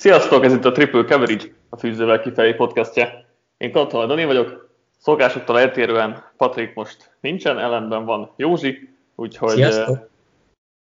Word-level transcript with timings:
Sziasztok, 0.00 0.44
ez 0.44 0.52
itt 0.52 0.64
a 0.64 0.72
Triple 0.72 1.04
Coverage, 1.04 1.44
a 1.68 1.76
Fűzővel 1.76 2.20
kifelé 2.20 2.52
podcastja. 2.52 3.24
Én 3.56 3.72
Katal 3.72 4.06
Dani 4.06 4.24
vagyok, 4.24 4.68
szokásoktól 4.98 5.60
eltérően 5.60 6.24
Patrik 6.36 6.74
most 6.74 7.16
nincsen, 7.20 7.58
ellenben 7.58 8.04
van 8.04 8.30
Józsi, 8.36 8.88
úgyhogy 9.14 9.50
Sziasztok. 9.50 10.08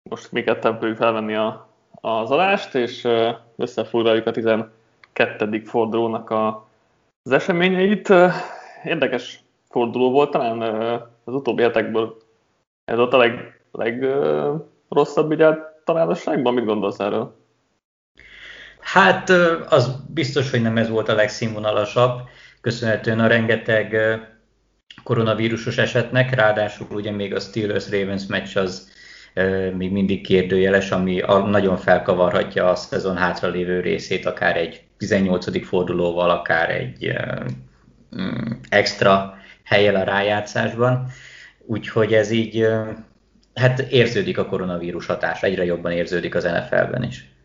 most 0.10 0.32
mi 0.32 0.44
ketten 0.44 0.80
fogjuk 0.80 0.98
felvenni 0.98 1.36
a, 1.36 1.70
az 1.92 2.32
adást, 2.32 2.76
és 2.76 3.08
összefoglaljuk 3.56 4.28
a 4.28 4.32
12. 4.32 5.62
fordulónak 5.66 6.30
a, 6.30 6.68
az 7.24 7.32
eseményeit. 7.32 8.14
Érdekes 8.84 9.44
forduló 9.70 10.12
volt, 10.12 10.32
talán 10.32 10.62
az 11.24 11.34
utóbbi 11.34 11.62
hetekből 11.62 12.18
ez 12.86 12.98
volt 12.98 13.14
a 13.14 13.18
leg, 13.18 13.62
legrosszabb 13.72 15.32
így 15.32 15.42
általánosságban, 15.42 16.54
mit 16.54 16.66
gondolsz 16.66 17.00
erről? 17.00 17.37
Hát 18.92 19.30
az 19.70 19.92
biztos, 20.14 20.52
hogy 20.52 20.62
nem 20.62 20.78
ez 20.78 20.90
volt 20.90 21.10
a 21.10 21.16
legszínvonalasabb, 21.16 22.22
köszönhetően 22.62 23.20
a 23.20 23.28
rengeteg 23.28 23.98
koronavírusos 25.04 25.78
esetnek, 25.78 26.36
ráadásul 26.36 26.88
ugye 26.92 27.12
még 27.12 27.36
a 27.36 27.40
Steelers-Ravens 27.40 28.26
meccs 28.26 28.58
az 28.58 28.90
még 29.78 29.92
mindig 29.92 30.26
kérdőjeles, 30.26 30.92
ami 30.92 31.24
nagyon 31.46 31.78
felkavarhatja 31.78 32.70
a 32.70 32.76
szezon 32.76 33.18
hátralévő 33.18 33.80
részét, 33.80 34.26
akár 34.26 34.58
egy 34.58 34.82
18. 34.98 35.66
fordulóval, 35.66 36.30
akár 36.30 36.70
egy 36.70 37.14
mm, 38.18 38.52
extra 38.70 39.38
helyel 39.64 39.96
a 39.96 40.04
rájátszásban. 40.04 41.06
Úgyhogy 41.66 42.14
ez 42.14 42.32
így, 42.32 42.68
hát 43.54 43.80
érződik 43.80 44.38
a 44.38 44.46
koronavírus 44.46 45.06
hatás, 45.06 45.44
egyre 45.44 45.66
jobban 45.66 45.92
érződik 45.92 46.36
az 46.36 46.44
NFL-ben 46.44 47.04
is. 47.04 47.36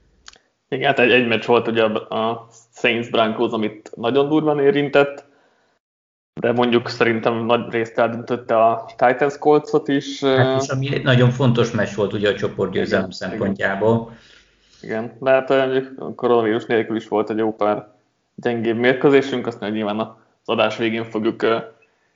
Igen, 0.72 0.86
hát 0.86 0.98
egy, 0.98 1.10
egy 1.10 1.26
meccs 1.26 1.44
volt 1.44 1.68
ugye 1.68 1.82
a 1.84 2.46
Saints 2.74 3.10
Broncos, 3.10 3.52
amit 3.52 3.92
nagyon 3.96 4.28
durván 4.28 4.58
érintett, 4.58 5.24
de 6.40 6.52
mondjuk 6.52 6.88
szerintem 6.88 7.44
nagy 7.44 7.70
részt 7.70 7.98
eldöntötte 7.98 8.56
a 8.56 8.84
Titans 8.96 9.38
Colts-ot 9.38 9.88
is. 9.88 10.24
Hát 10.24 10.62
és 10.62 10.68
ami 10.68 10.94
egy 10.94 11.02
nagyon 11.02 11.30
fontos 11.30 11.70
meccs 11.70 11.94
volt 11.94 12.12
ugye 12.12 12.28
a 12.28 12.34
csoportgyőzelem 12.34 13.10
szempontjából. 13.10 14.12
Igen, 14.82 15.16
de 15.20 15.30
hát 15.30 15.50
a 15.50 16.14
koronavírus 16.14 16.64
nélkül 16.64 16.96
is 16.96 17.08
volt 17.08 17.30
egy 17.30 17.38
jó 17.38 17.54
pár 17.54 17.88
gyengébb 18.34 18.76
mérkőzésünk, 18.76 19.46
azt 19.46 19.60
nyilván 19.60 19.98
az 19.98 20.14
adás 20.44 20.76
végén 20.76 21.04
fogjuk 21.04 21.46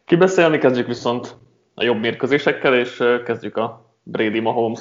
kibeszélni, 0.05 0.59
kezdjük 0.59 0.87
viszont 0.87 1.37
a 1.75 1.85
jobb 1.85 2.01
mérkőzésekkel, 2.01 2.75
és 2.75 3.03
kezdjük 3.25 3.57
a 3.57 3.95
Brady 4.03 4.41
Mahomes 4.41 4.81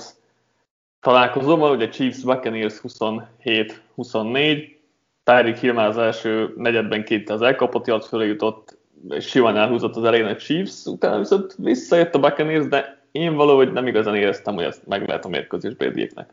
találkozóval, 1.06 1.76
ugye 1.76 1.90
Chiefs 1.90 2.22
Buccaneers 2.24 2.74
27-24, 2.84 4.76
Tyreek 5.24 5.58
Hill 5.58 5.74
már 5.74 5.88
az 5.88 5.98
első 5.98 6.54
negyedben 6.58 7.04
két 7.04 7.30
az 7.30 7.42
elkapott, 7.42 7.88
jött 7.88 8.06
fölé 8.06 8.28
jutott, 8.28 8.78
és 9.10 9.28
simán 9.28 9.58
elhúzott 9.58 9.96
az 9.96 10.04
elején 10.04 10.26
a 10.26 10.36
Chiefs, 10.36 10.86
utána 10.86 11.18
viszont 11.18 11.56
visszajött 11.58 12.16
a 12.16 12.20
Buccaneers, 12.20 12.68
de 12.68 13.02
én 13.12 13.36
valahogy 13.36 13.72
nem 13.72 13.88
igazán 13.88 14.16
éreztem, 14.16 14.56
hogy 14.56 14.64
ezt 14.64 14.88
meg 14.88 15.08
lehet 15.08 15.26
a 15.26 15.30
mérkőzés 15.30 15.74
Bradyéknek. 15.74 16.30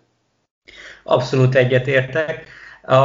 Abszolút 1.03 1.55
egyetértek. 1.55 2.45
A, 2.83 2.97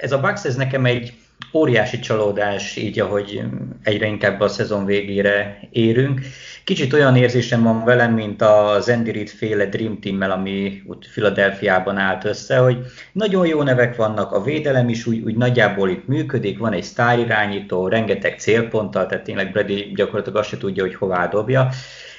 ez 0.00 0.12
a 0.12 0.20
Bucks, 0.20 0.44
ez 0.44 0.56
nekem 0.56 0.84
egy 0.84 1.14
óriási 1.52 1.98
csalódás, 1.98 2.76
így 2.76 3.00
ahogy 3.00 3.42
egyre 3.82 4.06
inkább 4.06 4.40
a 4.40 4.48
szezon 4.48 4.84
végére 4.84 5.60
érünk. 5.70 6.20
Kicsit 6.66 6.92
olyan 6.92 7.16
érzésem 7.16 7.62
van 7.62 7.84
velem, 7.84 8.12
mint 8.12 8.42
a 8.42 8.76
Zendirit 8.80 9.30
féle 9.30 9.66
Dream 9.66 10.00
Team-mel, 10.00 10.30
ami 10.30 10.82
úgy 10.86 11.08
Philadelphiában 11.12 11.96
állt 11.96 12.24
össze, 12.24 12.58
hogy 12.58 12.78
nagyon 13.12 13.46
jó 13.46 13.62
nevek 13.62 13.96
vannak, 13.96 14.32
a 14.32 14.42
védelem 14.42 14.88
is 14.88 15.06
úgy, 15.06 15.22
úgy 15.22 15.36
nagyjából 15.36 15.90
itt 15.90 16.06
működik, 16.06 16.58
van 16.58 16.72
egy 16.72 16.82
sztárirányító, 16.82 17.88
rengeteg 17.88 18.38
célponttal, 18.38 19.06
tehát 19.06 19.24
tényleg 19.24 19.52
Brady 19.52 19.92
gyakorlatilag 19.94 20.38
azt 20.38 20.48
se 20.48 20.56
tudja, 20.56 20.82
hogy 20.82 20.94
hová 20.94 21.28
dobja, 21.28 21.68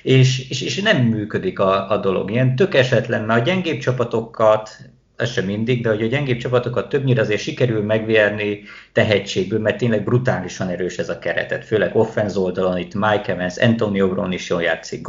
és, 0.04 0.50
és, 0.50 0.62
és 0.62 0.82
nem 0.82 0.98
működik 0.98 1.60
a, 1.60 1.90
a 1.92 1.98
dolog. 1.98 2.32
Ilyen 2.32 2.56
tök 2.56 2.76
esetlen, 2.76 3.24
mert 3.24 3.42
a 3.42 3.44
gyengébb 3.44 3.80
csapatokat 3.80 4.70
ez 5.18 5.32
sem 5.32 5.46
mindig, 5.46 5.82
de 5.84 5.90
hogy 5.90 6.04
a 6.04 6.08
gyengébb 6.08 6.38
csapatokat 6.38 6.90
többnyire 6.90 7.22
azért 7.22 7.42
sikerül 7.42 7.82
megvérni 7.82 8.64
tehetségből, 8.92 9.60
mert 9.60 9.78
tényleg 9.78 10.04
brutálisan 10.04 10.70
erős 10.70 10.98
ez 10.98 11.10
a 11.10 11.20
keretet, 11.20 11.66
főleg 11.66 11.96
offenz 11.96 12.38
oldalon, 12.38 12.78
itt 12.78 12.94
Mike 12.94 13.32
Evans, 13.32 13.58
Antonio 13.58 14.10
Brown 14.10 14.32
is 14.32 14.50
jól 14.50 14.62
játszik, 14.62 15.08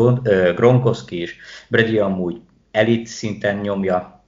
Gronkowski 0.55 1.21
is, 1.21 1.37
Brady 1.69 1.99
amúgy 1.99 2.41
elit 2.71 3.07
szinten 3.07 3.57
nyomja, 3.57 4.25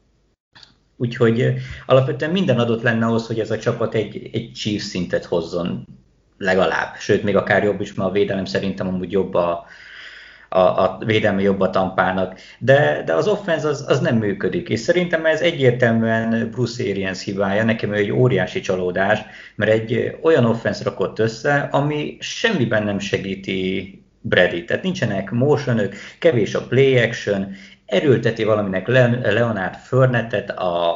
úgyhogy 0.97 1.55
alapvetően 1.87 2.31
minden 2.31 2.59
adott 2.59 2.83
lenne 2.83 3.07
ahhoz, 3.07 3.27
hogy 3.27 3.41
ez 3.41 3.51
a 3.51 3.59
csapat 3.59 3.95
egy, 3.95 4.29
egy 4.33 4.53
Chiefs 4.53 4.85
szintet 4.85 5.25
hozzon 5.25 5.87
legalább, 6.39 6.97
sőt, 6.99 7.23
még 7.23 7.37
akár 7.37 7.65
jobb 7.65 7.81
is, 7.81 7.95
mert 7.95 8.09
a 8.09 8.13
védelem 8.13 8.45
szerintem 8.45 8.89
amúgy 8.89 9.13
jobb 9.13 9.35
a, 9.35 9.67
a, 10.53 10.59
a 10.59 10.99
védelmi 11.05 11.43
jobb 11.43 11.61
a 11.61 11.71
tampának, 11.71 12.41
de, 12.59 13.03
de 13.05 13.15
az 13.15 13.29
offense 13.29 13.69
az, 13.69 13.85
az 13.89 14.01
nem 14.01 14.17
működik, 14.17 14.69
és 14.69 14.81
szerintem 14.81 15.27
ez 15.27 15.41
egyértelműen 15.41 16.51
Bruce 16.51 16.83
Arians 16.83 17.25
hibája, 17.25 17.65
nekem 17.65 17.93
ő 17.93 17.97
egy 17.97 18.11
óriási 18.13 18.61
csalódás, 18.61 19.21
mert 19.55 19.71
egy 19.71 20.17
olyan 20.23 20.45
offense 20.45 20.85
rakott 20.85 21.19
össze, 21.19 21.69
ami 21.71 22.17
semmiben 22.21 22.83
nem 22.83 22.99
segíti 22.99 23.95
Brady, 24.21 24.65
tehát 24.65 24.83
nincsenek 24.83 25.31
motionök, 25.31 25.95
kevés 26.19 26.55
a 26.55 26.67
play 26.67 26.99
action, 26.99 27.55
erőlteti 27.87 28.45
valaminek 28.45 28.87
Leonard 29.23 29.75
Förnetet 29.75 30.51
a 30.51 30.95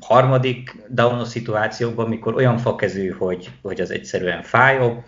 harmadik 0.00 0.76
down 0.88 1.24
szituációkban, 1.24 2.08
mikor 2.08 2.34
olyan 2.34 2.58
fakező, 2.58 3.08
hogy, 3.08 3.50
hogy 3.62 3.80
az 3.80 3.90
egyszerűen 3.90 4.42
fájó. 4.42 5.04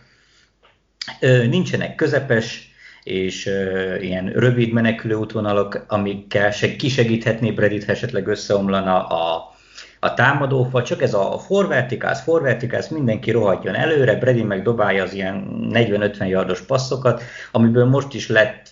Nincsenek 1.50 1.94
közepes 1.94 2.68
és 3.09 3.47
uh, 3.47 4.05
ilyen 4.05 4.27
rövid 4.27 4.73
menekülő 4.73 5.15
útvonalak, 5.15 5.85
amikkel 5.89 6.51
se, 6.51 6.77
kisegíthetné 6.77 7.51
Bredit, 7.51 7.85
ha 7.85 7.93
esetleg 7.93 8.27
összeomlana 8.27 9.07
a, 9.07 9.55
a 10.01 10.15
támadófal, 10.15 10.83
csak 10.83 11.03
ez 11.03 11.15
a 11.15 11.39
forvertikász, 11.39 12.23
forvertikász, 12.23 12.89
mindenki 12.89 13.31
rohadjon 13.31 13.75
előre, 13.75 14.15
Brady 14.15 14.43
meg 14.43 14.63
dobálja 14.63 15.03
az 15.03 15.15
ilyen 15.15 15.69
40-50 15.73 16.29
yardos 16.29 16.61
passzokat, 16.61 17.23
amiből 17.53 17.85
most 17.85 18.15
is 18.15 18.29
lett 18.29 18.69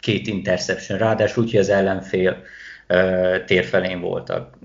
két 0.00 0.26
interception, 0.26 0.98
ráadásul 0.98 1.44
úgy, 1.44 1.50
hogy 1.50 1.60
az 1.60 1.68
ellenfél 1.68 2.36
uh, 2.88 3.44
térfelén 3.44 4.00
voltak 4.00 4.58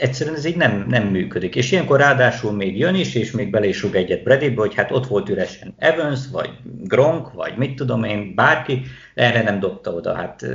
egyszerűen 0.00 0.36
ez 0.36 0.44
így 0.44 0.56
nem, 0.56 0.84
nem 0.88 1.02
működik. 1.02 1.56
És 1.56 1.72
ilyenkor 1.72 1.98
ráadásul 1.98 2.52
még 2.52 2.78
jön 2.78 2.94
is, 2.94 3.14
és 3.14 3.30
még 3.30 3.50
bele 3.50 3.66
is 3.66 3.82
rúg 3.82 3.94
egyet 3.94 4.22
Bradybe, 4.22 4.60
hogy 4.60 4.74
hát 4.74 4.90
ott 4.90 5.06
volt 5.06 5.28
üresen 5.28 5.74
Evans, 5.78 6.20
vagy 6.32 6.50
Gronk, 6.64 7.32
vagy 7.32 7.56
mit 7.56 7.74
tudom 7.74 8.04
én, 8.04 8.34
bárki, 8.34 8.82
erre 9.14 9.42
nem 9.42 9.60
dobta 9.60 9.92
oda. 9.92 10.14
Hát 10.14 10.46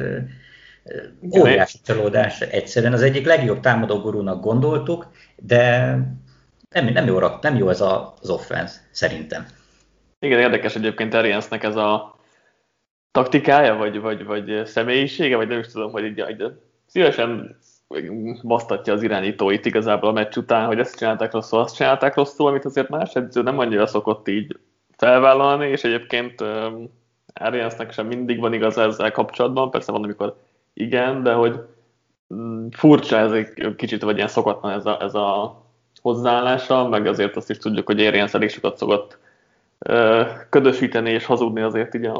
óriási 1.39 1.77
csalódás. 1.85 2.41
Egyszerűen 2.41 2.93
az 2.93 3.01
egyik 3.01 3.25
legjobb 3.25 3.59
támadó 3.59 3.99
gurúnak 3.99 4.43
gondoltuk, 4.43 5.07
de 5.35 5.97
nem, 6.69 6.85
nem, 6.85 7.05
jó, 7.05 7.19
nem 7.41 7.55
jó 7.55 7.69
ez 7.69 7.81
a, 7.81 8.13
az 8.21 8.29
offense, 8.29 8.75
szerintem. 8.91 9.45
Igen, 10.19 10.39
érdekes 10.39 10.75
egyébként 10.75 11.13
Ariansnek 11.13 11.63
ez 11.63 11.75
a 11.75 12.19
taktikája, 13.11 13.75
vagy, 13.75 13.99
vagy, 13.99 14.25
vagy 14.25 14.65
személyisége, 14.65 15.35
vagy 15.35 15.47
nem 15.47 15.59
is 15.59 15.67
tudom, 15.67 15.91
hogy 15.91 16.03
így, 16.03 16.25
így 16.29 16.43
szívesen 16.85 17.57
basztatja 18.43 18.93
az 18.93 19.03
irányítóit 19.03 19.65
igazából 19.65 20.09
a 20.09 20.13
meccs 20.13 20.37
után, 20.37 20.65
hogy 20.65 20.79
ezt 20.79 20.97
csinálták 20.97 21.31
rosszul, 21.31 21.59
azt 21.59 21.75
csinálták 21.75 22.15
rosszul, 22.15 22.47
amit 22.47 22.65
azért 22.65 22.89
más 22.89 23.13
edző 23.13 23.41
nem 23.41 23.59
annyira 23.59 23.87
szokott 23.87 24.27
így 24.27 24.57
felvállalni, 24.97 25.67
és 25.67 25.83
egyébként 25.83 26.43
Ariansnek 27.33 27.91
sem 27.91 28.07
mindig 28.07 28.39
van 28.39 28.53
igaz 28.53 28.77
ezzel 28.77 29.11
kapcsolatban, 29.11 29.71
persze 29.71 29.91
van, 29.91 30.03
amikor 30.03 30.35
igen, 30.73 31.23
de 31.23 31.33
hogy 31.33 31.59
mm, 32.33 32.67
furcsa 32.71 33.17
ez 33.17 33.31
egy 33.31 33.75
kicsit, 33.75 34.01
vagy 34.01 34.15
ilyen 34.15 34.27
szokatlan 34.27 34.71
ez 34.71 34.85
a, 34.85 35.01
ez 35.01 35.13
a 35.13 35.61
hozzáállása, 36.01 36.87
meg 36.87 37.07
azért 37.07 37.35
azt 37.35 37.49
is 37.49 37.57
tudjuk, 37.57 37.85
hogy 37.85 38.05
Arians 38.05 38.33
elég 38.33 38.49
sokat 38.49 38.77
szokott 38.77 39.17
ködösíteni 40.49 41.09
és 41.09 41.25
hazudni 41.25 41.61
azért 41.61 41.95
így 41.95 42.05
a, 42.05 42.17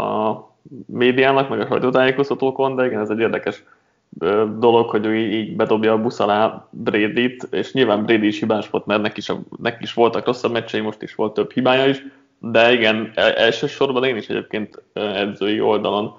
a 0.00 0.38
médiának, 0.86 1.48
meg 1.48 1.60
a 1.60 1.66
sajtótájékoztatókon, 1.66 2.76
de 2.76 2.86
igen, 2.86 3.00
ez 3.00 3.10
egy 3.10 3.18
érdekes 3.18 3.64
dolog, 4.58 4.88
hogy 4.88 5.06
ő 5.06 5.16
így 5.16 5.56
bedobja 5.56 5.92
a 5.92 6.00
busz 6.00 6.20
alá 6.20 6.68
Brady-t, 6.70 7.48
és 7.50 7.72
nyilván 7.72 8.04
Brady 8.04 8.26
is 8.26 8.38
hibás 8.38 8.70
volt, 8.70 8.86
mert 8.86 9.02
neki 9.02 9.18
is, 9.18 9.32
neki 9.58 9.82
is 9.82 9.92
voltak 9.92 10.26
rosszabb 10.26 10.52
meccsei, 10.52 10.80
most 10.80 11.02
is 11.02 11.14
volt 11.14 11.34
több 11.34 11.52
hibája 11.52 11.86
is, 11.86 12.02
de 12.38 12.72
igen, 12.72 13.12
e, 13.14 13.32
elsősorban 13.36 14.04
én 14.04 14.16
is 14.16 14.28
egyébként 14.28 14.82
edzői 14.92 15.60
oldalon 15.60 16.16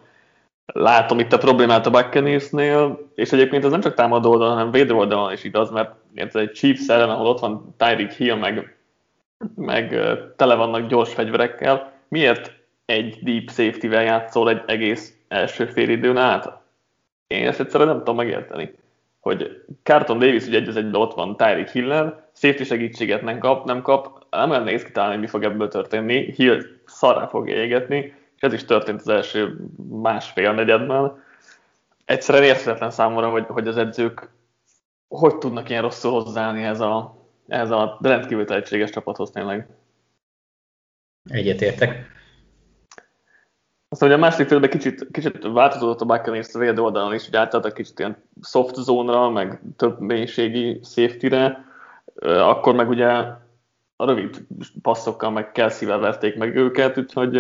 látom 0.65 1.19
itt 1.19 1.33
a 1.33 1.38
problémát 1.38 1.86
a 1.86 1.89
Buccaneersnél, 1.89 3.00
és 3.15 3.31
egyébként 3.31 3.63
ez 3.63 3.71
nem 3.71 3.81
csak 3.81 3.94
támadó 3.94 4.31
oldalon, 4.31 4.53
hanem 4.53 4.71
védő 4.71 4.94
oldalon 4.94 5.31
is 5.31 5.44
igaz, 5.44 5.69
mert 5.71 5.94
ez 6.15 6.36
egy 6.36 6.51
Chiefs 6.51 6.88
ellen, 6.88 7.09
ahol 7.09 7.27
ott 7.27 7.39
van 7.39 7.75
Tyreek 7.77 8.12
Hill, 8.12 8.36
meg, 8.36 8.77
meg 9.56 10.00
tele 10.36 10.56
vannak 10.56 10.88
gyors 10.88 11.13
fegyverekkel, 11.13 11.91
miért 12.07 12.51
egy 12.86 13.18
deep 13.21 13.50
safety-vel 13.50 14.03
játszol 14.03 14.50
egy 14.50 14.62
egész 14.65 15.18
első 15.27 15.65
fél 15.65 15.89
időn 15.89 16.18
át? 16.18 16.63
Én 17.27 17.48
ezt 17.48 17.60
egyszerűen 17.60 17.89
nem 17.89 17.98
tudom 17.98 18.16
megérteni. 18.16 18.74
hogy 19.19 19.63
Carton 19.83 20.19
Davis 20.19 20.45
ugye 20.48 20.57
egy 20.57 20.68
az 20.68 20.75
egyben 20.75 21.01
ott 21.01 21.13
van 21.13 21.38
Tyreek 21.38 21.69
Hill-nel, 21.69 22.30
safety 22.33 22.63
segítséget 22.63 23.22
nem 23.22 23.39
kap, 23.39 23.66
nem 23.66 23.81
kap, 23.81 24.25
nem 24.30 24.50
olyan 24.50 24.63
néz 24.63 24.83
kitalálni, 24.83 25.18
mi 25.18 25.27
fog 25.27 25.44
ebből 25.44 25.68
történni, 25.68 26.31
Hill 26.31 26.62
szarrá 26.86 27.27
fogja 27.27 27.56
égetni, 27.56 28.13
és 28.36 28.42
ez 28.42 28.54
is 28.54 28.66
történt 28.66 29.00
az 29.00 29.07
első 29.07 29.57
másfél 29.89 30.54
negyedben. 30.54 31.24
Egyszerűen 32.06 32.44
érthetetlen 32.44 32.92
számomra, 32.92 33.30
hogy, 33.30 33.45
hogy 33.48 33.68
az 33.68 33.77
edzők 33.77 34.30
hogy 35.07 35.38
tudnak 35.38 35.69
ilyen 35.69 35.81
rosszul 35.81 36.12
hozzáállni 36.12 36.63
ez 36.63 36.80
a, 36.80 37.18
ez 37.48 37.72
a 37.72 37.98
rendkívül 38.01 38.45
tehetséges 38.45 38.89
csapathoz 38.89 39.30
tényleg. 39.30 39.68
Egyetértek. 41.30 42.14
Aztán 43.95 44.09
ugye 44.09 44.18
a 44.18 44.21
második 44.21 44.47
félben 44.47 44.69
kicsit, 44.69 45.07
kicsit 45.12 45.47
változott 45.53 46.01
a 46.01 46.06
Buccaneers 46.06 46.53
védő 46.53 46.81
oldalon 46.81 47.13
is, 47.13 47.25
hogy 47.25 47.36
átálltak 47.36 47.74
kicsit 47.74 48.00
ilyen 48.00 48.18
soft 48.42 48.75
zónra, 48.75 49.30
meg 49.30 49.62
több 49.77 50.00
mélységi 50.00 50.80
safety-re, 50.83 51.65
akkor 52.21 52.75
meg 52.75 52.89
ugye 52.89 53.07
a 53.95 54.06
rövid 54.06 54.45
passzokkal, 54.81 55.31
meg 55.31 55.51
Kelsey-vel 55.51 56.00
verték 56.00 56.38
meg 56.38 56.56
őket, 56.56 56.97
úgyhogy 56.97 57.31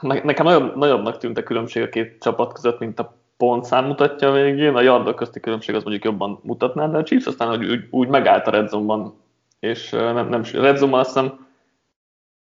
nekem 0.00 0.46
nagyobb, 0.46 0.76
nagyobbnak 0.76 1.18
tűnt 1.18 1.38
a 1.38 1.42
különbség 1.42 1.82
a 1.82 1.88
két 1.88 2.16
csapat 2.20 2.52
között, 2.52 2.78
mint 2.78 2.98
a 2.98 3.16
pontszám 3.36 3.84
mutatja 3.84 4.28
a 4.28 4.32
végén. 4.32 4.74
A 4.74 4.80
yardok 4.80 5.16
közti 5.16 5.40
különbség 5.40 5.74
az 5.74 5.82
mondjuk 5.82 6.04
jobban 6.04 6.40
mutatná, 6.42 6.88
de 6.88 6.98
a 6.98 7.02
Chiefs 7.02 7.26
aztán 7.26 7.48
hogy 7.48 7.64
úgy, 7.64 7.86
úgy 7.90 8.08
megállt 8.08 8.46
a 8.46 8.50
redzone 8.50 9.10
és 9.60 9.90
nem, 9.90 10.28
nem 10.28 10.42
Red 10.52 10.76
Zone-ban 10.76 11.00
azt 11.00 11.12
hiszem 11.12 11.45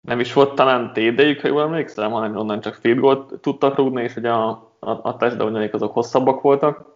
nem 0.07 0.21
is 0.21 0.33
volt 0.33 0.55
talán 0.55 0.93
TD-jük, 0.93 1.41
ha 1.41 1.49
jól 1.49 1.63
emlékszem, 1.63 2.11
hanem 2.11 2.37
onnan 2.37 2.61
csak 2.61 2.75
field 2.75 2.99
goal 2.99 3.27
tudtak 3.41 3.77
rúgni, 3.77 4.03
és 4.03 4.17
ugye 4.17 4.31
a, 4.31 4.49
a, 4.79 4.91
a 4.91 5.17
touchdownjaik 5.17 5.75
azok 5.75 5.93
hosszabbak 5.93 6.41
voltak. 6.41 6.95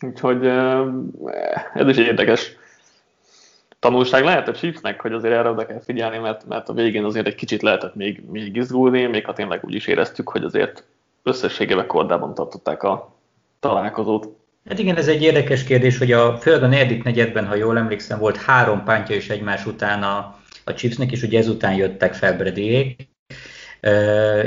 Úgyhogy 0.00 0.46
ez 1.74 1.88
is 1.88 1.96
egy 1.96 2.06
érdekes 2.06 2.56
tanulság 3.78 4.24
lehet 4.24 4.48
a 4.48 4.52
Chiefsnek, 4.52 5.00
hogy 5.00 5.12
azért 5.12 5.34
erre 5.34 5.50
oda 5.50 5.66
kell 5.66 5.80
figyelni, 5.80 6.18
mert, 6.18 6.46
mert 6.46 6.68
a 6.68 6.72
végén 6.72 7.04
azért 7.04 7.26
egy 7.26 7.34
kicsit 7.34 7.62
lehetett 7.62 7.94
még, 7.94 8.22
még 8.30 8.56
izgulni, 8.56 9.06
még 9.06 9.24
ha 9.24 9.32
tényleg 9.32 9.64
úgy 9.64 9.74
is 9.74 9.86
éreztük, 9.86 10.28
hogy 10.28 10.44
azért 10.44 10.84
összességében 11.22 11.86
kordában 11.86 12.34
tartották 12.34 12.82
a 12.82 13.14
találkozót. 13.60 14.28
Hát 14.68 14.78
igen, 14.78 14.96
ez 14.96 15.08
egy 15.08 15.22
érdekes 15.22 15.64
kérdés, 15.64 15.98
hogy 15.98 16.12
a, 16.12 16.36
főleg 16.36 16.62
a 16.62 16.66
negyedik 16.66 17.02
negyedben, 17.02 17.46
ha 17.46 17.54
jól 17.54 17.78
emlékszem, 17.78 18.18
volt 18.18 18.36
három 18.36 18.84
pántja 18.84 19.16
is 19.16 19.28
egymás 19.28 19.66
után 19.66 20.02
a, 20.02 20.38
a 20.68 20.74
Chiefsnek, 20.74 21.12
és 21.12 21.22
ugye 21.22 21.38
ezután 21.38 21.74
jöttek 21.74 22.14
fel 22.14 22.36
Bradyék, 22.36 23.08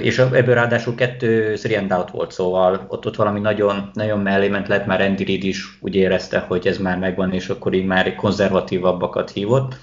és 0.02 0.18
ebből 0.18 0.56
ráadásul 0.56 0.96
kettő 0.96 1.54
three 1.54 1.86
out 1.90 2.10
volt, 2.10 2.32
szóval 2.32 2.86
ott, 2.88 3.06
ott 3.06 3.16
valami 3.16 3.40
nagyon, 3.40 3.90
nagyon 3.94 4.20
mellé 4.20 4.48
ment, 4.48 4.68
lehet 4.68 4.86
már 4.86 5.02
Andy 5.02 5.24
Reid 5.24 5.44
is 5.44 5.78
úgy 5.82 5.96
érezte, 5.96 6.40
hogy 6.40 6.68
ez 6.68 6.78
már 6.78 6.98
megvan, 6.98 7.34
és 7.34 7.50
akkor 7.50 7.74
így 7.74 7.86
már 7.86 8.16
konzervatívabbakat 8.16 9.32
hívott. 9.32 9.76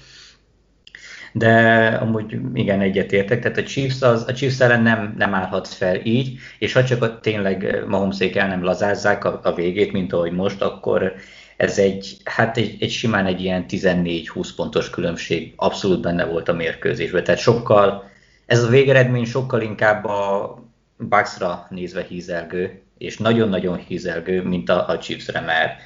De 1.33 1.85
amúgy 2.01 2.37
igen, 2.53 2.81
egyetértek, 2.81 3.41
tehát 3.41 3.57
a 3.57 3.63
Chiefs, 3.63 4.01
az, 4.01 4.25
a 4.27 4.33
Chiefs 4.33 4.59
ellen 4.59 4.81
nem, 4.81 5.13
nem 5.17 5.33
állhatsz 5.33 5.73
fel 5.73 5.95
így, 6.03 6.37
és 6.59 6.73
ha 6.73 6.83
csak 6.83 7.03
a, 7.03 7.19
tényleg 7.19 7.83
Mahomeszék 7.87 8.35
el 8.35 8.47
nem 8.47 8.63
lazázzák 8.63 9.23
a, 9.23 9.39
a 9.43 9.53
végét, 9.53 9.91
mint 9.91 10.13
ahogy 10.13 10.31
most, 10.31 10.61
akkor 10.61 11.13
ez 11.59 11.79
egy, 11.79 12.17
hát 12.23 12.57
egy, 12.57 12.77
egy 12.79 12.89
simán 12.89 13.25
egy 13.25 13.41
ilyen 13.41 13.65
14-20 13.69 14.49
pontos 14.55 14.89
különbség 14.89 15.53
abszolút 15.55 16.01
benne 16.01 16.25
volt 16.25 16.47
a 16.47 16.53
mérkőzésben. 16.53 17.23
Tehát 17.23 17.39
sokkal, 17.39 18.09
ez 18.45 18.63
a 18.63 18.67
végeredmény 18.67 19.25
sokkal 19.25 19.61
inkább 19.61 20.05
a 20.05 20.57
Bucksra 20.97 21.67
nézve 21.69 22.03
hízelgő, 22.03 22.81
és 22.97 23.17
nagyon-nagyon 23.17 23.77
hízelgő, 23.77 24.43
mint 24.43 24.69
a, 24.69 24.87
a 24.87 24.97
Chiefsre, 24.97 25.41
mert 25.41 25.81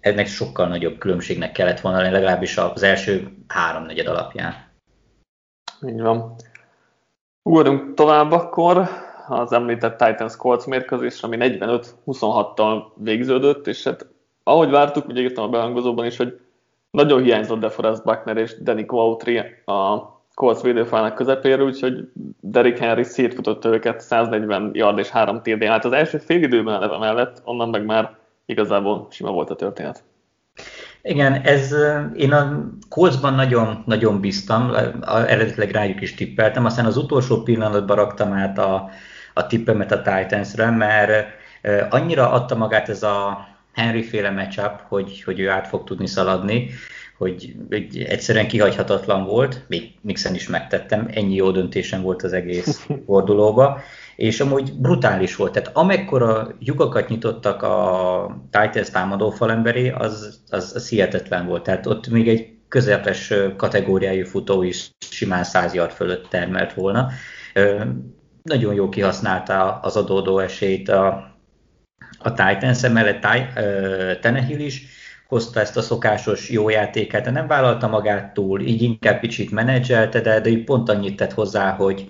ennek 0.00 0.26
sokkal 0.26 0.68
nagyobb 0.68 0.98
különbségnek 0.98 1.52
kellett 1.52 1.80
volna 1.80 1.98
lenni, 1.98 2.12
legalábbis 2.12 2.56
az 2.56 2.82
első 2.82 3.28
háromnegyed 3.46 4.06
alapján. 4.06 4.54
Így 5.86 6.00
van. 6.00 6.34
Ugorjunk 7.42 7.94
tovább 7.94 8.32
akkor 8.32 8.88
az 9.28 9.52
említett 9.52 9.98
Titans 9.98 10.36
Colts 10.36 10.64
mérkőzés, 10.64 11.22
ami 11.22 11.36
45-26-tal 11.40 12.82
végződött, 12.96 13.66
és 13.66 13.84
hát 13.84 14.12
ahogy 14.44 14.70
vártuk, 14.70 15.08
ugye 15.08 15.20
írtam 15.20 15.44
a 15.44 15.48
behangozóban 15.48 16.06
is, 16.06 16.16
hogy 16.16 16.40
nagyon 16.90 17.22
hiányzott 17.22 17.60
DeForest 17.60 18.04
Buckner 18.04 18.36
és 18.36 18.62
Danny 18.62 18.86
Quautry 18.86 19.38
a 19.64 20.12
Colts 20.34 20.60
védőfának 20.60 21.14
közepéről, 21.14 21.66
úgyhogy 21.66 22.08
Derrick 22.40 22.78
Henry 22.78 23.02
szétfutott 23.02 23.64
őket 23.64 24.00
140 24.00 24.70
yard 24.72 24.98
és 24.98 25.10
3 25.10 25.42
TD. 25.42 25.64
Hát 25.64 25.84
az 25.84 25.92
első 25.92 26.18
fél 26.18 26.42
időben 26.42 26.74
eleve 26.74 26.98
mellett, 26.98 27.42
onnan 27.44 27.68
meg 27.68 27.84
már 27.84 28.16
igazából 28.46 29.06
sima 29.10 29.30
volt 29.30 29.50
a 29.50 29.56
történet. 29.56 30.02
Igen, 31.02 31.32
ez, 31.32 31.74
én 32.14 32.32
a 32.32 32.68
Coltsban 32.88 33.34
nagyon, 33.34 33.82
nagyon 33.86 34.20
bíztam, 34.20 34.72
eredetileg 35.06 35.70
rájuk 35.70 36.00
is 36.00 36.14
tippeltem, 36.14 36.64
aztán 36.64 36.84
az 36.84 36.96
utolsó 36.96 37.42
pillanatban 37.42 37.96
raktam 37.96 38.32
át 38.32 38.58
a, 38.58 38.90
a 39.34 39.46
tippemet 39.46 39.92
a 39.92 40.02
Titansre, 40.02 40.70
mert 40.70 41.26
annyira 41.90 42.30
adta 42.30 42.54
magát 42.54 42.88
ez 42.88 43.02
a 43.02 43.46
Henry 43.74 44.02
féle 44.02 44.30
matchup, 44.30 44.80
hogy, 44.88 45.22
hogy 45.22 45.40
ő 45.40 45.48
át 45.48 45.66
fog 45.66 45.84
tudni 45.84 46.06
szaladni, 46.06 46.70
hogy, 47.18 47.54
hogy 47.68 48.04
egyszerűen 48.08 48.48
kihagyhatatlan 48.48 49.24
volt, 49.24 49.64
még 49.68 49.92
Mixen 50.00 50.34
is 50.34 50.48
megtettem, 50.48 51.08
ennyi 51.14 51.34
jó 51.34 51.50
döntésem 51.50 52.02
volt 52.02 52.22
az 52.22 52.32
egész 52.32 52.86
fordulóba, 53.06 53.80
és 54.16 54.40
amúgy 54.40 54.72
brutális 54.72 55.36
volt. 55.36 55.52
Tehát 55.52 55.76
amekkora 55.76 56.54
lyukakat 56.58 57.08
nyitottak 57.08 57.62
a 57.62 58.46
Titans 58.50 58.90
támadó 58.90 59.30
falemberé, 59.30 59.90
az, 59.90 60.40
az, 60.50 60.72
az 60.74 60.88
hihetetlen 60.88 61.46
volt. 61.46 61.62
Tehát 61.62 61.86
ott 61.86 62.08
még 62.08 62.28
egy 62.28 62.52
közepes 62.68 63.32
kategóriájú 63.56 64.24
futó 64.24 64.62
is 64.62 64.90
simán 64.98 65.44
100 65.44 65.74
yard 65.74 65.90
fölött 65.90 66.28
termelt 66.28 66.74
volna. 66.74 67.08
Nagyon 68.42 68.74
jó 68.74 68.88
kihasználta 68.88 69.78
az 69.82 69.96
adódó 69.96 70.38
esélyt 70.38 70.88
a, 70.88 71.33
a 72.26 72.32
Titans, 72.32 72.82
emellett 72.82 73.26
Tenehill 74.20 74.60
is 74.60 74.82
hozta 75.28 75.60
ezt 75.60 75.76
a 75.76 75.82
szokásos 75.82 76.50
jó 76.50 76.68
játékát, 76.68 77.24
de 77.24 77.30
nem 77.30 77.46
vállalta 77.46 77.88
magát 77.88 78.34
túl, 78.34 78.60
így 78.60 78.82
inkább 78.82 79.20
kicsit 79.20 79.50
menedzselte, 79.50 80.20
de, 80.20 80.40
de 80.40 80.48
így 80.48 80.64
pont 80.64 80.88
annyit 80.88 81.16
tett 81.16 81.32
hozzá, 81.32 81.70
hogy, 81.70 82.08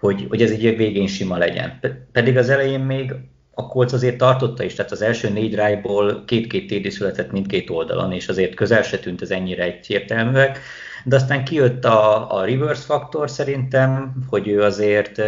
hogy, 0.00 0.26
hogy 0.28 0.42
ez 0.42 0.50
egy 0.50 0.76
végén 0.76 1.06
sima 1.06 1.36
legyen. 1.36 1.80
Pedig 2.12 2.36
az 2.36 2.48
elején 2.48 2.80
még 2.80 3.14
a 3.54 3.66
Colts 3.66 3.92
azért 3.92 4.16
tartotta 4.16 4.62
is, 4.62 4.74
tehát 4.74 4.92
az 4.92 5.02
első 5.02 5.28
négy 5.28 5.54
rájból 5.54 6.24
két-két 6.24 6.66
TD 6.66 6.90
született 6.90 7.32
mindkét 7.32 7.70
oldalon, 7.70 8.12
és 8.12 8.28
azért 8.28 8.54
közel 8.54 8.82
se 8.82 8.98
tűnt 8.98 9.22
ez 9.22 9.30
ennyire 9.30 9.62
egyértelműek, 9.62 10.58
de 11.04 11.16
aztán 11.16 11.44
kijött 11.44 11.84
a, 11.84 12.34
a 12.36 12.44
reverse 12.44 12.82
faktor 12.82 13.30
szerintem, 13.30 14.12
hogy 14.28 14.48
ő 14.48 14.62
azért 14.62 15.22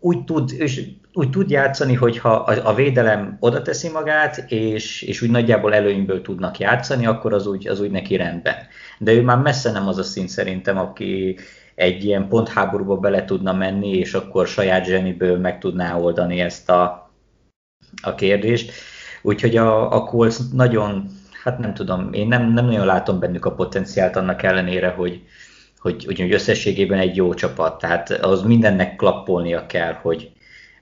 úgy 0.00 0.24
tud, 0.24 0.52
és 0.52 0.88
úgy 1.12 1.30
tud 1.30 1.50
játszani, 1.50 1.94
hogyha 1.94 2.30
a, 2.30 2.68
a 2.68 2.74
védelem 2.74 3.36
oda 3.40 3.62
teszi 3.62 3.88
magát, 3.88 4.44
és, 4.48 5.02
és 5.02 5.22
úgy 5.22 5.30
nagyjából 5.30 5.74
előnyből 5.74 6.22
tudnak 6.22 6.58
játszani, 6.58 7.06
akkor 7.06 7.32
az 7.32 7.46
úgy, 7.46 7.68
az 7.68 7.80
úgy 7.80 7.90
neki 7.90 8.16
rendben. 8.16 8.56
De 8.98 9.12
ő 9.12 9.22
már 9.22 9.38
messze 9.38 9.70
nem 9.70 9.88
az 9.88 9.98
a 9.98 10.02
szint 10.02 10.28
szerintem, 10.28 10.78
aki 10.78 11.38
egy 11.74 12.04
ilyen 12.04 12.28
pontháborúba 12.28 12.96
bele 12.96 13.24
tudna 13.24 13.52
menni, 13.52 13.88
és 13.88 14.14
akkor 14.14 14.46
saját 14.46 14.84
zseniből 14.84 15.38
meg 15.38 15.58
tudná 15.58 15.98
oldani 15.98 16.40
ezt 16.40 16.70
a, 16.70 17.10
a 18.02 18.14
kérdést. 18.14 18.72
Úgyhogy 19.22 19.56
a, 19.56 19.94
a 19.94 20.04
Colts 20.04 20.36
nagyon, 20.52 21.10
hát 21.42 21.58
nem 21.58 21.74
tudom, 21.74 22.12
én 22.12 22.28
nem, 22.28 22.52
nem 22.52 22.64
nagyon 22.64 22.86
látom 22.86 23.18
bennük 23.18 23.44
a 23.44 23.54
potenciált 23.54 24.16
annak 24.16 24.42
ellenére, 24.42 24.88
hogy, 24.88 25.22
hogy, 25.80 26.04
hogy, 26.04 26.32
összességében 26.32 26.98
egy 26.98 27.16
jó 27.16 27.34
csapat. 27.34 27.78
Tehát 27.78 28.10
az 28.10 28.42
mindennek 28.42 28.96
klappolnia 28.96 29.66
kell, 29.66 29.92
hogy, 29.92 30.32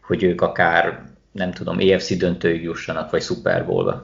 hogy 0.02 0.22
ők 0.22 0.40
akár, 0.40 1.02
nem 1.32 1.52
tudom, 1.52 1.78
EFC 1.78 2.16
döntőig 2.16 2.62
jussanak, 2.62 3.10
vagy 3.10 3.22
Super 3.22 3.66
Bowl-ba. 3.66 4.02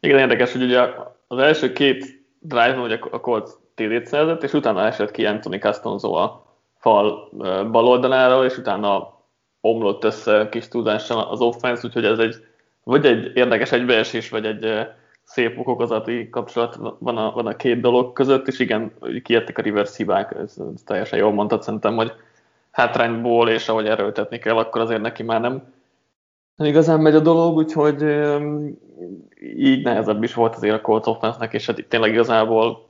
Igen, 0.00 0.18
érdekes, 0.18 0.52
hogy 0.52 0.62
ugye 0.62 0.80
az 1.26 1.38
első 1.38 1.72
két 1.72 2.24
drive-on 2.38 2.84
ugye 2.84 2.98
a 3.10 3.20
Colts 3.20 3.50
TD-t 3.74 4.06
szerzett, 4.06 4.42
és 4.42 4.52
utána 4.52 4.86
esett 4.86 5.10
ki 5.10 5.26
Anthony 5.26 5.58
Castonzo 5.58 6.12
a 6.12 6.46
fal 6.78 7.28
bal 7.70 7.86
oldalára, 7.86 8.44
és 8.44 8.58
utána 8.58 9.20
omlott 9.60 10.04
össze 10.04 10.48
kis 10.50 10.68
tudással 10.68 11.18
az 11.18 11.40
offense, 11.40 11.86
úgyhogy 11.86 12.04
ez 12.04 12.18
egy 12.18 12.36
vagy 12.84 13.06
egy 13.06 13.36
érdekes 13.36 13.72
egybeesés, 13.72 14.28
vagy 14.28 14.46
egy 14.46 14.86
szép 15.24 15.58
okokozati 15.58 16.28
kapcsolat 16.30 16.78
van 16.98 17.16
a, 17.16 17.32
van 17.32 17.46
a 17.46 17.56
két 17.56 17.80
dolog 17.80 18.12
között, 18.12 18.48
és 18.48 18.58
igen, 18.58 18.92
kijöttek 19.22 19.58
a 19.58 19.62
reverse 19.62 19.96
hibák, 19.96 20.34
ez, 20.34 20.54
ez 20.74 20.82
teljesen 20.84 21.18
jól 21.18 21.32
mondtad, 21.32 21.62
szerintem, 21.62 21.96
hogy 21.96 22.12
hátrányból, 22.70 23.48
és 23.48 23.68
ahogy 23.68 23.86
erőltetni 23.86 24.38
kell, 24.38 24.56
akkor 24.56 24.80
azért 24.80 25.00
neki 25.00 25.22
már 25.22 25.40
nem 25.40 25.62
igazán 26.56 27.00
megy 27.00 27.14
a 27.14 27.20
dolog, 27.20 27.56
úgyhogy 27.56 28.02
így 29.56 29.84
nehezebb 29.84 30.22
is 30.22 30.34
volt 30.34 30.54
azért 30.54 30.74
a 30.74 30.80
Colts 30.80 31.06
offense 31.06 31.48
és 31.50 31.66
hát 31.66 31.84
tényleg 31.88 32.12
igazából 32.12 32.88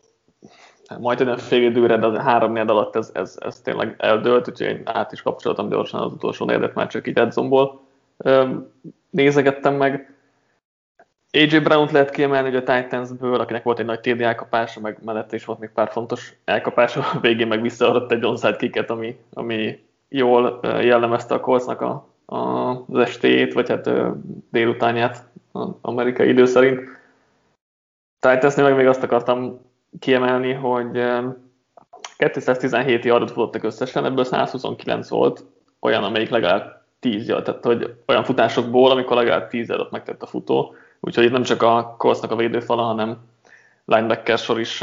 majd 0.98 1.20
egy 1.20 1.40
fél 1.40 1.62
időre, 1.62 1.96
de 1.96 2.22
három 2.22 2.52
négy 2.52 2.68
alatt 2.68 2.96
ez, 2.96 3.10
ez, 3.14 3.36
ez, 3.40 3.60
tényleg 3.60 3.94
eldőlt, 3.98 4.48
úgyhogy 4.48 4.66
én 4.66 4.82
át 4.84 5.12
is 5.12 5.22
kapcsoltam 5.22 5.68
gyorsan 5.68 6.00
az 6.00 6.12
utolsó 6.12 6.44
négyedet 6.44 6.74
már 6.74 6.86
csak 6.86 7.06
így 7.08 7.18
edzomból 7.18 7.80
nézegettem 9.10 9.74
meg. 9.74 10.13
AJ 11.34 11.58
Brown-t 11.58 11.90
lehet 11.90 12.10
kiemelni, 12.10 12.50
hogy 12.50 12.64
a 12.66 12.74
Titansből, 12.74 13.40
akinek 13.40 13.62
volt 13.62 13.78
egy 13.78 13.84
nagy 13.84 14.00
TD 14.00 14.20
elkapása, 14.20 14.80
meg 14.80 14.98
mellette 15.04 15.36
is 15.36 15.44
volt 15.44 15.58
még 15.58 15.70
pár 15.70 15.90
fontos 15.90 16.34
elkapása, 16.44 17.00
a 17.00 17.20
végén 17.26 17.46
meg 17.46 17.62
visszaadott 17.62 18.12
egy 18.12 18.24
onside 18.24 18.56
kicket, 18.56 18.90
ami, 18.90 19.18
ami 19.32 19.84
jól 20.08 20.60
jellemezte 20.62 21.34
a 21.34 21.40
Coltsnak 21.40 21.80
a, 21.80 22.08
a, 22.24 22.38
az 22.70 22.98
estéjét, 22.98 23.52
vagy 23.52 23.68
hát 23.68 23.90
délutánját 24.50 25.24
amerikai 25.80 26.28
idő 26.28 26.44
szerint. 26.44 26.80
Titansnél 28.18 28.64
meg 28.64 28.76
még 28.76 28.86
azt 28.86 29.02
akartam 29.02 29.60
kiemelni, 29.98 30.52
hogy 30.52 31.04
217 32.16 33.04
yardot 33.04 33.30
futottak 33.30 33.62
összesen, 33.62 34.04
ebből 34.04 34.24
129 34.24 35.08
volt 35.08 35.44
olyan, 35.80 36.04
amelyik 36.04 36.28
legalább 36.28 36.82
10 37.00 37.28
yard, 37.28 37.44
tehát 37.44 37.64
hogy 37.64 37.94
olyan 38.06 38.24
futásokból, 38.24 38.90
amikor 38.90 39.16
legalább 39.16 39.48
10 39.48 39.68
yardot 39.68 39.90
megtett 39.90 40.22
a 40.22 40.26
futó, 40.26 40.74
úgyhogy 41.04 41.24
itt 41.24 41.30
nem 41.30 41.42
csak 41.42 41.62
a 41.62 41.94
Coltsnak 41.98 42.30
a 42.30 42.36
védőfala, 42.36 42.82
hanem 42.82 43.16
linebacker 43.84 44.38
sor 44.38 44.60
is, 44.60 44.78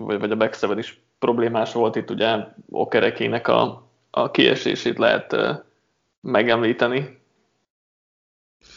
vagy 0.00 0.30
a 0.30 0.36
back 0.36 0.78
is 0.78 1.00
problémás 1.18 1.72
volt 1.72 1.96
itt, 1.96 2.10
ugye 2.10 2.36
Okerekének 2.70 3.48
a, 3.48 3.88
a 4.10 4.30
kiesését 4.30 4.98
lehet 4.98 5.36
megemlíteni. 6.20 7.18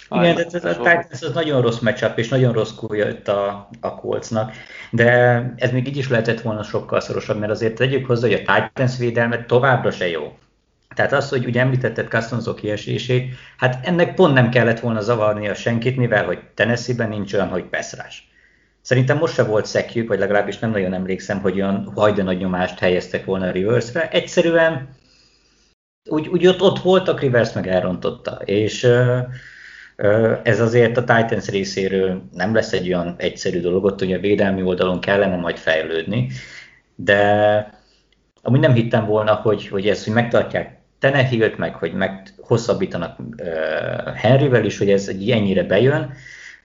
Igen, 0.09 0.35
de 0.35 0.45
ez 0.51 0.65
a 0.65 0.75
Titans 0.75 1.21
az 1.21 1.33
nagyon 1.33 1.61
rossz 1.61 1.79
matchup, 1.79 2.17
és 2.17 2.29
nagyon 2.29 2.53
rossz 2.53 2.73
jött 2.89 3.27
a, 3.27 3.69
a 3.81 3.95
Coltsnak, 3.95 4.53
de 4.91 5.09
ez 5.57 5.71
még 5.71 5.87
így 5.87 5.97
is 5.97 6.09
lehetett 6.09 6.41
volna 6.41 6.63
sokkal 6.63 6.99
szorosabb, 6.99 7.39
mert 7.39 7.51
azért 7.51 7.75
tegyük 7.75 8.05
hozzá, 8.05 8.27
hogy 8.27 8.43
a 8.45 8.53
Titans 8.53 8.97
védelme 8.97 9.45
továbbra 9.45 9.91
se 9.91 10.07
jó. 10.07 10.37
Tehát 10.95 11.13
az, 11.13 11.29
hogy 11.29 11.45
ugye 11.45 11.61
említetted 11.61 12.07
Castonzo 12.07 12.53
kiesését, 12.53 13.33
hát 13.57 13.87
ennek 13.87 14.13
pont 14.15 14.33
nem 14.33 14.49
kellett 14.49 14.79
volna 14.79 15.01
zavarni 15.01 15.49
a 15.49 15.53
senkit, 15.53 15.97
mivel 15.97 16.25
hogy 16.25 16.39
Tennessee-ben 16.53 17.09
nincs 17.09 17.33
olyan, 17.33 17.47
hogy 17.47 17.63
peszrás. 17.63 18.31
Szerintem 18.81 19.17
most 19.17 19.33
se 19.33 19.43
volt 19.43 19.65
szekjük, 19.65 20.07
vagy 20.07 20.19
legalábbis 20.19 20.59
nem 20.59 20.71
nagyon 20.71 20.93
emlékszem, 20.93 21.39
hogy 21.39 21.53
olyan 21.53 21.91
hajdan 21.95 22.25
nagy 22.25 22.37
nyomást 22.37 22.79
helyeztek 22.79 23.25
volna 23.25 23.47
a 23.47 23.51
reverse-re. 23.51 24.09
Egyszerűen 24.09 24.89
úgy, 26.09 26.27
úgy 26.27 26.47
ott, 26.47 26.61
ott 26.61 26.79
voltak, 26.79 27.21
reverse 27.21 27.51
meg 27.55 27.67
elrontotta. 27.67 28.31
És 28.31 28.87
ez 30.43 30.59
azért 30.59 30.97
a 30.97 31.03
Titans 31.03 31.47
részéről 31.47 32.23
nem 32.31 32.53
lesz 32.53 32.73
egy 32.73 32.87
olyan 32.87 33.15
egyszerű 33.17 33.61
dolog, 33.61 33.83
ott 33.83 34.01
ugye 34.01 34.17
a 34.17 34.19
védelmi 34.19 34.61
oldalon 34.61 34.99
kellene 34.99 35.35
majd 35.35 35.57
fejlődni, 35.57 36.29
de 36.95 37.81
amúgy 38.41 38.59
nem 38.59 38.73
hittem 38.73 39.05
volna, 39.05 39.33
hogy, 39.33 39.67
hogy 39.67 39.87
ez, 39.87 40.03
hogy 40.03 40.13
megtartják 40.13 40.81
Tenehilt, 41.03 41.57
meg 41.57 41.75
hogy 41.75 41.93
meg 41.93 42.27
hosszabbítanak 42.41 43.19
uh, 43.19 44.15
Henryvel 44.15 44.65
is, 44.65 44.77
hogy 44.77 44.89
ez 44.89 45.07
egy 45.07 45.31
ennyire 45.31 45.63
bejön, 45.63 46.13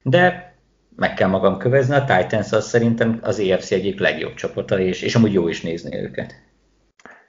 de 0.01 0.53
meg 0.95 1.13
kell 1.13 1.27
magam 1.29 1.57
kövezni, 1.57 1.95
a 1.95 2.03
Titans 2.03 2.51
az 2.51 2.67
szerintem 2.67 3.19
az 3.21 3.39
EFC 3.39 3.71
egyik 3.71 3.99
legjobb 3.99 4.33
csapata, 4.33 4.79
és, 4.79 5.01
és 5.01 5.15
amúgy 5.15 5.33
jó 5.33 5.47
is 5.47 5.61
nézni 5.61 5.97
őket. 5.97 6.33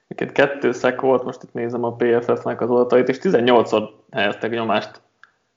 Egyébként 0.08 0.32
kettő 0.32 0.72
szek 0.72 1.00
volt, 1.00 1.24
most 1.24 1.42
itt 1.42 1.52
nézem 1.52 1.84
a 1.84 1.94
PFF-nek 1.94 2.60
az 2.60 2.70
adatait, 2.70 3.08
és 3.08 3.18
18-szor 3.22 3.88
helyeztek 4.10 4.50
nyomást 4.50 5.00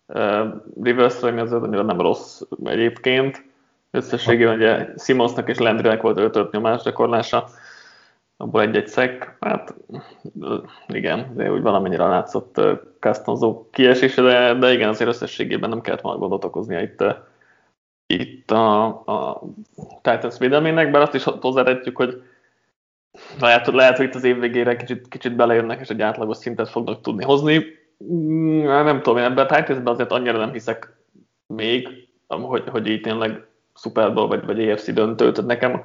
uh, 0.07 0.47
reverse 0.83 1.27
ami 1.27 1.39
az 1.39 1.53
annyira 1.53 1.83
nem 1.83 2.01
rossz 2.01 2.41
egyébként. 2.63 3.43
Összességében 3.91 4.55
ugye 4.55 4.87
Simonsnak 4.97 5.49
és 5.49 5.57
Landrynek 5.57 6.01
volt 6.01 6.35
5 6.35 6.51
nyomás 6.51 6.81
gyakorlása 6.81 7.49
abból 8.37 8.61
egy-egy 8.61 8.87
szek, 8.87 9.37
hát 9.39 9.75
igen, 10.87 11.31
de 11.35 11.51
úgy 11.51 11.61
valamennyire 11.61 12.07
látszott 12.07 12.61
Castonzo 12.99 13.69
kiesése, 13.71 14.21
de, 14.21 14.53
de 14.53 14.73
igen, 14.73 14.89
azért 14.89 15.09
összességében 15.09 15.69
nem 15.69 15.81
kellett 15.81 16.01
volna 16.01 16.19
gondot 16.19 16.43
okoznia 16.43 16.81
itt, 16.81 17.03
itt 18.05 18.51
a, 18.51 18.85
a 18.85 19.41
Titans 20.01 20.37
védelmének, 20.37 20.91
bár 20.91 21.01
azt 21.01 21.13
is 21.13 21.23
hozzátetjük, 21.23 21.97
hogy 21.97 22.23
lehet, 23.39 23.67
lehet, 23.67 23.97
hogy 23.97 24.05
itt 24.05 24.15
az 24.15 24.23
év 24.23 24.39
végére 24.39 24.75
kicsit, 24.75 25.07
kicsit 25.07 25.35
belejönnek, 25.35 25.79
és 25.79 25.89
egy 25.89 26.01
átlagos 26.01 26.37
szintet 26.37 26.69
fognak 26.69 27.01
tudni 27.01 27.23
hozni. 27.23 27.65
Mm, 28.03 28.63
nem 28.63 29.01
tudom, 29.01 29.17
én 29.17 29.23
ebben 29.23 29.45
a 29.45 29.55
titans 29.55 29.79
azért 29.83 30.11
annyira 30.11 30.37
nem 30.37 30.51
hiszek 30.51 30.93
még, 31.47 31.87
hogy, 32.27 32.63
hogy 32.69 32.87
így 32.87 33.01
tényleg 33.01 33.45
Super 33.75 34.13
Bowl 34.13 34.27
vagy, 34.27 34.45
vagy 34.45 34.67
EFC 34.67 34.93
döntő, 34.93 35.31
tehát 35.31 35.49
nekem 35.49 35.83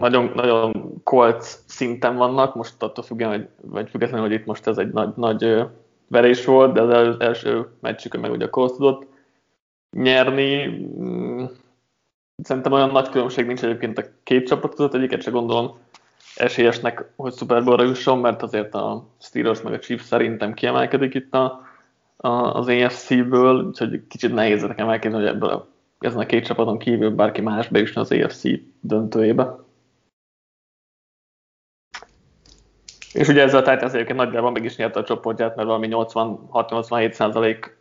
nagyon, 0.00 0.30
nagyon 0.34 1.00
kolc 1.04 1.58
szinten 1.66 2.16
vannak, 2.16 2.54
most 2.54 2.82
attól 2.82 3.04
függően, 3.04 3.30
hogy, 3.30 3.48
vagy 3.60 3.90
függetlenül, 3.90 4.26
hogy 4.26 4.36
itt 4.36 4.46
most 4.46 4.66
ez 4.66 4.78
egy 4.78 4.92
nagy, 4.92 5.12
nagy 5.16 5.64
verés 6.08 6.44
volt, 6.44 6.72
de 6.72 6.82
az 6.82 7.20
első 7.20 7.68
meccsükön 7.80 8.20
meg 8.20 8.30
ugye 8.30 8.44
a 8.44 8.50
Colts 8.50 8.72
tudott 8.72 9.06
nyerni. 9.90 10.66
Mm, 11.00 11.44
szerintem 12.42 12.72
olyan 12.72 12.90
nagy 12.90 13.08
különbség 13.08 13.46
nincs 13.46 13.64
egyébként 13.64 13.98
a 13.98 14.04
két 14.22 14.46
csapat 14.46 14.74
között, 14.74 14.94
egyiket 14.94 15.22
se 15.22 15.30
gondolom 15.30 15.78
esélyesnek, 16.34 17.12
hogy 17.16 17.34
Super 17.34 17.64
Bowl-ra 17.64 17.84
jusson, 17.84 18.18
mert 18.18 18.42
azért 18.42 18.74
a 18.74 19.06
Steelers 19.20 19.62
meg 19.62 19.72
a 19.72 19.78
Chiefs 19.78 20.04
szerintem 20.04 20.54
kiemelkedik 20.54 21.14
itt 21.14 21.34
a, 21.34 21.66
a, 22.16 22.28
az 22.28 22.68
AFC-ből, 22.68 23.64
úgyhogy 23.64 24.06
kicsit 24.08 24.34
nehéz 24.34 24.62
nekem 24.62 24.88
elképzelni, 24.88 25.26
hogy 25.26 25.34
ebből 25.34 25.48
a, 25.48 25.66
ezen 25.98 26.20
a 26.20 26.26
két 26.26 26.46
csapaton 26.46 26.78
kívül 26.78 27.10
bárki 27.10 27.40
más 27.40 27.68
bejusson 27.68 28.02
az 28.02 28.12
AFC 28.12 28.42
döntőjébe. 28.80 29.64
És 33.16 33.28
ugye 33.28 33.42
ezzel 33.42 33.60
a 33.60 33.70
Titans 33.70 33.92
egyébként 33.92 34.18
nagyjából 34.18 34.50
meg 34.50 34.64
is 34.64 34.76
nyerte 34.76 35.00
a 35.00 35.04
csoportját, 35.04 35.56
mert 35.56 35.68
valami 35.68 35.88
86-87 35.90 37.12
százalék 37.12 37.76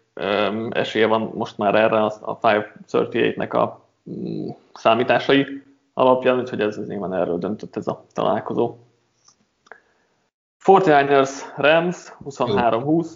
esélye 0.70 1.08
van 1.08 1.32
most 1.34 1.58
már 1.58 1.76
erre 1.76 2.04
a 2.04 2.40
538-nek 2.40 3.50
a 3.50 3.86
mm, 4.12 4.48
számításai 4.74 5.64
alapján, 5.94 6.40
úgyhogy 6.40 6.62
ez, 6.62 6.78
ez 6.78 6.88
nyilván 6.88 7.14
erről 7.14 7.38
döntött 7.38 7.76
ez 7.76 7.88
a 7.88 8.06
találkozó. 8.14 8.76
49ers 10.66 11.32
Rams 11.56 12.14
23-20, 12.26 13.08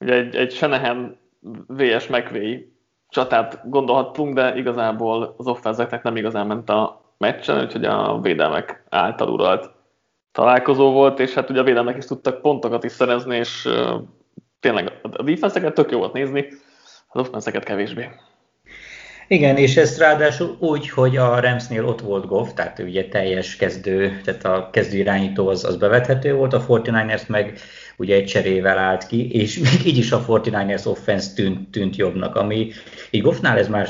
ugye 0.00 0.14
egy, 0.14 0.34
egy 0.34 0.52
Shanahan 0.52 1.18
VS 1.66 2.06
McVay 2.06 2.72
csatát 3.08 3.60
gondolhattunk, 3.70 4.34
de 4.34 4.56
igazából 4.56 5.34
az 5.36 5.46
offenzeknek 5.46 6.02
nem 6.02 6.16
igazán 6.16 6.46
ment 6.46 6.70
a 6.70 7.00
meccsen, 7.18 7.60
úgyhogy 7.64 7.84
a 7.84 8.20
védelmek 8.20 8.84
által 8.88 9.28
uralt 9.28 9.78
találkozó 10.32 10.92
volt, 10.92 11.20
és 11.20 11.34
hát 11.34 11.50
ugye 11.50 11.60
a 11.60 11.64
védelmek 11.64 11.96
is 11.96 12.04
tudtak 12.04 12.40
pontokat 12.40 12.84
is 12.84 12.92
szerezni, 12.92 13.36
és 13.36 13.68
tényleg 14.60 14.92
a 15.02 15.22
defense 15.22 15.70
tök 15.70 15.90
jó 15.90 15.98
volt 15.98 16.12
nézni, 16.12 16.46
az 17.08 17.20
offense 17.20 17.50
kevésbé. 17.50 18.08
Igen, 19.32 19.56
és 19.56 19.76
ez 19.76 19.98
ráadásul 19.98 20.56
úgy, 20.60 20.88
hogy 20.88 21.16
a 21.16 21.40
Ramsnél 21.40 21.86
ott 21.86 22.00
volt 22.00 22.26
Goff, 22.26 22.48
tehát 22.54 22.78
ugye 22.78 23.08
teljes 23.08 23.56
kezdő, 23.56 24.20
tehát 24.24 24.44
a 24.44 24.70
kezdő 24.72 24.98
irányító 24.98 25.48
az, 25.48 25.64
az 25.64 25.76
bevethető 25.76 26.34
volt, 26.34 26.52
a 26.52 26.66
49ers 26.66 27.26
meg 27.26 27.58
ugye 27.96 28.14
egy 28.14 28.24
cserével 28.24 28.78
állt 28.78 29.06
ki, 29.06 29.30
és 29.30 29.58
még 29.58 29.86
így 29.86 29.98
is 29.98 30.12
a 30.12 30.24
49ers 30.28 30.86
offense 30.86 31.34
tűnt, 31.34 31.70
tűnt 31.70 31.96
jobbnak, 31.96 32.36
ami 32.36 32.70
így 33.10 33.22
Goffnál 33.22 33.58
ez 33.58 33.68
már 33.68 33.88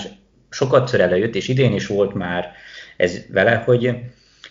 sokat 0.51 0.95
előjött, 0.95 1.35
és 1.35 1.49
idén 1.49 1.73
is 1.73 1.87
volt 1.87 2.15
már 2.15 2.53
ez 2.97 3.19
vele, 3.33 3.55
hogy 3.55 3.95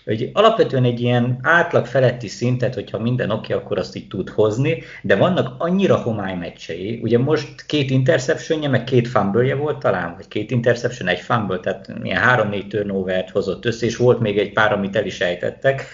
hogy 0.05 0.29
alapvetően 0.33 0.83
egy 0.83 1.01
ilyen 1.01 1.39
átlag 1.41 1.85
feletti 1.85 2.27
szintet, 2.27 2.73
hogyha 2.73 2.99
minden 2.99 3.31
oké, 3.31 3.53
okay, 3.53 3.65
akkor 3.65 3.77
azt 3.77 3.95
így 3.95 4.07
tud 4.07 4.29
hozni, 4.29 4.83
de 5.01 5.15
vannak 5.15 5.55
annyira 5.57 5.95
homály 5.95 6.35
meccsei, 6.35 6.99
ugye 7.03 7.17
most 7.17 7.65
két 7.65 7.89
interceptionje, 7.89 8.67
meg 8.67 8.83
két 8.83 9.07
fumble 9.07 9.55
volt 9.55 9.77
talán, 9.77 10.13
vagy 10.15 10.27
két 10.27 10.51
interception, 10.51 11.07
egy 11.07 11.19
fumble, 11.19 11.59
tehát 11.59 11.91
ilyen 12.03 12.21
három-négy 12.21 12.67
turnovert 12.67 13.29
hozott 13.29 13.65
össze, 13.65 13.85
és 13.85 13.97
volt 13.97 14.19
még 14.19 14.37
egy 14.37 14.53
pár, 14.53 14.73
amit 14.73 14.95
el 14.95 15.05
is 15.05 15.21
ejtettek, 15.21 15.85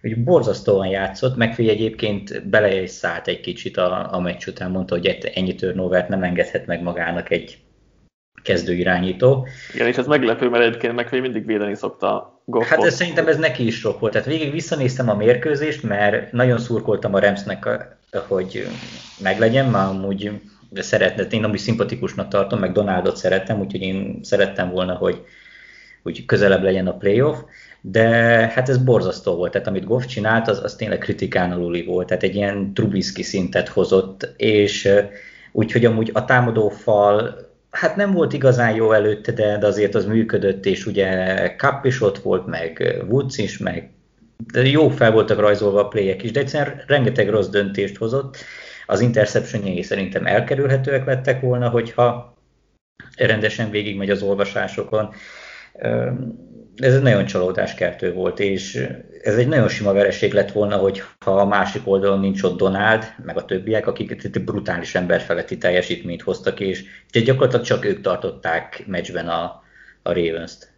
hogy 0.00 0.24
borzasztóan 0.24 0.86
játszott, 0.86 1.36
megfigyelj 1.36 1.76
egyébként 1.76 2.48
bele 2.48 2.82
is 2.82 2.90
szállt 2.90 3.28
egy 3.28 3.40
kicsit 3.40 3.76
a, 3.76 4.14
a 4.14 4.20
meccs 4.20 4.46
után, 4.46 4.70
mondta, 4.70 4.94
hogy 4.94 5.30
ennyi 5.34 5.54
turnovert 5.54 6.08
nem 6.08 6.22
engedhet 6.22 6.66
meg 6.66 6.82
magának 6.82 7.30
egy 7.30 7.58
kezdő 8.46 8.72
irányító. 8.72 9.46
Igen, 9.74 9.86
és 9.86 9.96
ez 9.96 10.06
meglepő, 10.06 10.48
mert 10.48 10.64
egyébként 10.64 10.94
McVay 10.94 11.20
mindig 11.20 11.46
védeni 11.46 11.74
szokta 11.74 12.40
Goffot. 12.44 12.68
Hát 12.68 12.84
ez, 12.84 12.94
szerintem 12.94 13.26
ez 13.26 13.36
neki 13.36 13.66
is 13.66 13.78
sok 13.78 14.00
volt. 14.00 14.12
Tehát 14.12 14.28
végig 14.28 14.52
visszanéztem 14.52 15.08
a 15.08 15.14
mérkőzést, 15.14 15.82
mert 15.82 16.32
nagyon 16.32 16.58
szurkoltam 16.58 17.14
a 17.14 17.20
Ramsnek, 17.20 17.68
hogy 18.26 18.66
meglegyen, 19.22 19.66
már 19.66 19.88
amúgy 19.88 20.30
szeretne, 20.74 21.22
én 21.22 21.44
amúgy 21.44 21.58
szimpatikusnak 21.58 22.28
tartom, 22.28 22.58
meg 22.58 22.72
Donaldot 22.72 23.16
szerettem, 23.16 23.60
úgyhogy 23.60 23.82
én 23.82 24.18
szerettem 24.22 24.70
volna, 24.70 24.94
hogy, 24.94 25.22
hogy 26.02 26.24
közelebb 26.24 26.62
legyen 26.62 26.86
a 26.86 26.96
playoff, 26.96 27.36
de 27.80 28.08
hát 28.54 28.68
ez 28.68 28.78
borzasztó 28.78 29.34
volt, 29.34 29.52
tehát 29.52 29.66
amit 29.66 29.84
Goff 29.84 30.04
csinált, 30.04 30.48
az, 30.48 30.60
az 30.62 30.74
tényleg 30.74 30.98
kritikán 30.98 31.52
aluli 31.52 31.84
volt, 31.84 32.06
tehát 32.06 32.22
egy 32.22 32.34
ilyen 32.34 32.74
Trubisky 32.74 33.22
szintet 33.22 33.68
hozott, 33.68 34.32
és 34.36 34.88
úgyhogy 35.52 35.84
amúgy 35.84 36.10
a 36.12 36.24
támadó 36.24 36.68
fal 36.68 37.45
hát 37.76 37.96
nem 37.96 38.12
volt 38.12 38.32
igazán 38.32 38.74
jó 38.74 38.92
előtte, 38.92 39.32
de, 39.32 39.58
de 39.58 39.66
azért 39.66 39.94
az 39.94 40.04
működött, 40.04 40.66
és 40.66 40.86
ugye 40.86 41.36
Kapp 41.56 41.84
is 41.84 42.02
ott 42.02 42.18
volt, 42.18 42.46
meg 42.46 42.96
Woods 43.08 43.38
is, 43.38 43.58
meg 43.58 43.90
de 44.52 44.62
jó 44.62 44.88
fel 44.88 45.12
voltak 45.12 45.38
rajzolva 45.38 45.80
a 45.80 45.88
playek 45.88 46.22
is, 46.22 46.30
de 46.30 46.40
egyszerűen 46.40 46.82
rengeteg 46.86 47.28
rossz 47.28 47.48
döntést 47.48 47.96
hozott. 47.96 48.36
Az 48.86 49.00
interceptionjei 49.00 49.82
szerintem 49.82 50.26
elkerülhetőek 50.26 51.04
lettek 51.04 51.40
volna, 51.40 51.68
hogyha 51.68 52.36
rendesen 53.16 53.70
végigmegy 53.70 54.10
az 54.10 54.22
olvasásokon. 54.22 55.14
Ez 56.76 56.94
egy 56.94 57.02
nagyon 57.02 57.24
csalódáskertő 57.24 58.12
volt, 58.12 58.40
és 58.40 58.86
ez 59.26 59.36
egy 59.36 59.48
nagyon 59.48 59.68
sima 59.68 59.92
vereség 59.92 60.32
lett 60.32 60.52
volna, 60.52 60.76
hogy 60.76 61.02
ha 61.24 61.30
a 61.30 61.46
másik 61.46 61.86
oldalon 61.86 62.20
nincs 62.20 62.42
ott 62.42 62.56
Donald, 62.56 63.04
meg 63.24 63.36
a 63.36 63.44
többiek, 63.44 63.86
akik 63.86 64.10
egy 64.10 64.44
brutális 64.44 64.94
emberfeletti 64.94 65.58
teljesítményt 65.58 66.22
hoztak, 66.22 66.60
és 66.60 66.84
gyakorlatilag 67.10 67.64
csak 67.64 67.84
ők 67.84 68.00
tartották 68.00 68.84
meccsben 68.86 69.28
a, 69.28 69.42
a 70.02 70.12
Ravens-t. 70.12 70.74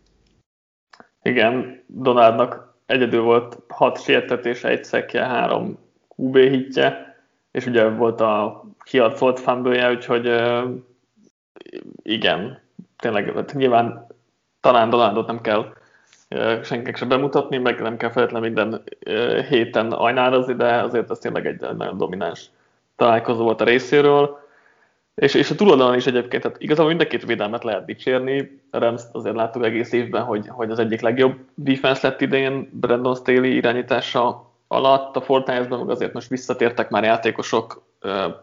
Igen, 1.22 1.84
Donaldnak 1.86 2.74
egyedül 2.86 3.22
volt 3.22 3.58
hat 3.68 4.02
sértetése, 4.02 4.68
egy 4.68 4.84
szekje, 4.84 5.24
három 5.24 5.78
QB 6.16 6.36
hitje, 6.36 7.16
és 7.50 7.66
ugye 7.66 7.88
volt 7.88 8.20
a 8.20 8.64
kiadott 8.84 9.38
fumble 9.38 9.90
úgyhogy 9.90 10.42
igen, 12.02 12.60
tényleg 12.96 13.32
hát 13.34 13.54
nyilván 13.54 14.06
talán 14.60 14.90
Donaldot 14.90 15.26
nem 15.26 15.40
kell 15.40 15.76
senkinek 16.62 16.96
se 16.96 17.04
bemutatni, 17.04 17.58
meg 17.58 17.80
nem 17.80 17.96
kell 17.96 18.10
feltétlenül 18.10 18.48
minden 18.48 18.82
héten 19.48 19.92
ajnározni, 19.92 20.54
de 20.54 20.82
azért 20.82 21.10
ez 21.10 21.18
tényleg 21.18 21.46
egy 21.46 21.60
nagyon 21.76 21.96
domináns 21.96 22.50
találkozó 22.96 23.42
volt 23.42 23.60
a 23.60 23.64
részéről. 23.64 24.46
És, 25.14 25.34
és 25.34 25.50
a 25.50 25.54
túloldalon 25.54 25.94
is 25.94 26.06
egyébként, 26.06 26.42
tehát 26.42 26.60
igazából 26.60 26.88
mind 26.88 27.00
a 27.00 27.06
két 27.06 27.24
védelmet 27.24 27.64
lehet 27.64 27.84
dicsérni. 27.84 28.60
Rams 28.70 29.02
azért 29.12 29.36
láttuk 29.36 29.64
egész 29.64 29.92
évben, 29.92 30.22
hogy, 30.22 30.48
hogy 30.48 30.70
az 30.70 30.78
egyik 30.78 31.00
legjobb 31.00 31.34
defense 31.54 32.08
lett 32.08 32.20
idén 32.20 32.68
Brandon 32.72 33.14
Staley 33.14 33.44
irányítása 33.44 34.50
alatt. 34.68 35.16
A 35.16 35.20
Fortnite-ben 35.20 35.78
meg 35.78 35.90
azért 35.90 36.12
most 36.12 36.28
visszatértek 36.28 36.90
már 36.90 37.04
játékosok, 37.04 37.82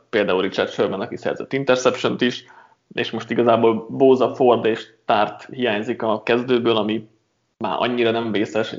például 0.09 0.41
Richard 0.41 0.69
Sherman, 0.69 1.01
aki 1.01 1.17
szerzett 1.17 1.53
interception 1.53 2.15
is, 2.19 2.45
és 2.93 3.11
most 3.11 3.29
igazából 3.29 3.85
Bóza, 3.89 4.35
Ford 4.35 4.65
és 4.65 4.87
Tart 5.05 5.45
hiányzik 5.51 6.01
a 6.01 6.23
kezdőből, 6.23 6.77
ami 6.77 7.07
már 7.57 7.75
annyira 7.79 8.11
nem 8.11 8.31
vészes, 8.31 8.75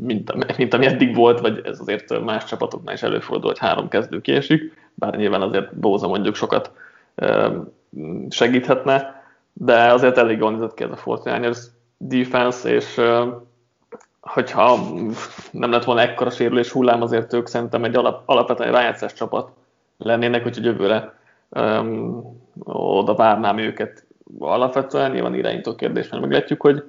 mint, 0.00 0.56
mint 0.56 0.74
ami 0.74 0.86
eddig 0.86 1.14
volt, 1.14 1.40
vagy 1.40 1.60
ez 1.64 1.80
azért 1.80 2.24
más 2.24 2.44
csapatoknál 2.44 2.94
is 2.94 3.02
előfordul, 3.02 3.48
hogy 3.50 3.58
három 3.58 3.88
kezdő 3.88 4.20
kiesik, 4.20 4.90
bár 4.94 5.16
nyilván 5.16 5.42
azért 5.42 5.76
Bóza 5.76 6.08
mondjuk 6.08 6.34
sokat 6.34 6.70
segíthetne, 8.28 9.22
de 9.52 9.92
azért 9.92 10.18
elég 10.18 10.38
jól 10.38 10.52
nézett 10.52 10.74
ki 10.74 10.84
ez 10.84 10.90
a 10.90 10.96
49ers 10.96 11.58
defense, 11.96 12.68
és 12.68 13.00
hogyha 14.20 14.78
nem 15.50 15.70
lett 15.70 15.84
volna 15.84 16.00
ekkora 16.00 16.30
sérülés 16.30 16.70
hullám, 16.70 17.02
azért 17.02 17.32
ők 17.32 17.46
szerintem 17.46 17.84
egy 17.84 17.96
alap, 17.96 18.22
alapvetően 18.24 18.72
rájátszás 18.72 19.12
csapat 19.12 19.50
lennének, 19.98 20.46
úgyhogy 20.46 20.64
jövőre 20.64 21.14
um, 21.48 22.22
oda 22.64 23.14
várnám 23.14 23.58
őket 23.58 24.04
alapvetően, 24.38 25.10
nyilván 25.10 25.34
irányító 25.34 25.74
kérdés, 25.74 26.08
mert 26.08 26.22
meglátjuk, 26.22 26.60
hogy 26.60 26.84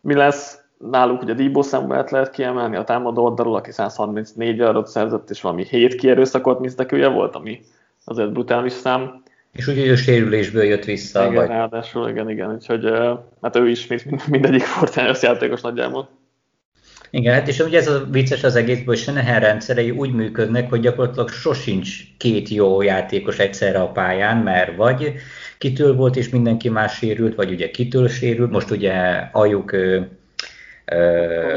mi 0.00 0.14
lesz. 0.14 0.57
Náluk 0.78 1.22
ugye 1.22 1.34
Debo 1.34 1.62
Samuelt 1.62 2.10
lehet 2.10 2.30
kiemelni 2.30 2.76
a 2.76 2.84
támadó 2.84 3.24
oldalról, 3.24 3.56
aki 3.56 3.72
134 3.72 4.56
yardot 4.56 4.86
szerzett, 4.86 5.30
és 5.30 5.40
valami 5.40 5.64
7 5.64 5.94
kierőszakolt 5.94 6.60
misztekője 6.60 7.08
volt, 7.08 7.34
ami 7.34 7.60
azért 8.04 8.32
brutális 8.32 8.72
szám. 8.72 9.22
És 9.52 9.66
úgy, 9.66 9.78
hogy 9.78 9.88
a 9.88 9.96
sérülésből 9.96 10.64
jött 10.64 10.84
vissza. 10.84 11.22
Igen, 11.22 11.34
vagy... 11.34 11.48
ráadásul, 11.48 12.08
igen, 12.08 12.30
igen. 12.30 12.52
Úgyhogy 12.52 12.92
hát 13.42 13.56
ő 13.56 13.68
is, 13.68 13.86
mint 13.86 14.26
mindegyik 14.26 14.62
Fortnite 14.62 15.18
játékos 15.20 15.60
nagyjából. 15.60 16.08
Igen, 17.10 17.34
hát 17.34 17.48
és 17.48 17.58
ugye 17.58 17.78
ez 17.78 17.88
a 17.88 18.04
vicces 18.10 18.44
az 18.44 18.56
egészből, 18.56 18.86
hogy 18.86 18.98
Senehen 18.98 19.40
rendszerei 19.40 19.90
úgy 19.90 20.12
működnek, 20.12 20.68
hogy 20.68 20.80
gyakorlatilag 20.80 21.28
sosincs 21.28 22.16
két 22.18 22.48
jó 22.48 22.82
játékos 22.82 23.38
egyszerre 23.38 23.80
a 23.80 23.92
pályán, 23.92 24.36
mert 24.36 24.76
vagy 24.76 25.12
kitől 25.58 25.94
volt 25.94 26.16
és 26.16 26.28
mindenki 26.28 26.68
más 26.68 26.96
sérült, 26.96 27.34
vagy 27.34 27.50
ugye 27.50 27.70
kitől 27.70 28.08
sérült, 28.08 28.50
most 28.50 28.70
ugye 28.70 28.92
ajuk 29.32 29.76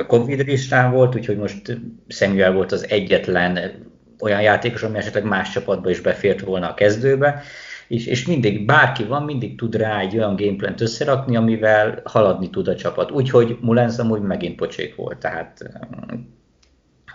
Covid 0.07 0.45
listán 0.47 0.91
volt, 0.91 1.15
úgyhogy 1.15 1.37
most 1.37 1.77
Samuel 2.07 2.53
volt 2.53 2.71
az 2.71 2.89
egyetlen 2.89 3.59
olyan 4.19 4.41
játékos, 4.41 4.83
ami 4.83 4.97
esetleg 4.97 5.23
más 5.23 5.51
csapatba 5.51 5.89
is 5.89 5.99
befért 5.99 6.39
volna 6.39 6.69
a 6.69 6.73
kezdőbe, 6.73 7.41
és, 7.87 8.05
és 8.05 8.25
mindig 8.25 8.65
bárki 8.65 9.03
van, 9.03 9.23
mindig 9.23 9.57
tud 9.57 9.75
rá 9.75 9.99
egy 9.99 10.17
olyan 10.17 10.35
gameplant 10.35 10.81
összerakni, 10.81 11.35
amivel 11.35 12.01
haladni 12.03 12.49
tud 12.49 12.67
a 12.67 12.75
csapat. 12.75 13.11
Úgyhogy 13.11 13.57
Mulenz 13.61 13.99
amúgy 13.99 14.21
megint 14.21 14.55
pocsék 14.55 14.95
volt, 14.95 15.17
tehát 15.17 15.71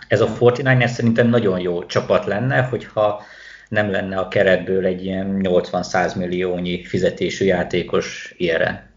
ez 0.07 0.21
a 0.21 0.27
49 0.39 0.91
szerintem 0.91 1.27
nagyon 1.27 1.59
jó 1.59 1.85
csapat 1.85 2.25
lenne, 2.25 2.61
hogyha 2.61 3.21
nem 3.69 3.91
lenne 3.91 4.17
a 4.17 4.27
keretből 4.27 4.85
egy 4.85 5.05
ilyen 5.05 5.39
80-100 5.43 6.17
milliónyi 6.17 6.83
fizetésű 6.83 7.45
játékos 7.45 8.33
ilyenre. 8.37 8.91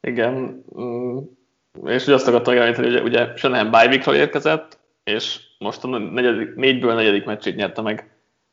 Igen, 0.00 0.64
mm, 0.80 1.18
és 1.86 2.04
ugye 2.04 2.14
azt 2.14 2.28
akartam 2.28 2.54
jelenteni, 2.54 2.86
hogy 2.86 3.00
ugye, 3.00 3.02
ugye 3.02 3.36
Shanahan 3.36 4.14
érkezett, 4.14 4.78
és 5.04 5.40
most 5.58 5.84
a 5.84 5.98
negyedik, 5.98 6.54
négyből 6.54 6.94
negyedik 6.94 7.24
meccsét 7.24 7.56
nyerte 7.56 7.82
meg 7.82 8.10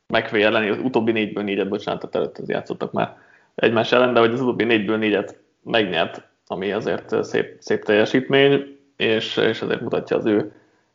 McVay 0.07 0.41
elleni, 0.41 0.69
az 0.69 0.79
utóbbi 0.79 1.11
négyből 1.11 1.43
négyet, 1.43 1.69
bocsánat, 1.69 1.99
tehát 1.99 2.15
előtt 2.15 2.37
az 2.37 2.49
játszottak 2.49 2.91
már 2.91 3.17
egymás 3.55 3.91
ellen, 3.91 4.13
de 4.13 4.19
hogy 4.19 4.31
az 4.31 4.41
utóbbi 4.41 4.63
négyből 4.63 4.97
négyet 4.97 5.39
megnyert, 5.63 6.21
ami 6.47 6.71
azért 6.71 7.23
szép, 7.23 7.55
szép 7.59 7.83
teljesítmény, 7.83 8.77
és, 8.95 9.37
és 9.37 9.61
azért 9.61 9.81
mutatja 9.81 10.17
az 10.17 10.25
ő 10.25 10.51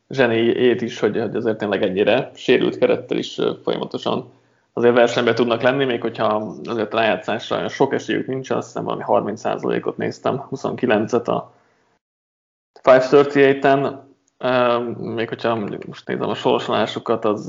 zseniét 0.09 0.81
is, 0.81 0.99
hogy, 0.99 1.19
hogy 1.19 1.35
azért 1.35 1.57
tényleg 1.57 1.83
ennyire 1.83 2.31
sérült 2.35 2.77
kerettel 2.77 3.17
is 3.17 3.39
folyamatosan 3.63 4.31
azért 4.73 4.93
versenyben 4.93 5.35
tudnak 5.35 5.61
lenni, 5.61 5.85
még 5.85 6.01
hogyha 6.01 6.55
azért 6.65 6.93
rájátszásra 6.93 7.55
olyan 7.55 7.69
sok 7.69 7.93
esélyük 7.93 8.27
nincs, 8.27 8.49
azt 8.49 8.67
hiszem 8.67 8.83
valami 8.83 9.03
30%-ot 9.07 9.97
néztem, 9.97 10.43
29-et 10.51 11.25
a 11.25 11.53
538-en, 12.83 13.97
még 14.97 15.27
hogyha 15.27 15.55
most 15.87 16.07
nézem 16.07 16.29
a 16.29 16.35
sorsolásukat, 16.35 17.25
az 17.25 17.45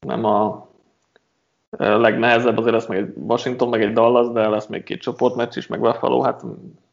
nem 0.00 0.24
a 0.24 0.68
legnehezebb, 1.78 2.58
azért 2.58 2.74
lesz 2.74 2.86
még 2.86 2.98
egy 2.98 3.12
Washington, 3.16 3.68
meg 3.68 3.82
egy 3.82 3.92
Dallas, 3.92 4.32
de 4.32 4.48
lesz 4.48 4.66
még 4.66 4.82
két 4.82 5.00
csoportmeccs 5.00 5.56
is, 5.56 5.66
meg 5.66 5.80
Buffalo, 5.80 6.20
hát 6.20 6.42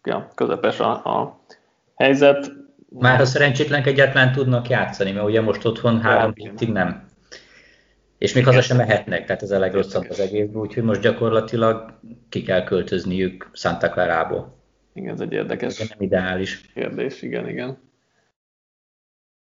ja, 0.04 0.28
közepes 0.36 0.80
a, 0.80 0.92
a 0.92 1.40
helyzet. 1.96 2.52
Már 3.00 3.22
a 3.22 3.26
szerencsétlenek 3.26 3.88
egyáltalán 3.88 4.32
tudnak 4.32 4.70
játszani, 4.70 5.12
mert 5.12 5.26
ugye 5.26 5.42
most 5.42 5.66
otthon 5.66 6.02
három 6.02 6.32
hétig 6.36 6.72
nem. 6.72 7.08
És 8.18 8.34
még 8.34 8.46
haza 8.46 8.62
sem 8.62 8.78
mehetnek, 8.78 9.26
tehát 9.26 9.42
ez 9.42 9.52
a 9.52 9.60
legrosszabb 9.60 10.06
az 10.10 10.20
egészből, 10.20 10.62
úgyhogy 10.62 10.84
most 10.84 11.02
gyakorlatilag 11.02 11.94
ki 12.30 12.42
kell 12.42 12.64
költözniük 12.64 13.50
Santa 13.54 13.90
Clara-ból. 13.90 14.55
Igen, 14.95 15.13
ez 15.13 15.19
egy 15.19 15.34
érdekes 15.34 15.79
ez 15.79 15.89
nem 15.89 16.01
ideális. 16.01 16.62
kérdés, 16.73 17.21
igen, 17.21 17.49
igen. 17.49 17.77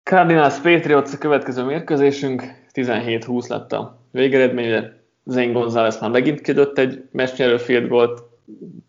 Cardinals 0.03 0.59
Patriots 0.59 1.13
a 1.13 1.17
következő 1.17 1.63
mérkőzésünk, 1.63 2.43
17-20 2.73 3.47
lett 3.47 3.71
a 3.71 3.99
végeredménye. 4.11 5.01
Zane 5.25 5.51
Gonzalez 5.51 5.99
már 5.99 6.09
megint 6.09 6.41
kidött 6.41 6.77
egy 6.77 7.07
mesnyerő 7.11 7.57
field 7.57 7.87
gólt, 7.87 8.21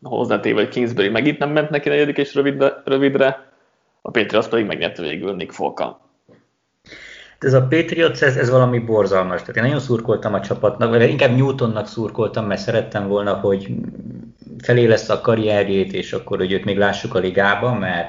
hozzátéve, 0.03 0.61
hogy 0.61 0.69
Kingsbury 0.69 1.09
megint 1.09 1.39
nem 1.39 1.51
ment 1.51 1.71
neki 1.71 1.89
negyedik 1.89 2.17
és 2.17 2.35
rövidre, 2.35 2.83
rövidre 2.85 3.53
a 4.03 4.11
Patriots 4.11 4.49
pedig 4.49 4.67
megnyerte 4.67 5.03
végül 5.03 5.35
Nick 5.35 5.53
Folka. 5.53 6.04
Ez 7.45 7.53
a 7.53 7.67
Patriots, 7.67 8.23
ez, 8.23 8.37
ez 8.37 8.51
valami 8.51 8.79
borzalmas. 8.79 9.41
Tehát 9.41 9.57
én 9.57 9.63
nagyon 9.63 9.81
szurkoltam 9.81 10.35
a 10.35 10.41
csapatnak, 10.41 10.91
vagy 10.91 11.09
inkább 11.09 11.37
Newtonnak 11.37 11.89
szurkoltam, 11.89 12.47
mert 12.47 12.61
szerettem 12.61 13.09
volna, 13.09 13.33
hogy 13.33 13.69
felé 14.63 14.85
lesz 14.87 15.09
a 15.09 15.21
karrierjét, 15.21 15.93
és 15.93 16.13
akkor, 16.13 16.39
hogy 16.39 16.53
őt 16.53 16.65
még 16.65 16.79
lássuk 16.79 17.15
a 17.15 17.19
ligába, 17.19 17.75
mert 17.75 18.09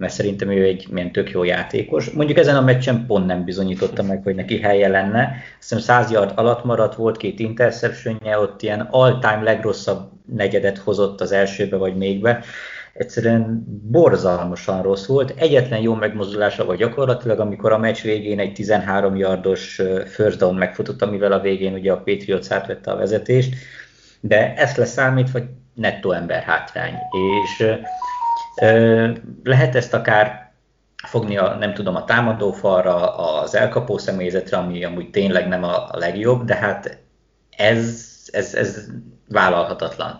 mert 0.00 0.12
szerintem 0.12 0.50
ő 0.50 0.64
egy 0.64 0.86
milyen 0.90 1.12
tök 1.12 1.30
jó 1.30 1.44
játékos. 1.44 2.10
Mondjuk 2.10 2.38
ezen 2.38 2.56
a 2.56 2.60
meccsen 2.60 3.06
pont 3.06 3.26
nem 3.26 3.44
bizonyította 3.44 4.02
meg, 4.02 4.22
hogy 4.22 4.34
neki 4.34 4.60
helye 4.60 4.88
lenne. 4.88 5.34
Azt 5.60 5.80
100 5.80 6.10
yard 6.10 6.32
alatt 6.34 6.64
maradt, 6.64 6.94
volt 6.94 7.16
két 7.16 7.38
interceptionje, 7.38 8.38
ott 8.38 8.62
ilyen 8.62 8.80
all-time 8.90 9.42
legrosszabb 9.42 10.10
negyedet 10.26 10.78
hozott 10.78 11.20
az 11.20 11.32
elsőbe 11.32 11.76
vagy 11.76 11.96
mégbe. 11.96 12.44
Egyszerűen 13.00 13.64
borzalmasan 13.90 14.82
rossz 14.82 15.06
volt. 15.06 15.34
Egyetlen 15.36 15.80
jó 15.80 15.94
megmozdulása 15.94 16.64
vagy 16.64 16.78
gyakorlatilag, 16.78 17.40
amikor 17.40 17.72
a 17.72 17.78
meccs 17.78 18.02
végén 18.02 18.38
egy 18.38 18.52
13 18.52 19.16
yardos 19.16 19.82
first 20.06 20.38
down 20.38 20.54
megfutott, 20.54 21.02
amivel 21.02 21.32
a 21.32 21.40
végén 21.40 21.72
ugye 21.72 21.92
a 21.92 22.02
Patriots 22.02 22.50
átvette 22.50 22.90
a 22.90 22.96
vezetést, 22.96 23.54
de 24.20 24.54
ezt 24.54 24.76
leszámítva 24.76 25.38
nettó 25.74 26.12
ember 26.12 26.42
hátrány. 26.42 26.94
És 27.42 27.66
lehet 29.42 29.74
ezt 29.74 29.94
akár 29.94 30.52
fogni 31.06 31.36
a, 31.36 31.54
nem 31.54 31.74
tudom, 31.74 31.96
a 31.96 32.04
támadófalra, 32.04 33.16
az 33.16 33.54
elkapó 33.54 33.98
személyzetre, 33.98 34.56
ami 34.56 34.84
amúgy 34.84 35.10
tényleg 35.10 35.48
nem 35.48 35.64
a 35.64 35.88
legjobb, 35.92 36.44
de 36.44 36.54
hát 36.54 36.98
ez, 37.56 38.08
ez, 38.32 38.54
ez 38.54 38.86
vállalhatatlan. 39.28 40.18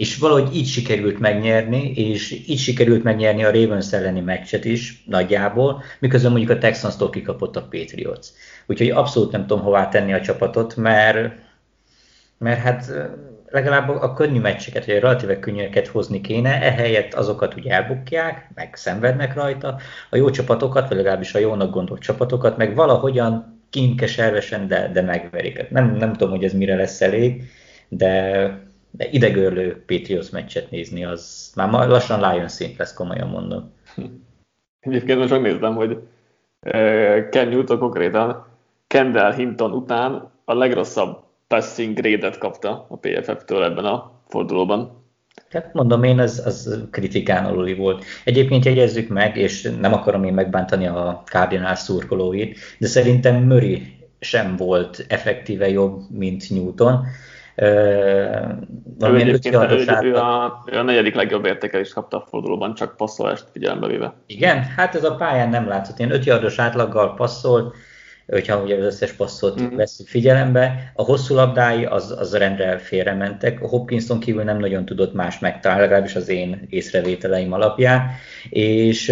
És 0.00 0.16
valahogy 0.18 0.56
így 0.56 0.66
sikerült 0.66 1.18
megnyerni, 1.18 1.92
és 1.94 2.30
így 2.46 2.58
sikerült 2.58 3.02
megnyerni 3.02 3.44
a 3.44 3.50
Ravens 3.50 3.92
elleni 3.92 4.20
meccset 4.20 4.64
is 4.64 5.02
nagyjából, 5.06 5.82
miközben 5.98 6.30
mondjuk 6.30 6.50
a 6.50 6.58
Texans-tól 6.58 7.10
kikapott 7.10 7.56
a 7.56 7.62
Patriots. 7.70 8.26
Úgyhogy 8.66 8.90
abszolút 8.90 9.32
nem 9.32 9.46
tudom 9.46 9.62
hová 9.62 9.88
tenni 9.88 10.12
a 10.12 10.20
csapatot, 10.20 10.76
mert, 10.76 11.34
mert 12.38 12.60
hát 12.60 12.92
legalább 13.46 13.88
a 13.88 14.12
könnyű 14.12 14.40
meccseket, 14.40 14.86
vagy 14.86 14.96
a 14.96 15.00
relatíve 15.00 15.38
könnyűeket 15.38 15.86
hozni 15.86 16.20
kéne, 16.20 16.62
ehelyett 16.62 17.14
azokat 17.14 17.54
ugye 17.54 17.72
elbukják, 17.72 18.50
meg 18.54 18.74
szenvednek 18.74 19.34
rajta, 19.34 19.78
a 20.10 20.16
jó 20.16 20.30
csapatokat, 20.30 20.88
vagy 20.88 20.96
legalábbis 20.96 21.34
a 21.34 21.38
jónak 21.38 21.70
gondolt 21.70 22.02
csapatokat, 22.02 22.56
meg 22.56 22.74
valahogyan 22.74 23.60
kínkeservesen, 23.70 24.68
de, 24.68 24.90
de 24.92 25.02
megverik. 25.02 25.70
Nem, 25.70 25.96
nem 25.96 26.12
tudom, 26.12 26.30
hogy 26.30 26.44
ez 26.44 26.52
mire 26.52 26.76
lesz 26.76 27.00
elég, 27.00 27.44
de, 27.88 28.68
de 28.90 29.08
idegörlő 29.10 29.84
Patriots 29.86 30.30
meccset 30.30 30.70
nézni, 30.70 31.04
az 31.04 31.52
már 31.56 31.88
lassan 31.88 32.32
Lions 32.32 32.52
szint 32.52 32.76
lesz, 32.76 32.94
komolyan 32.94 33.28
mondom. 33.28 33.72
Egyébként 34.80 35.18
most 35.18 35.30
megnéztem, 35.30 35.74
hogy 35.74 35.98
Ken 37.30 37.48
Newton 37.48 37.78
konkrétan 37.78 38.46
Kendall 38.86 39.32
Hinton 39.32 39.72
után 39.72 40.30
a 40.44 40.54
legrosszabb 40.54 41.22
passing 41.46 42.00
grade 42.00 42.30
kapta 42.38 42.86
a 42.88 42.96
PFF-től 42.96 43.64
ebben 43.64 43.84
a 43.84 44.12
fordulóban. 44.28 44.98
Tehát 45.50 45.72
mondom 45.72 46.02
én, 46.02 46.18
az, 46.18 46.42
az 46.44 46.86
kritikán 46.90 47.44
aluli 47.44 47.74
volt. 47.74 48.04
Egyébként 48.24 48.64
jegyezzük 48.64 49.08
meg, 49.08 49.36
és 49.36 49.70
nem 49.80 49.92
akarom 49.92 50.24
én 50.24 50.34
megbántani 50.34 50.86
a 50.86 51.22
Cardinals 51.24 51.78
szurkolóit, 51.78 52.58
de 52.78 52.86
szerintem 52.86 53.42
Murray 53.42 53.82
sem 54.20 54.56
volt 54.56 55.04
effektíve 55.08 55.68
jobb, 55.68 56.10
mint 56.10 56.50
Newton. 56.50 57.06
Ő, 57.60 59.16
egyébként, 59.16 59.54
ő, 59.54 59.84
ő, 60.02 60.14
a, 60.14 60.62
ő 60.72 60.78
a 60.78 60.82
negyedik 60.82 61.14
legjobb 61.14 61.44
értékelést 61.44 61.92
kapta 61.92 62.16
a 62.16 62.26
fordulóban, 62.28 62.74
csak 62.74 62.96
passzolást 62.96 63.44
figyelembe 63.52 63.86
véve. 63.86 64.14
Igen, 64.26 64.62
hát 64.62 64.94
ez 64.94 65.04
a 65.04 65.14
pályán 65.14 65.48
nem 65.48 65.68
látszott. 65.68 65.98
Én 65.98 66.10
5 66.10 66.24
yardos 66.24 66.58
átlaggal 66.58 67.14
passzolt, 67.14 67.74
hogyha 68.26 68.62
ugye 68.62 68.76
az 68.76 68.84
összes 68.84 69.12
passzot 69.12 69.62
mm. 69.62 69.76
veszük 69.76 70.08
figyelembe. 70.08 70.92
A 70.94 71.02
hosszú 71.02 71.34
labdái 71.34 71.84
az, 71.84 72.14
az 72.18 72.36
rendre 72.36 72.78
félrementek. 72.78 73.62
A 73.62 73.68
Hopkinson 73.68 74.20
kívül 74.20 74.42
nem 74.42 74.58
nagyon 74.58 74.84
tudott 74.84 75.14
más 75.14 75.38
megtalálni, 75.38 75.82
legalábbis 75.82 76.14
az 76.14 76.28
én 76.28 76.66
észrevételeim 76.68 77.52
alapján, 77.52 78.10
és 78.48 79.06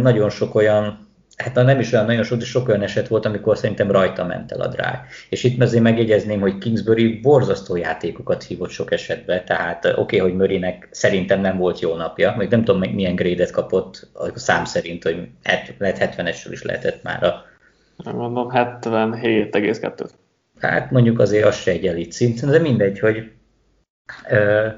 nagyon 0.00 0.30
sok 0.30 0.54
olyan 0.54 1.03
hát 1.36 1.54
nem 1.54 1.80
is 1.80 1.92
olyan 1.92 2.04
nagyon 2.06 2.22
sok, 2.22 2.38
de 2.38 2.44
sok 2.44 2.68
olyan 2.68 2.82
eset 2.82 3.08
volt, 3.08 3.26
amikor 3.26 3.56
szerintem 3.56 3.90
rajta 3.90 4.24
ment 4.24 4.52
el 4.52 4.60
a 4.60 4.68
drág. 4.68 5.00
És 5.28 5.44
itt 5.44 5.62
azért 5.62 5.82
megjegyezném, 5.82 6.40
hogy 6.40 6.58
Kingsbury 6.58 7.20
borzasztó 7.20 7.76
játékokat 7.76 8.42
hívott 8.42 8.70
sok 8.70 8.92
esetben, 8.92 9.44
tehát 9.44 9.84
oké, 9.84 9.96
okay, 9.96 10.18
hogy 10.18 10.34
Murraynek 10.34 10.88
szerintem 10.90 11.40
nem 11.40 11.58
volt 11.58 11.80
jó 11.80 11.94
napja, 11.94 12.34
még 12.36 12.50
nem 12.50 12.64
tudom, 12.64 12.90
milyen 12.92 13.14
grédet 13.14 13.50
kapott 13.50 14.08
a 14.12 14.38
szám 14.38 14.64
szerint, 14.64 15.02
hogy 15.02 15.28
lehet 15.78 16.14
70-esről 16.16 16.50
is 16.50 16.62
lehetett 16.62 17.02
már 17.02 17.24
a 17.24 17.44
nem 17.96 18.16
mondom, 18.16 18.48
77,2. 18.52 20.08
Hát 20.58 20.90
mondjuk 20.90 21.18
azért 21.18 21.46
az 21.46 21.56
se 21.56 21.70
egy 21.70 21.86
elit 21.86 22.12
szint, 22.12 22.46
de 22.46 22.58
mindegy, 22.58 22.98
hogy 22.98 23.30
ö, 24.30 24.68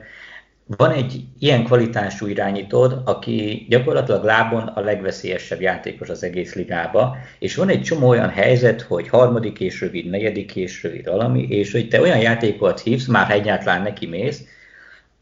van 0.66 0.90
egy 0.90 1.24
ilyen 1.38 1.64
kvalitású 1.64 2.26
irányítód, 2.26 3.02
aki 3.04 3.66
gyakorlatilag 3.68 4.24
lábon 4.24 4.62
a 4.62 4.80
legveszélyesebb 4.80 5.60
játékos 5.60 6.08
az 6.08 6.22
egész 6.22 6.54
ligába, 6.54 7.16
és 7.38 7.54
van 7.54 7.68
egy 7.68 7.82
csomó 7.82 8.08
olyan 8.08 8.28
helyzet, 8.28 8.80
hogy 8.80 9.08
harmadik 9.08 9.60
és 9.60 9.80
rövid, 9.80 10.10
negyedik 10.10 10.56
és 10.56 10.82
rövid 10.82 11.06
valami, 11.06 11.42
és 11.48 11.72
hogy 11.72 11.88
te 11.88 12.00
olyan 12.00 12.18
játékokat 12.18 12.80
hívsz, 12.80 13.06
már 13.06 13.30
egyáltalán 13.30 13.82
neki 13.82 14.06
mész, 14.06 14.44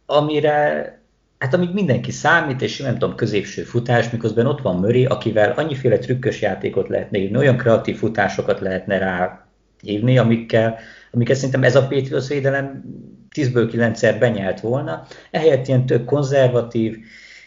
amire 0.07 1.03
hát 1.39 1.55
amíg 1.55 1.73
mindenki 1.73 2.11
számít, 2.11 2.63
és 2.63 2.79
nem 2.79 2.99
tudom, 2.99 3.15
középső 3.15 3.63
futás, 3.63 4.11
miközben 4.11 4.47
ott 4.47 4.61
van 4.61 4.79
Möri, 4.79 5.05
akivel 5.05 5.53
annyiféle 5.57 5.99
trükkös 5.99 6.41
játékot 6.41 6.89
lehetne 6.89 7.19
írni, 7.19 7.37
olyan 7.37 7.57
kreatív 7.57 7.97
futásokat 7.97 8.61
lehetne 8.61 8.99
rá 8.99 9.47
hívni, 9.83 10.19
amikkel, 10.19 10.79
amiket 11.11 11.37
szerintem 11.37 11.63
ez 11.63 11.77
a 11.77 11.87
Patriots 11.87 12.29
védelem 12.29 12.85
10-ből 13.35 13.69
9-szer 13.73 14.17
benyelt 14.19 14.61
volna. 14.61 15.07
Ehelyett 15.31 15.67
ilyen 15.67 15.87
tök 15.87 16.05
konzervatív 16.05 16.99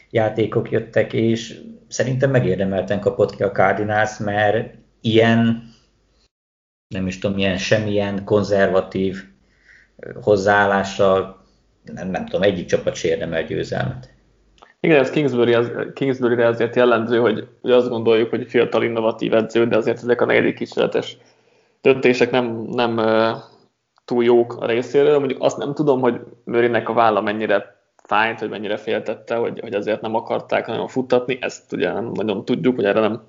játékok 0.09 0.71
jöttek, 0.71 1.13
és 1.13 1.59
szerintem 1.87 2.31
megérdemelten 2.31 2.99
kapott 2.99 3.35
ki 3.35 3.43
a 3.43 3.51
Cardinals, 3.51 4.17
mert 4.17 4.73
ilyen, 5.01 5.63
nem 6.87 7.07
is 7.07 7.19
tudom, 7.19 7.37
ilyen 7.37 7.57
semmilyen 7.57 8.23
konzervatív 8.23 9.23
hozzáállással 10.21 11.45
nem, 11.93 12.09
nem 12.09 12.25
tudom, 12.25 12.41
egyik 12.41 12.65
csapat 12.65 12.95
se 12.95 13.07
érdemel 13.07 13.43
győzelmet. 13.43 14.09
Igen, 14.79 14.99
ez 14.99 15.09
Kingsbury, 15.09 15.53
az, 15.53 15.71
Kingsbury-re 15.93 16.47
azért 16.47 16.75
jellemző, 16.75 17.19
hogy, 17.19 17.47
hogy 17.61 17.71
azt 17.71 17.89
gondoljuk, 17.89 18.29
hogy 18.29 18.49
fiatal 18.49 18.83
innovatív 18.83 19.33
edző, 19.33 19.67
de 19.67 19.77
azért 19.77 19.97
ezek 19.97 20.21
a 20.21 20.25
negyedik 20.25 20.55
kísérletes 20.55 21.17
döntések 21.81 22.31
nem, 22.31 22.45
nem 22.71 22.99
túl 24.07 24.23
jók 24.23 24.57
a 24.59 24.65
részéről. 24.65 25.19
Mondjuk 25.19 25.43
azt 25.43 25.57
nem 25.57 25.73
tudom, 25.73 26.01
hogy 26.01 26.19
Mőrinek 26.43 26.89
a 26.89 26.93
válla 26.93 27.21
mennyire 27.21 27.75
fájt, 28.03 28.39
hogy 28.39 28.49
mennyire 28.49 28.77
féltette, 28.77 29.35
hogy, 29.35 29.59
hogy 29.59 29.73
azért 29.73 30.01
nem 30.01 30.15
akarták 30.15 30.67
nagyon 30.67 30.87
futtatni. 30.87 31.37
Ezt 31.41 31.73
ugye 31.73 31.91
nem 31.91 32.11
nagyon 32.13 32.45
tudjuk, 32.45 32.75
hogy 32.75 32.85
erre 32.85 32.99
nem 32.99 33.21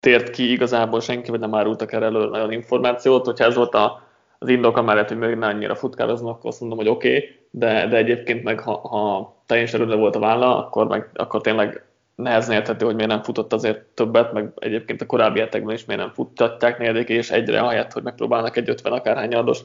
tért 0.00 0.30
ki 0.30 0.50
igazából 0.50 1.00
senki, 1.00 1.30
vagy 1.30 1.40
nem 1.40 1.54
árultak 1.54 1.92
erre 1.92 2.04
elő 2.04 2.28
nagyon 2.28 2.52
információt. 2.52 3.24
Hogyha 3.24 3.44
ez 3.44 3.54
volt 3.54 3.74
a, 3.74 4.02
az 4.38 4.48
indok 4.48 4.76
amellett, 4.76 5.08
hogy 5.08 5.38
ne 5.38 5.46
annyira 5.46 5.74
futkároznak, 5.74 6.36
akkor 6.36 6.50
azt 6.50 6.60
mondom, 6.60 6.78
hogy 6.78 6.88
oké, 6.88 7.16
okay, 7.16 7.28
de, 7.50 7.86
de 7.86 7.96
egyébként 7.96 8.42
meg 8.42 8.60
ha, 8.60 8.88
ha 8.88 9.34
teljesen 9.46 9.80
erőle 9.80 9.96
volt 9.96 10.16
a 10.16 10.18
válla, 10.18 10.66
akkor, 10.66 10.86
meg, 10.86 11.10
akkor 11.14 11.40
tényleg 11.40 11.84
nehezen 12.14 12.54
érthető, 12.54 12.84
hogy 12.84 12.94
miért 12.94 13.10
nem 13.10 13.22
futott 13.22 13.52
azért 13.52 13.80
többet, 13.80 14.32
meg 14.32 14.52
egyébként 14.56 15.00
a 15.02 15.06
korábbi 15.06 15.40
hetekben 15.40 15.74
is 15.74 15.84
miért 15.84 16.02
nem 16.02 16.12
futtatták 16.12 16.78
negyedik 16.78 17.08
és 17.08 17.30
egyre 17.30 17.60
ahelyett, 17.60 17.92
hogy 17.92 18.02
megpróbálnak 18.02 18.56
egy 18.56 18.68
50 18.68 18.92
akárhány 18.92 19.30
yardos 19.30 19.60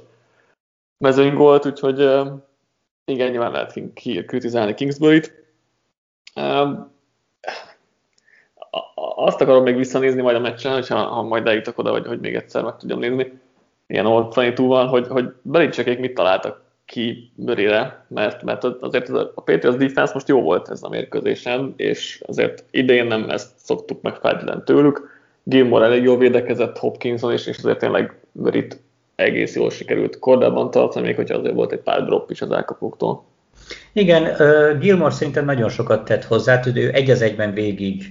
mezőny 1.01 1.33
volt, 1.33 1.65
úgyhogy 1.65 1.99
igen, 3.05 3.31
nyilván 3.31 3.51
lehet 3.51 3.73
kritizálni 4.25 4.73
Kingsbury-t. 4.73 5.33
Azt 9.15 9.41
akarom 9.41 9.63
még 9.63 9.75
visszanézni 9.75 10.21
majd 10.21 10.35
a 10.35 10.39
meccsen, 10.39 10.73
hogyha, 10.73 10.95
ha 10.95 11.21
majd 11.21 11.47
eljutok 11.47 11.77
oda, 11.77 11.91
hogy, 11.91 12.07
hogy 12.07 12.19
még 12.19 12.35
egyszer 12.35 12.63
meg 12.63 12.77
tudjam 12.77 12.99
nézni 12.99 13.39
ilyen 13.91 14.05
old 14.05 14.33
hogy, 14.87 15.07
hogy 15.07 15.33
Belicsekék 15.41 15.99
mit 15.99 16.13
találtak 16.13 16.61
ki 16.85 17.31
Murrayre, 17.35 18.05
mert, 18.07 18.43
mert 18.43 18.63
azért 18.63 19.09
a 19.09 19.41
Patriots 19.45 19.77
defense 19.77 20.11
most 20.13 20.27
jó 20.27 20.41
volt 20.41 20.69
ez 20.69 20.83
a 20.83 20.89
mérkőzésen, 20.89 21.73
és 21.77 22.21
azért 22.27 22.63
idén 22.71 23.05
nem 23.05 23.29
ezt 23.29 23.51
szoktuk 23.55 24.01
meg 24.01 24.19
tőlük. 24.63 25.19
Gilmore 25.43 25.85
elég 25.85 26.03
jól 26.03 26.17
védekezett, 26.17 26.77
Hopkinson 26.77 27.33
is, 27.33 27.47
és 27.47 27.57
azért 27.57 27.79
tényleg 27.79 28.19
Murrayt 28.31 28.81
egész 29.21 29.55
jól 29.55 29.69
sikerült 29.69 30.19
kordában 30.19 30.71
tartani, 30.71 31.05
még 31.05 31.15
hogyha 31.15 31.37
azért 31.37 31.55
volt 31.55 31.71
egy 31.71 31.79
pár 31.79 32.03
drop 32.03 32.31
is 32.31 32.41
az 32.41 32.51
elkapóktól. 32.51 33.23
Igen, 33.93 34.23
uh, 34.23 34.79
Gilmore 34.79 35.13
szerintem 35.13 35.45
nagyon 35.45 35.69
sokat 35.69 36.05
tett 36.05 36.23
hozzá, 36.23 36.61
ő 36.75 36.91
egy 36.93 37.09
az 37.09 37.21
egyben 37.21 37.53
végig 37.53 38.03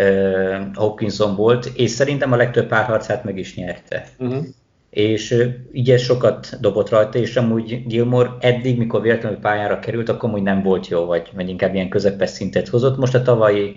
uh, 0.00 0.56
Hopkinson 0.74 1.36
volt, 1.36 1.70
és 1.74 1.90
szerintem 1.90 2.32
a 2.32 2.36
legtöbb 2.36 2.66
párharcát 2.66 3.24
meg 3.24 3.38
is 3.38 3.56
nyerte. 3.56 4.08
Uh-huh 4.18 4.44
és 4.96 5.46
így 5.72 5.90
ez 5.90 6.00
sokat 6.00 6.60
dobott 6.60 6.88
rajta, 6.88 7.18
és 7.18 7.36
amúgy 7.36 7.86
Gilmore 7.86 8.30
eddig, 8.40 8.78
mikor 8.78 9.02
véletlenül 9.02 9.38
pályára 9.38 9.78
került, 9.78 10.08
akkor 10.08 10.30
úgy 10.30 10.42
nem 10.42 10.62
volt 10.62 10.88
jó, 10.88 11.04
vagy, 11.04 11.30
vagy 11.34 11.48
inkább 11.48 11.74
ilyen 11.74 11.88
közepes 11.88 12.30
szintet 12.30 12.68
hozott. 12.68 12.96
Most 12.96 13.14
a 13.14 13.22
tavalyi 13.22 13.76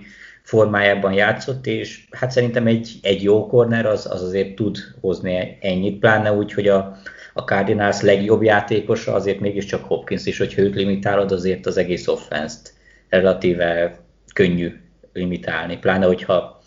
formájában 0.49 1.13
játszott, 1.13 1.65
és 1.65 2.07
hát 2.11 2.31
szerintem 2.31 2.67
egy, 2.67 2.99
egy 3.01 3.23
jó 3.23 3.47
corner 3.47 3.85
az, 3.85 4.05
az 4.11 4.21
azért 4.21 4.55
tud 4.55 4.77
hozni 5.01 5.57
ennyit, 5.61 5.99
pláne 5.99 6.33
úgy, 6.33 6.53
hogy 6.53 6.67
a, 6.67 6.97
a 7.33 7.41
Cardinals 7.41 8.01
legjobb 8.01 8.43
játékosa 8.43 9.13
azért 9.13 9.39
mégiscsak 9.39 9.83
Hopkins 9.83 10.25
is, 10.25 10.37
hogyha 10.37 10.61
őt 10.61 10.75
limitálod, 10.75 11.31
azért 11.31 11.65
az 11.65 11.77
egész 11.77 12.07
offense-t 12.07 12.73
relatíve 13.09 13.99
könnyű 14.33 14.79
limitálni, 15.13 15.77
pláne 15.77 16.05
hogyha 16.05 16.61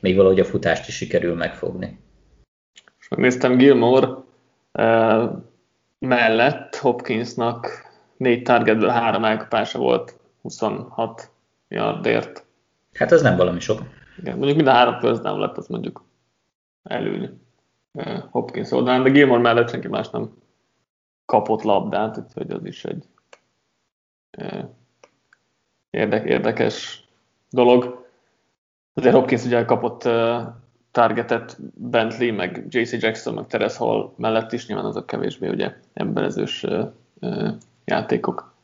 még 0.00 0.16
valahogy 0.16 0.40
a 0.40 0.44
futást 0.44 0.88
is 0.88 0.94
sikerül 0.94 1.34
megfogni. 1.34 1.98
És 3.00 3.08
megnéztem 3.08 3.56
Gilmore 3.56 4.08
uh, 4.72 5.30
mellett 5.98 6.76
Hopkinsnak 6.76 7.68
négy 8.16 8.42
targetből 8.42 8.88
három 8.88 9.24
elkapása 9.24 9.78
volt 9.78 10.16
26 10.42 11.30
yardért. 11.68 12.46
Hát 12.98 13.12
ez 13.12 13.22
nem 13.22 13.36
valami 13.36 13.60
sok. 13.60 13.82
Igen, 14.18 14.36
mondjuk 14.36 14.56
mind 14.56 14.68
a 14.68 14.72
három 14.72 14.98
down 15.00 15.38
lett, 15.38 15.56
az 15.56 15.66
mondjuk 15.66 16.04
előny 16.82 17.40
uh, 17.92 18.18
Hopkins 18.30 18.70
oldalán, 18.70 19.02
de 19.02 19.10
Gilmore 19.10 19.40
mellett 19.40 19.68
senki 19.68 19.88
más 19.88 20.10
nem 20.10 20.30
kapott 21.24 21.62
labdát, 21.62 22.18
úgyhogy 22.18 22.50
az 22.50 22.64
is 22.64 22.84
egy 22.84 23.04
uh, 24.38 24.64
érdek, 25.90 26.26
érdekes 26.26 27.08
dolog. 27.50 28.06
Azért 28.94 29.14
Hopkins 29.14 29.44
ugye 29.44 29.64
kapott 29.64 30.04
uh, 30.04 30.40
targetet 30.90 31.56
Bentley, 31.74 32.34
meg 32.34 32.66
JC 32.68 33.02
Jackson, 33.02 33.34
meg 33.34 33.46
Teres 33.46 33.76
Hall 33.76 34.12
mellett 34.16 34.52
is, 34.52 34.66
nyilván 34.66 34.86
azok 34.86 35.06
kevésbé 35.06 35.48
ugye 35.48 35.74
emberezős 35.94 36.66
játékok 37.84 38.54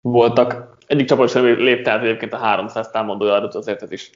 voltak. 0.00 0.75
Egyik 0.86 1.06
csapat 1.06 1.28
sem 1.28 1.44
lépte 1.44 1.90
át 1.90 2.02
egyébként 2.02 2.32
a 2.32 2.36
300 2.36 2.90
támadójárat, 2.90 3.54
azért 3.54 3.82
ez 3.82 3.92
is 3.92 4.10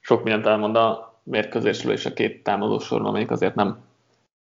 sok 0.00 0.22
mindent 0.22 0.46
elmond 0.46 0.76
a 0.76 1.20
mérkőzésről 1.22 1.92
és 1.92 2.06
a 2.06 2.12
két 2.12 2.42
támadósorban, 2.42 3.08
amelyik 3.08 3.30
azért 3.30 3.54
nem 3.54 3.78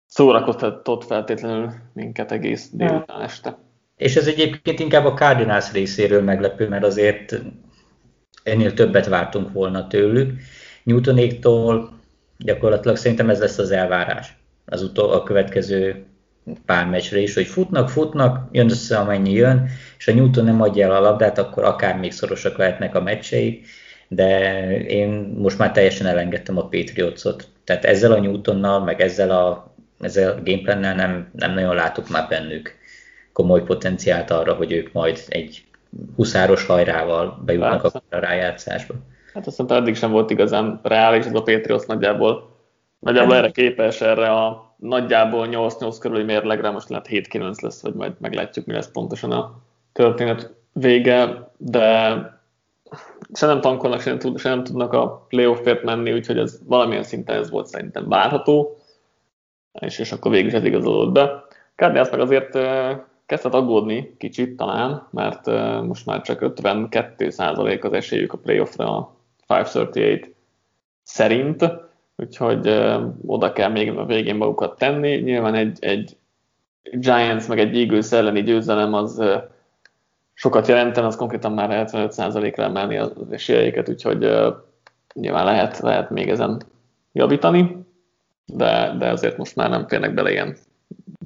szórakoztatott 0.06 1.04
feltétlenül 1.04 1.70
minket 1.94 2.32
egész 2.32 2.70
délután 2.72 3.22
este. 3.22 3.58
És 3.96 4.16
ez 4.16 4.28
egyébként 4.28 4.80
inkább 4.80 5.06
a 5.06 5.14
Cardinals 5.14 5.72
részéről 5.72 6.22
meglepő, 6.22 6.68
mert 6.68 6.84
azért 6.84 7.42
ennél 8.44 8.74
többet 8.74 9.08
vártunk 9.08 9.54
volna 9.54 9.88
tőlük. 9.88 10.40
Newtonéktól 10.84 12.00
gyakorlatilag 12.38 12.98
szerintem 12.98 13.30
ez 13.30 13.40
lesz 13.40 13.58
az 13.58 13.72
elvárás 13.72 14.38
az 14.66 14.84
utol, 14.84 15.12
a 15.12 15.24
következő 15.24 16.06
pár 16.66 16.86
meccsre 16.86 17.20
is, 17.20 17.34
hogy 17.34 17.46
futnak, 17.46 17.90
futnak, 17.90 18.48
jön 18.52 18.70
össze 18.70 18.98
amennyi 18.98 19.32
jön, 19.32 19.70
és 19.98 20.08
a 20.08 20.14
Newton 20.14 20.44
nem 20.44 20.62
adja 20.62 20.86
el 20.86 20.96
a 20.96 21.00
labdát, 21.00 21.38
akkor 21.38 21.64
akár 21.64 21.98
még 21.98 22.12
szorosak 22.12 22.58
lehetnek 22.58 22.96
a 22.96 23.02
meccsei, 23.02 23.62
de 24.08 24.62
én 24.82 25.10
most 25.38 25.58
már 25.58 25.72
teljesen 25.72 26.08
elengedtem 26.08 26.58
a 26.58 26.68
Patriotsot. 26.68 27.48
Tehát 27.64 27.86
ezzel 27.86 28.12
a 28.12 28.20
Newtonnal, 28.20 28.84
meg 28.84 29.02
ezzel 29.02 29.32
a, 29.32 29.76
ezzel 30.00 30.32
a 30.32 30.42
gameplannel 30.44 30.96
nem, 30.96 31.30
nem 31.32 31.54
nagyon 31.54 31.76
látok 31.76 32.10
már 32.10 32.28
bennük 32.30 32.76
komoly 33.34 33.64
potenciált 33.64 34.32
arra, 34.32 34.54
hogy 34.54 34.72
ők 34.72 34.92
majd 34.92 35.24
egy 35.28 35.64
huszáros 36.16 36.66
hajrával 36.66 37.42
bejutnak 37.46 37.84
a 37.84 38.02
rájátszásba. 38.10 38.94
Hát 39.34 39.48
azt 39.48 39.58
mondta, 39.58 39.76
eddig 39.76 39.96
sem 39.96 40.12
volt 40.12 40.30
igazán 40.30 40.80
reális, 40.84 41.26
ez 41.26 41.34
a 41.34 41.44
Patriots 41.44 41.86
nagyjából, 41.86 42.55
nagyjából 43.06 43.34
hát- 43.34 43.44
erre 43.44 43.52
képes, 43.52 44.02
erre 44.02 44.32
a 44.32 44.74
nagyjából 44.76 45.48
8-8 45.52 45.98
körüli 46.00 46.24
mérlegre, 46.24 46.70
most 46.70 46.90
lehet 46.90 47.08
7-9 47.08 47.62
lesz, 47.62 47.82
vagy 47.82 47.94
majd 47.94 48.14
meglátjuk, 48.20 48.66
mi 48.66 48.74
lesz 48.74 48.92
pontosan 48.92 49.32
a 49.32 49.56
történet 49.92 50.54
vége, 50.74 51.50
de 51.58 52.14
se 53.34 53.46
nem 53.46 53.62
tankolnak, 53.62 54.02
se 54.02 54.10
nem, 54.10 54.20
tud, 54.20 54.40
se 54.40 54.50
nem 54.50 54.64
tudnak 54.64 54.94
a 54.94 55.26
playoffért 55.30 55.84
menni, 55.84 56.14
úgyhogy 56.14 56.38
ez 56.38 56.60
valamilyen 56.66 57.04
szinten 57.04 57.40
ez 57.40 57.50
volt 57.50 57.68
szerintem 57.68 58.10
várható, 58.10 58.78
és, 59.80 60.00
és 60.00 60.12
akkor 60.12 60.32
végül 60.32 60.48
is 60.48 60.54
ez 60.54 60.64
igazolódott 60.64 61.14
be. 61.14 61.44
Cardinals 61.76 62.10
meg 62.10 62.20
azért 62.20 62.52
kezdett 63.26 63.54
aggódni 63.54 64.16
kicsit 64.18 64.58
talán, 64.58 65.08
mert 65.12 65.46
most 65.82 66.06
már 66.06 66.22
csak 66.22 66.40
52% 66.42 67.84
az 67.84 67.94
esélyük 67.94 68.34
a 68.34 68.38
playoffra 68.38 68.98
a 68.98 69.16
538 69.48 70.28
szerint, 71.04 71.66
úgyhogy 72.16 72.68
oda 73.26 73.54
kell 73.54 73.70
még 73.70 73.98
a 73.98 74.06
végén 74.06 74.36
magukat 74.36 74.78
tenni. 74.78 75.16
Nyilván 75.16 75.56
egy, 75.56 75.78
egy 75.82 76.18
Giants 76.92 77.48
meg 77.48 77.60
egy 77.60 77.78
Eagles 77.78 78.12
elleni 78.12 78.44
győzelem 78.44 78.94
az 78.94 79.24
sokat 80.34 80.68
jelenten, 80.68 81.06
az 81.06 81.16
konkrétan 81.16 81.52
már 81.52 81.88
75%-ra 81.92 82.64
emelni 82.64 82.98
az 82.98 83.12
esélyeiket, 83.32 83.90
úgyhogy 83.90 84.18
nyilván 85.14 85.46
lehet, 85.46 85.80
lehet 85.80 86.10
még 86.10 86.30
ezen 86.30 86.62
javítani, 87.12 87.86
de, 88.46 88.96
de 88.98 89.10
azért 89.10 89.38
most 89.38 89.56
már 89.56 89.70
nem 89.70 89.88
férnek 89.88 90.14
bele 90.14 90.32
ilyen 90.32 90.58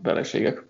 beleségek. 0.02 0.68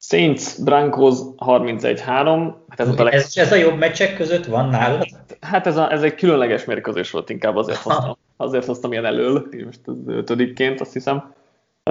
Saints 0.00 0.62
Broncos 0.62 1.18
31-3. 1.36 2.54
Hát 2.68 2.80
ez, 2.80 2.88
a 2.88 3.02
leg... 3.02 3.14
ez, 3.14 3.36
ez 3.36 3.52
a 3.52 3.56
jobb 3.56 3.78
meccsek 3.78 4.16
között 4.16 4.44
van 4.44 4.68
nálad? 4.68 5.06
Hát 5.40 5.66
ez, 5.66 5.76
a, 5.76 5.92
ez 5.92 6.02
egy 6.02 6.14
különleges 6.14 6.64
mérkőzés 6.64 7.10
volt, 7.10 7.30
inkább 7.30 7.56
azért 7.56 7.78
hoztam, 7.86 8.16
azért 8.40 8.64
hoztam 8.64 8.92
ilyen 8.92 9.04
elől, 9.04 9.48
most 9.64 9.80
az 9.84 9.96
ötödikként, 10.06 10.80
azt 10.80 10.92
hiszem. 10.92 11.34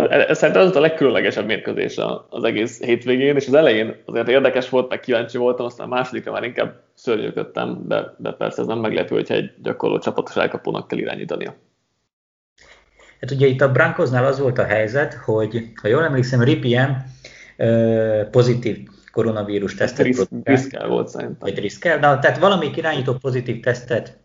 Ez 0.09 0.37
szerintem 0.37 0.63
az 0.63 0.75
a 0.75 0.79
legkülönlegesebb 0.79 1.45
mérkőzés 1.45 1.99
az 2.29 2.43
egész 2.43 2.81
hétvégén, 2.81 3.35
és 3.35 3.47
az 3.47 3.53
elején 3.53 3.95
azért 4.05 4.27
érdekes 4.27 4.69
volt, 4.69 4.89
meg 4.89 4.99
kíváncsi 4.99 5.37
voltam, 5.37 5.65
aztán 5.65 5.85
a 5.85 5.89
másodikra 5.89 6.31
már 6.31 6.43
inkább 6.43 6.81
szörnyűködtem, 6.93 7.83
de, 7.87 8.15
de 8.17 8.31
persze 8.31 8.61
ez 8.61 8.67
nem 8.67 8.79
meglepő, 8.79 9.15
hogyha 9.15 9.33
egy 9.33 9.51
gyakorló 9.63 9.99
csapatos 9.99 10.35
elkapónak 10.35 10.87
kell 10.87 10.99
irányítania. 10.99 11.55
Hát 13.21 13.31
ugye 13.31 13.47
itt 13.47 13.61
a 13.61 13.71
Brankosnál 13.71 14.25
az 14.25 14.39
volt 14.39 14.57
a 14.57 14.63
helyzet, 14.63 15.13
hogy 15.13 15.71
ha 15.81 15.87
jól 15.87 16.03
emlékszem, 16.03 16.43
Ripien 16.43 17.05
pozitív 18.31 18.77
koronavírus 19.11 19.75
tesztet 19.75 20.07
Driscoll 20.43 20.87
volt 20.87 21.07
szerintem. 21.07 21.37
Vagy 21.39 21.53
Driscoll, 21.53 21.97
de, 21.97 21.99
tehát 21.99 22.37
valamelyik 22.37 22.77
irányító 22.77 23.13
pozitív 23.13 23.59
tesztet 23.59 24.17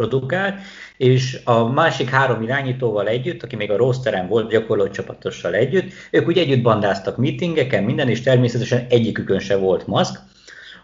produkál, 0.00 0.58
és 0.96 1.40
a 1.44 1.68
másik 1.72 2.08
három 2.08 2.42
irányítóval 2.42 3.08
együtt, 3.08 3.42
aki 3.42 3.56
még 3.56 3.70
a 3.70 3.76
rosteren 3.76 4.28
volt, 4.28 4.50
gyakorló 4.50 4.88
csapatossal 4.88 5.54
együtt, 5.54 5.92
ők 6.10 6.28
úgy 6.28 6.38
együtt 6.38 6.62
bandáztak 6.62 7.16
meetingeken, 7.16 7.84
minden, 7.84 8.08
és 8.08 8.20
természetesen 8.20 8.86
egyikükön 8.88 9.38
se 9.38 9.56
volt 9.56 9.86
maszk, 9.86 10.20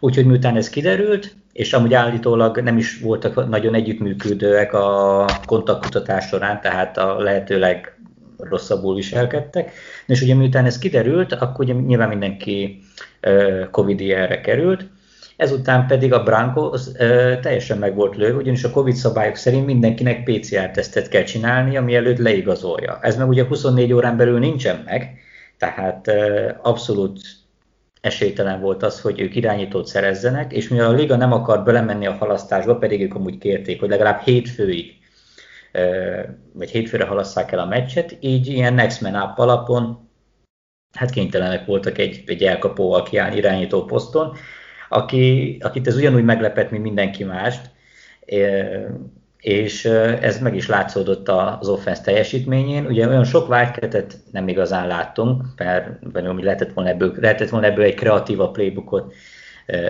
úgyhogy 0.00 0.26
miután 0.26 0.56
ez 0.56 0.68
kiderült, 0.68 1.34
és 1.52 1.72
amúgy 1.72 1.94
állítólag 1.94 2.60
nem 2.60 2.76
is 2.76 3.00
voltak 3.00 3.48
nagyon 3.48 3.74
együttműködőek 3.74 4.72
a 4.72 5.24
kontaktkutatás 5.46 6.26
során, 6.26 6.60
tehát 6.60 6.98
a 6.98 7.18
lehetőleg 7.18 7.98
rosszabbul 8.38 8.94
viselkedtek. 8.94 9.72
És 10.06 10.22
ugye 10.22 10.34
miután 10.34 10.64
ez 10.64 10.78
kiderült, 10.78 11.32
akkor 11.32 11.64
ugye 11.64 11.72
nyilván 11.72 12.08
mindenki 12.08 12.82
covid 13.70 14.00
erre 14.00 14.40
került, 14.40 14.86
ezután 15.36 15.86
pedig 15.86 16.12
a 16.12 16.22
Brankos 16.22 16.82
teljesen 17.40 17.78
meg 17.78 17.94
volt 17.94 18.16
lőve, 18.16 18.36
ugyanis 18.36 18.64
a 18.64 18.70
Covid 18.70 18.94
szabályok 18.94 19.36
szerint 19.36 19.66
mindenkinek 19.66 20.22
PCR-tesztet 20.22 21.08
kell 21.08 21.22
csinálni, 21.22 21.76
ami 21.76 21.94
előtt 21.94 22.18
leigazolja. 22.18 22.98
Ez 23.02 23.16
meg 23.16 23.28
ugye 23.28 23.44
24 23.44 23.92
órán 23.92 24.16
belül 24.16 24.38
nincsen 24.38 24.82
meg, 24.84 25.18
tehát 25.58 26.10
abszolút 26.62 27.20
esélytelen 28.00 28.60
volt 28.60 28.82
az, 28.82 29.00
hogy 29.00 29.20
ők 29.20 29.34
irányítót 29.34 29.86
szerezzenek, 29.86 30.52
és 30.52 30.68
mivel 30.68 30.88
a 30.88 30.92
liga 30.92 31.16
nem 31.16 31.32
akar 31.32 31.64
belemenni 31.64 32.06
a 32.06 32.12
halasztásba, 32.12 32.76
pedig 32.76 33.02
ők 33.02 33.14
amúgy 33.14 33.38
kérték, 33.38 33.80
hogy 33.80 33.88
legalább 33.88 34.20
hétfőig 34.20 34.94
vagy 36.52 36.70
hétfőre 36.70 37.04
halasszák 37.04 37.52
el 37.52 37.58
a 37.58 37.66
meccset, 37.66 38.16
így 38.20 38.46
ilyen 38.46 38.74
next 38.74 39.00
man 39.00 39.14
up 39.14 39.38
alapon 39.38 40.08
hát 40.92 41.10
kénytelenek 41.10 41.66
voltak 41.66 41.98
egy, 41.98 42.22
egy 42.26 42.42
elkapóval 42.42 43.02
kiállni 43.02 43.36
irányító 43.36 43.84
poszton, 43.84 44.36
aki, 44.88 45.56
akit 45.60 45.86
ez 45.86 45.96
ugyanúgy 45.96 46.24
meglepett, 46.24 46.70
mint 46.70 46.82
mindenki 46.82 47.24
mást, 47.24 47.70
és 49.40 49.84
ez 50.20 50.40
meg 50.40 50.56
is 50.56 50.68
látszódott 50.68 51.28
az 51.28 51.68
offense 51.68 52.02
teljesítményén. 52.02 52.86
Ugye 52.86 53.08
olyan 53.08 53.24
sok 53.24 53.48
wildcat 53.48 54.18
nem 54.32 54.48
igazán 54.48 54.86
láttunk, 54.86 55.42
mert 55.56 55.88
vagy 56.12 56.42
lehetett 56.42 56.72
volna 56.72 56.90
ebből, 56.90 57.14
lehetett 57.20 57.48
volna 57.48 57.66
ebből 57.66 57.84
egy 57.84 57.94
kreatíva 57.94 58.50
playbookot 58.50 59.14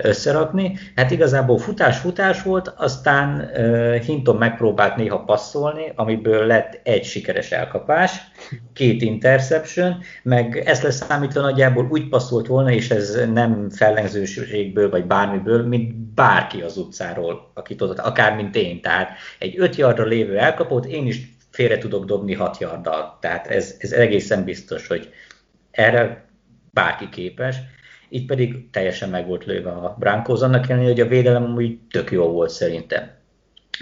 összerakni. 0.03 0.79
Hát 0.97 1.11
igazából 1.11 1.59
futás-futás 1.59 2.43
volt, 2.43 2.73
aztán 2.77 3.51
Hinton 4.05 4.37
megpróbált 4.37 4.97
néha 4.97 5.25
passzolni, 5.25 5.93
amiből 5.95 6.47
lett 6.47 6.81
egy 6.83 7.05
sikeres 7.05 7.53
elkapás, 7.53 8.21
két 8.73 9.03
interception, 9.03 9.97
meg 10.23 10.63
ezt 10.67 10.83
leszámítva 10.83 11.41
nagyjából 11.41 11.89
úgy 11.91 12.09
passzolt 12.09 12.47
volna, 12.47 12.71
és 12.71 12.91
ez 12.91 13.21
nem 13.33 13.71
fellengzőségből 13.71 14.91
vagy 14.91 15.05
bármiből, 15.05 15.67
mint 15.67 15.95
bárki 15.95 16.61
az 16.61 16.77
utcáról, 16.77 17.51
akit 17.55 17.83
ott, 17.83 17.99
akár 17.99 18.35
mint 18.35 18.57
én. 18.57 18.81
Tehát 18.81 19.11
egy 19.39 19.55
öt 19.59 19.77
yardra 19.77 20.05
lévő 20.05 20.39
elkapót 20.39 20.85
én 20.85 21.07
is 21.07 21.37
félre 21.51 21.79
tudok 21.79 22.05
dobni 22.05 22.35
hat 22.35 22.59
yarddal. 22.61 23.19
Tehát 23.21 23.47
ez, 23.47 23.75
ez 23.79 23.93
egészen 23.93 24.45
biztos, 24.45 24.87
hogy 24.87 25.09
erre 25.71 26.25
bárki 26.71 27.09
képes 27.09 27.57
itt 28.09 28.27
pedig 28.27 28.71
teljesen 28.71 29.09
meg 29.09 29.27
volt 29.27 29.45
lőve 29.45 29.71
a 29.71 29.97
Broncos, 29.99 30.41
annak 30.41 30.69
ellenére, 30.69 30.91
hogy 30.91 31.01
a 31.01 31.09
védelem 31.09 31.55
úgy 31.55 31.79
tök 31.91 32.11
jó 32.11 32.29
volt 32.29 32.51
szerintem. 32.51 33.11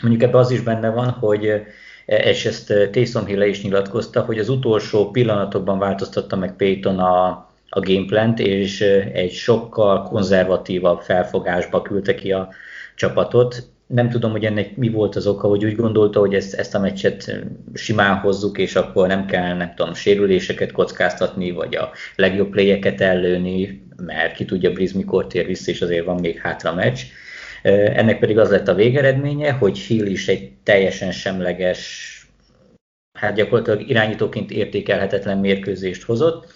Mondjuk 0.02 0.22
ebben 0.22 0.40
az 0.40 0.50
is 0.50 0.60
benne 0.60 0.90
van, 0.90 1.10
hogy 1.10 1.46
eh, 1.46 2.26
és 2.26 2.46
ezt 2.46 2.72
Taysom 2.92 3.26
Hill 3.26 3.42
is 3.42 3.62
nyilatkozta, 3.62 4.20
hogy 4.20 4.38
az 4.38 4.48
utolsó 4.48 5.10
pillanatokban 5.10 5.78
változtatta 5.78 6.36
meg 6.36 6.56
Payton 6.56 6.98
a, 6.98 7.26
a 7.68 7.80
gameplant, 7.80 8.38
és 8.38 8.80
eh, 8.80 9.10
egy 9.12 9.32
sokkal 9.32 10.02
konzervatívabb 10.02 11.00
felfogásba 11.00 11.82
küldte 11.82 12.14
ki 12.14 12.32
a 12.32 12.48
csapatot. 12.94 13.72
Nem 13.94 14.08
tudom, 14.08 14.30
hogy 14.30 14.44
ennek 14.44 14.76
mi 14.76 14.88
volt 14.88 15.16
az 15.16 15.26
oka, 15.26 15.48
hogy 15.48 15.64
úgy 15.64 15.76
gondolta, 15.76 16.20
hogy 16.20 16.34
ezt, 16.34 16.54
ezt 16.54 16.74
a 16.74 16.80
meccset 16.80 17.44
simán 17.74 18.16
hozzuk, 18.16 18.58
és 18.58 18.74
akkor 18.76 19.06
nem 19.08 19.26
kell, 19.26 19.56
nem 19.56 19.72
tudom, 19.74 19.94
sérüléseket 19.94 20.72
kockáztatni, 20.72 21.50
vagy 21.50 21.76
a 21.76 21.90
legjobb 22.16 22.50
playeket 22.50 23.00
ellőni, 23.00 23.86
mert 23.96 24.34
ki 24.34 24.44
tudja 24.44 24.72
Briz 24.72 24.92
mikor 24.92 25.26
tér 25.26 25.46
vissza, 25.46 25.70
és 25.70 25.82
azért 25.82 26.04
van 26.04 26.20
még 26.20 26.38
hátra 26.38 26.74
meccs. 26.74 27.00
Ennek 27.62 28.18
pedig 28.18 28.38
az 28.38 28.50
lett 28.50 28.68
a 28.68 28.74
végeredménye, 28.74 29.52
hogy 29.52 29.78
Hill 29.78 30.06
is 30.06 30.28
egy 30.28 30.52
teljesen 30.62 31.12
semleges, 31.12 32.10
hát 33.18 33.34
gyakorlatilag 33.34 33.88
irányítóként 33.88 34.50
értékelhetetlen 34.50 35.38
mérkőzést 35.38 36.02
hozott, 36.02 36.52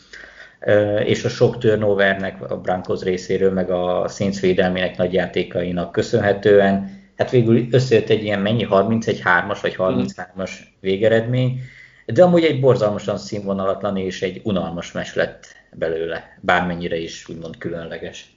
és 1.05 1.24
a 1.24 1.29
sok 1.29 1.59
turnovernek 1.59 2.51
a 2.51 2.61
Broncos 2.61 3.03
részéről, 3.03 3.53
meg 3.53 3.70
a 3.70 4.09
Saints 4.09 4.40
védelmének 4.40 4.96
nagy 4.96 5.12
játékainak 5.12 5.92
köszönhetően, 5.92 6.97
hát 7.18 7.31
végül 7.31 7.66
összejött 7.70 8.09
egy 8.09 8.22
ilyen 8.22 8.40
mennyi 8.40 8.66
31-3-as 8.70 9.59
vagy 9.62 9.74
33-as 9.78 10.50
végeredmény, 10.81 11.61
de 12.07 12.22
amúgy 12.22 12.44
egy 12.44 12.61
borzalmasan 12.61 13.18
színvonalatlan 13.18 13.96
és 13.96 14.22
egy 14.22 14.40
unalmas 14.44 14.92
mes 14.92 15.14
lett 15.14 15.46
belőle, 15.72 16.38
bármennyire 16.40 16.96
is 16.96 17.28
úgymond 17.28 17.59
különleges. 17.59 18.37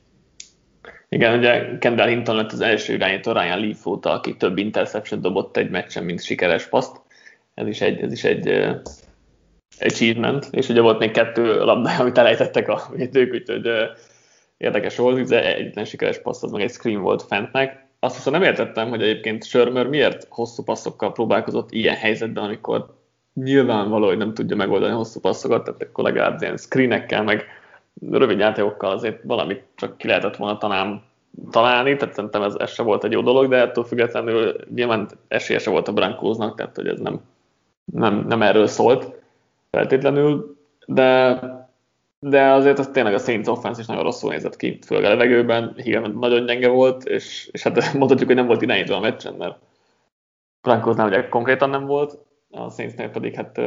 Igen, 1.10 1.38
ugye 1.38 1.78
Kendall 1.78 2.08
Hinton 2.08 2.36
lett 2.36 2.52
az 2.52 2.62
első 2.62 2.94
irányító 2.94 3.32
Ryan 3.32 3.60
Leaf 3.60 3.86
óta, 3.86 4.12
aki 4.12 4.38
több 4.38 4.58
interception 4.58 5.22
dobott 5.22 5.58
egy 5.58 5.70
meccsen, 5.70 6.04
mint 6.04 6.24
sikeres 6.24 6.66
paszt. 6.66 7.02
Ez 7.54 7.68
is 7.68 7.82
egy, 7.82 8.02
ez 8.02 8.12
is 8.12 8.24
egy 8.24 8.70
achievement, 9.80 10.48
és 10.52 10.70
ugye 10.70 10.82
volt 10.82 11.00
még 11.00 11.12
kettő 11.12 11.64
labda, 11.64 11.90
amit 12.00 12.18
elejtettek 12.18 12.68
a 12.68 12.90
védők, 12.96 13.34
úgyhogy 13.34 13.70
érdekes 14.58 14.96
volt, 14.96 15.28
de 15.28 15.56
egyetlen 15.56 15.86
sikeres 15.86 16.22
passz 16.22 16.44
az 16.44 16.52
meg 16.52 16.62
egy 16.62 16.72
screen 16.72 17.02
volt 17.02 17.24
Fentnek. 17.24 17.90
Azt 18.04 18.16
hiszem 18.16 18.34
nem 18.34 18.44
értettem, 18.44 18.90
hogy 18.90 19.02
egyébként 19.02 19.46
Sörmör 19.46 19.88
miért 19.88 20.28
hosszú 20.30 20.64
passzokkal 20.64 21.12
próbálkozott 21.12 21.72
ilyen 21.72 21.96
helyzetben, 21.96 22.44
amikor 22.44 22.96
nyilvánvaló, 23.34 24.08
hogy 24.08 24.18
nem 24.18 24.34
tudja 24.34 24.56
megoldani 24.56 24.94
hosszú 24.94 25.20
passzokat, 25.20 25.64
tehát 25.64 25.84
akkor 25.84 26.04
legalább 26.04 26.42
ilyen 26.42 26.58
screenekkel, 26.58 27.24
meg 27.24 27.46
rövid 28.12 28.40
játékokkal 28.40 28.92
azért 28.92 29.24
valamit 29.24 29.64
csak 29.76 29.98
ki 29.98 30.08
lehetett 30.08 30.36
volna 30.36 30.58
talán 30.58 31.04
találni, 31.52 31.96
tehát 31.96 32.14
szerintem 32.14 32.42
ez, 32.42 32.56
ez 32.56 32.72
se 32.72 32.84
volt 32.84 33.04
egy 33.04 33.12
jó 33.12 33.22
dolog, 33.22 33.50
de 33.50 33.58
ettől 33.58 33.84
függetlenül 33.84 34.56
nyilván 34.76 35.10
esélye 35.28 35.60
se 35.60 35.70
volt 35.70 35.88
a 35.88 35.94
Brankóznak, 35.94 36.56
tehát 36.56 36.76
hogy 36.76 36.88
ez 36.88 37.00
nem, 37.00 37.22
nem, 37.86 38.26
nem 38.28 38.42
erről 38.42 38.68
szólt 38.68 39.22
feltétlenül, 39.72 40.58
de, 40.86 41.40
de 42.24 42.52
azért 42.52 42.80
az 42.80 42.88
tényleg 42.88 43.14
a 43.14 43.18
Saints 43.18 43.48
offense 43.48 43.82
is 43.82 43.88
nagyon 43.88 44.04
rosszul 44.04 44.32
nézett 44.32 44.56
ki, 44.56 44.80
főleg 44.86 45.06
a 45.06 45.10
levegőben, 45.10 45.74
Hill 45.76 46.00
nagyon 46.00 46.46
gyenge 46.46 46.68
volt, 46.68 47.04
és, 47.04 47.50
és 47.52 47.64
hát 47.64 47.94
mondhatjuk, 47.94 48.28
hogy 48.28 48.36
nem 48.36 48.48
volt 48.48 48.62
irányítva 48.62 48.96
a 48.96 49.00
meccsen, 49.00 49.34
mert 49.34 49.58
Brankóznál 50.62 51.08
ugye 51.08 51.28
konkrétan 51.28 51.70
nem 51.70 51.86
volt, 51.86 52.18
a 52.52 52.70
Saintsnél 52.70 53.10
pedig 53.10 53.36
hát 53.36 53.60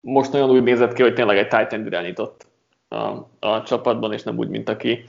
most 0.00 0.32
nagyon 0.32 0.50
úgy 0.50 0.62
nézett 0.62 0.92
ki, 0.92 1.02
hogy 1.02 1.14
tényleg 1.14 1.36
egy 1.36 1.48
Titan 1.48 1.86
irányított 1.86 2.46
a, 2.88 3.28
a 3.38 3.62
csapatban, 3.62 4.12
és 4.12 4.22
nem 4.22 4.38
úgy, 4.38 4.48
mint 4.48 4.68
aki 4.68 5.04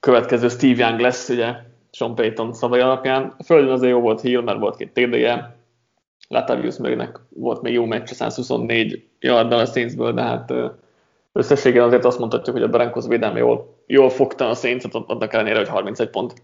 következő 0.00 0.48
Steve 0.48 0.86
Young 0.86 1.00
lesz, 1.00 1.28
ugye 1.28 1.54
Sean 1.90 2.14
Payton 2.14 2.52
szavai 2.52 2.80
alapján. 2.80 3.34
A 3.38 3.42
földön 3.42 3.72
azért 3.72 3.92
jó 3.92 4.00
volt 4.00 4.20
Hill, 4.20 4.40
mert 4.40 4.58
volt 4.58 4.76
két 4.76 4.92
TD-je, 4.92 5.56
Latavius 6.28 6.76
Murraynek 6.76 7.20
volt 7.28 7.62
még 7.62 7.72
jó 7.72 7.84
meccs, 7.84 8.12
124 8.12 9.08
yarddal 9.20 9.58
a 9.58 9.64
Saintsből, 9.64 10.12
de 10.12 10.22
hát 10.22 10.52
összességében 11.38 11.86
azért 11.86 12.04
azt 12.04 12.18
mondhatjuk, 12.18 12.56
hogy 12.56 12.64
a 12.64 12.68
Broncos 12.68 13.06
védelme 13.06 13.38
jól, 13.38 13.82
jól 13.86 14.10
fogta 14.10 14.48
a 14.48 14.54
Saints-et, 14.54 14.94
annak 14.94 15.32
ellenére, 15.32 15.58
hogy 15.58 15.68
31 15.68 16.10
pont 16.10 16.42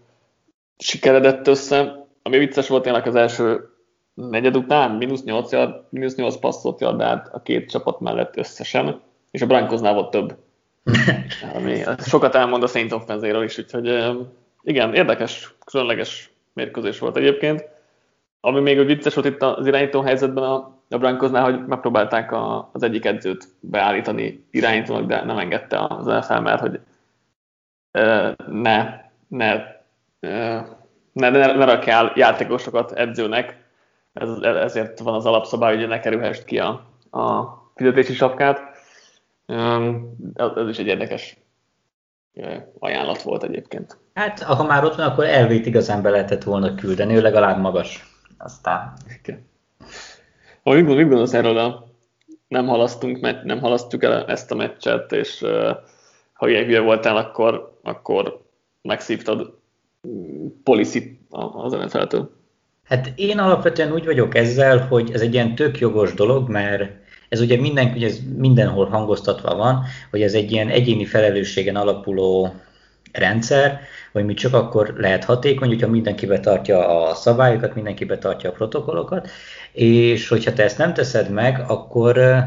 sikeredett 0.77 1.47
össze. 1.47 2.07
Ami 2.23 2.37
vicces 2.37 2.67
volt 2.67 2.83
tényleg 2.83 3.07
az 3.07 3.15
első 3.15 3.69
negyed 4.13 4.57
után, 4.57 4.91
mínusz 4.91 5.23
8, 5.23 5.51
yard, 5.51 5.83
mínusz 5.89 6.15
8 6.15 6.37
passzolt 6.37 6.81
yardát 6.81 7.29
a 7.33 7.41
két 7.41 7.69
csapat 7.69 7.99
mellett 7.99 8.37
összesen, 8.37 9.01
és 9.31 9.41
a 9.41 9.45
Broncosnál 9.45 9.93
volt 9.93 10.09
több. 10.09 10.35
Ami 11.55 11.83
sokat 11.97 12.35
elmond 12.35 12.63
a 12.63 12.67
Saints 12.67 12.91
offenzéről 12.91 13.43
is, 13.43 13.57
úgyhogy 13.57 14.15
igen, 14.63 14.93
érdekes, 14.93 15.55
különleges 15.65 16.33
mérkőzés 16.53 16.99
volt 16.99 17.17
egyébként. 17.17 17.65
Ami 18.39 18.59
még 18.59 18.85
vicces 18.85 19.13
volt 19.13 19.27
itt 19.27 19.41
az 19.41 19.67
irányító 19.67 20.01
helyzetben 20.01 20.43
a, 20.43 20.74
a 20.89 20.97
Broncosnál, 20.97 21.43
hogy 21.43 21.65
megpróbálták 21.65 22.31
a, 22.31 22.69
az 22.73 22.83
egyik 22.83 23.05
edzőt 23.05 23.47
beállítani 23.59 24.45
irányítónak, 24.51 25.05
de 25.05 25.23
nem 25.23 25.37
engedte 25.37 25.79
az 25.79 26.05
NFL, 26.05 26.39
mert 26.39 26.59
hogy 26.59 26.79
ne, 28.47 29.01
ne, 29.27 29.63
ne, 31.13 31.29
ne, 31.29 31.29
ne 31.29 31.65
rakjál 31.65 32.11
játékosokat 32.15 32.91
edzőnek, 32.91 33.63
ez, 34.13 34.29
ezért 34.41 34.99
van 34.99 35.13
az 35.13 35.25
alapszabály, 35.25 35.77
hogy 35.77 35.87
ne 35.87 35.99
kerülhest 35.99 36.45
ki 36.45 36.59
a, 36.59 36.67
a 37.11 37.45
fizetési 37.75 38.13
sapkát. 38.13 38.59
Ez 40.35 40.67
is 40.67 40.77
egy 40.77 40.87
érdekes 40.87 41.37
ajánlat 42.79 43.21
volt 43.21 43.43
egyébként. 43.43 43.97
Hát, 44.13 44.43
ha 44.43 44.63
már 44.63 44.83
ott 44.83 44.95
van, 44.95 45.07
akkor 45.07 45.25
elvét 45.25 45.65
igazán 45.65 46.01
be 46.01 46.09
lehetett 46.09 46.43
volna 46.43 46.75
küldeni, 46.75 47.15
ő 47.15 47.21
legalább 47.21 47.59
magas. 47.59 48.17
Aztán... 48.37 48.93
Ha 50.65 50.73
mit 50.73 50.85
gondolsz 50.85 51.33
erről 51.33 51.57
a 51.57 51.87
nem 52.47 52.67
halasztunk, 52.67 53.43
nem 53.43 53.59
halasztjuk 53.59 54.03
el 54.03 54.25
ezt 54.25 54.51
a 54.51 54.55
meccset, 54.55 55.11
és 55.11 55.45
ha 56.33 56.47
ilyen 56.47 56.65
hülye 56.65 56.79
voltál, 56.79 57.17
akkor, 57.17 57.79
akkor 57.83 58.41
megszívtad 58.81 59.57
mm, 60.07 60.45
policy 60.63 61.19
az 61.29 61.73
NFL-től. 61.73 62.29
Hát 62.83 63.11
én 63.15 63.39
alapvetően 63.39 63.93
úgy 63.93 64.05
vagyok 64.05 64.35
ezzel, 64.35 64.77
hogy 64.87 65.11
ez 65.13 65.21
egy 65.21 65.33
ilyen 65.33 65.55
tök 65.55 65.79
jogos 65.79 66.13
dolog, 66.13 66.49
mert 66.49 66.91
ez 67.29 67.39
ugye, 67.39 67.59
minden, 67.59 67.91
ugye 67.93 68.07
ez 68.07 68.19
mindenhol 68.37 68.85
hangoztatva 68.85 69.55
van, 69.55 69.83
hogy 70.09 70.21
ez 70.21 70.33
egy 70.33 70.51
ilyen 70.51 70.69
egyéni 70.69 71.05
felelősségen 71.05 71.75
alapuló 71.75 72.53
rendszer, 73.11 73.79
hogy 74.11 74.25
mi 74.25 74.33
csak 74.33 74.53
akkor 74.53 74.93
lehet 74.97 75.23
hatékony, 75.23 75.67
hogyha 75.67 75.87
mindenki 75.87 76.25
betartja 76.25 77.07
a 77.07 77.13
szabályokat, 77.13 77.75
mindenki 77.75 78.05
betartja 78.05 78.49
a 78.49 78.53
protokollokat, 78.53 79.29
és 79.75 80.27
hogyha 80.27 80.53
te 80.53 80.63
ezt 80.63 80.77
nem 80.77 80.93
teszed 80.93 81.29
meg, 81.29 81.63
akkor 81.67 82.43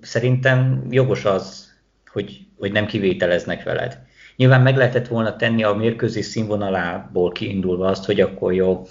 szerintem 0.00 0.86
jogos 0.90 1.24
az, 1.24 1.72
hogy, 2.12 2.40
hogy 2.58 2.72
nem 2.72 2.86
kivételeznek 2.86 3.62
veled. 3.62 3.98
Nyilván 4.36 4.62
meg 4.62 4.76
lehetett 4.76 5.08
volna 5.08 5.36
tenni 5.36 5.62
a 5.62 5.74
mérkőzés 5.74 6.24
színvonalából 6.24 7.32
kiindulva 7.32 7.86
azt, 7.86 8.04
hogy 8.04 8.20
akkor 8.20 8.54
jó, 8.54 8.86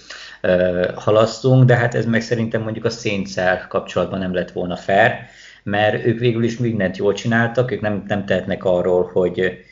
halasztunk, 0.96 1.64
de 1.64 1.76
hát 1.76 1.96
ez 1.96 2.06
meg 2.06 2.22
szerintem 2.22 2.62
mondjuk 2.62 2.86
a 2.86 2.90
szénszer 2.90 3.68
kapcsolatban 3.68 4.20
nem 4.20 4.34
lett 4.34 4.52
volna 4.52 4.76
fair, 4.76 5.12
mert 5.64 6.06
ők 6.06 6.20
végül 6.20 6.44
is 6.44 6.58
mindent 6.58 6.98
jól 6.98 7.14
csináltak, 7.14 7.72
ők 7.72 7.82
nem, 7.82 8.04
nem 8.08 8.26
tehetnek 8.26 8.64
arról, 8.64 9.10
hogy 9.14 9.66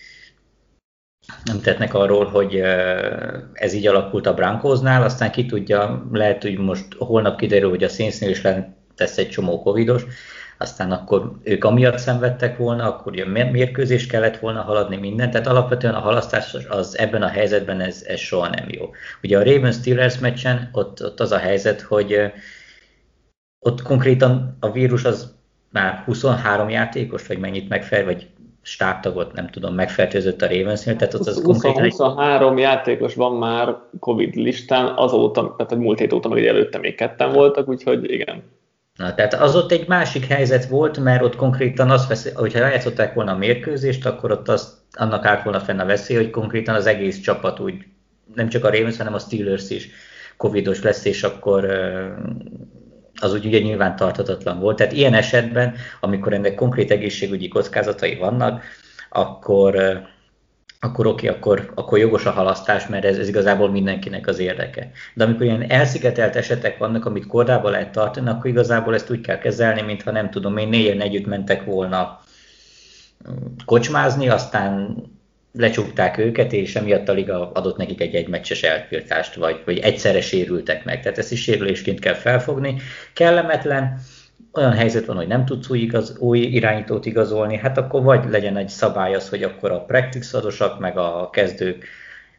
nem 1.44 1.62
tehetnek 1.62 1.94
arról, 1.94 2.26
hogy 2.26 2.56
ez 3.54 3.74
így 3.74 3.88
alakult 3.88 4.28
a 4.28 4.34
Brankóznál, 4.34 5.04
aztán 5.04 5.32
ki 5.32 5.46
tudja, 5.46 6.08
lehet, 6.12 6.42
hogy 6.42 6.58
most 6.58 6.86
holnap 6.98 7.38
kiderül, 7.38 7.70
hogy 7.70 7.84
a 7.84 7.90
Saintsnél 7.90 8.30
is 8.30 8.42
tesz 8.96 9.18
egy 9.18 9.30
csomó 9.30 9.62
covidos, 9.62 10.06
aztán 10.58 10.92
akkor 10.92 11.32
ők 11.44 11.64
amiatt 11.64 11.98
szenvedtek 11.98 12.58
volna, 12.58 12.88
akkor 12.88 13.12
ugye 13.12 13.26
mérkőzés 13.26 14.08
kellett 14.08 14.38
volna 14.38 14.62
haladni 14.62 14.98
mindent, 14.98 15.32
tehát 15.32 15.48
alapvetően 15.48 15.94
a 15.94 16.00
halasztás 16.00 16.54
az 16.54 16.98
ebben 16.98 17.22
a 17.22 17.28
helyzetben 17.28 17.82
ez, 17.82 18.04
ez 18.08 18.20
soha 18.20 18.50
nem 18.50 18.66
jó. 18.70 18.90
Ugye 19.24 19.38
a 19.38 19.44
Ravens 19.44 19.76
Steelers 19.76 20.20
meccsen 20.20 20.70
ott, 20.72 21.04
ott 21.04 21.20
az 21.20 21.32
a 21.32 21.38
helyzet, 21.38 21.82
hogy 21.82 22.32
ott 23.60 23.82
konkrétan 23.82 24.58
a 24.60 24.72
vírus 24.72 25.04
az 25.04 25.34
már 25.72 26.04
23 26.06 26.70
játékos, 26.70 27.28
vagy 27.28 27.38
mennyit 27.38 27.70
megfer, 27.70 28.06
vagy 28.06 28.28
stábtagot, 28.66 29.34
nem 29.34 29.50
tudom, 29.50 29.74
megfertőzött 29.74 30.42
a 30.42 30.48
Ravensnél, 30.48 30.96
tehát 30.96 31.14
ott 31.14 31.28
az 31.28 31.36
20, 31.36 31.44
konkrétan... 31.44 31.84
23 31.84 32.58
játékos 32.58 33.16
van 33.16 33.36
már 33.36 33.76
Covid 34.00 34.36
listán, 34.36 34.94
azóta, 34.96 35.54
tehát 35.58 35.72
a 35.72 35.76
múlt 35.76 36.00
hét 36.00 36.14
óta, 36.14 36.30
meg 36.30 36.46
előtte 36.46 36.78
még 36.78 36.96
ketten 36.96 37.32
voltak, 37.32 37.68
úgyhogy 37.68 38.12
igen. 38.12 38.44
Na, 38.96 39.16
tehát 39.16 39.34
az 39.34 39.56
ott 39.56 39.72
egy 39.72 39.88
másik 39.88 40.26
helyzet 40.26 40.66
volt, 40.66 41.00
mert 41.00 41.24
ott 41.24 41.36
konkrétan 41.36 41.90
azt 41.90 42.08
veszi, 42.08 42.30
hogyha 42.34 42.60
lejátszották 42.60 43.14
volna 43.14 43.32
a 43.32 43.38
mérkőzést, 43.38 44.06
akkor 44.06 44.32
ott 44.32 44.48
az, 44.48 44.82
annak 44.92 45.26
állt 45.26 45.44
volna 45.44 45.60
fenn 45.60 45.80
a 45.80 45.86
veszély, 45.86 46.18
hogy 46.18 46.30
konkrétan 46.30 46.76
az 46.76 46.86
egész 46.86 47.20
csapat 47.20 47.60
úgy, 47.60 47.86
nem 48.36 48.50
csak 48.50 48.64
a 48.64 48.70
Ravens, 48.70 48.98
hanem 48.98 49.14
a 49.14 49.20
Steelers 49.20 49.70
is 49.70 49.90
covidos 50.38 50.82
lesz, 50.82 51.06
és 51.06 51.24
akkor 51.24 51.66
az 53.20 53.34
úgy 53.34 53.46
ugye 53.46 53.60
nyilván 53.60 53.96
tartatatlan 53.96 54.60
volt. 54.60 54.78
Tehát 54.78 54.94
ilyen 54.94 55.14
esetben, 55.14 55.76
amikor 56.00 56.34
ennek 56.34 56.56
konkrét 56.56 56.92
egészségügyi 56.92 57.48
kockázatai 57.48 58.16
vannak, 58.16 58.64
akkor 59.10 60.04
akkor 60.80 61.08
oké, 61.08 61.28
akkor, 61.28 61.72
akkor 61.76 61.98
jogos 61.98 62.26
a 62.26 62.32
halasztás, 62.32 62.88
mert 62.88 63.06
ez, 63.06 63.18
ez 63.18 63.28
igazából 63.28 63.70
mindenkinek 63.72 64.28
az 64.28 64.40
érdeke. 64.40 64.92
De 65.14 65.24
amikor 65.24 65.46
ilyen 65.46 65.70
elszigetelt 65.70 66.36
esetek 66.36 66.78
vannak, 66.78 67.06
amit 67.06 67.28
kordában 67.28 67.72
lehet 67.72 67.92
tartani, 67.92 68.30
akkor 68.30 68.50
igazából 68.50 68.94
ezt 68.94 69.10
úgy 69.10 69.22
kell 69.22 69.38
kezelni, 69.38 69.82
mintha 69.82 70.12
nem 70.12 70.30
tudom, 70.30 70.58
én 70.58 70.70
négyen 70.70 71.02
együtt 71.02 71.26
mentek 71.26 71.64
volna 71.64 72.20
mm, 73.30 73.36
kocsmázni, 73.66 74.30
aztán 74.30 74.96
lecsukták 75.58 76.18
őket, 76.18 76.54
és 76.54 76.76
emiatt 76.76 77.10
a 77.10 77.14
liga 77.14 77.52
adott 77.52 77.78
nekik 77.78 78.02
egy 78.02 78.16
egymeccses 78.16 78.64
eltiltást, 78.64 79.36
vagy, 79.36 79.62
vagy 79.66 79.78
egyszerre 79.80 80.22
sérültek 80.22 80.86
meg. 80.86 81.02
Tehát 81.02 81.18
ezt 81.18 81.32
is 81.32 81.42
sérülésként 81.42 82.00
kell 82.00 82.14
felfogni. 82.14 82.76
Kellemetlen, 83.14 84.00
olyan 84.54 84.74
helyzet 84.74 85.06
van, 85.06 85.16
hogy 85.16 85.28
nem 85.28 85.46
tudsz 85.46 85.70
új, 85.70 85.80
igaz, 85.80 86.18
új 86.20 86.40
irányítót 86.40 87.06
igazolni, 87.06 87.58
hát 87.58 87.78
akkor 87.78 88.04
vagy 88.04 88.30
legyen 88.30 88.58
egy 88.58 88.70
szabály 88.70 89.16
az, 89.16 89.30
hogy 89.30 89.44
akkor 89.44 89.72
a 89.72 89.84
practice 89.84 90.38
adosak, 90.38 90.80
meg 90.80 90.98
a 90.98 91.30
kezdők, 91.32 91.86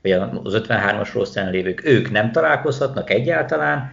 vagy 0.02 0.12
az 0.12 0.62
53-as 0.68 1.10
rosszán 1.12 1.50
lévők, 1.50 1.84
ők 1.84 2.10
nem 2.10 2.32
találkozhatnak 2.32 3.10
egyáltalán, 3.10 3.92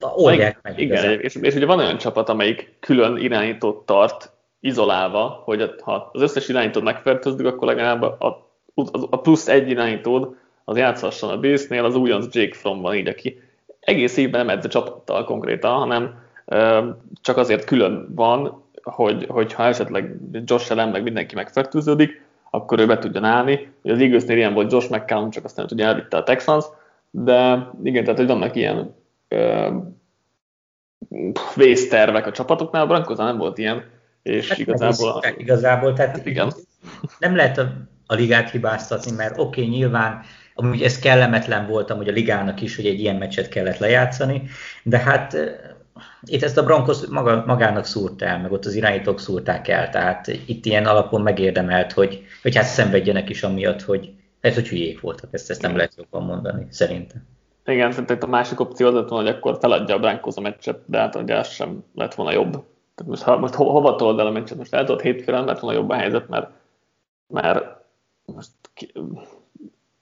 oldják 0.00 0.58
meg. 0.62 0.78
Igen, 0.78 1.20
és, 1.20 1.34
és 1.34 1.54
ugye 1.54 1.66
van 1.66 1.78
olyan 1.78 1.98
csapat, 1.98 2.28
amelyik 2.28 2.76
külön 2.80 3.16
irányítót 3.16 3.86
tart, 3.86 4.32
izolálva, 4.62 5.42
hogy 5.44 5.74
ha 5.82 6.10
az 6.12 6.22
összes 6.22 6.48
irányítót 6.48 6.82
megfertőzünk, 6.82 7.46
akkor 7.46 7.68
legalább 7.68 8.02
a, 8.02 8.48
a 9.10 9.20
plusz 9.20 9.48
egy 9.48 9.70
irányítód 9.70 10.36
az 10.64 10.76
játszhasson 10.76 11.30
a 11.30 11.38
Bills-nél, 11.38 11.84
az 11.84 11.96
újonc 11.96 12.34
Jake 12.34 12.54
Fromm 12.54 12.80
van 12.80 12.94
így, 12.94 13.08
aki 13.08 13.40
egész 13.80 14.16
évben 14.16 14.46
nem 14.46 14.56
edz 14.56 14.64
a 14.64 14.68
csapattal 14.68 15.24
konkrétan, 15.24 15.72
hanem 15.72 16.20
csak 17.20 17.36
azért 17.36 17.64
külön 17.64 18.08
van, 18.14 18.62
hogy, 18.82 19.26
hogyha 19.28 19.64
esetleg 19.64 20.16
Josh 20.44 20.72
Allen 20.72 20.88
meg 20.88 21.02
mindenki 21.02 21.34
megfertőződik, 21.34 22.24
akkor 22.50 22.78
ő 22.78 22.86
be 22.86 22.98
tudjon 22.98 23.24
állni. 23.24 23.72
Az 23.82 23.98
Eaglesnél 23.98 24.36
ilyen 24.36 24.54
volt 24.54 24.72
Josh 24.72 24.90
McCallum, 24.90 25.30
csak 25.30 25.44
aztán 25.44 25.66
ugye 25.72 25.84
elvitte 25.84 26.16
a 26.16 26.22
Texans, 26.22 26.64
de 27.10 27.70
igen, 27.82 28.02
tehát 28.02 28.18
hogy 28.18 28.28
vannak 28.28 28.56
ilyen 28.56 28.94
vésztervek 31.54 32.26
a 32.26 32.32
csapatoknál, 32.32 32.82
a 32.82 32.86
Brankosnál 32.86 33.26
nem 33.26 33.38
volt 33.38 33.58
ilyen, 33.58 33.84
és 34.22 34.48
hát 34.48 34.58
igazából... 34.58 35.10
A... 35.10 35.34
Igazából, 35.36 35.92
tehát 35.92 36.16
hát 36.16 36.26
igen. 36.26 36.52
nem 37.18 37.36
lehet 37.36 37.58
a, 37.58 37.72
a 38.06 38.14
ligát 38.14 38.50
hibáztatni, 38.50 39.10
mert 39.10 39.38
oké, 39.38 39.60
okay, 39.60 39.72
nyilván 39.74 40.22
amúgy 40.54 40.82
ez 40.82 40.98
kellemetlen 40.98 41.66
volt 41.66 41.90
amúgy 41.90 42.08
a 42.08 42.12
ligának 42.12 42.60
is, 42.60 42.76
hogy 42.76 42.86
egy 42.86 43.00
ilyen 43.00 43.16
meccset 43.16 43.48
kellett 43.48 43.78
lejátszani, 43.78 44.42
de 44.82 44.98
hát 44.98 45.36
itt 46.24 46.42
ezt 46.42 46.58
a 46.58 46.64
Broncos 46.64 47.06
maga, 47.06 47.42
magának 47.46 47.84
szúrt 47.84 48.22
el, 48.22 48.38
meg 48.40 48.52
ott 48.52 48.64
az 48.64 48.74
irányítók 48.74 49.20
szúrták 49.20 49.68
el, 49.68 49.90
tehát 49.90 50.26
itt 50.46 50.64
ilyen 50.64 50.86
alapon 50.86 51.22
megérdemelt, 51.22 51.92
hogy, 51.92 52.24
hogy 52.42 52.56
hát 52.56 52.64
szenvedjenek 52.64 53.28
is 53.30 53.42
amiatt, 53.42 53.82
hogy 53.82 54.12
ez, 54.40 54.54
hogy 54.54 54.68
hülyék 54.68 55.00
voltak, 55.00 55.28
ezt, 55.32 55.50
ezt 55.50 55.62
nem 55.62 55.76
lehet 55.76 55.94
jobban 55.96 56.22
mondani, 56.22 56.66
szerintem. 56.70 57.26
Igen, 57.66 57.90
szerintem 57.90 58.18
a 58.20 58.26
másik 58.26 58.60
opció 58.60 58.86
az 58.86 58.94
lett 58.94 59.08
volna, 59.08 59.26
hogy 59.26 59.36
akkor 59.36 59.58
feladja 59.60 59.94
a 59.94 59.98
Broncos 59.98 60.36
a 60.36 60.40
meccset, 60.40 60.78
de 60.86 60.98
hát 60.98 61.14
ugye 61.14 61.36
az 61.36 61.48
sem 61.48 61.84
lett 61.94 62.14
volna 62.14 62.32
jobb. 62.32 62.64
Most, 63.06 63.22
ha, 63.22 63.38
most 63.38 63.54
ho, 63.54 63.64
hova 63.64 63.94
tolod 63.94 64.18
el 64.18 64.26
a 64.26 64.30
meccset? 64.30 64.58
Most 64.58 64.74
el 64.74 64.84
tudod 64.84 65.00
hétfőre, 65.00 65.36
nem 65.36 65.46
lett 65.46 65.58
volna 65.58 65.78
jobb 65.78 65.90
a 65.90 65.94
helyzet, 65.94 66.28
mert, 66.28 66.50
mert 67.26 67.64
most 68.24 68.50
ki, 68.74 68.92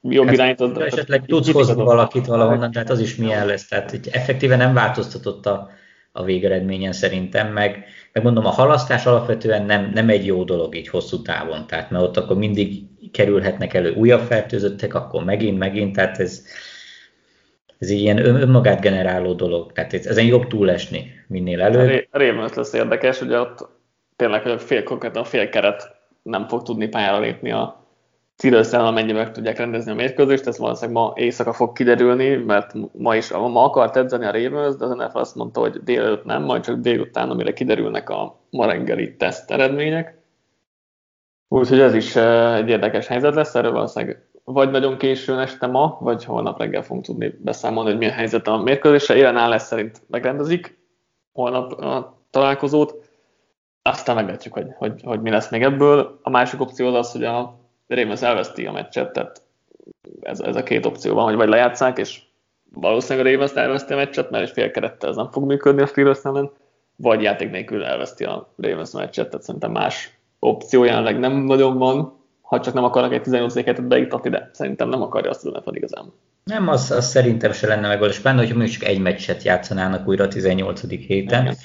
jobb 0.02 0.26
hát, 0.26 0.34
irányítod. 0.34 0.80
Esetleg 0.80 1.24
tudsz 1.26 1.52
hozni 1.52 1.82
valakit 1.82 2.26
valahonnan, 2.26 2.70
tehát 2.70 2.90
az 2.90 3.00
is 3.00 3.16
milyen 3.16 3.46
lesz. 3.46 3.68
Tehát 3.68 3.90
hogy 3.90 4.08
effektíve 4.12 4.56
nem 4.56 4.74
változtatott 4.74 5.46
a, 5.46 5.70
a 6.12 6.24
végeredményen 6.24 6.92
szerintem, 6.92 7.52
meg, 7.52 7.84
meg 8.12 8.22
mondom, 8.22 8.46
a 8.46 8.50
halasztás 8.50 9.06
alapvetően 9.06 9.64
nem, 9.64 9.90
nem 9.94 10.08
egy 10.08 10.26
jó 10.26 10.44
dolog 10.44 10.76
így 10.76 10.88
hosszú 10.88 11.22
távon, 11.22 11.66
tehát 11.66 11.90
mert 11.90 12.04
ott 12.04 12.16
akkor 12.16 12.36
mindig 12.36 12.82
kerülhetnek 13.12 13.74
elő 13.74 13.94
újabb 13.94 14.20
fertőzöttek, 14.20 14.94
akkor 14.94 15.24
megint, 15.24 15.58
megint, 15.58 15.94
tehát 15.94 16.18
ez, 16.18 16.44
ez 17.80 17.90
így 17.90 18.00
ilyen 18.00 18.26
önmagát 18.26 18.80
generáló 18.80 19.32
dolog, 19.32 19.72
tehát 19.72 19.92
ez, 19.92 20.06
ezen 20.06 20.24
jobb 20.24 20.46
túlesni 20.46 21.12
minél 21.26 21.60
előbb. 21.60 22.06
A 22.10 22.18
Ravens 22.18 22.54
lesz 22.54 22.72
érdekes, 22.72 23.20
ugye 23.20 23.40
ott 23.40 23.68
tényleg, 24.16 24.42
hogy 24.42 24.50
a 24.50 24.58
fél, 24.58 24.82
konkrétan 24.82 25.22
a 25.22 25.24
fél 25.24 25.48
keret 25.48 25.96
nem 26.22 26.48
fog 26.48 26.62
tudni 26.62 26.88
pályára 26.88 27.18
lépni 27.18 27.50
a 27.50 27.84
Steelers-en, 28.36 28.84
amennyiben 28.84 29.22
meg 29.22 29.32
tudják 29.32 29.58
rendezni 29.58 29.90
a 29.90 29.94
mérkőzést, 29.94 30.46
ez 30.46 30.58
valószínűleg 30.58 31.02
ma 31.02 31.12
éjszaka 31.16 31.52
fog 31.52 31.72
kiderülni, 31.72 32.36
mert 32.36 32.72
ma 32.92 33.16
is 33.16 33.30
ma 33.30 33.64
akart 33.64 33.96
edzeni 33.96 34.24
a 34.24 34.32
Ravens, 34.32 34.76
de 34.76 34.84
az 34.84 34.90
NFL 34.90 35.18
azt 35.18 35.34
mondta, 35.34 35.60
hogy 35.60 35.82
délelőtt 35.82 36.24
nem, 36.24 36.42
majd 36.42 36.62
csak 36.62 36.80
délután, 36.80 37.30
amire 37.30 37.52
kiderülnek 37.52 38.08
a 38.10 38.40
ma 38.50 38.66
reggeli 38.66 39.16
teszt 39.16 39.50
eredmények. 39.50 40.18
Úgyhogy 41.48 41.80
ez 41.80 41.94
is 41.94 42.16
eh, 42.16 42.56
egy 42.56 42.68
érdekes 42.68 43.06
helyzet 43.06 43.34
lesz, 43.34 43.54
erről 43.54 43.72
valószínűleg 43.72 44.29
vagy 44.52 44.70
nagyon 44.70 44.96
későn 44.96 45.38
este 45.38 45.66
ma, 45.66 45.98
vagy 46.00 46.24
holnap 46.24 46.58
reggel 46.58 46.82
fogunk 46.82 47.04
tudni 47.04 47.34
beszámolni, 47.38 47.90
hogy 47.90 47.98
milyen 47.98 48.14
helyzet 48.14 48.46
a 48.46 48.56
mérkőzésre. 48.56 49.16
Élen 49.16 49.48
lesz 49.48 49.66
szerint 49.66 50.02
megrendezik 50.06 50.78
holnap 51.32 51.72
a 51.72 52.18
találkozót, 52.30 53.08
aztán 53.82 54.14
meglátjuk, 54.14 54.54
hogy, 54.54 54.66
hogy, 54.78 55.02
hogy 55.04 55.20
mi 55.20 55.30
lesz 55.30 55.50
még 55.50 55.62
ebből. 55.62 56.18
A 56.22 56.30
másik 56.30 56.60
opció 56.60 56.86
az 56.86 56.94
az, 56.94 57.12
hogy 57.12 57.24
a 57.24 57.58
Ravens 57.86 58.22
elveszti 58.22 58.66
a 58.66 58.72
meccset, 58.72 59.12
tehát 59.12 59.42
ez, 60.20 60.40
ez 60.40 60.56
a 60.56 60.62
két 60.62 60.86
opció 60.86 61.14
van, 61.14 61.24
hogy 61.24 61.34
vagy 61.34 61.48
lejátszák, 61.48 61.98
és 61.98 62.22
valószínűleg 62.72 63.26
a 63.26 63.30
Ravens 63.30 63.52
elveszti 63.52 63.92
a 63.92 63.96
meccset, 63.96 64.30
mert 64.30 64.44
egy 64.44 64.50
félkerettel 64.50 65.10
ez 65.10 65.16
nem 65.16 65.30
fog 65.30 65.44
működni 65.44 65.82
a 65.82 65.86
Steelers 65.86 66.24
ellen, 66.24 66.50
vagy 66.96 67.22
játék 67.22 67.50
nélkül 67.50 67.84
elveszti 67.84 68.24
a 68.24 68.52
Ravens 68.56 68.92
meccset, 68.92 69.28
tehát 69.28 69.44
szerintem 69.44 69.70
más 69.70 70.18
opció 70.38 70.84
jelenleg 70.84 71.18
nem 71.18 71.32
nagyon 71.32 71.78
van, 71.78 72.19
ha 72.50 72.60
csak 72.60 72.74
nem 72.74 72.84
akarnak 72.84 73.12
egy 73.12 73.22
18 73.22 73.56
et 73.56 73.86
beiktatni, 73.86 74.30
de 74.30 74.50
szerintem 74.52 74.88
nem 74.88 75.02
akarja 75.02 75.30
azt 75.30 75.46
az 75.46 75.52
NFL 75.52 75.74
igazán. 75.74 76.12
Nem, 76.44 76.68
az, 76.68 76.90
az 76.90 77.06
szerintem 77.06 77.52
se 77.52 77.66
lenne 77.66 77.88
megoldás. 77.88 78.20
Benne, 78.20 78.38
hogyha 78.38 78.56
mondjuk 78.56 78.78
csak 78.78 78.88
egy 78.88 79.00
meccset 79.00 79.42
játszanának 79.42 80.08
újra 80.08 80.24
a 80.24 80.28
18. 80.28 80.88
héten, 80.88 81.42
Igen 81.42 81.56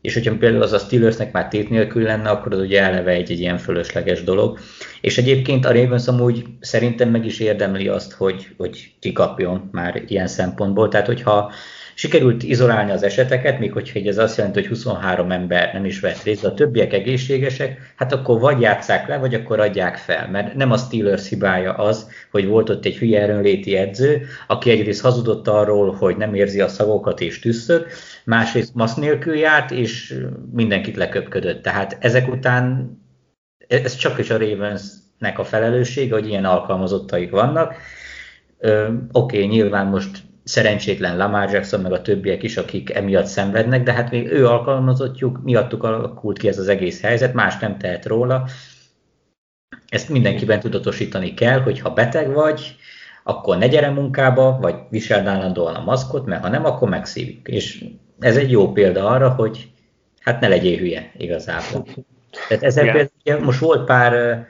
és 0.00 0.14
hogyha 0.14 0.36
például 0.36 0.62
az 0.62 0.72
a 0.72 0.78
Steelersnek 0.78 1.32
már 1.32 1.48
tét 1.48 1.70
nélkül 1.70 2.02
lenne, 2.02 2.30
akkor 2.30 2.52
az 2.52 2.60
ugye 2.60 2.82
eleve 2.82 3.10
egy, 3.10 3.30
egy 3.30 3.40
ilyen 3.40 3.58
fölösleges 3.58 4.24
dolog. 4.24 4.58
És 5.00 5.18
egyébként 5.18 5.64
a 5.64 5.72
Ravens 5.72 6.08
amúgy 6.08 6.44
szerintem 6.60 7.10
meg 7.10 7.24
is 7.24 7.38
érdemli 7.40 7.88
azt, 7.88 8.12
hogy, 8.12 8.54
hogy 8.56 8.94
kikapjon 9.00 9.68
már 9.72 10.02
ilyen 10.06 10.26
szempontból. 10.26 10.88
Tehát, 10.88 11.06
hogyha 11.06 11.52
sikerült 11.98 12.42
izolálni 12.42 12.90
az 12.90 13.02
eseteket, 13.02 13.58
még 13.58 13.72
hogyha 13.72 14.00
ez 14.04 14.18
azt 14.18 14.36
jelenti, 14.36 14.58
hogy 14.58 14.68
23 14.68 15.30
ember 15.30 15.72
nem 15.72 15.84
is 15.84 16.00
vett 16.00 16.22
részt, 16.22 16.44
a 16.44 16.54
többiek 16.54 16.92
egészségesek, 16.92 17.92
hát 17.96 18.12
akkor 18.12 18.40
vagy 18.40 18.60
játsszák 18.60 19.08
le, 19.08 19.16
vagy 19.16 19.34
akkor 19.34 19.60
adják 19.60 19.96
fel. 19.96 20.28
Mert 20.28 20.54
nem 20.54 20.70
a 20.70 20.76
Steelers 20.76 21.28
hibája 21.28 21.72
az, 21.72 22.10
hogy 22.30 22.46
volt 22.46 22.70
ott 22.70 22.84
egy 22.84 22.96
hülye 22.96 23.20
erőnléti 23.20 23.76
edző, 23.76 24.26
aki 24.46 24.70
egyrészt 24.70 25.00
hazudott 25.00 25.48
arról, 25.48 25.92
hogy 25.92 26.16
nem 26.16 26.34
érzi 26.34 26.60
a 26.60 26.68
szagokat 26.68 27.20
és 27.20 27.38
tüsszöt, 27.38 27.86
másrészt 28.24 28.74
masz 28.74 28.94
nélkül 28.94 29.36
járt, 29.36 29.70
és 29.70 30.20
mindenkit 30.52 30.96
leköpködött. 30.96 31.62
Tehát 31.62 31.96
ezek 32.00 32.28
után 32.28 32.90
ez 33.68 33.96
csak 33.96 34.18
is 34.18 34.30
a 34.30 34.38
Ravensnek 34.38 35.38
a 35.38 35.44
felelőssége, 35.44 36.14
hogy 36.14 36.28
ilyen 36.28 36.44
alkalmazottaik 36.44 37.30
vannak. 37.30 37.74
Oké, 38.60 38.96
okay, 39.12 39.46
nyilván 39.46 39.86
most 39.86 40.26
szerencsétlen 40.48 41.16
Lamar 41.16 41.50
Jackson, 41.50 41.80
meg 41.80 41.92
a 41.92 42.02
többiek 42.02 42.42
is, 42.42 42.56
akik 42.56 42.94
emiatt 42.94 43.26
szenvednek, 43.26 43.82
de 43.82 43.92
hát 43.92 44.10
még 44.10 44.26
ő 44.26 44.46
alkalmazottjuk, 44.46 45.40
miattuk 45.42 45.82
alakult 45.82 46.38
ki 46.38 46.48
ez 46.48 46.58
az 46.58 46.68
egész 46.68 47.02
helyzet, 47.02 47.34
más 47.34 47.58
nem 47.58 47.78
tehet 47.78 48.06
róla. 48.06 48.48
Ezt 49.88 50.08
mindenkiben 50.08 50.60
tudatosítani 50.60 51.34
kell, 51.34 51.60
hogy 51.60 51.80
ha 51.80 51.90
beteg 51.90 52.32
vagy, 52.32 52.76
akkor 53.24 53.58
ne 53.58 53.68
gyere 53.68 53.90
munkába, 53.90 54.58
vagy 54.60 54.74
viseld 54.90 55.26
állandóan 55.26 55.74
a 55.74 55.84
maszkot, 55.84 56.26
mert 56.26 56.42
ha 56.42 56.48
nem, 56.48 56.64
akkor 56.64 56.88
megszívjuk. 56.88 57.48
És 57.48 57.84
ez 58.18 58.36
egy 58.36 58.50
jó 58.50 58.72
példa 58.72 59.06
arra, 59.06 59.30
hogy 59.30 59.70
hát 60.20 60.40
ne 60.40 60.48
legyél 60.48 60.78
hülye 60.78 61.12
igazából. 61.16 61.86
Tehát 62.48 62.62
ezzel 62.62 62.92
például 62.92 63.44
most 63.44 63.60
volt 63.60 63.84
pár 63.84 64.46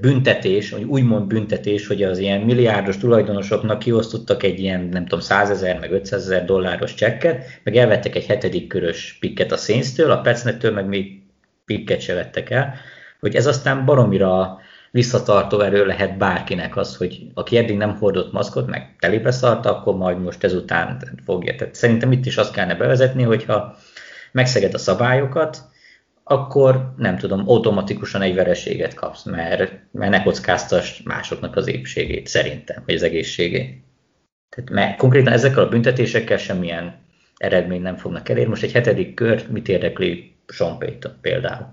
büntetés, 0.00 0.70
vagy 0.70 0.82
úgymond 0.82 1.26
büntetés, 1.26 1.86
hogy 1.86 2.02
az 2.02 2.18
ilyen 2.18 2.40
milliárdos 2.40 2.96
tulajdonosoknak 2.96 3.78
kiosztottak 3.78 4.42
egy 4.42 4.58
ilyen, 4.58 4.80
nem 4.80 5.02
tudom, 5.02 5.20
100 5.20 5.50
ezer, 5.50 5.78
meg 5.78 5.92
500 5.92 6.22
ezer 6.22 6.44
dolláros 6.44 6.94
csekket, 6.94 7.44
meg 7.62 7.76
elvettek 7.76 8.14
egy 8.14 8.26
hetedik 8.26 8.66
körös 8.66 9.16
pikket 9.20 9.52
a 9.52 9.56
Saints-től, 9.56 10.10
a 10.10 10.20
Petsnettől 10.20 10.72
meg 10.72 10.86
még 10.86 11.20
pikket 11.64 12.00
se 12.00 12.14
vettek 12.14 12.50
el, 12.50 12.74
hogy 13.20 13.34
ez 13.34 13.46
aztán 13.46 13.84
baromira 13.84 14.60
visszatartó 14.90 15.60
erő 15.60 15.86
lehet 15.86 16.16
bárkinek 16.16 16.76
az, 16.76 16.96
hogy 16.96 17.20
aki 17.34 17.56
eddig 17.56 17.76
nem 17.76 17.96
hordott 17.96 18.32
maszkot, 18.32 18.66
meg 18.66 18.96
telébe 18.98 19.30
szarta, 19.30 19.76
akkor 19.76 19.96
majd 19.96 20.22
most 20.22 20.44
ezután 20.44 21.02
fogja. 21.24 21.54
Tehát 21.54 21.74
szerintem 21.74 22.12
itt 22.12 22.26
is 22.26 22.36
azt 22.36 22.52
kellene 22.52 22.74
bevezetni, 22.74 23.22
hogyha 23.22 23.76
megszeged 24.32 24.74
a 24.74 24.78
szabályokat, 24.78 25.58
akkor 26.32 26.94
nem 26.96 27.16
tudom, 27.16 27.48
automatikusan 27.48 28.22
egy 28.22 28.34
vereséget 28.34 28.94
kapsz, 28.94 29.24
mert, 29.24 29.72
mert 29.92 30.10
ne 30.10 30.22
kockáztass 30.22 31.02
másoknak 31.02 31.56
az 31.56 31.68
épségét 31.68 32.26
szerintem, 32.26 32.82
vagy 32.86 32.94
az 32.94 33.02
egészségét. 33.02 33.82
Tehát, 34.48 34.70
mert 34.70 34.98
konkrétan 34.98 35.32
ezekkel 35.32 35.62
a 35.62 35.68
büntetésekkel 35.68 36.36
semmilyen 36.36 37.00
eredmény 37.36 37.82
nem 37.82 37.96
fognak 37.96 38.28
elérni. 38.28 38.48
Most 38.50 38.62
egy 38.62 38.72
hetedik 38.72 39.14
kör 39.14 39.50
mit 39.50 39.68
érdekli 39.68 40.36
Sean 40.46 40.78
Payton 40.78 41.12
például? 41.20 41.66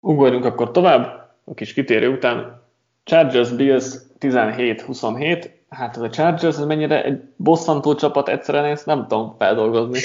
Ugorjunk 0.00 0.44
akkor 0.44 0.70
tovább 0.70 1.30
a 1.44 1.54
kis 1.54 1.72
kitérő 1.72 2.08
után 2.08 2.62
Chargers 3.04 3.50
Bills 3.50 3.94
17-27, 4.20 5.50
hát 5.72 5.96
ez 5.96 6.02
a 6.02 6.10
Chargers 6.10 6.56
ez 6.56 6.64
mennyire 6.64 7.04
egy 7.04 7.20
bosszantó 7.36 7.94
csapat 7.94 8.28
egyszerűen 8.28 8.64
ezt 8.64 8.86
nem 8.86 9.06
tudom 9.08 9.34
feldolgozni. 9.38 9.98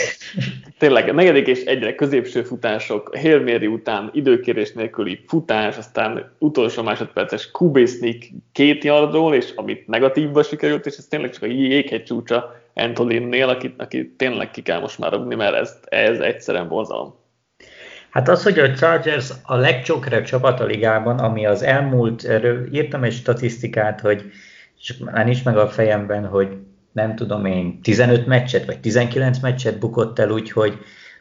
Tényleg 0.80 1.14
negyedik 1.14 1.48
és 1.48 1.64
egyre 1.64 1.96
középső 1.96 2.44
futások, 2.44 3.18
Hail 3.18 3.40
Mary 3.44 3.68
után 3.68 4.10
időkérés 4.14 4.74
nélküli 4.74 5.24
futás, 5.28 5.78
aztán 5.78 6.36
utolsó 6.40 6.84
másodperces 6.84 7.52
sneak 7.86 8.24
két 8.52 8.84
yardról, 8.84 9.36
és 9.36 9.52
amit 9.56 9.88
negatívba 9.88 10.44
sikerült, 10.44 10.86
és 10.86 10.98
ez 10.98 11.06
tényleg 11.06 11.32
csak 11.32 11.44
a 11.44 11.46
jéghegy 11.46 12.04
csúcsa 12.04 12.56
Antolinnél, 12.74 13.50
aki, 13.50 13.74
aki 13.78 14.14
tényleg 14.18 14.52
ki 14.52 14.62
kell 14.62 14.80
most 14.80 15.00
már 15.00 15.12
rugni, 15.12 15.36
mert 15.36 15.56
ez, 15.56 15.80
ez 15.86 16.20
egyszerűen 16.20 16.68
borzalom. 16.68 17.16
Hát 18.10 18.30
az, 18.30 18.44
hogy 18.44 18.60
a 18.60 18.74
Chargers 18.74 19.32
a 19.44 19.56
legcsokre 19.56 20.22
csapat 20.22 20.60
a 20.60 20.66
ligában, 20.66 21.20
ami 21.20 21.46
az 21.46 21.62
elmúlt, 21.62 22.24
erről 22.24 22.68
írtam 22.74 23.04
egy 23.04 23.14
statisztikát, 23.14 24.00
hogy 24.00 24.32
csak 24.82 25.12
már 25.12 25.26
nincs 25.26 25.44
meg 25.44 25.58
a 25.58 25.68
fejemben, 25.68 26.26
hogy 26.26 26.58
nem 26.92 27.16
tudom 27.16 27.46
én, 27.46 27.82
15 27.82 28.28
meccset 28.28 28.66
vagy 28.66 28.80
19 28.80 29.40
meccset 29.40 29.80
bukott 29.80 30.20
el 30.20 30.30
úgy, 30.30 30.52
hogy, 30.52 30.78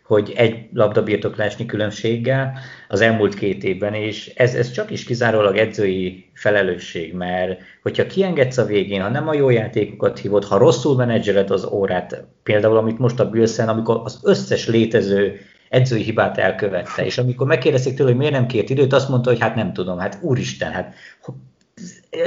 hogy 0.07 0.33
egy 0.37 0.69
labdabirtoklásnyi 0.73 1.67
különbséggel 1.67 2.59
az 2.89 3.01
elmúlt 3.01 3.35
két 3.35 3.65
évben, 3.65 3.95
és 3.95 4.33
ez, 4.37 4.55
ez 4.55 4.71
csak 4.71 4.91
is 4.91 5.05
kizárólag 5.05 5.57
edzői 5.57 6.31
felelősség, 6.35 7.15
mert 7.15 7.61
hogyha 7.83 8.07
kiengedsz 8.07 8.57
a 8.57 8.65
végén, 8.65 9.03
ha 9.03 9.09
nem 9.09 9.29
a 9.29 9.35
jó 9.35 9.51
játékokat 9.51 10.19
hívod, 10.19 10.45
ha 10.45 10.59
rosszul 10.59 10.97
menedzseled 10.97 11.51
az 11.51 11.65
órát, 11.65 12.25
például 12.43 12.77
amit 12.77 12.99
most 12.99 13.21
a 13.21 13.31
Bülszen, 13.31 13.69
amikor 13.69 14.01
az 14.05 14.21
összes 14.23 14.69
létező 14.69 15.41
edzői 15.69 16.03
hibát 16.03 16.39
elkövette. 16.39 17.05
És 17.05 17.19
amikor 17.19 17.47
megkérdezték 17.47 17.95
tőle, 17.95 18.09
hogy 18.09 18.19
miért 18.19 18.33
nem 18.33 18.47
kért 18.47 18.71
időt, 18.71 18.93
azt 18.93 19.09
mondta, 19.09 19.31
hogy 19.31 19.41
hát 19.41 19.55
nem 19.55 19.73
tudom, 19.73 19.99
hát 19.99 20.19
úristen, 20.21 20.73
hát 20.73 20.95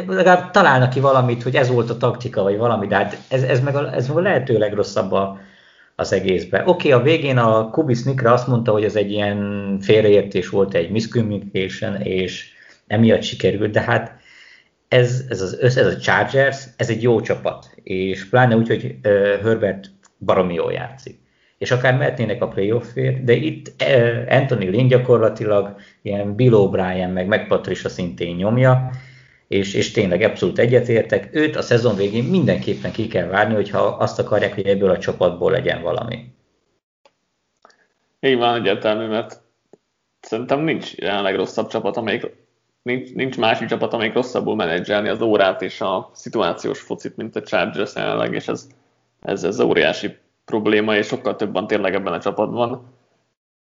legalább 0.08 0.52
találnak 0.52 0.90
ki 0.90 1.00
valamit, 1.00 1.44
hogy 1.44 1.56
ez 1.56 1.70
volt 1.70 1.90
a 1.90 1.98
taktika, 1.98 2.44
vagy 2.44 2.58
valami, 2.58 2.88
de 2.88 2.96
hát 2.96 3.18
ez, 3.28 3.44
ez 3.44 3.60
meg 3.60 3.76
a, 3.76 3.94
ez 3.94 4.08
meg 4.08 4.18
a 4.18 4.22
lehető 4.22 4.58
legrosszabb 4.58 5.12
a, 5.12 5.40
az 5.96 6.14
egészbe. 6.14 6.64
Oké, 6.66 6.68
okay, 6.68 6.92
a 6.92 7.04
végén 7.04 7.38
a 7.38 7.70
Kubis 7.70 8.04
Nikra 8.04 8.34
azt 8.34 8.48
mondta, 8.48 8.72
hogy 8.72 8.84
ez 8.84 8.96
egy 8.96 9.12
ilyen 9.12 9.78
félreértés 9.82 10.50
volt, 10.50 10.74
egy 10.74 10.92
miscommunication, 10.92 12.02
és 12.02 12.50
emiatt 12.88 13.22
sikerült, 13.22 13.72
de 13.72 13.82
hát 13.82 14.18
ez, 14.88 15.24
ez, 15.30 15.42
az, 15.42 15.60
ez 15.62 15.86
a 15.86 15.98
Chargers, 15.98 16.66
ez 16.78 16.90
egy 16.90 17.02
jó 17.02 17.22
csapat, 17.22 17.70
és 17.84 18.30
pláne 18.30 18.56
úgy, 18.56 18.68
hogy 18.68 18.96
uh, 19.04 19.12
Herbert 19.44 19.92
baromi 20.18 20.54
jól 20.54 20.72
játszik. 20.72 21.20
És 21.58 21.72
akár 21.72 21.98
mehetnének 21.98 22.42
a 22.42 22.48
playoffért, 22.48 23.24
de 23.24 23.34
itt 23.34 23.72
uh, 23.84 24.26
Anthony 24.30 24.70
Lynn 24.70 24.88
gyakorlatilag 24.88 25.76
ilyen 26.02 26.36
Bill 26.36 26.54
O'Brien 26.54 27.14
meg, 27.14 27.28
meg 27.28 27.48
Patricia 27.48 27.90
szintén 27.90 28.36
nyomja, 28.36 28.90
és, 29.50 29.74
és 29.74 29.92
tényleg 29.92 30.22
abszolút 30.22 30.60
egyetértek. 30.60 31.30
Őt 31.32 31.56
a 31.56 31.62
szezon 31.62 31.96
végén 31.96 32.24
mindenképpen 32.24 32.92
ki 32.92 33.08
kell 33.08 33.28
várni, 33.28 33.54
hogyha 33.54 33.80
azt 33.80 34.20
akarják, 34.20 34.54
hogy 34.54 34.66
ebből 34.66 34.90
a 34.90 34.98
csapatból 34.98 35.52
legyen 35.52 35.82
valami. 35.82 36.34
Így 38.20 38.38
van, 38.38 38.56
egyértelmű, 38.56 39.08
mert 39.08 39.42
szerintem 40.22 40.60
nincs 40.60 40.96
jelenleg 40.96 41.36
rosszabb 41.36 41.68
csapat, 41.68 41.98
amelyik 41.98 42.26
nincs, 42.82 43.14
nincs 43.14 43.38
másik 43.38 43.68
csapat, 43.68 43.94
amelyik 43.94 44.14
rosszabbul 44.14 44.56
menedzselni 44.56 45.10
az 45.10 45.22
órát 45.22 45.62
és 45.62 45.82
a 45.82 46.10
szituációs 46.14 46.80
focit, 46.80 47.18
mint 47.18 47.36
a 47.36 47.42
Chargers 47.42 47.96
jelenleg, 47.96 48.34
és 48.34 48.48
ez, 48.48 48.68
ez, 49.22 49.44
ez 49.44 49.60
óriási 49.60 50.18
probléma, 50.46 50.96
és 50.96 51.08
sokkal 51.08 51.36
több 51.36 51.66
tényleg 51.66 51.94
ebben 51.94 52.14
a 52.14 52.20
csapatban. 52.20 52.94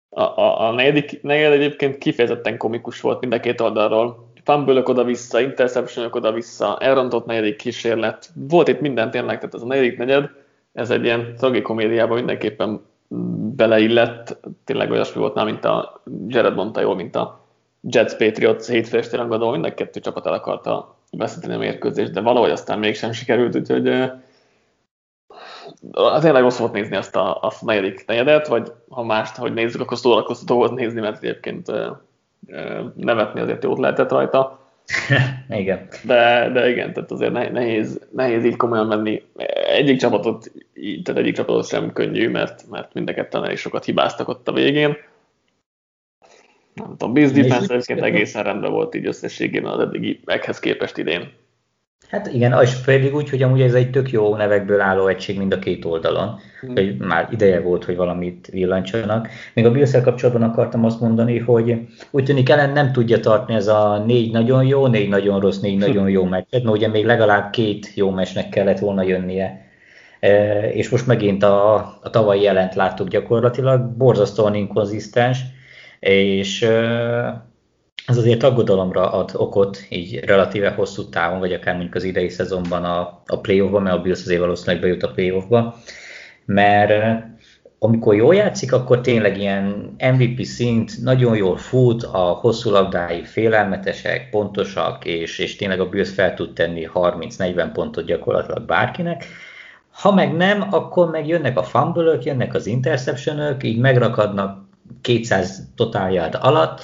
A, 0.10 0.22
a, 0.22 0.68
a 0.68 0.72
negyedik, 0.72 1.22
negyed 1.22 1.52
egyébként 1.52 1.98
kifejezetten 1.98 2.58
komikus 2.58 3.02
volt 3.02 3.20
mind 3.20 3.34
a 3.34 3.40
két 3.40 3.62
oldalról. 3.62 4.25
Fumble 4.46 4.82
oda-vissza, 4.86 5.40
interception 5.40 6.10
oda-vissza, 6.12 6.78
elrontott 6.78 7.26
negyedik 7.26 7.56
kísérlet. 7.56 8.30
Volt 8.34 8.68
itt 8.68 8.80
minden 8.80 9.12
tényleg, 9.12 9.38
tehát 9.38 9.54
ez 9.54 9.62
a 9.62 9.66
negyedik 9.66 9.98
negyed, 9.98 10.30
ez 10.74 10.90
egy 10.90 11.04
ilyen 11.04 11.36
tragikomédiában 11.38 12.18
mindenképpen 12.18 12.82
beleillett. 13.56 14.40
Tényleg 14.64 14.92
olyasmi 14.92 15.22
volt 15.22 15.34
már, 15.34 15.46
mint 15.46 15.66
a 15.66 16.02
Jared 16.28 16.56
mondta 16.56 16.82
jól, 16.82 16.96
mint 16.96 17.16
a 17.16 17.46
Jets 17.82 18.16
Patriots 18.16 18.68
hétfő 18.68 18.98
este 18.98 19.18
rangadó, 19.18 19.52
mind 19.52 19.66
a 19.66 19.74
kettő 19.74 20.00
csapat 20.00 20.26
el 20.26 20.34
akarta 20.34 20.98
veszíteni 21.12 21.54
a 21.54 21.58
mérkőzést, 21.58 22.12
de 22.12 22.22
valahogy 22.22 22.52
aztán 22.52 22.80
mégsem 22.80 23.12
sikerült, 23.12 23.56
úgyhogy 23.56 23.84
tényleg 26.20 26.42
rossz 26.42 26.58
volt 26.58 26.72
nézni 26.72 26.96
azt 26.96 27.16
a, 27.16 27.38
azt 27.42 27.62
a 27.62 27.66
negyedik 27.66 28.06
negyedet, 28.08 28.48
vagy 28.48 28.72
ha 28.90 29.04
mást, 29.04 29.36
hogy 29.36 29.54
nézzük, 29.54 29.82
akkor 29.82 29.98
szórakoztató 29.98 30.56
volt 30.56 30.74
nézni, 30.74 31.02
mert 31.02 31.24
egyébként 31.24 31.72
nevetni 32.96 33.40
azért 33.40 33.64
jót 33.64 33.80
lehetett 33.80 34.12
rajta. 34.12 34.60
igen. 35.50 35.88
De, 36.04 36.50
de 36.54 36.70
igen, 36.70 36.94
tehát 36.94 37.12
azért 37.12 37.52
nehéz, 37.52 38.08
nehéz 38.12 38.46
így 38.46 38.56
komolyan 38.56 38.88
menni. 38.88 39.24
Egyik 39.68 40.00
csapatot, 40.00 40.52
tehát 41.04 41.22
egyik 41.22 41.36
csapatot 41.36 41.68
sem 41.68 41.94
könnyű, 41.94 42.30
mert, 42.30 42.70
mert 42.70 42.94
mind 42.94 43.10
a 43.10 43.14
ketten 43.14 43.44
elég 43.44 43.58
sokat 43.58 43.86
hibáztak 43.86 44.28
ott 44.28 44.48
a 44.48 44.54
végén 44.54 44.98
nem 46.76 46.90
tudom, 46.98 47.14
Bills 47.14 47.32
defense 47.32 47.96
egészen 47.96 48.44
rendben 48.44 48.72
volt 48.72 48.96
így 48.96 49.06
összességében 49.06 49.72
az 49.72 49.80
eddigi 49.80 50.20
meghez 50.26 50.60
képest 50.60 50.98
idén. 50.98 51.32
Hát 52.16 52.34
igen, 52.34 52.62
és 52.62 52.76
pedig 52.76 53.16
úgy, 53.16 53.30
hogy 53.30 53.44
amúgy 53.44 53.62
ez 53.62 53.74
egy 53.74 53.90
tök 53.90 54.12
jó 54.12 54.36
nevekből 54.36 54.82
álló 54.82 55.08
egység 55.08 55.38
mind 55.38 55.54
a 55.54 55.60
két 55.60 55.86
oldalon, 55.86 56.40
hmm. 56.62 56.74
hogy 56.74 56.98
már 56.98 57.28
ideje 57.32 57.62
volt, 57.62 57.84
hogy 57.84 57.96
valamit 57.96 58.48
villancsanak. 58.52 59.28
Még 59.54 59.66
a 59.66 59.72
bills 59.72 59.92
kapcsolatban 60.04 60.50
akartam 60.50 60.86
azt 60.86 61.00
mondani, 61.00 61.40
hogy 61.40 61.78
úgy 62.12 62.24
tűnik 62.24 62.50
ellen 62.50 62.70
nem 62.70 62.92
tudja 62.92 63.20
tartani 63.20 63.58
ez 63.58 63.68
a 63.68 64.04
négy 64.06 64.32
nagyon 64.32 64.66
jó, 64.66 64.88
négy 64.88 65.10
nagyon 65.10 65.40
rossz, 65.40 65.60
négy 65.60 65.78
nagyon 65.78 66.10
jó 66.10 66.24
meccset, 66.24 66.64
mert 66.64 66.76
ugye 66.76 66.88
még 66.88 67.06
legalább 67.06 67.50
két 67.50 67.92
jó 67.96 68.10
meccsnek 68.10 68.50
kellett 68.50 68.80
volna 68.80 69.02
jönnie. 69.02 69.66
E, 70.20 70.60
és 70.70 70.90
most 70.90 71.08
megint 71.08 71.44
a, 71.44 71.76
a 72.02 72.10
tavalyi 72.10 72.42
jelent 72.42 72.76
láttuk 72.76 73.08
gyakorlatilag, 73.08 73.82
borzasztóan 73.82 74.56
inkonzisztens, 74.56 75.40
és 76.00 76.68
ez 78.06 78.18
azért 78.18 78.44
aggodalomra 78.44 79.12
ad 79.12 79.32
okot, 79.34 79.78
így 79.90 80.20
relatíve 80.20 80.70
hosszú 80.70 81.10
távon, 81.10 81.40
vagy 81.40 81.54
akár 81.54 81.74
mondjuk 81.74 81.96
az 81.96 82.04
idei 82.04 82.30
szezonban 82.30 82.84
a, 82.84 83.22
a 83.26 83.40
playoffba, 83.40 83.80
mert 83.80 83.98
a 83.98 84.02
Bills 84.02 84.22
azért 84.22 84.40
valószínűleg 84.40 84.82
bejut 84.82 85.04
a 85.04 85.12
playoffba, 85.12 85.76
mert 86.46 87.24
amikor 87.80 88.16
jól 88.16 88.36
játszik, 88.36 88.74
akkor 88.74 89.02
tényleg 89.02 89.38
ilyen 89.38 89.96
MVP 89.98 90.44
szint, 90.44 91.02
nagyon 91.04 91.36
jól 91.36 91.58
fut, 91.58 92.04
a 92.04 92.18
hosszú 92.18 92.70
labdái 92.70 93.24
félelmetesek, 93.24 94.30
pontosak, 94.30 95.06
és, 95.06 95.40
és 95.40 95.56
tényleg 95.56 95.80
a 95.80 95.90
Bills 95.90 96.14
fel 96.14 96.34
tud 96.34 96.54
tenni 96.54 96.90
30-40 96.94 97.70
pontot 97.74 98.06
gyakorlatilag 98.06 98.66
bárkinek. 98.66 99.26
Ha 99.92 100.14
meg 100.14 100.36
nem, 100.36 100.68
akkor 100.72 101.10
meg 101.10 101.28
jönnek 101.28 101.58
a 101.58 101.64
fumble 101.64 102.18
jönnek 102.22 102.54
az 102.54 102.66
interception 102.66 103.58
így 103.62 103.80
megrakadnak 103.80 104.64
200 105.02 105.68
total 105.76 106.12
yard 106.12 106.38
alatt. 106.42 106.82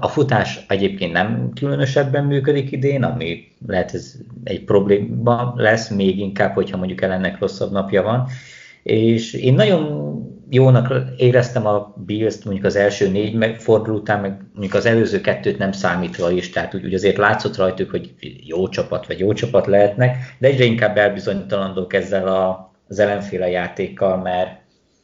A 0.00 0.08
futás 0.08 0.64
egyébként 0.68 1.12
nem 1.12 1.50
különösebben 1.54 2.24
működik 2.24 2.72
idén, 2.72 3.02
ami 3.02 3.52
lehet 3.66 3.94
ez 3.94 4.14
egy 4.44 4.64
probléma 4.64 5.52
lesz, 5.56 5.88
még 5.88 6.18
inkább, 6.18 6.54
hogyha 6.54 6.76
mondjuk 6.76 7.02
ellennek 7.02 7.38
rosszabb 7.38 7.72
napja 7.72 8.02
van. 8.02 8.26
És 8.82 9.32
én 9.32 9.54
nagyon 9.54 10.08
jónak 10.50 10.94
éreztem 11.16 11.66
a 11.66 11.94
Bills-t 12.06 12.44
mondjuk 12.44 12.66
az 12.66 12.76
első 12.76 13.08
négy 13.08 13.56
forduló 13.58 13.96
után, 13.96 14.20
meg 14.20 14.40
mondjuk 14.52 14.74
az 14.74 14.86
előző 14.86 15.20
kettőt 15.20 15.58
nem 15.58 15.72
számítva 15.72 16.30
is, 16.30 16.50
tehát 16.50 16.74
úgy, 16.74 16.84
úgy 16.84 16.94
azért 16.94 17.16
látszott 17.16 17.56
rajtuk, 17.56 17.90
hogy 17.90 18.14
jó 18.46 18.68
csapat 18.68 19.06
vagy 19.06 19.18
jó 19.18 19.32
csapat 19.32 19.66
lehetnek, 19.66 20.16
de 20.38 20.46
egyre 20.48 20.64
inkább 20.64 20.96
elbizonytalandók 20.96 21.92
ezzel 21.92 22.28
a, 22.28 22.72
az 22.88 22.98
ellenféle 22.98 23.48
játékkal, 23.50 24.16
mert 24.16 24.50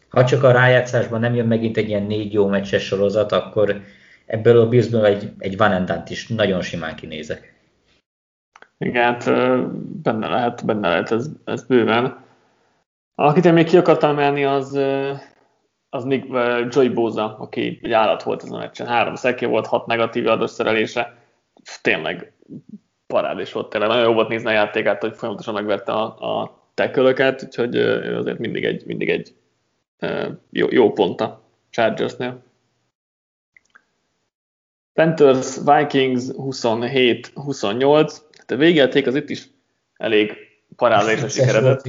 ha 0.08 0.24
csak 0.24 0.42
a 0.42 0.52
rájátszásban 0.52 1.20
nem 1.20 1.34
jön 1.34 1.46
megint 1.46 1.76
egy 1.76 1.88
ilyen 1.88 2.02
négy 2.02 2.32
jó 2.32 2.46
meccses 2.46 2.82
sorozat, 2.82 3.32
akkor 3.32 3.80
ebből 4.26 4.60
a 4.60 4.68
Billsből 4.68 5.04
egy, 5.04 5.32
egy 5.38 5.56
Van 5.56 5.72
Endant 5.72 6.10
is 6.10 6.28
nagyon 6.28 6.62
simán 6.62 6.94
kinézek. 6.94 7.54
Igen, 8.78 9.02
hát 9.02 9.24
benne 10.02 10.28
lehet, 10.28 10.64
benne 10.64 10.88
lehet 10.88 11.10
ez, 11.10 11.30
ez 11.44 11.66
bőven. 11.66 12.24
Akit 13.14 13.44
én 13.44 13.52
még 13.52 13.66
ki 13.66 13.76
akartam 13.76 14.10
emelni, 14.10 14.44
az, 14.44 14.78
az 15.88 16.04
Nick, 16.04 16.26
Joy 16.68 16.88
Boza, 16.88 17.36
aki 17.38 17.80
egy 17.82 17.92
állat 17.92 18.22
volt 18.22 18.42
ezen 18.42 18.54
a 18.54 18.58
meccsen. 18.58 18.86
Három 18.86 19.14
szeké 19.14 19.46
volt, 19.46 19.66
hat 19.66 19.86
negatív 19.86 20.26
adós. 20.26 20.56
Tényleg 21.82 22.32
parádés 23.06 23.52
volt 23.52 23.68
tényleg. 23.68 23.88
Nagyon 23.88 24.04
jó 24.04 24.12
volt 24.12 24.28
nézni 24.28 24.48
a 24.48 24.52
játékát, 24.52 25.00
hogy 25.00 25.16
folyamatosan 25.16 25.54
megvette 25.54 25.92
a, 25.92 26.40
a 26.40 26.62
tekölöket, 26.74 27.42
úgyhogy 27.42 27.76
azért 27.76 28.38
mindig 28.38 28.64
egy, 28.64 28.86
mindig 28.86 29.10
egy 29.10 29.34
jó, 30.50 30.66
jó 30.70 30.92
pont 30.92 31.20
a 31.20 31.42
Chargersnél. 31.70 32.42
Panthers 34.94 35.56
Vikings 35.64 36.24
27-28. 36.36 38.16
Hát 38.38 38.50
a 38.50 38.56
végjáték 38.56 39.06
az 39.06 39.14
itt 39.14 39.28
is 39.28 39.48
elég 39.96 40.32
parádésre 40.76 41.28
sikeredett. 41.28 41.82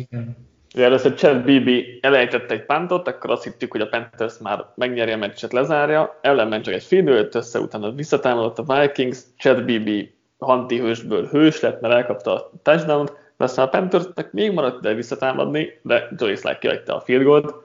Ugye 0.75 0.83
először 0.83 1.13
Chad 1.13 1.43
Bibi 1.43 1.99
elejtett 2.01 2.51
egy 2.51 2.65
pántot, 2.65 3.07
akkor 3.07 3.29
azt 3.31 3.43
hittük, 3.43 3.71
hogy 3.71 3.81
a 3.81 3.87
Panthers 3.87 4.37
már 4.37 4.65
megnyeri 4.75 5.11
a 5.11 5.17
meccset, 5.17 5.53
lezárja. 5.53 6.19
Ellenben 6.21 6.61
csak 6.61 6.73
egy 6.73 6.83
fél 6.83 7.29
össze, 7.31 7.59
utána 7.59 7.91
visszatámadott 7.91 8.59
a 8.59 8.79
Vikings. 8.79 9.19
Chad 9.37 9.63
Bibi 9.63 10.15
Hanti 10.37 10.79
hősből 10.79 11.27
hős 11.27 11.59
lett, 11.59 11.81
mert 11.81 11.93
elkapta 11.93 12.33
a 12.33 12.51
touchdown-t, 12.61 13.13
de 13.37 13.43
aztán 13.43 13.65
a 13.65 13.69
Panthersnek 13.69 14.31
még 14.31 14.51
maradt 14.51 14.77
ide 14.77 14.93
visszatámadni, 14.93 15.79
de 15.81 16.07
Joey 16.17 16.35
Slack 16.35 16.59
kihagyta 16.59 16.95
a 16.95 16.99
field 16.99 17.23
goal 17.23 17.63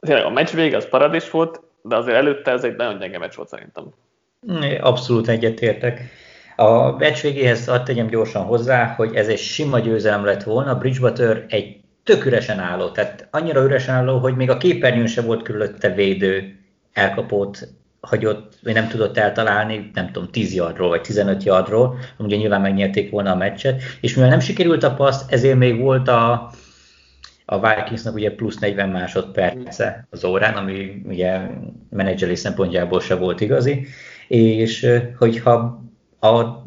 tényleg 0.00 0.24
a 0.24 0.30
meccs 0.30 0.50
vége 0.50 0.76
az 0.76 0.88
paradis 0.88 1.30
volt, 1.30 1.60
de 1.82 1.96
azért 1.96 2.16
előtte 2.16 2.50
ez 2.50 2.64
egy 2.64 2.76
nagyon 2.76 2.98
gyenge 2.98 3.18
meccs 3.18 3.34
volt 3.34 3.48
szerintem. 3.48 3.84
Abszolút 4.80 5.28
egyetértek. 5.28 6.02
A 6.56 6.96
meccs 6.96 7.20
végéhez 7.20 7.68
azt 7.68 7.84
tegyem 7.84 8.06
gyorsan 8.06 8.44
hozzá, 8.44 8.86
hogy 8.86 9.14
ez 9.14 9.28
egy 9.28 9.38
sima 9.38 9.78
győzelem 9.78 10.24
lett 10.24 10.42
volna, 10.42 10.78
Bridgewater 10.78 11.44
egy 11.48 11.76
tök 12.04 12.24
üresen 12.24 12.58
álló, 12.58 12.88
tehát 12.88 13.28
annyira 13.30 13.62
üresen 13.62 13.94
álló, 13.94 14.18
hogy 14.18 14.36
még 14.36 14.50
a 14.50 14.56
képernyőn 14.56 15.06
se 15.06 15.20
volt 15.20 15.42
körülötte 15.42 15.94
védő, 15.94 16.58
elkapott, 16.92 17.68
hagyott, 18.00 18.58
vagy 18.62 18.74
nem 18.74 18.88
tudott 18.88 19.16
eltalálni, 19.16 19.90
nem 19.94 20.12
tudom, 20.12 20.30
10 20.30 20.54
yardról, 20.54 20.88
vagy 20.88 21.00
15 21.00 21.42
yardról, 21.42 21.98
ugye 22.18 22.36
nyilván 22.36 22.60
megnyerték 22.60 23.10
volna 23.10 23.30
a 23.30 23.36
meccset, 23.36 23.82
és 24.00 24.14
mivel 24.14 24.30
nem 24.30 24.40
sikerült 24.40 24.82
a 24.82 24.94
passz, 24.94 25.24
ezért 25.28 25.58
még 25.58 25.80
volt 25.80 26.08
a, 26.08 26.50
a 27.44 27.74
Vikingsnak 27.74 28.14
ugye 28.14 28.34
plusz 28.34 28.58
40 28.58 28.88
másodperce 28.88 30.06
az 30.10 30.24
órán, 30.24 30.54
ami 30.54 31.02
ugye 31.04 31.40
menedzseri 31.90 32.34
szempontjából 32.34 33.00
se 33.00 33.14
volt 33.14 33.40
igazi, 33.40 33.86
és 34.28 34.86
hogyha 35.18 35.82
a 36.20 36.66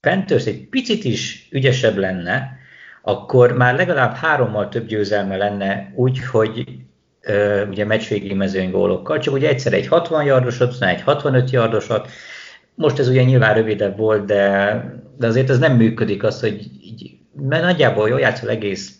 Panthers 0.00 0.46
egy 0.46 0.68
picit 0.68 1.04
is 1.04 1.48
ügyesebb 1.50 1.96
lenne, 1.96 2.58
akkor 3.02 3.52
már 3.52 3.74
legalább 3.74 4.14
hárommal 4.14 4.68
több 4.68 4.86
győzelme 4.86 5.36
lenne 5.36 5.92
úgy, 5.94 6.24
hogy 6.24 6.64
uh, 7.28 7.68
ugye 7.68 7.84
meccsvégi 7.84 8.34
mezőny 8.34 8.70
gólokkal, 8.70 9.18
csak 9.18 9.34
ugye 9.34 9.48
egyszer 9.48 9.72
egy 9.72 9.86
60 9.86 10.24
yardosat, 10.24 10.68
aztán 10.70 10.88
egy 10.88 11.02
65 11.02 11.50
yardosat, 11.50 12.10
most 12.74 12.98
ez 12.98 13.08
ugye 13.08 13.22
nyilván 13.22 13.54
rövidebb 13.54 13.96
volt, 13.96 14.24
de, 14.24 14.84
de 15.18 15.26
azért 15.26 15.50
ez 15.50 15.58
nem 15.58 15.76
működik 15.76 16.22
az, 16.22 16.40
hogy 16.40 16.60
így, 16.82 17.18
mert 17.36 17.62
nagyjából 17.62 18.08
jól 18.08 18.20
játszol 18.20 18.50
egész 18.50 18.98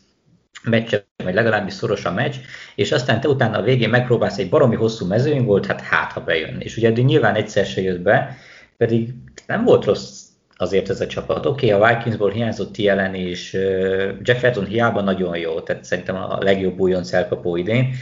meccset 0.62 1.05
vagy 1.26 1.34
legalábbis 1.34 1.72
szoros 1.72 2.04
a 2.04 2.12
meccs, 2.12 2.34
és 2.74 2.92
aztán 2.92 3.20
te 3.20 3.28
utána 3.28 3.58
a 3.58 3.62
végén 3.62 3.88
megpróbálsz 3.88 4.38
egy 4.38 4.48
baromi 4.48 4.76
hosszú 4.76 5.06
mezőny 5.06 5.44
volt, 5.44 5.66
hát 5.66 5.80
hát 5.80 6.12
ha 6.12 6.20
bejön. 6.20 6.60
És 6.60 6.76
ugye 6.76 6.88
eddig 6.88 7.04
nyilván 7.04 7.34
egyszer 7.34 7.64
se 7.64 7.80
jött 7.80 8.00
be, 8.00 8.36
pedig 8.76 9.14
nem 9.46 9.64
volt 9.64 9.84
rossz 9.84 10.24
azért 10.56 10.90
ez 10.90 11.00
a 11.00 11.06
csapat. 11.06 11.46
Oké, 11.46 11.72
okay, 11.72 11.90
a 11.90 11.94
Vikingsból 11.96 12.30
hiányzott 12.30 12.72
TLN, 12.72 13.14
és 13.14 13.52
Jeff 14.22 14.38
Felton 14.38 14.66
hiába 14.66 15.00
nagyon 15.00 15.36
jó, 15.36 15.60
tehát 15.60 15.84
szerintem 15.84 16.16
a 16.16 16.38
legjobb 16.40 16.80
újonc 16.80 17.12
elkapó 17.12 17.56
idén, 17.56 17.94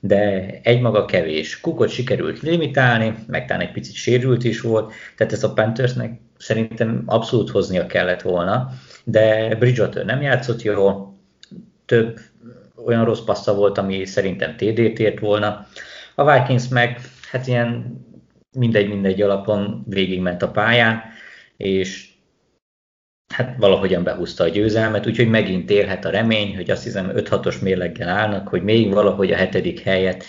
de 0.00 0.46
egymaga 0.62 1.04
kevés. 1.04 1.60
Kukot 1.60 1.88
sikerült 1.88 2.40
limitálni, 2.40 3.14
meg 3.26 3.46
talán 3.46 3.62
egy 3.62 3.72
picit 3.72 3.94
sérült 3.94 4.44
is 4.44 4.60
volt, 4.60 4.92
tehát 5.16 5.32
ez 5.32 5.44
a 5.44 5.52
Panthersnek 5.52 6.20
szerintem 6.38 7.02
abszolút 7.06 7.50
hoznia 7.50 7.86
kellett 7.86 8.22
volna, 8.22 8.70
de 9.04 9.54
Bridgewater 9.54 10.04
nem 10.04 10.22
játszott 10.22 10.62
jól, 10.62 11.18
több 11.86 12.20
olyan 12.86 13.04
rossz 13.04 13.20
passza 13.24 13.54
volt, 13.54 13.78
ami 13.78 14.04
szerintem 14.04 14.56
TD-t 14.56 14.98
ért 14.98 15.18
volna. 15.18 15.66
A 16.14 16.32
Vikings 16.32 16.68
meg 16.68 17.00
hát 17.30 17.46
ilyen 17.46 18.00
mindegy-mindegy 18.58 19.22
alapon 19.22 19.84
végigment 19.88 20.42
a 20.42 20.50
pályán, 20.50 21.02
és 21.56 22.08
hát 23.34 23.56
valahogyan 23.58 24.02
behúzta 24.02 24.44
a 24.44 24.48
győzelmet, 24.48 25.06
úgyhogy 25.06 25.28
megint 25.28 25.70
élhet 25.70 26.04
a 26.04 26.10
remény, 26.10 26.54
hogy 26.54 26.70
azt 26.70 26.84
hiszem 26.84 27.12
5-6-os 27.14 27.62
mérleggel 27.62 28.08
állnak, 28.08 28.48
hogy 28.48 28.62
még 28.62 28.92
valahogy 28.92 29.32
a 29.32 29.36
hetedik 29.36 29.80
helyet 29.80 30.24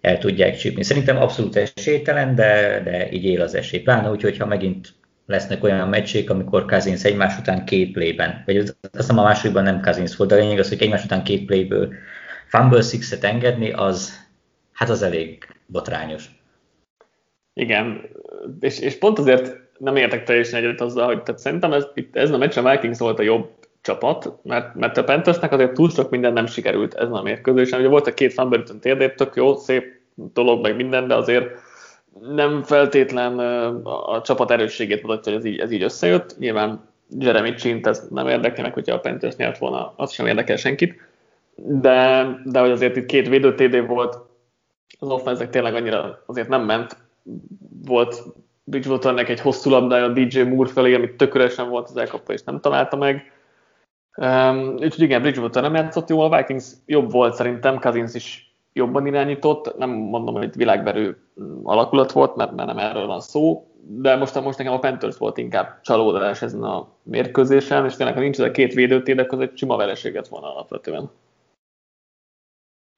el 0.00 0.18
tudják 0.18 0.56
csípni. 0.56 0.82
Szerintem 0.82 1.16
abszolút 1.16 1.56
esélytelen, 1.56 2.34
de, 2.34 2.80
de 2.84 3.10
így 3.12 3.24
él 3.24 3.40
az 3.40 3.54
esély. 3.54 3.80
Pláne 3.80 4.10
úgy, 4.10 4.22
hogyha 4.22 4.46
megint 4.46 4.99
lesznek 5.30 5.62
olyan 5.62 5.88
meccsék, 5.88 6.30
amikor 6.30 6.64
Kazinsz 6.64 7.04
egymás 7.04 7.38
után 7.38 7.64
két 7.64 7.92
playben, 7.92 8.42
vagy 8.46 8.56
azt 8.56 8.76
hiszem 8.96 9.18
a 9.18 9.22
másodikban 9.22 9.62
nem 9.62 9.80
Kazinsz 9.80 10.16
volt, 10.16 10.30
de 10.30 10.36
a 10.36 10.38
lényeg 10.38 10.58
az, 10.58 10.68
hogy 10.68 10.82
egymás 10.82 11.04
után 11.04 11.24
két 11.24 11.46
playből 11.46 11.92
fumble 12.46 12.82
six 12.82 13.22
engedni, 13.22 13.72
az 13.72 14.28
hát 14.72 14.88
az 14.88 15.02
elég 15.02 15.46
botrányos. 15.66 16.24
Igen, 17.54 18.08
és, 18.60 18.78
és 18.78 18.98
pont 18.98 19.18
azért 19.18 19.56
nem 19.78 19.96
értek 19.96 20.24
teljesen 20.24 20.64
egyet 20.64 20.80
azzal, 20.80 21.06
hogy 21.06 21.22
tehát 21.22 21.40
szerintem 21.40 21.72
ez, 21.72 21.86
itt, 21.94 22.16
ezen 22.16 22.34
a 22.34 22.38
meccsen 22.38 22.66
a 22.66 22.70
Vikings 22.70 22.98
volt 22.98 23.18
a 23.18 23.22
jobb 23.22 23.50
csapat, 23.80 24.32
mert, 24.42 24.74
mert 24.74 24.96
a 24.96 25.04
Panthersnek 25.04 25.52
azért 25.52 25.72
túl 25.72 25.90
sok 25.90 26.10
minden 26.10 26.32
nem 26.32 26.46
sikerült 26.46 26.94
ezen 26.94 27.12
a 27.12 27.22
mérkőzésen. 27.22 27.78
Ugye 27.78 27.88
volt 27.88 28.06
a 28.06 28.14
két 28.14 28.32
fumble 28.32 28.62
térdép, 28.80 29.14
tök 29.14 29.34
jó, 29.36 29.56
szép 29.56 29.84
dolog, 30.14 30.62
meg 30.62 30.76
minden, 30.76 31.08
de 31.08 31.14
azért 31.14 31.50
nem 32.18 32.62
feltétlen 32.62 33.38
a, 33.84 34.20
csapat 34.22 34.50
erősségét 34.50 35.02
mutatja, 35.02 35.32
hogy 35.32 35.40
ez 35.40 35.52
így, 35.52 35.58
ez 35.58 35.70
így 35.70 35.82
összejött. 35.82 36.38
Nyilván 36.38 36.88
Jeremy 37.18 37.54
Csint 37.54 37.86
ez 37.86 38.08
nem 38.10 38.28
érdekel 38.28 38.62
meg, 38.62 38.72
hogyha 38.72 38.94
a 38.94 39.00
Panthers 39.00 39.36
nyert 39.36 39.58
volna, 39.58 39.92
az 39.96 40.12
sem 40.12 40.26
érdekel 40.26 40.56
senkit. 40.56 41.00
De, 41.54 42.26
de 42.44 42.60
hogy 42.60 42.70
azért 42.70 42.96
itt 42.96 43.06
két 43.06 43.28
védő 43.28 43.54
TD 43.54 43.86
volt, 43.86 44.18
az 44.98 45.08
offense 45.08 45.48
tényleg 45.48 45.74
annyira 45.74 46.22
azért 46.26 46.48
nem 46.48 46.62
ment. 46.62 46.96
Volt 47.84 48.22
Bridgewaternek 48.64 49.28
egy 49.28 49.40
hosszú 49.40 49.70
labdája 49.70 50.04
a 50.04 50.12
DJ 50.12 50.40
Moore 50.40 50.70
felé, 50.70 50.94
amit 50.94 51.16
tököresen 51.16 51.68
volt 51.68 51.88
az 51.88 51.96
elkapta, 51.96 52.32
és 52.32 52.42
nem 52.42 52.60
találta 52.60 52.96
meg. 52.96 53.32
Um, 54.16 54.72
úgyhogy 54.72 55.00
igen, 55.00 55.20
Bridgewater 55.22 55.62
nem 55.62 55.74
játszott 55.74 56.08
jól, 56.08 56.32
a 56.32 56.36
Vikings 56.36 56.66
jobb 56.86 57.10
volt 57.10 57.34
szerintem, 57.34 57.78
Cousins 57.78 58.14
is 58.14 58.49
jobban 58.72 59.06
irányított, 59.06 59.76
nem 59.78 59.90
mondom, 59.90 60.34
hogy 60.34 60.44
egy 60.44 60.56
világverő 60.56 61.16
alakulat 61.62 62.12
volt, 62.12 62.36
mert, 62.36 62.52
mert 62.52 62.68
nem 62.68 62.78
erről 62.78 63.06
van 63.06 63.20
szó, 63.20 63.70
de 63.82 64.16
most, 64.16 64.40
most 64.40 64.58
nekem 64.58 64.72
a 64.72 64.78
Panthers 64.78 65.16
volt 65.16 65.38
inkább 65.38 65.80
csalódás 65.80 66.42
ezen 66.42 66.62
a 66.62 66.88
mérkőzésen, 67.02 67.84
és 67.84 67.96
tényleg, 67.96 68.14
ha 68.14 68.20
nincs 68.20 68.38
ez 68.38 68.46
a 68.46 68.50
két 68.50 68.74
védőtér, 68.74 69.18
akkor 69.18 69.42
egy 69.42 69.56
sima 69.56 69.76
vereséget 69.76 70.28
volna 70.28 70.54
alapvetően. 70.54 71.10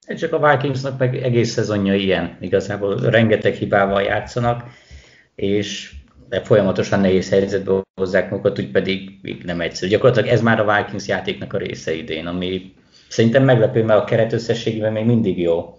Csak 0.07 0.33
a 0.33 0.49
Vikingsnak 0.49 0.97
meg 0.97 1.15
egész 1.15 1.51
szezonja 1.51 1.93
ilyen, 1.93 2.37
igazából 2.41 2.95
rengeteg 2.95 3.53
hibával 3.53 4.01
játszanak, 4.01 4.63
és 5.35 5.93
folyamatosan 6.43 6.99
nehéz 6.99 7.29
helyzetbe 7.29 7.81
hozzák 7.95 8.29
magukat, 8.29 8.59
úgy 8.59 8.71
pedig 8.71 9.19
még 9.21 9.43
nem 9.43 9.61
egyszerű. 9.61 9.91
Gyakorlatilag 9.91 10.29
ez 10.29 10.41
már 10.41 10.59
a 10.59 10.75
Vikings 10.75 11.07
játéknak 11.07 11.53
a 11.53 11.57
része 11.57 11.93
idén, 11.93 12.27
ami 12.27 12.73
szerintem 13.13 13.43
meglepő, 13.43 13.83
mert 13.83 14.01
a 14.01 14.03
keret 14.03 14.33
összességében 14.33 14.91
még 14.91 15.05
mindig 15.05 15.39
jó, 15.39 15.77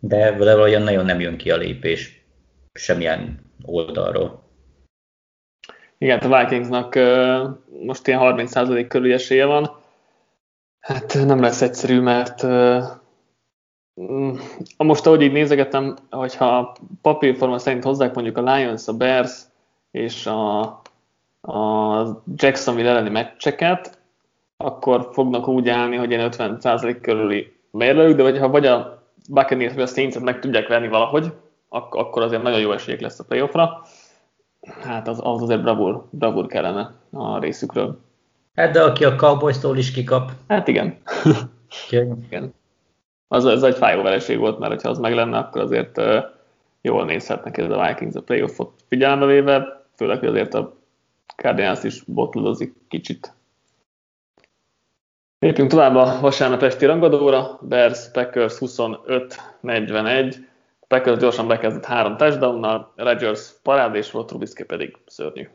de 0.00 0.36
valahogyan 0.36 0.82
nagyon 0.82 1.04
nem 1.04 1.20
jön 1.20 1.36
ki 1.36 1.50
a 1.50 1.56
lépés 1.56 2.24
semmilyen 2.72 3.40
oldalról. 3.64 4.42
Igen, 5.98 6.18
a 6.18 6.38
Vikingsnak 6.38 6.94
most 7.82 8.06
ilyen 8.06 8.20
30% 8.22 8.86
körül 8.88 9.12
esélye 9.12 9.44
van. 9.44 9.80
Hát 10.80 11.14
nem 11.24 11.40
lesz 11.40 11.62
egyszerű, 11.62 12.00
mert 12.00 12.44
Mm, 14.00 14.34
most, 14.76 15.06
ahogy 15.06 15.22
így 15.22 15.32
nézegetem, 15.32 15.96
hogyha 16.10 16.76
papírforma 17.02 17.58
szerint 17.58 17.84
hozzák 17.84 18.14
mondjuk 18.14 18.36
a 18.36 18.54
Lions, 18.54 18.88
a 18.88 18.92
Bears 18.92 19.42
és 19.90 20.26
a, 20.26 20.60
a 21.40 22.22
Jacksonville 22.36 22.90
elleni 22.90 23.10
meccseket, 23.10 23.98
akkor 24.64 25.08
fognak 25.12 25.48
úgy 25.48 25.68
állni, 25.68 25.96
hogy 25.96 26.10
ilyen 26.10 26.30
50% 26.32 26.98
körüli 27.02 27.52
mérlők, 27.70 28.16
de 28.16 28.22
hogyha 28.22 28.48
vagy 28.48 28.66
a 28.66 29.02
Buccaneers 29.30 29.74
vagy 29.74 29.82
a 29.82 29.86
saints 29.86 30.18
meg 30.18 30.40
tudják 30.40 30.68
venni 30.68 30.88
valahogy, 30.88 31.32
akkor 31.68 32.22
azért 32.22 32.42
nagyon 32.42 32.60
jó 32.60 32.72
esélyek 32.72 33.00
lesz 33.00 33.18
a 33.18 33.24
playoffra. 33.24 33.82
Hát 34.82 35.08
az, 35.08 35.20
az 35.22 35.42
azért 35.42 35.62
bravúr, 35.62 36.04
bravúr 36.10 36.46
kellene 36.46 36.94
a 37.10 37.38
részükről. 37.38 37.98
Hát 38.54 38.72
de 38.72 38.82
aki 38.82 39.04
a 39.04 39.14
Cowboys-tól 39.14 39.76
is 39.76 39.90
kikap. 39.90 40.30
Hát 40.48 40.68
igen. 40.68 40.96
igen 42.26 42.54
az, 43.32 43.46
ez 43.46 43.62
egy 43.62 43.76
fájó 43.76 44.02
vereség 44.02 44.38
volt, 44.38 44.58
mert 44.58 44.82
ha 44.82 44.88
az 44.88 44.98
meg 44.98 45.14
lenne, 45.14 45.38
akkor 45.38 45.60
azért 45.60 45.98
uh, 45.98 46.24
jól 46.80 47.04
nézhetnek 47.04 47.58
ez 47.58 47.70
a 47.70 47.86
Vikings 47.86 48.14
a 48.14 48.22
playoffot 48.22 48.72
figyelembe 48.88 49.26
véve, 49.26 49.84
főleg, 49.96 50.18
hogy 50.18 50.28
azért 50.28 50.54
a 50.54 50.76
Cardinals 51.36 51.84
is 51.84 52.02
botladozik 52.02 52.74
kicsit. 52.88 53.34
Lépjünk 55.42 55.70
tovább 55.70 55.94
a 55.94 56.18
vasárnap 56.20 56.62
esti 56.62 56.84
rangadóra, 56.84 57.58
Bears 57.62 58.10
Packers 58.12 58.54
25-41, 58.60 60.34
Packers 60.88 61.18
gyorsan 61.18 61.48
bekezdett 61.48 61.84
három 61.84 62.16
touchdownnal, 62.16 62.92
Rodgers 62.96 63.50
parádés 63.62 64.10
volt, 64.10 64.26
Trubisky 64.26 64.64
pedig 64.64 64.96
szörnyű. 65.06 65.48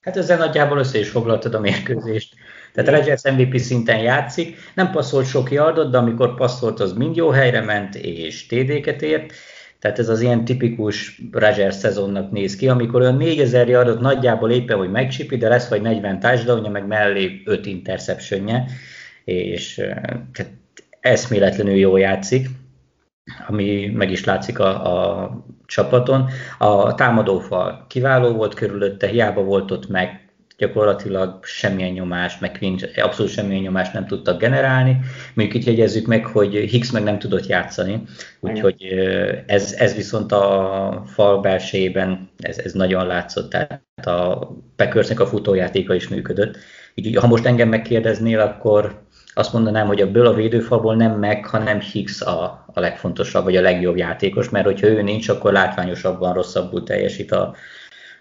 Hát 0.00 0.16
ezzel 0.16 0.38
nagyjából 0.38 0.78
össze 0.78 0.98
is 0.98 1.08
foglaltad 1.08 1.54
a 1.54 1.60
mérkőzést. 1.60 2.34
Tehát 2.72 2.90
Rodgers 2.90 3.22
MVP 3.22 3.56
szinten 3.56 3.98
játszik, 3.98 4.56
nem 4.74 4.90
passzolt 4.90 5.26
sok 5.26 5.50
yardot, 5.50 5.90
de 5.90 5.98
amikor 5.98 6.34
passzolt, 6.34 6.80
az 6.80 6.92
mind 6.92 7.16
jó 7.16 7.28
helyre 7.28 7.60
ment, 7.60 7.94
és 7.94 8.46
TD-ket 8.46 9.02
ért. 9.02 9.32
Tehát 9.78 9.98
ez 9.98 10.08
az 10.08 10.20
ilyen 10.20 10.44
tipikus 10.44 11.22
Rodgers 11.32 11.74
szezonnak 11.74 12.30
néz 12.30 12.56
ki, 12.56 12.68
amikor 12.68 13.00
olyan 13.00 13.16
4000 13.16 13.68
yardot 13.68 14.00
nagyjából 14.00 14.50
éppen, 14.50 14.76
hogy 14.76 14.90
megcsipi, 14.90 15.36
de 15.36 15.48
lesz 15.48 15.68
vagy 15.68 15.82
40 15.82 16.20
touchdownja, 16.20 16.70
meg 16.70 16.86
mellé 16.86 17.42
5 17.44 17.66
interceptionje, 17.66 18.64
és 19.26 19.74
tehát 20.32 20.52
eszméletlenül 21.00 21.74
jól 21.74 22.00
játszik, 22.00 22.48
ami 23.48 23.86
meg 23.86 24.10
is 24.10 24.24
látszik 24.24 24.58
a, 24.58 24.94
a 25.22 25.30
csapaton. 25.66 26.28
A 26.58 26.94
támadófal 26.94 27.84
kiváló 27.88 28.32
volt 28.32 28.54
körülötte, 28.54 29.06
hiába 29.06 29.42
volt 29.42 29.70
ott 29.70 29.88
meg 29.88 30.26
gyakorlatilag 30.58 31.44
semmilyen 31.44 31.92
nyomás, 31.92 32.38
meg 32.38 32.56
nincs, 32.60 32.82
abszolút 32.96 33.32
semmilyen 33.32 33.62
nyomást 33.62 33.92
nem 33.92 34.06
tudtak 34.06 34.40
generálni. 34.40 34.98
Mondjuk 35.34 35.58
itt 35.58 35.66
jegyezzük 35.66 36.06
meg, 36.06 36.26
hogy 36.26 36.54
Higgs 36.54 36.90
meg 36.90 37.02
nem 37.02 37.18
tudott 37.18 37.46
játszani, 37.46 38.02
úgyhogy 38.40 38.82
ez, 39.46 39.72
ez 39.72 39.94
viszont 39.94 40.32
a 40.32 41.02
fal 41.06 41.40
belsejében 41.40 42.30
ez, 42.38 42.58
ez 42.58 42.72
nagyon 42.72 43.06
látszott, 43.06 43.50
tehát 43.50 43.82
a 44.06 44.48
Packersnek 44.76 45.20
a 45.20 45.26
futójátéka 45.26 45.94
is 45.94 46.08
működött. 46.08 46.56
Így, 46.94 47.16
ha 47.16 47.26
most 47.26 47.46
engem 47.46 47.68
megkérdeznél, 47.68 48.40
akkor 48.40 49.05
azt 49.38 49.52
mondanám, 49.52 49.86
hogy 49.86 50.00
ebből 50.00 50.26
a 50.26 50.34
védőfalból 50.34 50.96
nem 50.96 51.18
meg, 51.18 51.46
hanem 51.46 51.80
Higgs 51.80 52.20
a, 52.20 52.64
a 52.74 52.80
legfontosabb, 52.80 53.44
vagy 53.44 53.56
a 53.56 53.60
legjobb 53.60 53.96
játékos, 53.96 54.48
mert 54.48 54.64
hogyha 54.64 54.86
ő 54.86 55.02
nincs, 55.02 55.28
akkor 55.28 55.52
látványosabban 55.52 56.32
rosszabbul 56.32 56.82
teljesít 56.82 57.32
a, 57.32 57.54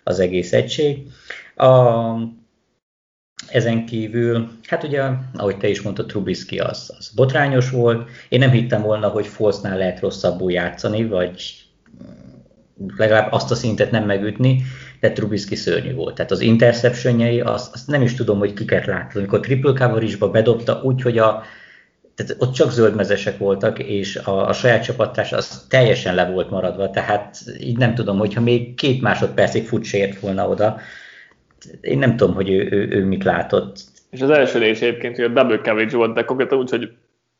az 0.03 0.19
egész 0.19 0.53
egység. 0.53 1.07
A, 1.55 1.69
ezen 3.47 3.85
kívül, 3.85 4.47
hát 4.67 4.83
ugye, 4.83 5.03
ahogy 5.33 5.57
te 5.57 5.67
is 5.67 5.81
mondtad, 5.81 6.05
Trubisky 6.05 6.59
az, 6.59 6.93
az 6.97 7.11
botrányos 7.15 7.69
volt. 7.69 8.09
Én 8.29 8.39
nem 8.39 8.51
hittem 8.51 8.81
volna, 8.81 9.07
hogy 9.07 9.27
Folsnál 9.27 9.77
lehet 9.77 9.99
rosszabbul 9.99 10.51
játszani, 10.51 11.07
vagy 11.07 11.65
legalább 12.97 13.31
azt 13.31 13.51
a 13.51 13.55
szintet 13.55 13.91
nem 13.91 14.05
megütni, 14.05 14.61
de 14.99 15.11
Trubisky 15.11 15.55
szörnyű 15.55 15.93
volt. 15.93 16.15
Tehát 16.15 16.31
az 16.31 16.39
interceptionjei, 16.39 17.41
azt, 17.41 17.73
azt 17.73 17.87
nem 17.87 18.01
is 18.01 18.13
tudom, 18.13 18.39
hogy 18.39 18.53
kiket 18.53 18.85
látott. 18.85 19.15
Amikor 19.15 19.39
triple 19.39 19.73
coverage 19.73 20.27
bedobta 20.31 20.81
úgy, 20.83 21.01
hogy 21.01 21.17
a, 21.17 21.43
tehát 22.15 22.35
ott 22.39 22.53
csak 22.53 22.71
zöldmezesek 22.71 23.37
voltak, 23.37 23.79
és 23.79 24.15
a, 24.15 24.47
a 24.47 24.53
saját 24.53 24.83
csapattárs 24.83 25.31
az 25.31 25.65
teljesen 25.69 26.15
le 26.15 26.31
volt 26.31 26.49
maradva, 26.49 26.89
tehát 26.89 27.37
így 27.59 27.77
nem 27.77 27.95
tudom, 27.95 28.17
hogyha 28.17 28.41
még 28.41 28.75
két 28.75 29.01
másodpercig 29.01 29.67
fut 29.67 29.93
ért 29.93 30.19
volna 30.19 30.49
oda, 30.49 30.77
én 31.81 31.97
nem 31.97 32.15
tudom, 32.15 32.35
hogy 32.35 32.49
ő, 32.49 32.67
ő, 32.71 32.87
ő 32.89 33.05
mit 33.05 33.23
látott. 33.23 33.77
És 34.09 34.21
az 34.21 34.29
első 34.29 34.59
rész 34.59 34.81
egyébként, 34.81 35.15
hogy 35.15 35.25
a 35.25 35.27
double 35.27 35.57
coverage 35.57 35.97
volt, 35.97 36.13
de 36.13 36.23
konkrétan 36.23 36.57
úgy, 36.57 36.69
hogy 36.69 36.91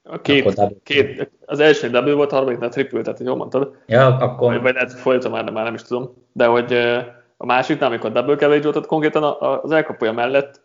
A 0.04 0.22
két, 0.22 0.54
két, 0.84 1.32
az 1.46 1.60
első 1.60 1.90
double 1.90 2.14
volt, 2.14 2.32
a 2.32 2.36
harmadiknál 2.36 2.70
triple, 2.70 3.02
tehát 3.02 3.20
jól 3.20 3.36
mondtad. 3.36 3.76
Ja, 3.88 4.18
akkor... 4.18 4.54
Vagy, 4.54 4.62
vagy 4.62 4.74
lehet, 4.74 4.94
folyton 4.94 5.32
már, 5.32 5.52
már 5.52 5.64
nem 5.64 5.74
is 5.74 5.82
tudom. 5.82 6.14
De 6.34 6.46
hogy 6.46 6.78
a 7.38 7.46
másiknál, 7.46 7.90
amikor 7.90 8.12
double 8.12 8.36
coverage 8.36 8.72
volt, 8.72 8.86
konkrétan 8.86 9.24
az 9.62 9.72
elkapója 9.72 10.12
mellett 10.12 10.64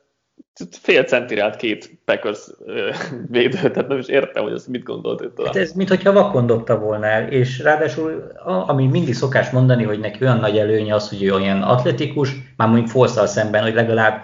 fél 0.70 1.04
centire 1.04 1.42
állt 1.42 1.56
két 1.56 1.98
Packers 2.04 2.38
védő, 3.30 3.70
tehát 3.70 3.88
nem 3.88 3.98
is 3.98 4.06
értem, 4.06 4.42
hogy 4.42 4.52
ezt 4.52 4.68
mit 4.68 4.82
gondolt 4.82 5.20
itt 5.20 5.46
hát 5.46 5.56
ez 5.56 5.72
mintha 5.72 6.12
vakon 6.12 6.46
dobta 6.46 6.78
volna 6.78 7.06
el, 7.06 7.28
és 7.28 7.58
ráadásul, 7.58 8.32
ami 8.44 8.86
mindig 8.86 9.14
szokás 9.14 9.50
mondani, 9.50 9.84
hogy 9.84 9.98
neki 9.98 10.24
olyan 10.24 10.38
nagy 10.38 10.58
előnye 10.58 10.94
az, 10.94 11.08
hogy 11.08 11.22
ő 11.22 11.34
olyan 11.34 11.62
atletikus, 11.62 12.34
már 12.56 12.68
mondjuk 12.68 12.90
forszal 12.90 13.26
szemben, 13.26 13.62
hogy 13.62 13.74
legalább 13.74 14.22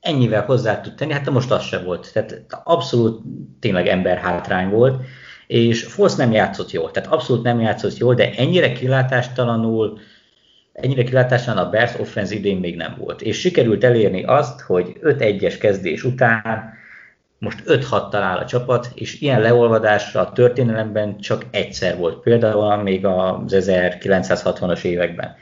ennyivel 0.00 0.44
hozzá 0.44 0.80
tud 0.80 0.94
tenni, 0.94 1.12
hát 1.12 1.30
most 1.30 1.50
az 1.50 1.62
se 1.62 1.78
volt. 1.78 2.12
Tehát 2.12 2.46
abszolút 2.64 3.22
tényleg 3.60 3.86
ember 3.86 4.18
hátrány 4.18 4.70
volt, 4.70 5.02
és 5.46 5.84
Forsz 5.84 6.16
nem 6.16 6.32
játszott 6.32 6.70
jól, 6.70 6.90
tehát 6.90 7.12
abszolút 7.12 7.42
nem 7.42 7.60
játszott 7.60 7.96
jól, 7.96 8.14
de 8.14 8.30
ennyire 8.36 8.72
kilátástalanul, 8.72 9.98
ennyire 10.80 11.02
kilátástalan 11.02 11.64
a 11.66 11.70
Bears 11.70 11.98
offense 11.98 12.34
idén 12.34 12.56
még 12.56 12.76
nem 12.76 12.94
volt. 12.98 13.22
És 13.22 13.38
sikerült 13.38 13.84
elérni 13.84 14.24
azt, 14.24 14.60
hogy 14.60 14.96
5-1-es 15.02 15.56
kezdés 15.60 16.04
után 16.04 16.76
most 17.38 17.62
5-6 17.66 18.10
talál 18.10 18.38
a 18.38 18.44
csapat, 18.44 18.90
és 18.94 19.20
ilyen 19.20 19.40
leolvadásra 19.40 20.20
a 20.20 20.32
történelemben 20.32 21.18
csak 21.18 21.46
egyszer 21.50 21.96
volt, 21.96 22.20
például 22.20 22.76
még 22.76 23.06
az 23.06 23.54
1960-as 23.56 24.82
években. 24.82 25.34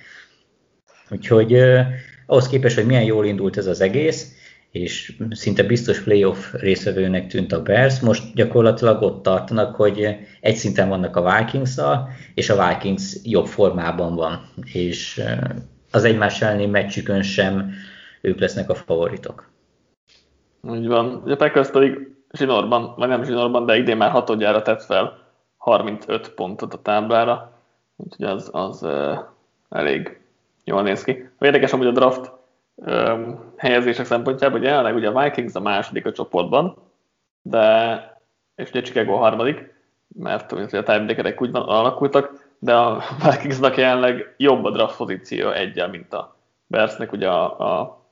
Úgyhogy 1.11 1.55
eh, 1.55 1.87
ahhoz 2.26 2.49
képest, 2.49 2.76
hogy 2.76 2.87
milyen 2.87 3.03
jól 3.03 3.26
indult 3.26 3.57
ez 3.57 3.66
az 3.66 3.80
egész, 3.80 4.36
és 4.71 5.17
szinte 5.31 5.62
biztos 5.62 6.03
playoff 6.03 6.53
részvevőnek 6.53 7.27
tűnt 7.27 7.53
a 7.53 7.62
Bears, 7.62 8.01
most 8.01 8.35
gyakorlatilag 8.35 9.03
ott 9.03 9.23
tartanak, 9.23 9.75
hogy 9.75 10.17
egy 10.41 10.57
szinten 10.57 10.89
vannak 10.89 11.17
a 11.17 11.37
vikings 11.37 11.77
és 12.35 12.51
a 12.51 12.69
Vikings 12.69 13.17
jobb 13.25 13.47
formában 13.47 14.14
van, 14.14 14.49
és 14.73 15.23
az 15.91 16.05
egymás 16.05 16.43
elleni 16.43 16.67
meccsükön 16.67 17.23
sem 17.23 17.71
ők 18.21 18.41
lesznek 18.41 18.71
a 18.71 18.75
favoritok. 18.75 19.49
Úgy 20.62 20.87
van. 20.87 21.23
A 21.27 21.37
Packers 21.37 21.71
pedig 21.71 22.17
zsinórban, 22.33 22.95
vagy 22.97 23.09
nem 23.09 23.25
zsinórban, 23.25 23.67
de 23.67 23.77
idén 23.77 23.97
már 23.97 24.11
hatodjára 24.11 24.62
tett 24.62 24.83
fel 24.83 25.19
35 25.57 26.29
pontot 26.29 26.75
a 26.75 26.83
táblára, 26.83 27.62
úgyhogy 27.97 28.27
az, 28.27 28.49
az 28.53 28.83
uh, 28.83 29.19
elég 29.69 30.21
jól 30.64 30.83
néz 30.83 31.05
ki. 31.05 31.29
Érdekes 31.39 31.71
hogy 31.71 31.87
a 31.87 31.91
draft 31.91 32.33
helyezések 33.57 34.07
szempontjából, 34.07 34.59
hogy 34.59 34.68
jelenleg 34.68 34.95
ugye 34.95 35.09
a 35.09 35.22
Vikings 35.22 35.55
a 35.55 35.61
második 35.61 36.07
a 36.07 36.12
csoportban, 36.12 36.77
de, 37.43 38.20
és 38.55 38.68
ugye 38.68 38.83
Chicago 38.83 39.12
a 39.12 39.18
harmadik, 39.18 39.74
mert 40.09 40.53
a 40.53 40.66
tiebreakerek 40.66 41.43
úgy 41.43 41.51
alakultak, 41.53 42.55
de 42.59 42.74
a 42.74 43.03
Vikingsnak 43.31 43.77
jelenleg 43.77 44.35
jobb 44.37 44.64
a 44.64 44.70
draft 44.70 44.97
pozíció 44.97 45.51
egyel, 45.51 45.89
mint 45.89 46.12
a 46.12 46.37
Bearsnek, 46.66 47.12
ugye 47.12 47.29
a, 47.29 47.81
a 47.81 48.05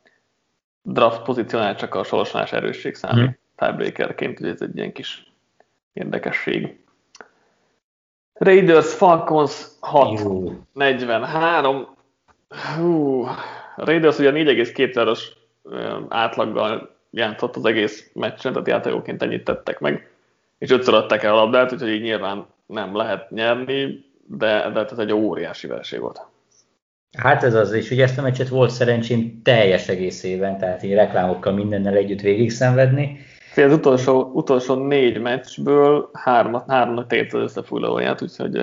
draft 0.83 1.23
pozíciónál 1.23 1.75
csak 1.75 1.95
a 1.95 2.05
sorsolás 2.05 2.53
erősség 2.53 2.95
számít 2.95 3.29
mm. 3.29 3.33
tiebreakerként, 3.57 4.41
ugye 4.41 4.51
ez 4.51 4.61
egy 4.61 4.77
ilyen 4.77 4.93
kis 4.93 5.33
érdekesség. 5.93 6.79
Raiders 8.33 8.95
Falcons 8.95 9.67
6-43. 9.81 11.87
Hú, 12.77 13.27
a 13.77 13.85
Raiders 13.85 14.19
ugye 14.19 14.31
4,2-es 14.31 15.21
átlaggal 16.09 16.97
játszott 17.11 17.57
az 17.57 17.65
egész 17.65 18.11
meccsen, 18.13 18.53
tehát 18.53 18.69
játékoként 18.69 19.23
ennyit 19.23 19.45
tettek 19.45 19.81
meg, 19.81 20.11
és 20.59 20.71
ötször 20.71 20.95
adták 20.95 21.23
el 21.23 21.33
a 21.33 21.37
labdát, 21.37 21.73
úgyhogy 21.73 21.93
így 21.93 22.03
nyilván 22.03 22.47
nem 22.67 22.97
lehet 22.97 23.31
nyerni, 23.31 24.05
de, 24.27 24.71
de 24.71 24.87
ez 24.91 24.99
egy 24.99 25.13
óriási 25.13 25.67
verseny 25.67 26.01
volt. 26.01 26.21
Hát 27.19 27.43
ez 27.43 27.55
az, 27.55 27.73
és 27.73 27.91
ugye 27.91 28.03
ezt 28.03 28.19
a 28.19 28.23
meccset 28.23 28.49
volt 28.49 28.71
szerencsém 28.71 29.41
teljes 29.43 29.89
egészében, 29.89 30.59
tehát 30.59 30.83
így 30.83 30.95
reklámokkal 30.95 31.53
mindennel 31.53 31.95
együtt 31.95 32.21
végig 32.21 32.51
szenvedni. 32.51 33.19
Az 33.57 33.73
utolsó, 33.73 34.31
utolsó 34.33 34.75
négy 34.75 35.21
meccsből 35.21 36.11
hármat, 36.13 36.71
háromnak 36.71 37.07
tért 37.07 37.33
az 37.33 37.43
összefújlóját, 37.43 38.23
úgyhogy 38.23 38.61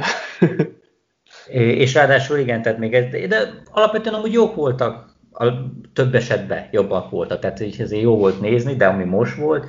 és 1.48 1.94
ráadásul 1.94 2.38
igen, 2.38 2.62
tehát 2.62 2.80
még 2.80 2.94
ez, 2.94 3.28
de 3.28 3.62
alapvetően 3.72 4.16
amúgy 4.16 4.34
jók 4.34 4.56
voltak, 4.56 5.10
a 5.34 5.46
több 5.94 6.16
esetben 6.16 6.68
jobbak 6.72 7.10
voltak, 7.10 7.40
tehát 7.40 7.60
így 7.60 7.82
ezért 7.82 8.02
jó 8.02 8.18
volt 8.18 8.42
nézni, 8.42 8.76
de 8.76 8.86
ami 8.86 9.04
most 9.04 9.36
volt, 9.36 9.66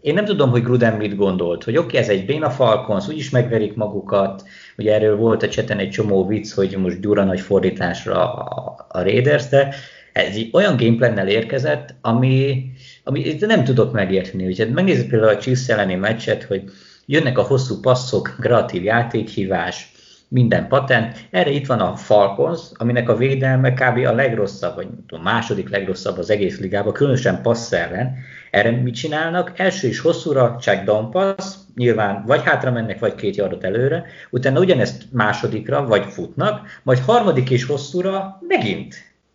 én 0.00 0.14
nem 0.14 0.24
tudom, 0.24 0.50
hogy 0.50 0.62
Gruden 0.62 0.96
mit 0.96 1.16
gondolt, 1.16 1.64
hogy 1.64 1.76
oké, 1.76 1.86
okay, 1.86 1.98
ez 1.98 2.08
egy 2.08 2.26
béna 2.26 2.50
Falcons, 2.50 3.08
úgyis 3.08 3.30
megverik 3.30 3.74
magukat, 3.74 4.44
ugye 4.78 4.94
erről 4.94 5.16
volt 5.16 5.42
a 5.42 5.48
cseten 5.48 5.78
egy 5.78 5.90
csomó 5.90 6.26
vicc, 6.26 6.52
hogy 6.52 6.76
most 6.76 7.00
gyura 7.00 7.24
nagy 7.24 7.40
fordításra 7.40 8.34
a, 8.34 8.86
a 8.88 9.02
Raiders, 9.02 9.48
de 9.48 9.74
ez 10.12 10.34
egy 10.34 10.50
olyan 10.52 10.76
gameplannel 10.76 11.28
érkezett, 11.28 11.94
ami, 12.00 12.64
ami 13.04 13.36
nem 13.40 13.64
tudok 13.64 13.92
megérteni. 13.92 14.46
Ugye 14.46 14.66
megnézzük 14.70 15.08
például 15.08 15.34
a 15.34 15.38
Chiefs 15.38 15.68
elleni 15.68 15.94
meccset, 15.94 16.42
hogy 16.42 16.62
jönnek 17.06 17.38
a 17.38 17.42
hosszú 17.42 17.80
passzok, 17.80 18.36
kreatív 18.40 18.82
játékhívás, 18.82 19.92
minden 20.34 20.68
patent. 20.68 21.26
Erre 21.30 21.50
itt 21.50 21.66
van 21.66 21.80
a 21.80 21.96
Falcons, 21.96 22.60
aminek 22.74 23.08
a 23.08 23.16
védelme 23.16 23.72
kb. 23.72 24.06
a 24.06 24.12
legrosszabb, 24.12 24.74
vagy 24.74 24.88
a 25.08 25.22
második 25.22 25.70
legrosszabb 25.70 26.18
az 26.18 26.30
egész 26.30 26.58
ligában, 26.60 26.92
különösen 26.92 27.42
passz 27.42 27.72
ellen. 27.72 28.14
Erre 28.50 28.70
mit 28.70 28.94
csinálnak? 28.94 29.52
Első 29.56 29.88
is 29.88 30.00
hosszúra, 30.00 30.56
check 30.60 30.84
down 30.84 31.10
pass, 31.10 31.54
nyilván 31.74 32.24
vagy 32.26 32.42
hátra 32.44 32.70
mennek, 32.70 32.98
vagy 32.98 33.14
két 33.14 33.36
yardot 33.36 33.64
előre, 33.64 34.04
utána 34.30 34.60
ugyanezt 34.60 35.02
másodikra, 35.12 35.86
vagy 35.86 36.04
futnak, 36.04 36.80
majd 36.82 36.98
harmadik 36.98 37.50
és 37.50 37.64
hosszúra 37.64 38.38
megint. 38.48 38.94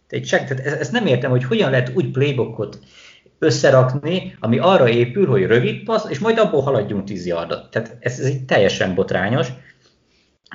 Egy 0.10 0.26
check, 0.26 0.48
tehát 0.48 0.80
ezt 0.80 0.92
nem 0.92 1.06
értem, 1.06 1.30
hogy 1.30 1.44
hogyan 1.44 1.70
lehet 1.70 1.92
úgy 1.96 2.12
playbookot 2.12 2.80
összerakni, 3.40 4.36
ami 4.40 4.58
arra 4.58 4.90
épül, 4.90 5.28
hogy 5.28 5.46
rövid 5.46 5.84
passz, 5.84 6.10
és 6.10 6.20
majd 6.20 6.38
abból 6.38 6.62
haladjunk 6.62 7.04
10 7.04 7.26
yardot. 7.26 7.72
Tehát 7.72 7.98
ez, 8.00 8.20
ez 8.20 8.26
egy 8.26 8.46
teljesen 8.46 8.96
botrányos. 8.96 9.48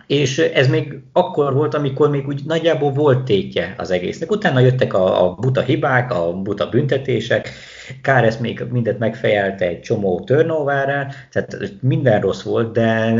És 0.06 0.38
ez 0.38 0.68
még 0.68 1.00
akkor 1.12 1.54
volt, 1.54 1.74
amikor 1.74 2.10
még 2.10 2.26
úgy 2.26 2.40
nagyjából 2.46 2.92
volt 2.92 3.24
tétje 3.24 3.74
az 3.78 3.90
egésznek. 3.90 4.30
Utána 4.30 4.60
jöttek 4.60 4.94
a, 4.94 5.24
a 5.24 5.34
buta 5.34 5.60
hibák, 5.60 6.10
a 6.10 6.32
buta 6.32 6.68
büntetések, 6.68 7.48
Kár 8.02 8.24
ezt 8.24 8.40
még 8.40 8.64
mindet 8.70 8.98
megfejelte 8.98 9.66
egy 9.66 9.80
csomó 9.80 10.20
turnoverrel, 10.20 11.12
tehát 11.32 11.72
minden 11.80 12.20
rossz 12.20 12.42
volt, 12.42 12.72
de 12.72 13.14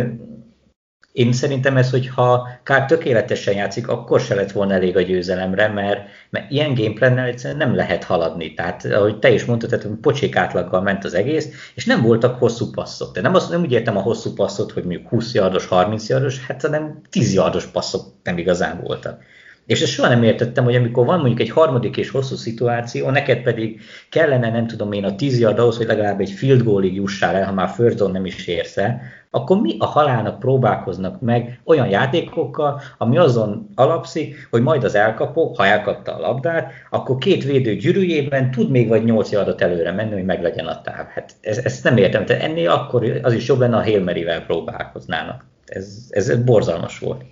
én 1.14 1.32
szerintem 1.32 1.76
ez, 1.76 1.90
hogyha 1.90 2.48
Kár 2.62 2.86
tökéletesen 2.86 3.54
játszik, 3.54 3.88
akkor 3.88 4.20
se 4.20 4.34
lett 4.34 4.52
volna 4.52 4.74
elég 4.74 4.96
a 4.96 5.00
győzelemre, 5.00 5.68
mert, 5.68 6.00
mert 6.30 6.50
ilyen 6.50 6.74
gameplannel 6.74 7.26
egyszerűen 7.26 7.68
nem 7.68 7.74
lehet 7.74 8.04
haladni. 8.04 8.54
Tehát, 8.54 8.84
ahogy 8.84 9.18
te 9.18 9.30
is 9.30 9.44
mondtad, 9.44 9.70
tehát 9.70 9.86
pocsék 10.00 10.36
átlaggal 10.36 10.80
ment 10.82 11.04
az 11.04 11.14
egész, 11.14 11.70
és 11.74 11.84
nem 11.84 12.02
voltak 12.02 12.38
hosszú 12.38 12.70
passzok. 12.70 13.14
De 13.14 13.20
nem, 13.20 13.34
azt, 13.34 13.50
nem 13.50 13.60
úgy 13.60 13.72
értem 13.72 13.96
a 13.96 14.00
hosszú 14.00 14.32
passzot, 14.32 14.72
hogy 14.72 14.84
mondjuk 14.84 15.08
20 15.08 15.34
yardos, 15.34 15.66
30 15.66 16.08
yardos, 16.08 16.46
hát 16.46 16.62
hanem 16.62 17.00
10 17.10 17.34
yardos 17.34 17.66
passzok 17.66 18.02
nem 18.22 18.38
igazán 18.38 18.80
voltak. 18.82 19.22
És 19.66 19.82
ezt 19.82 19.92
soha 19.92 20.08
nem 20.08 20.22
értettem, 20.22 20.64
hogy 20.64 20.74
amikor 20.74 21.06
van 21.06 21.18
mondjuk 21.18 21.40
egy 21.40 21.50
harmadik 21.50 21.96
és 21.96 22.10
hosszú 22.10 22.34
szituáció, 22.34 23.10
neked 23.10 23.42
pedig 23.42 23.80
kellene, 24.10 24.50
nem 24.50 24.66
tudom 24.66 24.92
én, 24.92 25.04
a 25.04 25.14
10 25.14 25.38
yard 25.38 25.58
ahhoz, 25.58 25.76
hogy 25.76 25.86
legalább 25.86 26.20
egy 26.20 26.30
field 26.30 26.62
goalig 26.62 26.94
jussál 26.94 27.34
el, 27.34 27.46
ha 27.46 27.52
már 27.52 27.68
first 27.68 28.12
nem 28.12 28.26
is 28.26 28.46
érsz 28.46 28.76
el, 28.76 29.00
akkor 29.30 29.60
mi 29.60 29.76
a 29.78 29.86
halálnak 29.86 30.38
próbálkoznak 30.38 31.20
meg 31.20 31.60
olyan 31.64 31.88
játékokkal, 31.88 32.80
ami 32.98 33.18
azon 33.18 33.68
alapszik, 33.74 34.48
hogy 34.50 34.62
majd 34.62 34.84
az 34.84 34.94
elkapó, 34.94 35.54
ha 35.56 35.66
elkapta 35.66 36.14
a 36.14 36.20
labdát, 36.20 36.72
akkor 36.90 37.18
két 37.18 37.44
védő 37.44 37.74
gyűrűjében 37.74 38.50
tud 38.50 38.70
még 38.70 38.88
vagy 38.88 39.04
8 39.04 39.30
yardot 39.30 39.60
előre 39.60 39.92
menni, 39.92 40.12
hogy 40.12 40.24
meglegyen 40.24 40.66
a 40.66 40.80
táv. 40.80 41.06
Hát 41.06 41.32
ez, 41.40 41.58
ezt 41.58 41.84
nem 41.84 41.96
értem, 41.96 42.24
tehát 42.24 42.42
ennél 42.42 42.70
akkor 42.70 43.20
az 43.22 43.32
is 43.32 43.48
jobb 43.48 43.58
lenne, 43.58 43.76
a 43.76 43.82
Hail 43.82 44.42
próbálkoznának. 44.46 45.44
Ez, 45.66 46.06
ez 46.10 46.36
borzalmas 46.44 46.98
volt. 46.98 47.24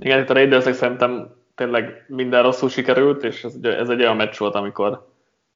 Igen, 0.00 0.22
itt 0.22 0.30
a 0.30 0.32
Raidersnek 0.32 0.74
szerintem 0.74 1.34
tényleg 1.54 2.04
minden 2.08 2.42
rosszul 2.42 2.68
sikerült, 2.68 3.24
és 3.24 3.44
ez, 3.44 3.54
ez 3.62 3.88
egy 3.88 4.00
olyan 4.00 4.16
meccs 4.16 4.36
volt, 4.36 4.54
amikor 4.54 5.08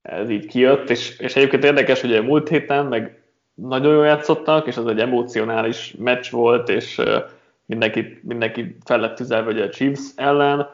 ez 0.03 0.31
így 0.31 0.47
kijött, 0.47 0.91
és, 0.91 1.19
és 1.19 1.37
egyébként 1.37 1.65
érdekes, 1.65 2.01
hogy 2.01 2.15
a 2.15 2.23
múlt 2.23 2.49
héten 2.49 2.87
meg 2.87 3.23
nagyon 3.55 3.95
jól 3.95 4.07
játszottak, 4.07 4.67
és 4.67 4.77
ez 4.77 4.85
egy 4.85 5.01
emocionális 5.01 5.95
meccs 5.99 6.31
volt, 6.31 6.69
és 6.69 7.03
mindenki, 7.67 8.21
mindenki 8.23 8.77
fel 8.85 9.01
lett 9.01 9.17
tüzelve 9.17 9.63
a 9.63 9.69
Chiefs 9.69 10.13
ellen, 10.17 10.69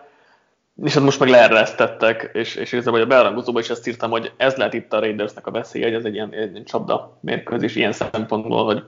és 0.82 0.94
hát 0.94 1.02
most 1.02 1.20
meg 1.20 1.28
leeresztettek, 1.28 2.30
és, 2.32 2.54
és 2.54 2.72
igazából 2.72 3.00
a 3.00 3.06
bearangozóban 3.06 3.62
is 3.62 3.70
ezt 3.70 3.86
írtam, 3.86 4.10
hogy 4.10 4.32
ez 4.36 4.54
lehet 4.56 4.74
itt 4.74 4.92
a 4.92 4.98
Raidersnek 4.98 5.46
a 5.46 5.50
veszélye, 5.50 5.84
hogy 5.84 5.94
ez 5.94 6.04
egy 6.04 6.14
ilyen, 6.14 6.32
egy 6.32 6.62
csapda 6.64 7.18
mérkőzés 7.20 7.76
ilyen 7.76 7.92
szempontból, 7.92 8.64
hogy 8.64 8.82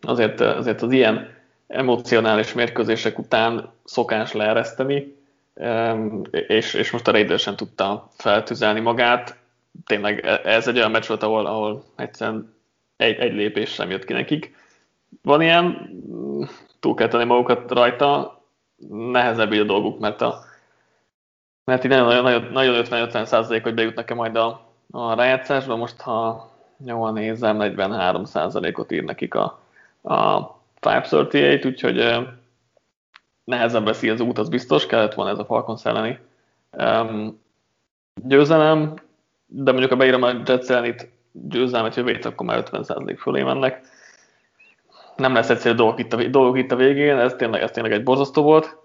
azért, 0.00 0.40
azért 0.40 0.82
az 0.82 0.92
ilyen 0.92 1.36
emocionális 1.68 2.52
mérkőzések 2.52 3.18
után 3.18 3.72
szokás 3.84 4.32
leereszteni, 4.32 5.16
és, 6.30 6.74
és 6.74 6.90
most 6.90 7.08
a 7.08 7.10
Raiders 7.12 7.42
sem 7.42 7.56
tudta 7.56 8.08
feltüzelni 8.16 8.80
magát. 8.80 9.36
Tényleg 9.86 10.26
ez 10.44 10.68
egy 10.68 10.76
olyan 10.76 10.90
meccs 10.90 11.06
volt, 11.06 11.22
ahol, 11.22 11.46
ahol 11.46 11.84
egyszerűen 11.96 12.54
egy, 12.96 13.18
egy 13.18 13.32
lépés 13.32 13.70
sem 13.70 13.90
jött 13.90 14.04
ki 14.04 14.12
nekik. 14.12 14.56
Van 15.22 15.42
ilyen, 15.42 15.90
túl 16.80 16.94
kell 16.94 17.08
tenni 17.08 17.24
magukat 17.24 17.70
rajta, 17.70 18.40
nehezebb 18.88 19.52
így 19.52 19.60
a 19.60 19.64
dolguk, 19.64 19.98
mert, 19.98 20.20
a, 20.20 20.44
mert 21.64 21.84
így 21.84 21.90
nagyon, 21.90 22.22
nagyon, 22.22 22.48
nagyon 22.52 22.84
50-50 22.84 23.24
százalék, 23.24 23.62
hogy 23.62 23.74
bejutnak-e 23.74 24.14
majd 24.14 24.36
a, 24.36 24.72
a 24.90 25.14
rájátszásba. 25.14 25.76
Most, 25.76 26.00
ha 26.00 26.50
jól 26.84 27.12
nézem, 27.12 27.56
43 27.56 28.24
százalékot 28.24 28.92
ír 28.92 29.04
nekik 29.04 29.34
a, 29.34 29.60
a 30.02 30.57
538, 30.80 31.64
úgyhogy 31.64 32.28
nehezebb 33.44 33.84
veszi 33.84 34.08
az 34.08 34.20
út, 34.20 34.38
az 34.38 34.48
biztos, 34.48 34.86
kellett 34.86 35.14
volna 35.14 35.30
ez 35.30 35.38
a 35.38 35.44
Falcons 35.44 35.84
elleni 35.84 36.18
um, 36.70 37.42
győzelem, 38.14 38.94
de 39.46 39.70
mondjuk 39.70 39.90
ha 39.90 39.96
beírom 39.96 40.22
a 40.22 40.32
Jets 40.44 40.68
ellenit 40.68 41.10
győzelmet 41.32 41.94
jövő 41.94 42.18
akkor 42.22 42.46
már 42.46 42.62
50% 42.70 43.16
fölé 43.18 43.42
mennek. 43.42 43.86
Nem 45.16 45.34
lesz 45.34 45.50
egyszerű 45.50 45.74
dolgok 45.74 45.98
itt, 45.98 46.12
a, 46.12 46.24
dolgok 46.28 46.58
itt 46.58 46.72
a 46.72 46.76
végén, 46.76 47.18
ez 47.18 47.34
tényleg, 47.34 47.62
ez 47.62 47.70
tényleg 47.70 47.92
egy 47.92 48.02
borzasztó 48.02 48.42
volt, 48.42 48.76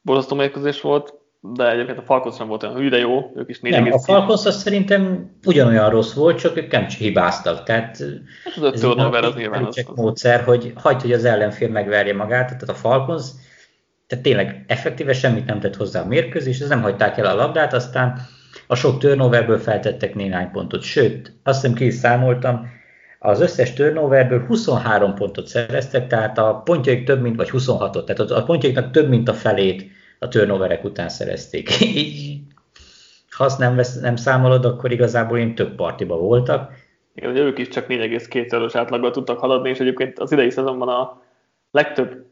borzasztó 0.00 0.36
mérkőzés 0.36 0.80
volt, 0.80 1.14
de 1.40 1.70
egyébként 1.70 1.98
a 1.98 2.02
Falcons 2.02 2.36
sem 2.36 2.46
volt 2.46 2.62
olyan 2.62 2.76
hű, 2.76 2.88
de 2.88 2.98
jó, 2.98 3.32
ők 3.36 3.48
is 3.48 3.60
4, 3.60 3.72
Nem, 3.72 3.92
a 3.92 3.98
Falcons 3.98 4.44
az 4.44 4.56
szerintem 4.56 5.30
ugyanolyan 5.44 5.90
rossz 5.90 6.12
volt, 6.12 6.38
csak 6.38 6.56
ők 6.56 6.70
nem 6.70 6.86
hibáztak. 6.86 7.62
Tehát 7.62 7.98
hát 8.44 8.56
az 8.56 8.72
ez 8.72 8.80
turnover 8.80 9.24
az 9.24 9.34
nyilván 9.34 9.64
az, 9.64 9.84
az. 9.86 9.96
módszer, 9.96 10.44
hogy 10.44 10.72
hagyd, 10.74 11.00
hogy 11.00 11.12
az 11.12 11.24
ellenfél 11.24 11.68
megverje 11.68 12.14
magát, 12.14 12.46
tehát 12.46 12.68
a 12.68 12.74
Falcons 12.74 13.24
tehát 14.06 14.24
tényleg 14.24 14.64
effektíve 14.66 15.12
semmit 15.12 15.46
nem 15.46 15.60
tett 15.60 15.76
hozzá 15.76 16.02
a 16.02 16.06
mérkőzés, 16.06 16.60
ez 16.60 16.68
nem 16.68 16.82
hagyták 16.82 17.18
el 17.18 17.26
a 17.26 17.34
labdát, 17.34 17.72
aztán 17.72 18.20
a 18.66 18.74
sok 18.74 18.98
turnoverből 18.98 19.58
feltettek 19.58 20.14
néhány 20.14 20.50
pontot, 20.50 20.82
sőt, 20.82 21.32
azt 21.42 21.60
hiszem 21.60 21.76
ki 21.76 21.86
is 21.86 21.94
számoltam, 21.94 22.68
az 23.18 23.40
összes 23.40 23.72
turnoverből 23.72 24.46
23 24.46 25.14
pontot 25.14 25.46
szereztek, 25.46 26.06
tehát 26.06 26.38
a 26.38 26.62
pontjaik 26.64 27.04
több 27.04 27.20
mint, 27.20 27.36
vagy 27.36 27.50
26-ot, 27.52 28.04
tehát 28.04 28.30
a 28.30 28.42
pontjaiknak 28.42 28.90
több 28.90 29.08
mint 29.08 29.28
a 29.28 29.34
felét 29.34 29.90
a 30.18 30.28
turnoverek 30.28 30.84
után 30.84 31.08
szerezték. 31.08 31.80
Így, 31.80 32.40
ha 33.30 33.44
azt 33.44 33.58
nem, 33.58 33.76
vesz, 33.76 34.00
nem 34.00 34.16
számolod, 34.16 34.64
akkor 34.64 34.92
igazából 34.92 35.38
én 35.38 35.54
több 35.54 35.74
partiba 35.74 36.16
voltak. 36.16 36.72
Igen, 37.14 37.30
ugye 37.30 37.40
ők 37.40 37.58
is 37.58 37.68
csak 37.68 37.86
4,2-szoros 37.88 38.74
átlaggal 38.74 39.10
tudtak 39.10 39.38
haladni, 39.38 39.68
és 39.68 39.80
egyébként 39.80 40.18
az 40.18 40.32
idei 40.32 40.50
szezonban 40.50 40.88
a 40.88 41.22
legtöbb 41.70 42.24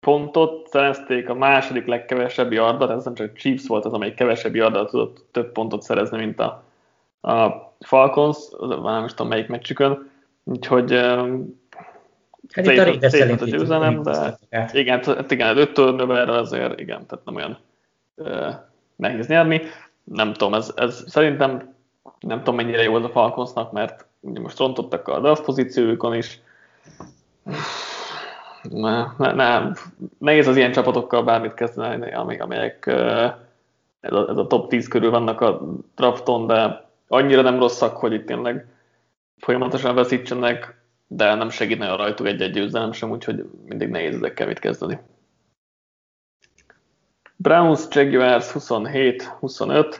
pontot 0.00 0.68
szerezték, 0.68 1.28
a 1.28 1.34
második 1.34 1.86
legkevesebb 1.86 2.52
yardat, 2.52 2.90
ez 2.90 3.04
nem 3.04 3.14
csak 3.14 3.34
Chiefs 3.34 3.66
volt 3.66 3.84
az, 3.84 3.92
amelyik 3.92 4.14
kevesebb 4.14 4.54
yardat 4.54 4.90
tudott 4.90 5.24
több 5.30 5.52
pontot 5.52 5.82
szerezni, 5.82 6.18
mint 6.18 6.40
a, 6.40 6.64
a 7.20 7.48
Falcons, 7.80 8.38
nem 8.82 9.04
is 9.04 9.10
tudom 9.14 9.28
melyik 9.28 9.48
meccsükön, 9.48 10.10
úgyhogy 10.44 11.00
Hát 12.52 12.66
itt 12.66 12.78
a 12.78 12.84
Raiders 12.84 13.40
a 13.40 13.44
győzelem, 13.44 14.02
de 14.02 14.38
igen, 14.72 15.02
hát 15.04 15.30
igen, 15.30 15.56
öt 15.56 15.72
turnoverre 15.72 16.32
azért, 16.32 16.80
igen, 16.80 17.06
tehát 17.06 17.24
nem 17.24 17.34
olyan 17.34 17.58
uh, 18.14 18.54
nehéz 18.96 19.26
nyerni. 19.26 19.62
Nem 20.04 20.32
tudom, 20.32 20.54
ez, 20.54 20.72
ez 20.76 21.04
szerintem 21.06 21.74
nem 22.20 22.38
tudom 22.38 22.54
mennyire 22.54 22.82
jó 22.82 22.96
ez 22.96 23.04
a 23.04 23.08
Falconsnak, 23.08 23.72
mert 23.72 24.06
ugye 24.20 24.40
most 24.40 24.58
rontottak 24.58 25.08
a 25.08 25.20
draft 25.20 25.44
pozíciójukon 25.44 26.14
is, 26.14 26.40
ne, 28.62 29.04
ne, 29.18 29.32
ne, 29.32 29.70
nehéz 30.18 30.46
az 30.46 30.56
ilyen 30.56 30.72
csapatokkal 30.72 31.22
bármit 31.22 31.54
kezdeni, 31.54 32.14
amik, 32.14 32.42
amelyek 32.42 32.86
ez 34.00 34.12
a, 34.12 34.28
ez 34.28 34.36
a 34.36 34.46
top 34.46 34.68
10 34.68 34.88
körül 34.88 35.10
vannak 35.10 35.40
a 35.40 35.60
drafton, 35.96 36.46
de 36.46 36.84
annyira 37.08 37.42
nem 37.42 37.58
rosszak, 37.58 37.96
hogy 37.96 38.12
itt 38.12 38.26
tényleg 38.26 38.66
folyamatosan 39.38 39.94
veszítsenek, 39.94 40.77
de 41.08 41.34
nem 41.34 41.50
segít 41.50 41.78
nagyon 41.78 41.96
rajtuk 41.96 42.26
egy-egy 42.26 42.52
győzelem 42.52 42.92
sem, 42.92 43.10
úgyhogy 43.10 43.44
mindig 43.66 43.88
nehéz 43.88 44.14
ezekkel 44.14 44.46
mit 44.46 44.58
kezdeni. 44.58 44.98
Browns, 47.36 47.80
Jaguars 47.90 48.50
27-25. 48.54 49.96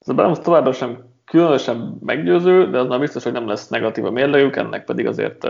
Ez 0.00 0.08
a 0.08 0.14
Browns 0.14 0.38
továbbra 0.38 0.72
sem 0.72 1.04
különösen 1.24 1.98
meggyőző, 2.00 2.70
de 2.70 2.78
az 2.78 2.86
már 2.86 2.98
biztos, 2.98 3.22
hogy 3.22 3.32
nem 3.32 3.46
lesz 3.46 3.68
negatív 3.68 4.04
a 4.04 4.10
mérlegük, 4.10 4.56
ennek 4.56 4.84
pedig 4.84 5.06
azért 5.06 5.46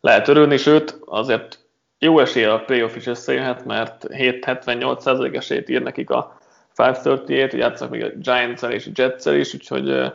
lehet 0.00 0.28
örülni, 0.28 0.56
sőt, 0.56 0.98
azért 1.04 1.58
jó 1.98 2.18
esélye 2.18 2.52
a 2.52 2.64
playoff 2.64 2.96
is 2.96 3.06
összejöhet, 3.06 3.64
mert 3.64 4.06
7-78% 4.08 5.36
esélyt 5.36 5.68
ír 5.68 5.82
nekik 5.82 6.10
a 6.10 6.38
538, 6.76 7.50
hogy 7.50 7.58
játszanak 7.58 7.92
még 7.92 8.04
a 8.04 8.08
giants 8.08 8.62
és 8.62 8.86
a 8.86 8.90
jets 8.94 9.24
is, 9.24 9.54
úgyhogy 9.54 10.12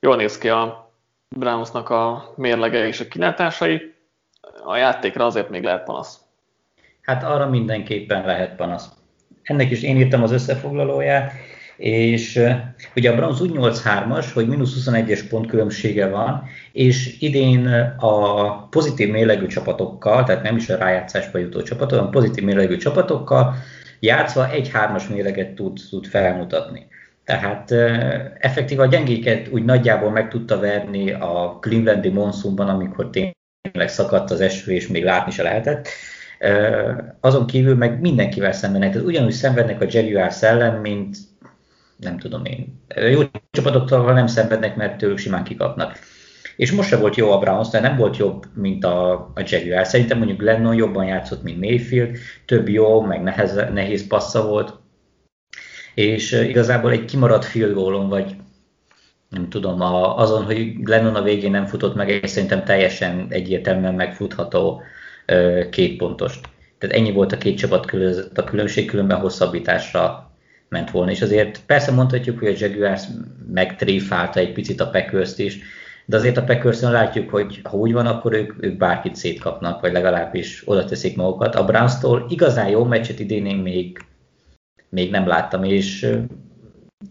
jól 0.00 0.16
néz 0.16 0.38
ki 0.38 0.48
a 0.48 0.89
Brownsnak 1.36 1.88
a 1.88 2.32
mérlege 2.36 2.86
és 2.86 3.00
a 3.00 3.08
kilátásai. 3.08 3.94
A 4.64 4.76
játékra 4.76 5.26
azért 5.26 5.50
még 5.50 5.62
lehet 5.62 5.84
panasz. 5.84 6.20
Hát 7.02 7.24
arra 7.24 7.48
mindenképpen 7.48 8.26
lehet 8.26 8.56
panasz. 8.56 8.88
Ennek 9.42 9.70
is 9.70 9.82
én 9.82 9.96
írtam 9.96 10.22
az 10.22 10.32
összefoglalóját, 10.32 11.32
és 11.76 12.40
ugye 12.96 13.10
a 13.10 13.14
Browns 13.14 13.40
úgy 13.40 13.50
8-3-as, 13.54 14.26
hogy 14.34 14.48
mínusz 14.48 14.88
21-es 14.88 15.24
pont 15.28 15.46
különbsége 15.46 16.08
van, 16.08 16.44
és 16.72 17.20
idén 17.20 17.66
a 17.98 18.68
pozitív 18.68 19.10
mélegű 19.10 19.46
csapatokkal, 19.46 20.24
tehát 20.24 20.42
nem 20.42 20.56
is 20.56 20.68
a 20.68 20.76
rájátszásba 20.76 21.38
jutó 21.38 21.62
csapatok, 21.62 21.98
hanem 21.98 22.12
pozitív 22.12 22.44
mélegű 22.44 22.76
csapatokkal 22.76 23.54
játszva 24.00 24.50
egy 24.50 24.70
3-as 24.74 25.10
méleget 25.10 25.54
tud, 25.54 25.78
tud 25.90 26.06
felmutatni. 26.06 26.86
Tehát 27.30 27.70
effektív 28.38 28.80
a 28.80 28.86
gyengéket 28.86 29.48
úgy 29.48 29.64
nagyjából 29.64 30.10
meg 30.10 30.28
tudta 30.28 30.58
verni 30.58 31.12
a 31.12 31.58
Clevelandi 31.60 32.08
monszumban, 32.08 32.68
amikor 32.68 33.10
tényleg 33.10 33.88
szakadt 33.88 34.30
az 34.30 34.40
eső, 34.40 34.72
és 34.72 34.86
még 34.86 35.04
látni 35.04 35.32
se 35.32 35.42
lehetett. 35.42 35.88
Azon 37.20 37.46
kívül 37.46 37.76
meg 37.76 38.00
mindenkivel 38.00 38.52
szembenek, 38.52 38.90
tehát 38.90 39.06
ugyanúgy 39.06 39.32
szenvednek 39.32 39.80
a 39.80 39.86
Jaguars 39.88 40.42
ellen, 40.42 40.80
mint 40.80 41.16
nem 41.96 42.18
tudom 42.18 42.44
én. 42.44 42.82
Jó 43.10 43.20
csapatoktól 43.50 44.12
nem 44.12 44.26
szenvednek, 44.26 44.76
mert 44.76 44.96
tőlük 44.96 45.18
simán 45.18 45.44
kikapnak. 45.44 45.98
És 46.56 46.72
most 46.72 46.88
se 46.88 46.96
volt 46.96 47.16
jó 47.16 47.30
a 47.30 47.38
Browns, 47.38 47.68
de 47.68 47.80
nem 47.80 47.96
volt 47.96 48.16
jobb, 48.16 48.44
mint 48.54 48.84
a, 48.84 49.12
a 49.12 49.42
Jaguar. 49.44 49.86
Szerintem 49.86 50.18
mondjuk 50.18 50.38
Glennon 50.38 50.74
jobban 50.74 51.04
játszott, 51.04 51.42
mint 51.42 51.60
Mayfield, 51.60 52.16
több 52.46 52.68
jó, 52.68 53.00
meg 53.00 53.22
nehez, 53.22 53.54
nehéz 53.72 54.06
passza 54.06 54.46
volt, 54.46 54.79
és 55.94 56.32
igazából 56.32 56.90
egy 56.90 57.04
kimaradt 57.04 57.44
field 57.44 58.08
vagy 58.08 58.36
nem 59.30 59.48
tudom, 59.48 59.80
a, 59.80 60.18
azon, 60.18 60.44
hogy 60.44 60.82
Glennon 60.82 61.14
a 61.14 61.22
végén 61.22 61.50
nem 61.50 61.66
futott 61.66 61.94
meg, 61.94 62.08
és 62.08 62.30
szerintem 62.30 62.64
teljesen 62.64 63.26
egyértelműen 63.28 63.94
megfutható 63.94 64.82
két 65.70 65.96
pontost. 65.96 66.48
Tehát 66.78 66.96
ennyi 66.96 67.12
volt 67.12 67.32
a 67.32 67.38
két 67.38 67.58
csapat 67.58 67.86
között 67.86 68.38
a 68.38 68.44
különbség, 68.44 68.86
különben 68.86 69.20
hosszabbításra 69.20 70.30
ment 70.68 70.90
volna. 70.90 71.10
És 71.10 71.22
azért 71.22 71.60
persze 71.66 71.92
mondhatjuk, 71.92 72.38
hogy 72.38 72.48
a 72.48 72.56
Jaguars 72.58 73.02
megtréfálta 73.52 74.40
egy 74.40 74.52
picit 74.52 74.80
a 74.80 74.90
packers 74.90 75.38
is, 75.38 75.58
de 76.04 76.16
azért 76.16 76.36
a 76.36 76.44
packers 76.44 76.80
látjuk, 76.80 77.30
hogy 77.30 77.60
ha 77.62 77.76
úgy 77.76 77.92
van, 77.92 78.06
akkor 78.06 78.32
ők, 78.32 78.54
ők 78.60 78.76
bárkit 78.76 79.16
szétkapnak, 79.16 79.80
vagy 79.80 79.92
legalábbis 79.92 80.62
oda 80.64 80.84
teszik 80.84 81.16
magukat. 81.16 81.54
A 81.54 81.64
Browns-tól 81.64 82.26
igazán 82.28 82.68
jó 82.68 82.84
meccset 82.84 83.20
idén 83.20 83.46
én 83.46 83.56
még, 83.56 84.04
még 84.90 85.10
nem 85.10 85.26
láttam, 85.26 85.64
és 85.64 86.16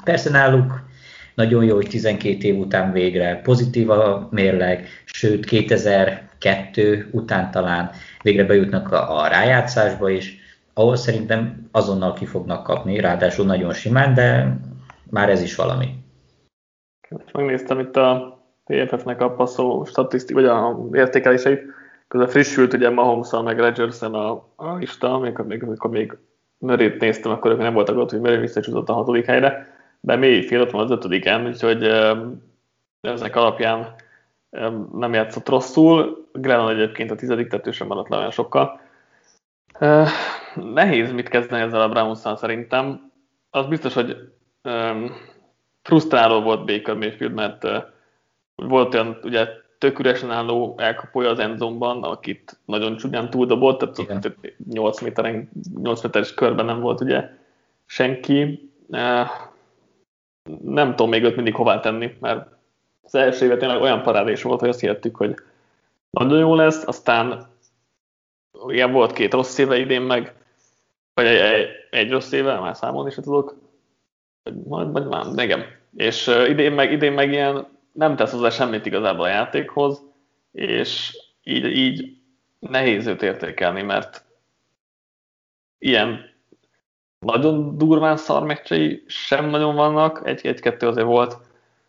persze 0.04 0.30
náluk 0.30 0.88
nagyon 1.36 1.64
jó, 1.64 1.76
hogy 1.76 1.88
12 1.88 2.48
év 2.48 2.58
után 2.58 2.92
végre 2.92 3.42
pozitív 3.42 3.90
a 3.90 4.28
mérleg, 4.32 4.88
sőt 5.06 5.46
2002 5.46 7.10
után 7.12 7.52
talán 7.52 7.90
végre 8.22 8.44
bejutnak 8.44 8.92
a, 8.92 9.28
rájátszásba 9.28 10.10
is, 10.10 10.38
ahol 10.74 10.96
szerintem 10.96 11.68
azonnal 11.72 12.14
ki 12.14 12.26
fognak 12.26 12.64
kapni, 12.64 13.00
ráadásul 13.00 13.46
nagyon 13.46 13.74
simán, 13.74 14.14
de 14.14 14.58
már 15.10 15.30
ez 15.30 15.42
is 15.42 15.56
valami. 15.56 15.88
Megnéztem 17.34 17.80
itt 17.80 17.96
a 17.96 18.40
PFF-nek 18.66 19.22
a 19.22 19.32
passzó 19.32 19.86
statisztik, 19.86 20.36
vagy 20.36 20.46
a 20.46 20.80
értékeléseit, 20.92 21.62
közben 22.08 22.30
frissült 22.30 22.74
ugye 22.74 22.90
mahomes 22.90 23.30
meg 23.44 23.60
rodgers 23.60 24.02
a, 24.02 24.54
a 24.56 24.76
lista, 24.76 25.14
amikor 25.14 25.46
még, 25.46 25.64
amikor 25.64 25.90
még 25.90 26.18
Murray-t 26.60 27.00
néztem, 27.00 27.32
akkor 27.32 27.58
nem 27.58 27.74
voltak 27.74 27.98
ott, 27.98 28.10
hogy 28.10 28.20
Murray 28.20 28.38
visszacsúszott 28.38 28.90
a 28.90 28.94
hatodik 28.94 29.26
helyre, 29.26 29.78
de 30.00 30.16
Mayfield 30.16 30.64
ott 30.64 30.72
van 30.72 30.84
az 30.84 30.92
ötödiken, 30.92 31.46
úgyhogy 31.48 31.84
ezek 33.02 33.36
alapján 33.36 33.96
nem 34.94 35.14
játszott 35.14 35.50
rosszul. 35.50 36.28
Glennon 36.34 36.70
egyébként 36.70 37.12
a 37.12 37.16
tizedik, 37.16 37.48
tehát 37.48 37.68
ő 37.68 37.72
sem 37.72 37.88
maradt 37.88 38.10
le 38.10 38.18
olyan 38.18 38.32
sokkal 38.32 38.80
nehéz 40.56 41.12
mit 41.12 41.30
kezdeni 41.30 41.62
ezzel 41.62 41.82
a 41.82 41.90
browns 41.90 42.20
szerintem. 42.36 43.12
Az 43.50 43.66
biztos, 43.66 43.94
hogy 43.94 44.32
frusztráló 45.82 46.42
volt 46.42 46.66
Baker 46.66 46.96
Mayfield, 46.96 47.34
mert 47.34 47.64
uh, 47.64 47.84
volt 48.56 48.94
olyan 48.94 49.20
ugye 49.24 49.48
tök 49.80 50.00
üresen 50.00 50.32
álló 50.32 50.76
elkapója 50.78 51.30
az 51.30 51.40
endzomban, 51.40 52.04
akit 52.04 52.60
nagyon 52.66 52.98
csúnyán 52.98 53.30
túldobott, 53.30 53.80
tehát 53.80 53.98
Igen. 53.98 54.36
8, 54.70 55.02
méteren, 55.02 55.50
8 55.82 56.02
méteres 56.02 56.34
körben 56.34 56.66
nem 56.66 56.80
volt 56.80 57.02
ugye 57.02 57.30
senki. 57.86 58.70
Uh, 58.88 59.28
nem 60.64 60.90
tudom 60.90 61.10
még 61.10 61.24
őt 61.24 61.36
mindig 61.36 61.56
hová 61.56 61.80
tenni, 61.80 62.18
mert 62.20 62.48
az 63.02 63.16
első 63.16 63.46
évet 63.46 63.60
tényleg 63.60 63.82
olyan 63.82 64.02
parádés 64.02 64.42
volt, 64.42 64.60
hogy 64.60 64.70
azt 64.70 64.80
hihettük, 64.80 65.16
hogy 65.16 65.36
nagyon 66.10 66.40
jó 66.40 66.56
lesz, 66.56 66.88
aztán 66.88 67.48
igen, 68.68 68.92
volt 68.92 69.14
két 69.14 69.34
rossz 69.34 69.58
éve 69.58 69.78
idén 69.78 70.02
meg, 70.02 70.34
vagy 71.14 71.26
egy, 71.26 71.40
egy, 71.40 71.68
egy 71.90 72.12
rossz 72.12 72.32
éve, 72.32 72.60
már 72.60 72.76
számolni 72.76 73.10
is 73.10 73.16
tudok, 73.16 73.56
majd, 74.68 74.92
vagy 74.92 75.06
már, 75.06 75.26
igen. 75.36 75.66
És 75.96 76.28
uh, 76.28 76.50
idén 76.50 76.72
meg, 76.72 76.92
idén 76.92 77.14
meg 77.14 77.32
ilyen 77.32 77.68
nem 78.00 78.16
tesz 78.16 78.32
hozzá 78.32 78.50
semmit 78.50 78.86
igazából 78.86 79.26
a 79.26 79.30
játékhoz, 79.30 80.02
és 80.52 81.18
így, 81.44 81.66
így 81.66 82.18
nehéz 82.60 83.06
őt 83.06 83.22
értékelni, 83.22 83.82
mert 83.82 84.26
ilyen 85.78 86.30
nagyon 87.20 87.78
durván 87.78 88.18
szar 88.18 88.44
meccsei 88.44 89.04
sem 89.08 89.46
nagyon 89.46 89.76
vannak, 89.76 90.22
egy-kettő 90.24 90.88
azért 90.88 91.08
volt 91.08 91.38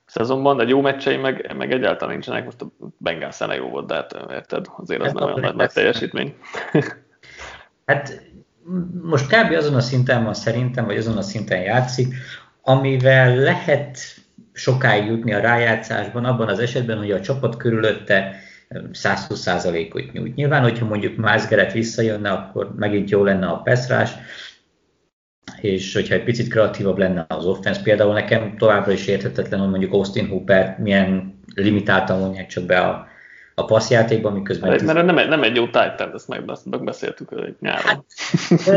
szezonban, 0.07 0.57
de 0.57 0.65
jó 0.65 0.81
meccsei 0.81 1.17
meg, 1.17 1.55
meg 1.57 1.73
egyáltalán 1.73 2.13
nincsenek. 2.13 2.45
Most 2.45 2.61
a 2.61 2.67
Bengál 2.97 3.31
szene 3.31 3.55
jó 3.55 3.69
volt, 3.69 3.87
de 3.87 3.95
hát 3.95 4.17
érted, 4.31 4.67
azért 4.77 5.01
az 5.01 5.07
hát 5.07 5.15
nem 5.15 5.25
olyan 5.25 5.41
nagy, 5.41 5.55
nagy 5.55 5.73
teljesítmény. 5.73 6.35
Hát 7.87 8.23
most 9.03 9.27
kb. 9.27 9.53
azon 9.53 9.75
a 9.75 9.81
szinten 9.81 10.25
van 10.25 10.35
szerintem, 10.35 10.85
vagy 10.85 10.97
azon 10.97 11.17
a 11.17 11.23
szinten 11.23 11.61
játszik, 11.61 12.15
amivel 12.63 13.37
lehet 13.37 13.99
sokáig 14.61 15.07
jutni 15.07 15.33
a 15.33 15.41
rájátszásban, 15.41 16.25
abban 16.25 16.49
az 16.49 16.59
esetben, 16.59 16.99
hogy 16.99 17.11
a 17.11 17.21
csapat 17.21 17.57
körülötte 17.57 18.35
120%-ot 18.93 20.13
nyújt. 20.13 20.35
Nyilván, 20.35 20.63
hogyha 20.63 20.87
mondjuk 20.87 21.17
Mázgeret 21.17 21.73
visszajönne, 21.73 22.31
akkor 22.31 22.75
megint 22.77 23.11
jó 23.11 23.25
lenne 23.25 23.47
a 23.47 23.57
Peszrás, 23.57 24.11
és 25.61 25.95
hogyha 25.95 26.15
egy 26.15 26.25
picit 26.25 26.49
kreatívabb 26.49 26.99
lenne 26.99 27.25
az 27.29 27.47
offense, 27.47 27.83
például 27.83 28.13
nekem 28.13 28.57
továbbra 28.57 28.93
is 28.93 29.07
érthetetlen, 29.07 29.61
hogy 29.61 29.71
mondjuk 29.71 29.93
Austin 29.93 30.29
Hooper 30.29 30.77
milyen 30.79 31.39
limitáltan 31.55 32.19
mondják 32.19 32.47
csak 32.47 32.65
be 32.65 32.79
a, 32.81 33.09
a 33.55 33.65
passzjátékban, 33.65 34.33
miközben... 34.33 34.71
Mert, 34.71 34.83
mert 34.83 35.07
nem, 35.07 35.19
egy, 35.19 35.29
nem 35.29 35.43
egy 35.43 35.57
jó 35.57 35.65
titan, 35.65 36.13
ezt 36.15 36.29
megbeszéltük 36.65 37.31
nyáron. 37.61 37.85
Hát, 37.85 38.05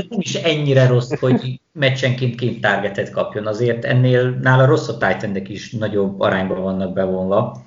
nem 0.10 0.20
is 0.20 0.36
ennyire 0.36 0.88
rossz, 0.88 1.20
hogy 1.20 1.60
meccsenként 1.72 2.36
két 2.36 2.62
targetet 2.62 3.10
kapjon, 3.10 3.48
azért 3.48 3.86
ennél 3.86 4.30
nála 4.42 4.66
rossz 4.66 4.88
a 4.88 4.98
titan 4.98 5.36
is 5.36 5.72
nagyobb 5.72 6.20
arányban 6.20 6.62
vannak 6.62 6.94
bevonva, 6.94 7.66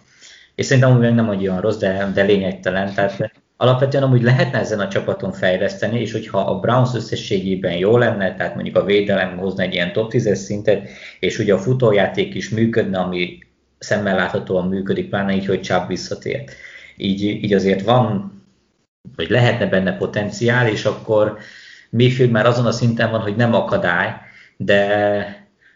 és 0.54 0.66
szerintem 0.66 0.92
amúgy 0.92 1.14
nem 1.14 1.28
olyan 1.28 1.60
rossz, 1.60 1.76
de, 1.76 2.10
de 2.14 2.22
lényegtelen, 2.22 2.94
tehát 2.94 3.30
alapvetően 3.56 4.02
amúgy 4.02 4.22
lehetne 4.22 4.58
ezen 4.58 4.80
a 4.80 4.88
csapaton 4.88 5.32
fejleszteni, 5.32 6.00
és 6.00 6.12
hogyha 6.12 6.38
a 6.38 6.60
Browns 6.60 6.94
összességében 6.94 7.76
jó 7.76 7.96
lenne, 7.96 8.34
tehát 8.34 8.54
mondjuk 8.54 8.76
a 8.76 8.84
védelem 8.84 9.36
hozna 9.36 9.62
egy 9.62 9.74
ilyen 9.74 9.92
top 9.92 10.12
10-es 10.12 10.34
szintet, 10.34 10.88
és 11.20 11.38
ugye 11.38 11.54
a 11.54 11.58
futójáték 11.58 12.34
is 12.34 12.48
működne, 12.48 12.98
ami 12.98 13.38
szemmel 13.78 14.16
láthatóan 14.16 14.68
működik, 14.68 15.08
pláne 15.08 15.34
így, 15.34 15.46
hogy 15.46 15.62
Chubb 15.62 15.86
visszatér. 15.88 16.44
Így, 16.96 17.22
így 17.22 17.52
azért 17.52 17.82
van, 17.82 18.32
vagy 19.16 19.30
lehetne 19.30 19.66
benne 19.66 19.96
potenciál, 19.96 20.68
és 20.68 20.84
akkor 20.84 21.38
Mayfield 21.90 22.30
már 22.30 22.46
azon 22.46 22.66
a 22.66 22.72
szinten 22.72 23.10
van, 23.10 23.20
hogy 23.20 23.36
nem 23.36 23.54
akadály, 23.54 24.14
de, 24.56 24.86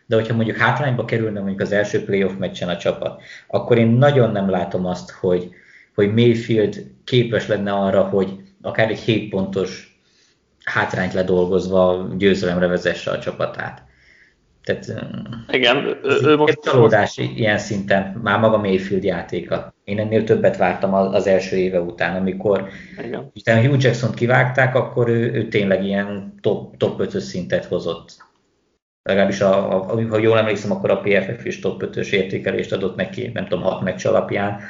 de 0.07 0.15
hogyha 0.15 0.35
mondjuk 0.35 0.57
hátrányba 0.57 1.05
kerülne 1.05 1.39
mondjuk 1.39 1.61
az 1.61 1.73
első 1.73 2.05
playoff 2.05 2.33
meccsen 2.39 2.69
a 2.69 2.77
csapat, 2.77 3.23
akkor 3.47 3.79
én 3.79 3.89
nagyon 3.89 4.31
nem 4.31 4.51
látom 4.51 4.87
azt, 4.87 5.11
hogy, 5.11 5.51
hogy 5.95 6.15
Mayfield 6.15 6.87
képes 7.05 7.47
lenne 7.47 7.73
arra, 7.73 8.03
hogy 8.03 8.41
akár 8.63 8.91
egy 8.91 8.99
7 8.99 9.29
pontos 9.29 10.01
hátrányt 10.65 11.13
ledolgozva 11.13 12.09
győzelemre 12.17 12.67
vezesse 12.67 13.11
a 13.11 13.19
csapatát. 13.19 13.83
Tehát, 14.65 14.93
Igen, 15.51 15.99
ő 16.23 16.37
most... 16.37 16.61
Csalódás 16.63 17.17
ilyen 17.17 17.59
szinten, 17.59 18.21
már 18.23 18.39
maga 18.39 18.57
Mayfield 18.57 19.05
játéka. 19.05 19.75
Én 19.85 19.99
ennél 19.99 20.25
többet 20.25 20.57
vártam 20.57 20.95
az 20.95 21.27
első 21.27 21.57
éve 21.57 21.81
után, 21.81 22.17
amikor 22.17 22.69
Igen. 23.05 23.31
utána 23.35 23.69
Hugh 23.69 23.83
Jackson 23.83 24.13
kivágták, 24.13 24.75
akkor 24.75 25.09
ő, 25.09 25.33
ő 25.33 25.49
tényleg 25.49 25.85
ilyen 25.85 26.35
top, 26.41 26.77
top 26.77 27.01
5 27.01 27.21
szintet 27.21 27.65
hozott. 27.65 28.29
Legalábbis, 29.03 29.41
a, 29.41 29.75
a, 29.75 30.09
ha 30.09 30.19
jól 30.19 30.39
emlékszem, 30.39 30.71
akkor 30.73 30.91
a 30.91 31.01
PFF 31.01 31.45
is 31.45 31.61
top 31.61 31.83
5-ös 31.87 32.11
értékelést 32.11 32.73
adott 32.73 32.97
neki, 32.97 33.31
nem 33.35 33.47
tudom, 33.47 33.65
6 33.65 33.83
meccs 33.83 34.07
alapján 34.07 34.61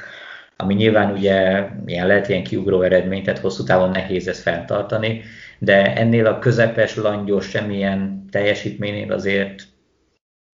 ami 0.61 0.74
nyilván 0.74 1.12
ugye 1.12 1.66
ilyen 1.86 2.07
lehet 2.07 2.28
ilyen 2.28 2.43
kiugró 2.43 2.82
eredmény, 2.82 3.22
tehát 3.22 3.41
hosszú 3.41 3.64
távon 3.64 3.91
nehéz 3.91 4.28
ezt 4.28 4.43
fenntartani, 4.43 5.22
de 5.59 5.95
ennél 5.95 6.26
a 6.26 6.38
közepes, 6.38 6.97
langyos, 6.97 7.49
semmilyen 7.49 8.24
teljesítménynél 8.30 9.12
azért 9.12 9.62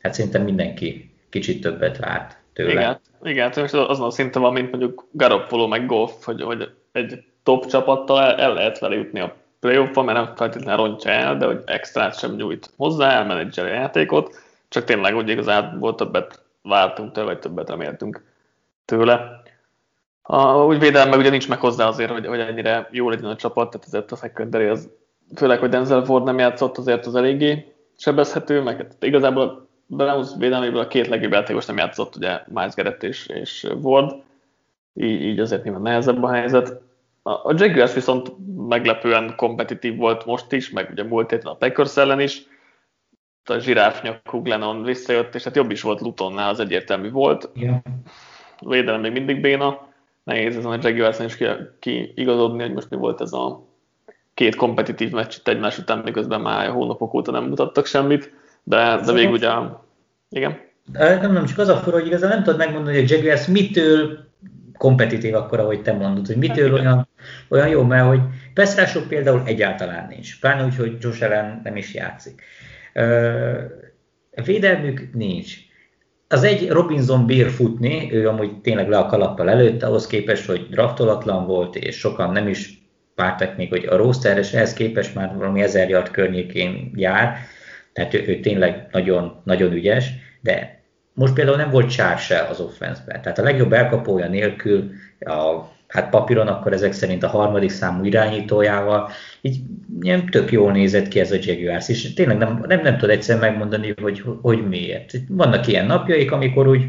hát 0.03 0.15
szerintem 0.15 0.43
mindenki 0.43 1.11
kicsit 1.29 1.61
többet 1.61 1.99
várt 1.99 2.37
tőle. 2.53 2.71
Igen, 2.73 3.01
igen 3.23 3.53
most 3.57 3.75
azon 3.75 4.07
a 4.07 4.11
szinten 4.11 4.43
van, 4.43 4.53
mint 4.53 4.71
mondjuk 4.71 5.09
Garoppolo 5.11 5.67
meg 5.67 5.87
Goff, 5.87 6.25
hogy, 6.25 6.43
hogy 6.43 6.71
egy 6.93 7.25
top 7.43 7.67
csapattal 7.67 8.23
el, 8.23 8.37
el 8.37 8.55
lehet 8.55 8.79
vele 8.79 8.95
jutni 8.95 9.21
a 9.21 9.37
playoffba, 9.61 10.03
mert 10.03 10.19
nem 10.19 10.37
feltétlenül 10.37 10.85
rontja 10.85 11.11
el, 11.11 11.37
de 11.37 11.47
hogy 11.47 11.63
extrát 11.67 12.19
sem 12.19 12.35
nyújt 12.35 12.71
hozzá, 12.77 13.11
elmenedzsel 13.11 13.65
a 13.65 13.69
játékot, 13.69 14.35
csak 14.69 14.85
tényleg 14.85 15.17
úgy 15.17 15.29
igazából 15.29 15.95
többet 15.95 16.43
vártunk 16.63 17.13
tőle, 17.13 17.27
vagy 17.27 17.39
többet 17.39 17.69
reméltünk 17.69 18.25
tőle. 18.85 19.43
A, 20.23 20.65
úgy 20.65 20.79
védelem 20.79 21.09
meg 21.09 21.19
ugye 21.19 21.31
nincs 21.31 21.49
meg 21.49 21.59
hozzá 21.59 21.87
azért, 21.87 22.11
hogy, 22.11 22.27
hogy 22.27 22.41
ennyire 22.41 22.89
jó 22.91 23.11
legyen 23.11 23.31
a 23.31 23.37
csapat, 23.37 23.71
tehát 23.71 23.87
ezért 23.87 24.13
a 24.13 24.17
secondary 24.17 24.67
az, 24.67 24.89
főleg, 25.37 25.59
hogy 25.59 25.69
Denzel 25.69 26.05
Ford 26.05 26.25
nem 26.25 26.39
játszott, 26.39 26.79
azért 26.79 27.07
az 27.07 27.15
eléggé 27.15 27.75
sebezhető, 27.97 28.63
meg 28.63 28.77
hát 28.77 28.97
igazából 29.01 29.66
Browns 29.87 30.29
védelméből 30.39 30.81
a 30.81 30.87
két 30.87 31.07
legjobb 31.07 31.33
játékos 31.33 31.67
nem 31.67 31.77
játszott, 31.77 32.17
ugye 32.17 32.41
Miles 32.47 32.75
Garrett 32.75 33.03
és, 33.03 33.27
és 33.27 33.67
Ward, 33.81 34.23
így, 34.95 35.23
így 35.23 35.39
azért 35.39 35.65
nyilván 35.65 35.83
nehezebb 35.83 36.23
a 36.23 36.33
helyzet. 36.33 36.81
A, 37.23 37.55
Jaguars 37.57 37.95
viszont 37.95 38.33
meglepően 38.69 39.35
kompetitív 39.37 39.97
volt 39.97 40.25
most 40.25 40.53
is, 40.53 40.71
meg 40.71 40.89
ugye 40.91 41.05
múlt 41.05 41.31
héten 41.31 41.53
a 41.53 41.55
Packers 41.55 41.97
ellen 41.97 42.21
is, 42.21 42.43
a 43.45 43.59
zsiráfnyakú 43.59 44.43
Glennon 44.43 44.83
visszajött, 44.83 45.35
és 45.35 45.45
hát 45.45 45.57
jobb 45.57 45.71
is 45.71 45.83
volt 45.83 46.01
Lutonnál, 46.01 46.49
az 46.49 46.61
egyértelmű 46.61 47.11
volt. 47.11 47.51
Yeah. 47.55 47.77
Védelem 48.61 49.01
még 49.01 49.13
mindig 49.13 49.41
béna 49.41 49.89
nehéz 50.25 50.57
ezen 50.57 50.71
a 50.71 50.79
jaguars 50.83 51.19
is 51.19 51.39
kiigazodni, 51.79 52.63
hogy 52.63 52.73
most 52.73 52.91
mi 52.91 52.97
volt 52.97 53.21
ez 53.21 53.33
a 53.33 53.65
két 54.35 54.55
kompetitív 54.55 55.11
meccs 55.11 55.37
egymás 55.45 55.79
után, 55.79 55.99
miközben 55.99 56.41
már 56.41 56.71
hónapok 56.71 57.15
óta 57.15 57.31
nem 57.31 57.45
mutattak 57.45 57.87
semmit, 57.87 58.33
de, 58.69 59.01
de 59.05 59.13
végül 59.13 59.33
ugye... 59.33 59.49
Igen? 60.29 60.59
Nem, 60.93 61.33
nem, 61.33 61.45
csak 61.45 61.59
az 61.59 61.69
a 61.69 61.77
fura, 61.77 61.97
hogy 61.97 62.07
igazán 62.07 62.29
nem 62.29 62.43
tudod 62.43 62.59
megmondani, 62.59 63.01
hogy 63.01 63.11
a 63.11 63.15
Jaguars 63.15 63.47
mitől 63.47 64.19
kompetitív 64.77 65.35
akkor, 65.35 65.59
ahogy 65.59 65.83
te 65.83 65.93
mondod, 65.93 66.27
hogy 66.27 66.37
mitől 66.37 66.73
olyan, 66.73 67.09
olyan 67.49 67.69
jó, 67.69 67.83
mert 67.83 68.07
hogy 68.07 68.21
Peszrások 68.55 69.09
például 69.09 69.43
egyáltalán 69.45 70.07
nincs, 70.09 70.41
pláne 70.41 70.65
úgy, 70.65 70.77
hogy 70.77 70.97
Josh 71.01 71.23
Allen 71.23 71.61
nem 71.65 71.77
is 71.77 71.95
játszik. 71.95 72.43
Védelmük 74.45 75.09
nincs 75.13 75.55
az 76.29 76.43
egy 76.43 76.71
Robinson 76.71 77.27
bír 77.27 77.49
futni, 77.51 78.13
ő 78.13 78.29
amúgy 78.29 78.61
tényleg 78.61 78.89
le 78.89 78.99
a 78.99 79.07
kalappal 79.07 79.51
előtt, 79.51 79.83
ahhoz 79.83 80.07
képest, 80.07 80.47
hogy 80.47 80.67
draftolatlan 80.71 81.47
volt, 81.47 81.77
és 81.77 81.99
sokan 81.99 82.33
nem 82.33 82.49
is 82.49 82.83
vártak 83.15 83.57
még, 83.57 83.69
hogy 83.69 83.85
a 83.85 83.97
roster, 83.97 84.39
és 84.39 84.53
ehhez 84.53 84.73
képest 84.73 85.15
már 85.15 85.37
valami 85.37 85.63
ezer 85.63 85.89
yard 85.89 86.11
környékén 86.11 86.93
jár, 86.95 87.37
tehát 87.97 88.15
ő, 88.15 88.25
ő 88.27 88.41
tényleg 88.41 88.87
nagyon, 88.93 89.41
nagyon 89.45 89.73
ügyes, 89.73 90.11
de 90.41 90.81
most 91.13 91.33
például 91.33 91.57
nem 91.57 91.71
volt 91.71 91.91
csár 91.91 92.19
se 92.19 92.39
az 92.39 92.61
offenszben. 92.61 93.23
Tehát 93.23 93.39
a 93.39 93.43
legjobb 93.43 93.73
elkapója 93.73 94.29
nélkül 94.29 94.91
a 95.19 95.75
hát 95.89 96.11
papíron 96.11 96.47
akkor 96.47 96.73
ezek 96.73 96.93
szerint 96.93 97.23
a 97.23 97.29
harmadik 97.29 97.71
számú 97.71 98.05
irányítójával, 98.05 99.11
így 99.41 99.61
ilyen 100.01 100.27
tök 100.27 100.53
jól 100.53 100.73
nézett 100.73 101.09
ki 101.09 101.21
ez 101.21 101.33
a 101.33 101.37
Jaguars, 101.41 101.89
és 101.89 102.15
tényleg 102.15 102.39
nem, 102.39 102.65
nem, 102.67 102.81
nem 102.81 102.99
tud 102.99 103.11
egyszerűen 103.11 103.51
megmondani, 103.51 103.95
hogy, 104.01 104.25
hogy 104.43 104.69
miért. 104.69 105.13
Vannak 105.29 105.67
ilyen 105.67 105.87
napjaik, 105.87 106.33
amikor 106.33 106.69
úgy, 106.69 106.85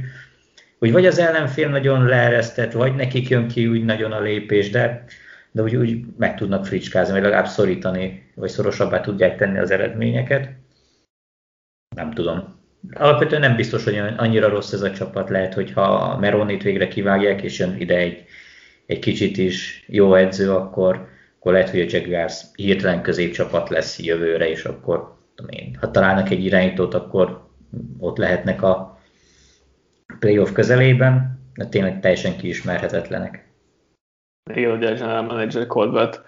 úgy 0.79 0.91
vagy 0.91 1.05
az 1.05 1.19
ellenfél 1.19 1.69
nagyon 1.69 2.05
leeresztett, 2.05 2.71
vagy 2.71 2.95
nekik 2.95 3.29
jön 3.29 3.47
ki 3.47 3.67
úgy 3.67 3.85
nagyon 3.85 4.11
a 4.11 4.21
lépés, 4.21 4.69
de, 4.69 5.05
de 5.51 5.61
úgy, 5.61 5.75
úgy 5.75 5.99
meg 6.17 6.35
tudnak 6.35 6.65
fricskázni, 6.65 7.13
vagy 7.13 7.21
legalább 7.21 7.47
szorítani, 7.47 8.31
vagy 8.35 8.49
szorosabbá 8.49 9.01
tudják 9.01 9.37
tenni 9.37 9.57
az 9.57 9.71
eredményeket. 9.71 10.49
Nem 11.95 12.11
tudom. 12.11 12.55
Alapvetően 12.93 13.41
nem 13.41 13.55
biztos, 13.55 13.83
hogy 13.83 13.97
annyira 14.17 14.49
rossz 14.49 14.71
ez 14.71 14.81
a 14.81 14.91
csapat 14.91 15.29
lehet, 15.29 15.53
hogyha 15.53 16.17
Meronit 16.19 16.63
végre 16.63 16.87
kivágják, 16.87 17.41
és 17.41 17.59
jön 17.59 17.75
ide 17.79 17.97
egy 17.97 18.25
egy 18.87 18.99
kicsit 18.99 19.37
is 19.37 19.83
jó 19.87 20.13
edző, 20.13 20.51
akkor, 20.51 21.07
akkor 21.39 21.51
lehet, 21.51 21.69
hogy 21.69 21.79
a 21.79 21.85
Jaguars 21.87 22.43
hirtelen 22.55 23.01
középcsapat 23.01 23.69
lesz 23.69 23.99
jövőre, 23.99 24.49
és 24.49 24.65
akkor 24.65 25.15
tudom 25.35 25.51
én, 25.51 25.77
ha 25.79 25.91
találnak 25.91 26.29
egy 26.29 26.45
irányítót, 26.45 26.93
akkor 26.93 27.47
ott 27.99 28.17
lehetnek 28.17 28.61
a 28.61 28.99
playoff 30.19 30.51
közelében, 30.51 31.39
de 31.53 31.65
tényleg 31.65 31.99
teljesen 31.99 32.37
kiismerhetetlenek. 32.37 33.51
Igen, 34.53 34.71
ugye 34.71 35.05
a 35.05 35.21
manager 35.21 35.67
Colbert 35.67 36.21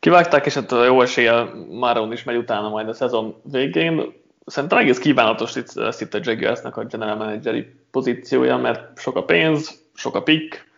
kivágták, 0.00 0.46
és 0.46 0.54
hát 0.54 0.70
jó 0.86 1.00
eséllyel 1.00 1.54
Máron 1.80 2.12
is 2.12 2.24
megy 2.24 2.36
utána 2.36 2.68
majd 2.68 2.88
a 2.88 2.92
szezon 2.92 3.40
végén. 3.50 4.20
Szerintem 4.46 4.78
egész 4.78 4.98
kívánatos 4.98 5.54
lesz 5.74 6.00
itt 6.00 6.14
a 6.14 6.20
Jaguarsnak 6.22 6.76
a 6.76 6.84
general 6.84 7.16
manageri 7.16 7.66
pozíciója, 7.90 8.56
mert 8.56 8.98
sok 8.98 9.16
a 9.16 9.24
pénz, 9.24 9.82
sok 9.94 10.14
a 10.14 10.22
pick, 10.22 10.70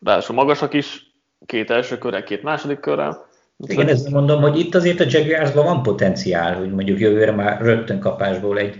ráadásul 0.00 0.34
magasak 0.34 0.74
is, 0.74 1.10
két 1.46 1.70
első 1.70 1.98
körrel, 1.98 2.22
két 2.22 2.42
második 2.42 2.80
körrel. 2.80 3.26
Igen, 3.66 3.88
ezt 3.88 4.10
mondom, 4.10 4.40
hogy 4.40 4.58
itt 4.58 4.74
azért 4.74 5.00
a 5.00 5.04
Jaguarsban 5.08 5.64
van 5.64 5.82
potenciál, 5.82 6.56
hogy 6.56 6.72
mondjuk 6.72 7.00
jövőre 7.00 7.32
már 7.32 7.60
rögtön 7.60 7.98
kapásból 7.98 8.58
egy, 8.58 8.76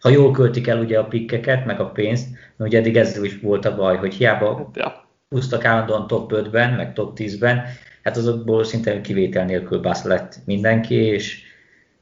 ha 0.00 0.08
jól 0.08 0.30
költik 0.30 0.66
el 0.66 0.78
ugye 0.78 0.98
a 0.98 1.04
pikkeket, 1.04 1.64
meg 1.64 1.80
a 1.80 1.90
pénzt, 1.90 2.28
mert 2.56 2.70
ugye 2.70 2.78
eddig 2.78 2.96
ezzel 2.96 3.24
is 3.24 3.38
volt 3.40 3.64
a 3.64 3.76
baj, 3.76 3.96
hogy 3.96 4.14
hiába 4.14 4.70
ja. 4.74 5.08
húztak 5.28 5.64
állandóan 5.64 6.06
top 6.06 6.32
5-ben, 6.34 6.72
meg 6.72 6.92
top 6.92 7.18
10-ben, 7.18 7.64
hát 8.02 8.16
azokból 8.16 8.64
szinte 8.64 9.00
kivétel 9.00 9.44
nélkül 9.44 9.80
basz 9.80 10.04
lett 10.04 10.34
mindenki, 10.44 10.94
és, 10.94 11.42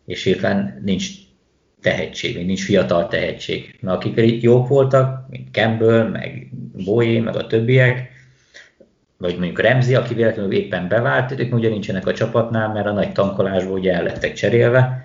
és 0.05 0.27
éppen 0.27 0.81
nincs 0.85 1.09
tehetség, 1.85 2.47
nincs 2.47 2.65
fiatal 2.65 3.09
tehetség. 3.09 3.79
Mert 3.81 4.05
akik 4.05 4.43
jók 4.43 4.69
voltak, 4.69 5.29
mint 5.29 5.49
Campbell, 5.53 6.09
meg 6.09 6.49
Boye, 6.85 7.21
meg 7.21 7.37
a 7.37 7.47
többiek, 7.47 8.11
vagy 9.17 9.37
mondjuk 9.37 9.61
Remzi, 9.61 9.95
aki 9.95 10.15
véletlenül 10.15 10.53
éppen 10.53 10.89
bevált, 10.89 11.41
ők 11.41 11.55
ugye 11.55 11.69
nincsenek 11.69 12.07
a 12.07 12.13
csapatnál, 12.13 12.73
mert 12.73 12.87
a 12.87 12.93
nagy 12.93 13.13
tankolásból 13.13 13.79
ugye 13.79 13.93
el 13.93 14.03
lettek 14.03 14.33
cserélve. 14.33 15.05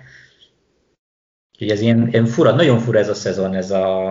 Úgyhogy 1.52 1.70
ez 1.70 1.80
ilyen, 1.80 2.08
ilyen 2.08 2.26
fura, 2.26 2.50
nagyon 2.54 2.78
fura 2.78 2.98
ez 2.98 3.08
a 3.08 3.14
szezon, 3.14 3.54
ez 3.54 3.70
a, 3.70 4.10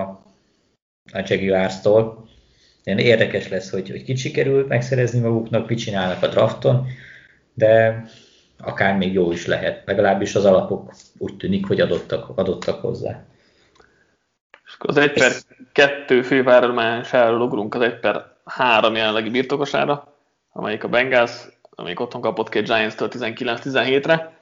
a 1.11 1.23
Jaguars-tól. 1.25 2.27
Ilyen 2.83 2.99
érdekes 2.99 3.49
lesz, 3.49 3.69
hogy, 3.69 3.89
hogy 3.89 4.03
kit 4.03 4.17
sikerül 4.17 4.65
megszerezni 4.67 5.19
maguknak, 5.19 5.69
mit 5.69 5.79
csinálnak 5.79 6.23
a 6.23 6.27
drafton, 6.27 6.87
de 7.53 8.03
akár 8.57 8.97
még 8.97 9.13
jó 9.13 9.31
is 9.31 9.45
lehet. 9.45 9.81
Legalábbis 9.85 10.35
az 10.35 10.45
alapok 10.45 10.93
úgy 11.19 11.37
tűnik, 11.37 11.67
hogy 11.67 11.81
adottak, 11.81 12.37
adottak 12.37 12.81
hozzá. 12.81 13.23
És 14.65 14.75
az 14.77 14.97
1 14.97 15.13
per 15.13 15.31
2 15.71 16.21
főváromásáról 16.21 17.41
ugrunk 17.41 17.75
az 17.75 17.81
1 17.81 17.99
per 17.99 18.35
3 18.45 18.95
jelenlegi 18.95 19.29
birtokosára, 19.29 20.15
amelyik 20.51 20.83
a 20.83 20.87
Bengals, 20.87 21.31
amelyik 21.69 21.99
otthon 21.99 22.21
kapott 22.21 22.49
két 22.49 22.65
Giants-től 22.65 23.07
19-17-re. 23.11 24.37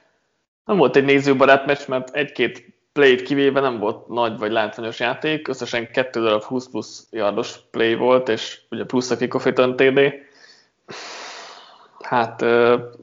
Nem 0.65 0.77
volt 0.77 0.95
egy 0.95 1.05
nézőbarát 1.05 1.65
meccs, 1.65 1.87
mert 1.87 2.15
egy-két 2.15 2.65
play 2.93 3.15
kivéve 3.15 3.59
nem 3.59 3.79
volt 3.79 4.07
nagy 4.07 4.37
vagy 4.37 4.51
látványos 4.51 4.99
játék, 4.99 5.47
összesen 5.47 5.91
2 5.91 6.21
darab 6.21 6.43
20 6.43 6.67
plusz 6.69 7.07
yardos 7.11 7.55
play 7.71 7.95
volt, 7.95 8.29
és 8.29 8.61
ugye 8.69 8.83
plusz 8.83 9.11
a 9.11 9.17
kickoff 9.17 9.47
TD 9.53 10.25
hát 12.07 12.41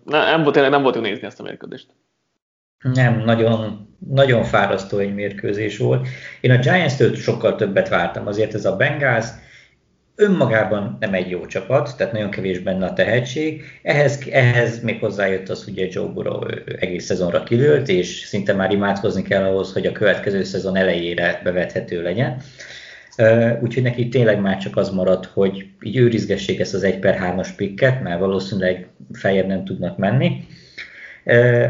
nem 0.05 0.43
volt, 0.43 0.53
tényleg 0.53 0.71
nem 0.71 0.83
volt 0.83 0.95
jó 0.95 1.01
nézni 1.01 1.27
ezt 1.27 1.41
a 1.41 1.43
mérkőzést. 1.43 1.87
Nem, 2.93 3.23
nagyon, 3.25 3.89
nagyon 4.09 4.45
fárasztó 4.45 4.99
egy 4.99 5.15
mérkőzés 5.15 5.79
volt. 5.79 6.09
Én 6.41 6.51
a 6.51 6.59
Giants-től 6.59 7.15
sokkal 7.15 7.55
többet 7.55 7.89
vártam, 7.89 8.27
azért 8.27 8.55
ez 8.55 8.65
a 8.65 8.77
Bengals 8.77 9.27
önmagában 10.17 10.97
nem 11.01 11.15
egy 11.15 11.31
jó 11.31 11.47
csapat, 11.47 11.97
tehát 11.97 12.13
nagyon 12.13 12.31
kevés 12.31 12.59
benne 12.59 12.87
a 12.87 12.93
tehetség. 12.93 13.63
Ehhez, 13.83 14.27
ehhez 14.31 14.83
még 14.83 15.01
hozzájött 15.01 15.49
az, 15.49 15.65
hogy 15.65 15.89
Joe 15.93 16.07
Burrow 16.07 16.47
egész 16.79 17.05
szezonra 17.05 17.43
kilőtt, 17.43 17.89
és 17.89 18.09
szinte 18.09 18.53
már 18.53 18.73
imádkozni 18.73 19.23
kell 19.23 19.45
ahhoz, 19.45 19.73
hogy 19.73 19.87
a 19.87 19.93
következő 19.93 20.43
szezon 20.43 20.77
elejére 20.77 21.41
bevethető 21.45 22.03
legyen. 22.03 22.43
Úgyhogy 23.61 23.83
neki 23.83 24.09
tényleg 24.09 24.41
már 24.41 24.59
csak 24.59 24.77
az 24.77 24.91
maradt, 24.91 25.27
hogy 25.27 25.67
így 25.83 25.97
őrizgessék 25.97 26.61
ezt 26.61 26.75
az 26.75 26.83
1 26.83 26.99
per 26.99 27.19
3-as 27.23 27.49
pikket, 27.57 28.03
mert 28.03 28.21
valószínűleg 28.21 28.89
feljebb 29.13 29.47
nem 29.47 29.65
tudnak 29.65 29.97
menni. 29.99 30.47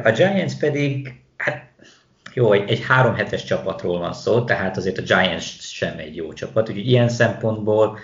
A 0.05 0.11
Giants 0.11 0.59
pedig, 0.59 1.15
hát 1.37 1.73
jó, 2.35 2.53
egy, 2.53 2.71
egy 2.71 2.85
három 2.87 3.15
hetes 3.15 3.45
csapatról 3.45 3.99
van 3.99 4.13
szó, 4.13 4.45
tehát 4.45 4.77
azért 4.77 4.99
a 4.99 5.03
Giants 5.03 5.61
sem 5.61 5.99
egy 5.99 6.17
jó 6.17 6.33
csapat, 6.33 6.69
úgyhogy 6.69 6.89
ilyen 6.89 7.09
szempontból 7.09 7.99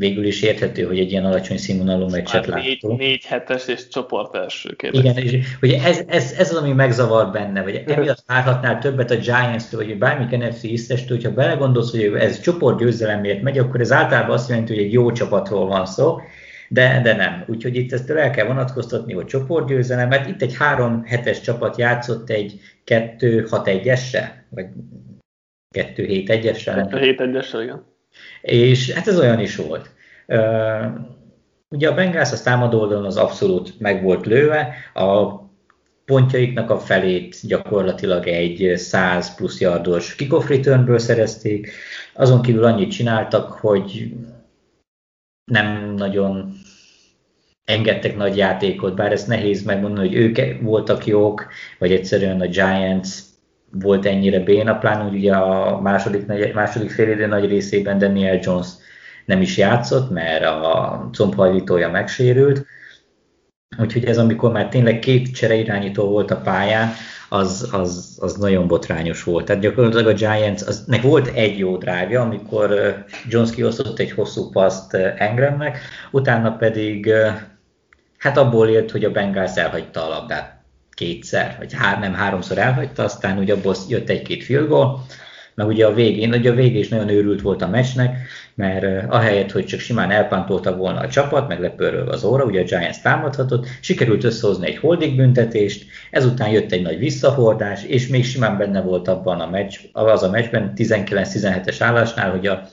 végül 0.00 0.24
is 0.24 0.42
érthető, 0.42 0.82
hogy 0.82 0.98
egy 0.98 1.10
ilyen 1.10 1.24
alacsony 1.24 1.56
színvonalú 1.56 2.08
meccset 2.08 2.46
hát 2.46 2.62
négy. 2.62 2.82
Négy 2.82 3.24
hetes 3.24 3.66
és 3.66 3.88
csoport 3.88 4.34
első 4.34 4.76
Igen, 4.90 5.16
és 5.16 5.46
ugye 5.62 5.82
ez, 5.82 6.00
ez, 6.06 6.32
ez, 6.38 6.50
az, 6.50 6.56
ami 6.56 6.72
megzavar 6.72 7.30
benne, 7.30 7.62
vagy 7.62 7.82
emiatt 7.86 8.22
várhatnál 8.26 8.78
többet 8.78 9.10
a 9.10 9.16
Giants-től, 9.16 9.86
vagy 9.86 9.98
bármik 9.98 10.38
NFC 10.38 10.64
East-estől, 10.64 11.16
hogyha 11.16 11.32
belegondolsz, 11.32 11.90
hogy 11.90 12.00
ez 12.00 12.40
csoport 12.40 12.78
győzelemért 12.78 13.42
megy, 13.42 13.58
akkor 13.58 13.80
ez 13.80 13.92
általában 13.92 14.34
azt 14.34 14.48
jelenti, 14.48 14.74
hogy 14.74 14.84
egy 14.84 14.92
jó 14.92 15.12
csapatról 15.12 15.66
van 15.66 15.86
szó, 15.86 16.20
de, 16.72 17.00
de 17.02 17.16
nem. 17.16 17.44
Úgyhogy 17.46 17.76
itt 17.76 17.92
ezt 17.92 18.10
el 18.10 18.30
kell 18.30 18.46
vonatkoztatni, 18.46 19.12
hogy 19.12 19.26
mert 20.08 20.28
itt 20.28 20.42
egy 20.42 20.56
három 20.56 21.04
hetes 21.04 21.40
csapat 21.40 21.76
játszott 21.76 22.30
egy 22.30 22.60
2-6-1-essel, 22.86 24.28
vagy 24.48 24.66
2-7-1-essel. 25.76 26.88
2-7-1-essel, 26.90 27.60
igen. 27.62 27.84
És 28.40 28.92
hát 28.92 29.06
ez 29.06 29.18
olyan 29.18 29.40
is 29.40 29.56
volt. 29.56 29.90
Ugye 31.68 31.88
a 31.88 31.94
Bengals 31.94 32.32
az 32.32 32.42
támadó 32.42 32.80
oldalon 32.80 33.04
az 33.04 33.16
abszolút 33.16 33.80
meg 33.80 34.02
volt 34.02 34.26
lőve, 34.26 34.74
a 34.94 35.38
pontjaiknak 36.04 36.70
a 36.70 36.78
felét 36.78 37.46
gyakorlatilag 37.46 38.26
egy 38.26 38.72
100 38.76 39.34
plusz 39.34 39.60
yardos 39.60 40.14
kickoff 40.14 40.48
returnből 40.48 40.98
szerezték, 40.98 41.72
azon 42.14 42.42
kívül 42.42 42.64
annyit 42.64 42.90
csináltak, 42.90 43.52
hogy 43.52 44.12
nem 45.52 45.94
nagyon 45.94 46.52
engedtek 47.64 48.16
nagy 48.16 48.36
játékot, 48.36 48.94
bár 48.94 49.12
ezt 49.12 49.26
nehéz 49.26 49.62
megmondani, 49.62 50.08
hogy 50.08 50.16
ők 50.16 50.62
voltak 50.62 51.06
jók, 51.06 51.46
vagy 51.78 51.92
egyszerűen 51.92 52.40
a 52.40 52.46
Giants 52.46 53.08
volt 53.72 54.06
ennyire 54.06 54.40
béna, 54.40 54.78
pláne 54.78 55.02
hogy 55.02 55.14
ugye 55.14 55.32
a 55.32 55.80
második, 55.80 56.52
második 56.52 56.90
félidő 56.90 57.26
nagy 57.26 57.48
részében 57.48 57.98
Daniel 57.98 58.38
Jones 58.42 58.68
nem 59.24 59.40
is 59.40 59.56
játszott, 59.56 60.10
mert 60.10 60.44
a 60.44 61.08
combhajlítója 61.12 61.90
megsérült. 61.90 62.66
Úgyhogy 63.78 64.04
ez, 64.04 64.18
amikor 64.18 64.52
már 64.52 64.68
tényleg 64.68 64.98
két 64.98 65.34
csereirányító 65.34 66.08
volt 66.08 66.30
a 66.30 66.40
pályán, 66.40 66.92
az, 67.32 67.68
az, 67.72 68.16
az 68.20 68.36
nagyon 68.36 68.66
botrányos 68.66 69.22
volt. 69.22 69.44
Tehát 69.44 69.62
gyakorlatilag 69.62 70.06
a 70.06 70.12
Giants, 70.12 70.62
az, 70.62 70.84
nek 70.86 71.02
volt 71.02 71.26
egy 71.26 71.58
jó 71.58 71.76
drágja, 71.76 72.20
amikor 72.20 72.94
Jones 73.28 73.50
kiosztott 73.50 73.98
egy 73.98 74.10
hosszú 74.10 74.50
paszt 74.50 74.94
Engramnek, 74.94 75.78
utána 76.10 76.56
pedig 76.56 77.12
hát 78.18 78.36
abból 78.36 78.68
élt, 78.68 78.90
hogy 78.90 79.04
a 79.04 79.10
Bengals 79.10 79.56
elhagyta 79.56 80.04
a 80.04 80.08
labdát 80.08 80.60
kétszer, 80.90 81.54
vagy 81.58 81.72
hár, 81.72 81.98
nem 81.98 82.14
háromszor 82.14 82.58
elhagyta, 82.58 83.02
aztán 83.02 83.38
ugye 83.38 83.54
abból 83.54 83.74
jött 83.88 84.08
egy-két 84.08 84.44
field 84.44 84.68
goal, 84.68 85.06
meg 85.60 85.68
ugye 85.68 85.86
a 85.86 85.94
végén, 85.94 86.34
ugye 86.34 86.50
a 86.50 86.54
végén 86.54 86.80
is 86.80 86.88
nagyon 86.88 87.08
őrült 87.08 87.40
volt 87.40 87.62
a 87.62 87.68
meccsnek, 87.68 88.16
mert 88.54 89.10
ahelyett, 89.10 89.50
hogy 89.50 89.64
csak 89.64 89.80
simán 89.80 90.10
elpantolta 90.10 90.76
volna 90.76 91.00
a 91.00 91.08
csapat, 91.08 91.48
meg 91.48 91.60
lepörög 91.60 92.08
az 92.08 92.24
óra, 92.24 92.44
ugye 92.44 92.60
a 92.60 92.64
Giants 92.64 93.00
támadhatott, 93.02 93.66
sikerült 93.80 94.24
összehozni 94.24 94.66
egy 94.66 94.76
holding 94.76 95.16
büntetést, 95.16 95.86
ezután 96.10 96.48
jött 96.48 96.72
egy 96.72 96.82
nagy 96.82 96.98
visszahordás, 96.98 97.84
és 97.84 98.08
még 98.08 98.24
simán 98.24 98.58
benne 98.58 98.80
volt 98.80 99.08
abban 99.08 99.40
a 99.40 99.50
meccs, 99.50 99.78
az 99.92 100.22
a 100.22 100.30
meccsben 100.30 100.72
19-17-es 100.76 101.76
állásnál, 101.78 102.30
hogy 102.30 102.46
a 102.46 102.68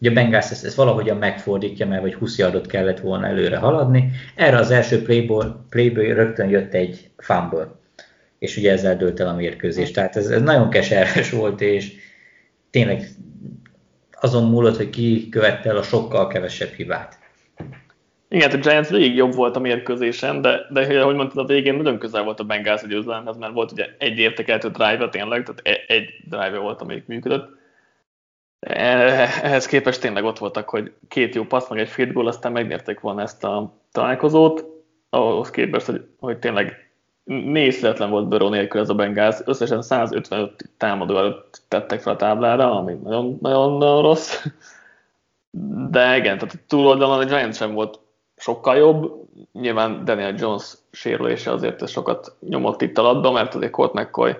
Ugye 0.00 0.10
a 0.10 0.12
Bengals 0.12 0.50
ezt, 0.50 0.64
ezt 0.64 0.74
valahogyan 0.74 1.16
megfordítja, 1.16 1.86
mert 1.86 2.02
vagy 2.02 2.14
20 2.14 2.38
yardot 2.38 2.66
kellett 2.66 3.00
volna 3.00 3.26
előre 3.26 3.56
haladni. 3.56 4.10
Erre 4.34 4.56
az 4.56 4.70
első 4.70 5.02
playből, 5.02 5.64
playből 5.70 6.14
rögtön 6.14 6.48
jött 6.48 6.74
egy 6.74 7.10
fumble, 7.16 7.68
és 8.38 8.56
ugye 8.56 8.72
ezzel 8.72 8.96
dőlt 8.96 9.20
el 9.20 9.28
a 9.28 9.34
mérkőzés. 9.34 9.90
Tehát 9.90 10.16
ez, 10.16 10.26
ez 10.26 10.42
nagyon 10.42 10.70
keserves 10.70 11.30
volt, 11.30 11.60
és 11.60 11.92
tényleg 12.70 13.08
azon 14.20 14.50
múlott, 14.50 14.76
hogy 14.76 14.90
ki 14.90 15.28
követte 15.28 15.68
el 15.68 15.76
a 15.76 15.82
sokkal 15.82 16.26
kevesebb 16.26 16.72
hibát. 16.72 17.18
Igen, 18.28 18.50
a 18.50 18.56
Giants 18.56 18.88
végig 18.88 19.14
jobb 19.14 19.34
volt 19.34 19.56
a 19.56 19.60
mérkőzésen, 19.60 20.42
de, 20.42 20.60
de 20.70 21.00
ahogy 21.00 21.14
mondtad, 21.14 21.38
a 21.38 21.52
végén 21.52 21.74
nagyon 21.74 21.98
közel 21.98 22.22
volt 22.22 22.40
a 22.40 22.44
Bengals 22.44 22.86
győzelemhez, 22.86 23.36
mert 23.36 23.52
volt 23.52 23.72
ugye 23.72 23.86
egy 23.98 24.18
értekeltő 24.18 24.68
drive 24.68 25.08
tényleg, 25.08 25.42
tehát 25.42 25.60
e- 25.64 25.94
egy 25.94 26.10
drive 26.24 26.58
volt, 26.58 26.80
amelyik 26.80 27.06
működött, 27.06 27.56
ehhez 28.60 29.66
képest 29.66 30.00
tényleg 30.00 30.24
ott 30.24 30.38
voltak, 30.38 30.68
hogy 30.68 30.92
két 31.08 31.34
jó 31.34 31.44
passz, 31.44 31.68
meg 31.68 31.78
egy 31.78 31.88
field 31.88 32.12
goal, 32.12 32.26
aztán 32.26 32.52
megnyerték 32.52 33.00
volna 33.00 33.22
ezt 33.22 33.44
a 33.44 33.82
találkozót, 33.92 34.64
ahhoz 35.10 35.50
képest, 35.50 35.86
hogy, 35.86 36.04
hogy 36.18 36.38
tényleg 36.38 36.87
nézhetetlen 37.28 38.10
volt 38.10 38.28
Burrow 38.28 38.48
nélkül 38.48 38.80
ez 38.80 38.88
a 38.88 38.94
Bengals, 38.94 39.36
összesen 39.44 39.82
155 39.82 40.70
támadó 40.76 41.16
előtt 41.16 41.62
tettek 41.68 42.00
fel 42.00 42.12
a 42.12 42.16
táblára, 42.16 42.78
ami 42.78 42.92
nagyon, 43.02 43.38
nagyon, 43.40 44.02
rossz. 44.02 44.46
De 45.90 46.16
igen, 46.16 46.38
tehát 46.38 46.54
a 46.54 46.64
túloldalon 46.66 47.18
a 47.18 47.24
Giants 47.24 47.56
sem 47.56 47.72
volt 47.72 47.98
sokkal 48.36 48.76
jobb. 48.76 49.26
Nyilván 49.52 50.04
Daniel 50.04 50.34
Jones 50.36 50.72
sérülése 50.90 51.52
azért 51.52 51.88
sokat 51.88 52.36
nyomott 52.40 52.82
itt 52.82 52.98
a 52.98 53.02
labda, 53.02 53.30
mert 53.30 53.54
azért 53.54 53.72
Colt 53.72 53.92
McCoy 53.92 54.36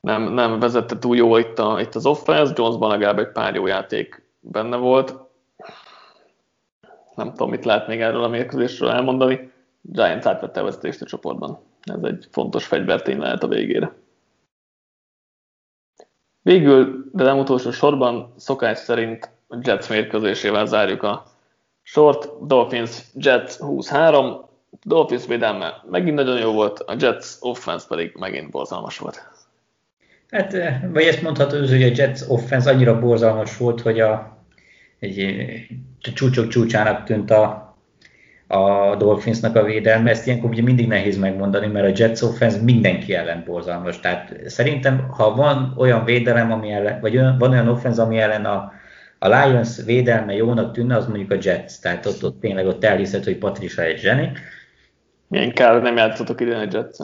nem, 0.00 0.22
nem 0.22 0.58
vezette 0.58 0.98
túl 0.98 1.16
jól 1.16 1.38
itt, 1.38 1.58
a, 1.58 1.80
itt 1.80 1.94
az 1.94 2.06
offense, 2.06 2.52
Jonesban 2.56 2.90
legalább 2.90 3.18
egy 3.18 3.32
pár 3.32 3.54
jó 3.54 3.66
játék 3.66 4.22
benne 4.40 4.76
volt. 4.76 5.14
Nem 7.14 7.30
tudom, 7.30 7.50
mit 7.50 7.64
lehet 7.64 7.86
még 7.86 8.00
erről 8.00 8.24
a 8.24 8.28
mérkőzésről 8.28 8.90
elmondani. 8.90 9.52
Giants 9.80 10.26
átvette 10.26 10.60
a 10.60 10.64
vezetést 10.64 11.02
a 11.02 11.06
csoportban. 11.06 11.58
Ez 11.94 12.02
egy 12.02 12.26
fontos 12.30 12.66
fegyvertény 12.66 13.18
lehet 13.18 13.42
a 13.42 13.48
végére. 13.48 13.94
Végül, 16.42 17.10
de 17.12 17.24
nem 17.24 17.38
utolsó 17.38 17.70
sorban, 17.70 18.32
szokás 18.36 18.78
szerint 18.78 19.30
a 19.48 19.58
Jets 19.62 19.88
mérkőzésével 19.88 20.66
zárjuk 20.66 21.02
a 21.02 21.26
Short, 21.82 22.46
Dolphins, 22.46 23.02
Jets 23.14 23.56
23, 23.56 24.48
Dolphins 24.82 25.26
védelme 25.26 25.84
megint 25.90 26.16
nagyon 26.16 26.38
jó 26.38 26.52
volt, 26.52 26.80
a 26.80 26.94
Jets 26.98 27.26
offense 27.40 27.86
pedig 27.88 28.14
megint 28.18 28.50
borzalmas 28.50 28.98
volt. 28.98 29.28
Hát, 30.30 30.52
vagy 30.92 31.04
ezt 31.04 31.22
mondhatod, 31.22 31.68
hogy 31.68 31.82
a 31.82 31.92
Jets 31.94 32.20
offense 32.28 32.70
annyira 32.70 32.98
borzalmas 32.98 33.56
volt, 33.56 33.80
hogy 33.80 34.00
a, 34.00 34.38
egy, 34.98 35.18
egy 35.18 36.12
csúcsok 36.14 36.48
csúcsának 36.48 37.04
tűnt 37.04 37.30
a, 37.30 37.65
a 38.46 38.96
Dolphinsnak 38.96 39.56
a 39.56 39.64
védelme, 39.64 40.10
ezt 40.10 40.26
ilyenkor 40.26 40.50
ugye 40.50 40.62
mindig 40.62 40.88
nehéz 40.88 41.18
megmondani, 41.18 41.66
mert 41.66 41.86
a 41.86 42.02
Jets 42.02 42.22
offense 42.22 42.62
mindenki 42.62 43.14
ellen 43.14 43.42
borzalmas. 43.46 44.00
Tehát 44.00 44.34
szerintem, 44.46 45.06
ha 45.10 45.34
van 45.34 45.74
olyan 45.76 46.04
védelem, 46.04 46.52
ami 46.52 46.70
ellen, 46.70 47.00
vagy 47.00 47.16
olyan, 47.16 47.38
van 47.38 47.50
olyan 47.50 47.68
offense, 47.68 48.02
ami 48.02 48.18
ellen 48.18 48.44
a, 48.44 48.72
a 49.18 49.28
Lions 49.28 49.84
védelme 49.84 50.34
jónak 50.34 50.72
tűnne, 50.72 50.96
az 50.96 51.06
mondjuk 51.06 51.30
a 51.30 51.38
Jets. 51.42 51.78
Tehát 51.80 52.06
ott, 52.06 52.24
ott 52.24 52.40
tényleg 52.40 52.66
ott 52.66 52.84
elhiszed, 52.84 53.24
hogy 53.24 53.38
Patricia 53.38 53.82
egy 53.82 53.98
zseni. 53.98 54.32
Milyen 55.28 55.52
kár, 55.52 55.82
nem 55.82 55.96
játszottok 55.96 56.40
idén 56.40 56.54
a 56.54 56.66
jets 56.70 56.96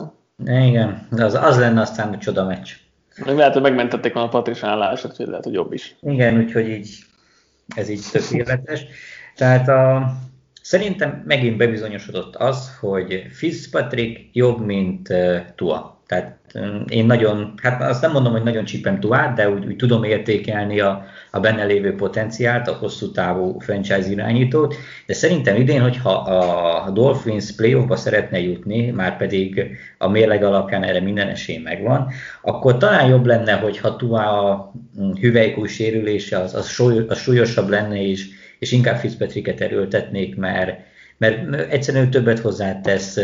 Igen, 0.44 1.06
de 1.10 1.24
az, 1.24 1.34
az 1.34 1.58
lenne 1.58 1.80
aztán 1.80 2.12
a 2.12 2.18
csoda 2.18 2.44
meccs. 2.44 2.70
Meg 3.24 3.36
lehet, 3.36 3.52
hogy 3.52 3.62
megmentették 3.62 4.12
volna 4.12 4.28
a 4.28 4.32
Patricia 4.32 4.68
állását, 4.68 5.16
hogy 5.16 5.26
lehet, 5.26 5.44
hogy 5.44 5.52
jobb 5.52 5.72
is. 5.72 5.96
Igen, 6.00 6.38
úgyhogy 6.38 6.68
így 6.68 6.98
ez 7.76 7.88
így 7.88 8.02
tökéletes. 8.12 8.84
Tehát 9.36 9.68
a, 9.68 10.12
Szerintem 10.62 11.22
megint 11.26 11.56
bebizonyosodott 11.56 12.36
az, 12.36 12.76
hogy 12.80 13.26
Fitzpatrick 13.30 14.20
jobb, 14.32 14.64
mint 14.64 15.08
Tua. 15.54 16.00
Tehát 16.06 16.38
én 16.88 17.06
nagyon, 17.06 17.54
hát 17.62 17.82
azt 17.82 18.02
nem 18.02 18.12
mondom, 18.12 18.32
hogy 18.32 18.42
nagyon 18.42 18.64
csípem 18.64 19.00
Tuát, 19.00 19.34
de 19.34 19.50
úgy, 19.50 19.66
úgy 19.66 19.76
tudom 19.76 20.04
értékelni 20.04 20.80
a, 20.80 21.04
a 21.30 21.40
benne 21.40 21.64
lévő 21.64 21.94
potenciált, 21.94 22.68
a 22.68 22.72
hosszú 22.72 23.10
távú 23.10 23.58
franchise 23.58 24.10
irányítót, 24.10 24.74
de 25.06 25.14
szerintem 25.14 25.56
idén, 25.56 25.80
hogyha 25.80 26.10
a 26.10 26.90
Dolphins 26.90 27.54
playoffba 27.54 27.96
szeretne 27.96 28.40
jutni, 28.40 28.90
már 28.90 29.16
pedig 29.16 29.76
a 29.98 30.08
mérleg 30.08 30.44
alapján 30.44 30.82
erre 30.82 31.00
minden 31.00 31.28
esély 31.28 31.58
megvan, 31.58 32.10
akkor 32.42 32.76
talán 32.76 33.08
jobb 33.08 33.26
lenne, 33.26 33.52
hogyha 33.52 33.96
Tua 33.96 34.50
a 34.50 34.72
hüvelykúj 35.20 35.68
sérülése 35.68 36.38
az, 36.38 36.54
az, 36.54 36.80
az 37.08 37.18
súlyosabb 37.18 37.68
lenne, 37.68 38.06
és 38.06 38.40
és 38.62 38.72
inkább 38.72 38.96
Fitzpatricket 38.96 39.60
erőltetnék, 39.60 40.36
mert, 40.36 40.78
mert 41.18 41.54
egyszerűen 41.54 42.10
többet 42.10 42.38
hozzátesz 42.38 43.18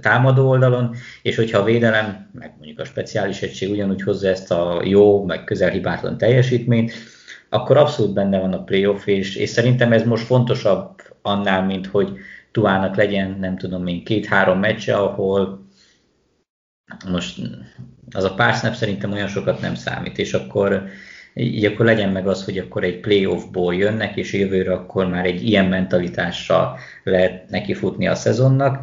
támadó 0.00 0.48
oldalon, 0.48 0.94
és 1.22 1.36
hogyha 1.36 1.58
a 1.58 1.64
védelem, 1.64 2.30
meg 2.32 2.54
mondjuk 2.56 2.78
a 2.78 2.84
speciális 2.84 3.42
egység 3.42 3.70
ugyanúgy 3.70 4.02
hozza 4.02 4.28
ezt 4.28 4.50
a 4.50 4.80
jó, 4.84 5.24
meg 5.24 5.44
közel 5.44 5.70
hibátlan 5.70 6.18
teljesítményt, 6.18 6.92
akkor 7.48 7.76
abszolút 7.76 8.14
benne 8.14 8.38
van 8.38 8.52
a 8.52 8.64
playoff, 8.64 9.06
és, 9.06 9.36
és 9.36 9.48
szerintem 9.48 9.92
ez 9.92 10.02
most 10.02 10.24
fontosabb 10.24 11.02
annál, 11.22 11.64
mint 11.64 11.86
hogy 11.86 12.12
Tuának 12.52 12.96
legyen, 12.96 13.36
nem 13.40 13.56
tudom 13.56 13.86
én, 13.86 14.04
két-három 14.04 14.58
meccse, 14.58 14.96
ahol 14.96 15.66
most 17.08 17.40
az 18.10 18.24
a 18.24 18.34
pár 18.34 18.74
szerintem 18.74 19.12
olyan 19.12 19.28
sokat 19.28 19.60
nem 19.60 19.74
számít, 19.74 20.18
és 20.18 20.32
akkor 20.32 20.84
így 21.34 21.64
akkor 21.64 21.84
legyen 21.86 22.10
meg 22.10 22.28
az, 22.28 22.44
hogy 22.44 22.58
akkor 22.58 22.84
egy 22.84 23.00
playoffból 23.00 23.74
jönnek, 23.74 24.16
és 24.16 24.32
jövőre 24.32 24.72
akkor 24.72 25.06
már 25.06 25.24
egy 25.24 25.48
ilyen 25.48 25.64
mentalitással 25.64 26.78
lehet 27.04 27.50
neki 27.50 27.74
futni 27.74 28.06
a 28.08 28.14
szezonnak. 28.14 28.78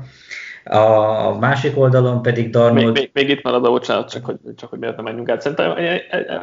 A 0.63 1.37
másik 1.37 1.77
oldalon 1.77 2.21
pedig 2.21 2.49
Darnold... 2.49 2.93
Még, 2.93 2.93
még, 2.93 3.09
még 3.13 3.29
itt 3.29 3.43
marad 3.43 3.65
a 3.65 3.69
bocsánat, 3.69 4.09
csak 4.09 4.25
hogy, 4.25 4.37
csak 4.55 4.69
hogy 4.69 4.79
miért 4.79 4.95
nem 4.95 5.05
menjünk 5.05 5.29
át. 5.29 5.41
Szerintem 5.41 5.73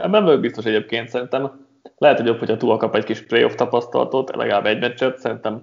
ebben 0.03 0.25
vagyok 0.25 0.41
biztos 0.41 0.65
egyébként, 0.65 1.09
szerintem 1.09 1.67
lehet, 1.97 2.17
hogy 2.17 2.27
jobb, 2.27 2.39
hogyha 2.39 2.57
túl 2.57 2.77
kap 2.77 2.97
egy 2.97 3.05
kis 3.05 3.23
playoff 3.23 3.55
tapasztalatot, 3.55 4.37
legalább 4.37 4.67
egy 4.67 4.81
meccset, 4.81 5.19
szerintem 5.19 5.63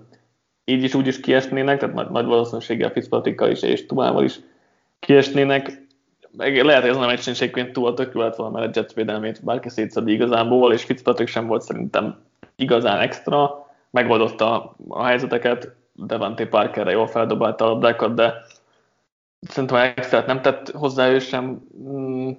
így 0.65 0.83
is 0.83 0.93
úgy 0.93 1.07
is 1.07 1.19
kiesnének, 1.19 1.79
tehát 1.79 1.95
nagy, 1.95 2.09
nagy 2.09 2.25
valószínűséggel 2.25 2.91
Fitzpatrickkal 2.91 3.49
is 3.49 3.61
és 3.61 3.85
Tumával 3.85 4.23
is 4.23 4.39
kiesnének 4.99 5.80
meg 6.37 6.63
lehet, 6.63 6.81
hogy 6.81 6.89
ez 6.89 6.97
nem 6.97 7.09
egységként 7.09 7.73
túl 7.73 7.93
tök 7.93 8.13
lett 8.13 8.35
volna, 8.35 8.59
mert 8.59 8.77
a 8.77 8.79
Jets 8.79 8.93
védelmét 8.93 9.43
bárki 9.43 9.69
szétszedi 9.69 10.11
igazából, 10.11 10.73
és 10.73 10.83
Fitzpatrick 10.83 11.29
sem 11.29 11.47
volt 11.47 11.61
szerintem 11.61 12.23
igazán 12.55 12.99
extra, 12.99 13.67
megoldotta 13.89 14.75
a 14.87 15.03
helyzeteket, 15.03 15.75
Devante 15.93 16.47
Parkerre 16.47 16.91
jól 16.91 17.07
feldobálta 17.07 17.65
a 17.65 17.67
labdákat, 17.67 18.13
de 18.13 18.33
szerintem 19.39 19.77
extra 19.77 20.23
nem 20.25 20.41
tett 20.41 20.71
hozzá 20.71 21.09
ő 21.09 21.19
sem, 21.19 21.67
mm, 21.77 22.31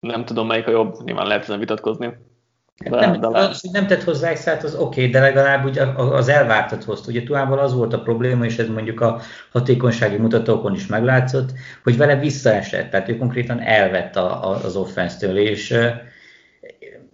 nem 0.00 0.24
tudom 0.24 0.46
melyik 0.46 0.66
a 0.66 0.70
jobb, 0.70 0.96
nyilván 1.04 1.26
lehet 1.26 1.42
ezen 1.42 1.58
vitatkozni. 1.58 2.16
De, 2.82 2.90
nem, 2.90 3.20
de 3.20 3.26
az, 3.26 3.60
hogy 3.60 3.70
nem 3.70 3.86
tett 3.86 4.02
hozzá 4.02 4.28
extrát, 4.28 4.62
az 4.62 4.74
oké, 4.74 4.82
okay, 4.82 5.10
de 5.10 5.20
legalább 5.20 5.64
ugye 5.64 5.82
az 5.96 6.28
elvártat 6.28 6.84
hozta. 6.84 7.10
Ugye 7.10 7.22
Tuával 7.22 7.58
az 7.58 7.74
volt 7.74 7.92
a 7.92 8.02
probléma, 8.02 8.44
és 8.44 8.58
ez 8.58 8.68
mondjuk 8.68 9.00
a 9.00 9.20
hatékonysági 9.52 10.16
mutatókon 10.16 10.74
is 10.74 10.86
meglátszott, 10.86 11.52
hogy 11.82 11.96
vele 11.96 12.16
visszaesett, 12.16 12.90
tehát 12.90 13.08
ő 13.08 13.16
konkrétan 13.16 13.60
elvett 13.60 14.16
a, 14.16 14.50
a, 14.50 14.64
az 14.64 14.76
offense-től, 14.76 15.38
és 15.38 15.76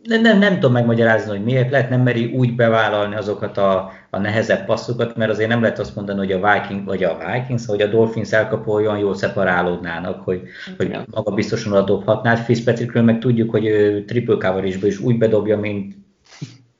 nem, 0.02 0.20
nem, 0.20 0.38
nem 0.38 0.54
tudom 0.54 0.72
megmagyarázni, 0.72 1.30
hogy 1.30 1.44
miért 1.44 1.70
lehet, 1.70 1.90
nem 1.90 2.00
meri 2.00 2.24
úgy 2.24 2.54
bevállalni 2.54 3.14
azokat 3.14 3.58
a, 3.58 3.92
a 4.10 4.18
nehezebb 4.18 4.64
passzokat, 4.64 5.16
mert 5.16 5.30
azért 5.30 5.48
nem 5.48 5.60
lehet 5.60 5.78
azt 5.78 5.94
mondani, 5.94 6.18
hogy 6.18 6.32
a 6.32 6.52
Viking 6.52 6.84
vagy 6.84 7.04
a 7.04 7.18
Vikings, 7.32 7.66
hogy 7.66 7.80
a 7.80 7.86
Dolphins 7.86 8.32
elkapó 8.32 8.72
olyan 8.72 8.98
jól 8.98 9.14
szeparálódnának, 9.14 10.24
hogy, 10.24 10.42
hogy 10.76 10.96
maga 11.10 11.30
biztosan 11.30 11.72
oda 11.72 11.84
dobhatná. 11.84 12.34
Fitzpatrickről 12.34 13.02
meg 13.02 13.18
tudjuk, 13.18 13.50
hogy 13.50 13.66
ő 13.66 14.04
triple 14.04 14.34
coverage 14.34 14.86
is 14.86 14.98
úgy 14.98 15.18
bedobja, 15.18 15.58
mint 15.58 15.94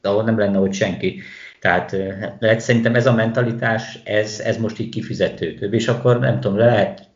ahol 0.02 0.22
nem 0.22 0.38
lenne 0.38 0.58
ott 0.58 0.72
senki. 0.72 1.20
Tehát 1.60 1.96
lehet, 2.38 2.60
szerintem 2.60 2.94
ez 2.94 3.06
a 3.06 3.14
mentalitás, 3.14 4.00
ez, 4.04 4.40
ez 4.44 4.58
most 4.58 4.78
így 4.78 4.88
kifizetődő. 4.88 5.68
És 5.70 5.88
akkor 5.88 6.18
nem 6.18 6.40
tudom, 6.40 6.56
le 6.56 6.64
lehet 6.64 7.08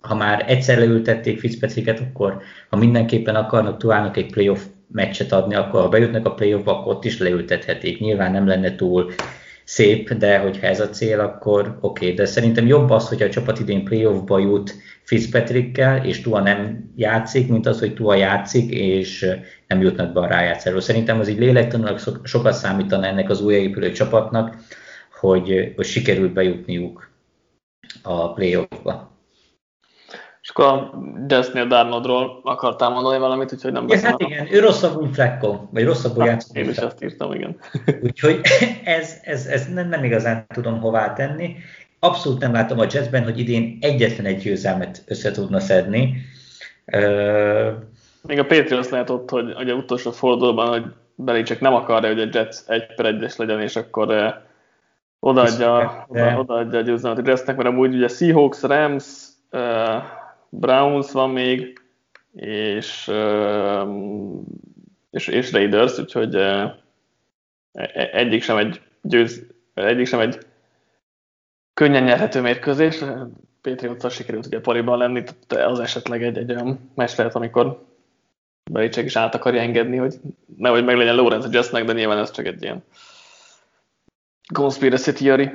ha 0.00 0.14
már 0.14 0.44
egyszer 0.46 0.78
leültették 0.78 1.38
Fitzpatricket, 1.38 2.00
akkor 2.00 2.42
ha 2.70 2.76
mindenképpen 2.76 3.34
akarnak 3.34 3.78
Tuának 3.78 4.16
egy 4.16 4.30
playoff 4.30 4.60
meccset 4.92 5.32
adni, 5.32 5.54
akkor 5.54 5.80
ha 5.80 5.88
bejutnak 5.88 6.26
a 6.26 6.34
playoffba, 6.34 6.78
akkor 6.78 6.94
ott 6.94 7.04
is 7.04 7.18
leültethetik. 7.18 8.00
Nyilván 8.00 8.32
nem 8.32 8.46
lenne 8.46 8.74
túl 8.74 9.12
szép, 9.64 10.12
de 10.12 10.38
hogyha 10.38 10.66
ez 10.66 10.80
a 10.80 10.88
cél, 10.88 11.20
akkor 11.20 11.78
oké. 11.80 12.04
Okay. 12.04 12.16
De 12.16 12.24
szerintem 12.24 12.66
jobb 12.66 12.90
az, 12.90 13.08
hogy 13.08 13.22
a 13.22 13.30
csapat 13.30 13.58
idén 13.58 13.84
playoffba 13.84 14.38
jut 14.38 14.74
Fitzpatrickkel, 15.02 16.04
és 16.04 16.20
Tua 16.20 16.40
nem 16.40 16.92
játszik, 16.96 17.48
mint 17.48 17.66
az, 17.66 17.78
hogy 17.78 17.94
Tua 17.94 18.14
játszik, 18.14 18.70
és 18.70 19.26
nem 19.66 19.80
jutnak 19.80 20.12
be 20.12 20.20
a 20.20 20.26
rájátszáról. 20.26 20.80
Szerintem 20.80 21.20
az 21.20 21.28
így 21.28 21.38
lélektanilag 21.38 21.98
sokat 22.22 22.52
számítana 22.52 23.06
ennek 23.06 23.30
az 23.30 23.40
újjáépülő 23.40 23.92
csapatnak, 23.92 24.56
hogy, 25.20 25.72
hogy 25.76 25.86
sikerült 25.86 26.32
bejutniuk 26.32 27.10
a 28.02 28.32
playoffba. 28.32 29.17
És 30.48 30.54
akkor 30.54 30.64
a 30.64 30.90
Jazznél 31.26 31.66
Darnoldról 31.66 32.40
akartál 32.44 32.90
mondani 32.90 33.18
valamit, 33.18 33.52
úgyhogy 33.52 33.72
nem 33.72 33.86
beszélem. 33.86 34.16
Ja, 34.18 34.26
hát 34.26 34.30
igen, 34.30 34.54
ő 34.54 34.60
rosszabb, 34.60 35.00
mint 35.00 35.14
Flacco, 35.14 35.60
vagy 35.70 35.84
rosszabbul 35.84 36.24
játszott. 36.24 36.56
Én 36.56 36.68
is 36.68 36.76
ezt 36.76 37.02
írtam, 37.02 37.32
igen. 37.32 37.56
Úgyhogy 38.02 38.40
ez, 38.84 39.16
ez, 39.22 39.46
ez 39.46 39.72
nem, 39.74 39.88
nem 39.88 40.04
igazán 40.04 40.46
tudom 40.54 40.80
hová 40.80 41.12
tenni. 41.12 41.56
Abszolút 41.98 42.40
nem 42.40 42.52
látom 42.52 42.78
a 42.78 42.86
Jazzben, 42.90 43.24
hogy 43.24 43.38
idén 43.38 43.78
egyetlen 43.80 44.26
egy 44.26 44.38
győzelmet 44.38 45.02
össze 45.06 45.30
tudna 45.30 45.60
szedni. 45.60 46.14
Uh, 46.86 47.72
Még 48.22 48.38
a 48.38 48.46
Patriots 48.46 48.88
lehet 48.88 49.10
ott, 49.10 49.30
hogy, 49.30 49.50
a 49.70 49.72
utolsó 49.72 50.10
fordulóban, 50.10 50.68
hogy 50.68 50.84
Belicek 51.14 51.60
nem 51.60 51.74
akarja, 51.74 52.08
hogy 52.08 52.20
a 52.20 52.28
Jets 52.32 52.56
egy 52.66 52.94
per 52.94 53.06
egyes 53.06 53.36
legyen, 53.36 53.60
és 53.60 53.76
akkor 53.76 54.08
uh, 54.08 54.34
odaadja, 55.20 56.04
oda, 56.08 56.38
odaadja 56.38 56.78
a 56.78 56.82
győzelmet 56.82 57.26
a 57.26 57.28
Jetsnek, 57.30 57.56
mert 57.56 57.68
amúgy 57.68 57.94
ugye 57.94 58.08
Seahawks, 58.08 58.62
Rams, 58.62 59.04
uh, 59.50 60.16
Browns 60.50 61.12
van 61.12 61.30
még, 61.30 61.80
és, 62.32 63.10
és, 65.10 65.26
és 65.26 65.52
Raiders, 65.52 65.98
úgyhogy 65.98 66.34
e, 66.34 66.78
e, 67.72 68.10
egyik 68.12 68.42
sem 68.42 68.56
egy 68.56 68.80
győz, 69.02 69.42
egyik 69.74 70.06
sem 70.06 70.20
egy 70.20 70.38
könnyen 71.74 72.02
nyerhető 72.02 72.40
mérkőzés. 72.40 73.04
Patriots 73.60 74.12
sikerült 74.12 74.46
ugye 74.46 74.60
pariban 74.60 74.98
lenni, 74.98 75.22
tehát 75.46 75.70
az 75.70 75.80
esetleg 75.80 76.22
egy, 76.22 76.38
egy 76.38 76.50
olyan 76.50 76.90
meccs 76.94 77.16
lehet, 77.16 77.34
amikor 77.34 77.86
Belichick 78.70 79.06
is 79.06 79.16
át 79.16 79.34
akarja 79.34 79.60
engedni, 79.60 79.96
hogy 79.96 80.20
nehogy 80.56 80.84
meg 80.84 80.96
legyen 80.96 81.14
Lawrence 81.14 81.48
a 81.48 81.50
Jetsnek, 81.52 81.84
de 81.84 81.92
nyilván 81.92 82.18
ez 82.18 82.30
csak 82.30 82.46
egy 82.46 82.62
ilyen 82.62 82.84
conspiracy 84.52 85.12
theory. 85.12 85.50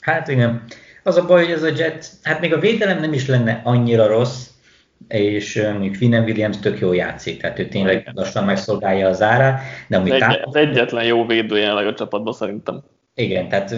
Hát 0.00 0.28
igen. 0.28 0.64
Az 1.04 1.16
a 1.16 1.26
baj, 1.26 1.44
hogy 1.44 1.52
ez 1.52 1.62
a 1.62 1.70
Jet, 1.76 2.10
hát 2.22 2.40
még 2.40 2.52
a 2.52 2.58
védelem 2.58 3.00
nem 3.00 3.12
is 3.12 3.26
lenne 3.26 3.60
annyira 3.64 4.06
rossz, 4.06 4.48
és 5.08 5.68
még 5.78 5.96
Finn 5.96 6.14
Williams 6.14 6.58
tök 6.58 6.78
jól 6.78 6.96
játszik, 6.96 7.40
tehát 7.40 7.58
ő 7.58 7.68
tényleg 7.68 8.10
lassan 8.12 8.44
megszolgálja 8.44 9.08
az 9.08 9.22
árát. 9.22 9.60
De 9.88 9.96
ami 9.96 10.10
egy, 10.10 10.22
az 10.42 10.56
egyetlen 10.56 11.04
jó 11.04 11.26
védő 11.26 11.58
jelenleg 11.58 11.86
a 11.86 11.94
csapatban 11.94 12.32
szerintem. 12.32 12.82
Igen, 13.14 13.48
tehát 13.48 13.74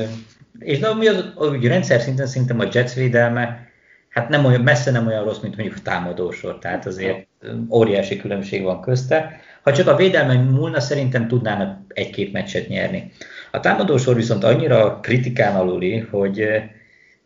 és 0.59 0.79
de 0.79 0.87
ami 0.87 1.07
az, 1.07 1.33
úgy 1.37 1.67
rendszer 1.67 2.01
szinten 2.01 2.27
szerintem 2.27 2.61
a 2.61 2.69
Jets 2.73 2.95
védelme, 2.95 3.69
hát 4.09 4.29
nem 4.29 4.45
olyan, 4.45 4.61
messze 4.61 4.91
nem 4.91 5.07
olyan 5.07 5.25
rossz, 5.25 5.41
mint 5.41 5.57
mondjuk 5.57 5.79
a 5.79 5.83
támadósor, 5.83 6.59
tehát 6.59 6.87
azért 6.87 7.27
óriási 7.71 8.17
különbség 8.17 8.63
van 8.63 8.81
közte. 8.81 9.41
Ha 9.63 9.73
csak 9.73 9.87
a 9.87 9.97
védelmen 9.97 10.41
múlna, 10.41 10.81
szerintem 10.81 11.29
tudnának 11.29 11.79
egy-két 11.89 12.33
meccset 12.33 12.69
nyerni. 12.69 13.13
A 13.51 13.61
támadósor 13.61 14.15
viszont 14.15 14.45
annyira 14.45 15.01
kritikán 15.03 15.57
aluli, 15.57 15.99
hogy, 15.99 16.49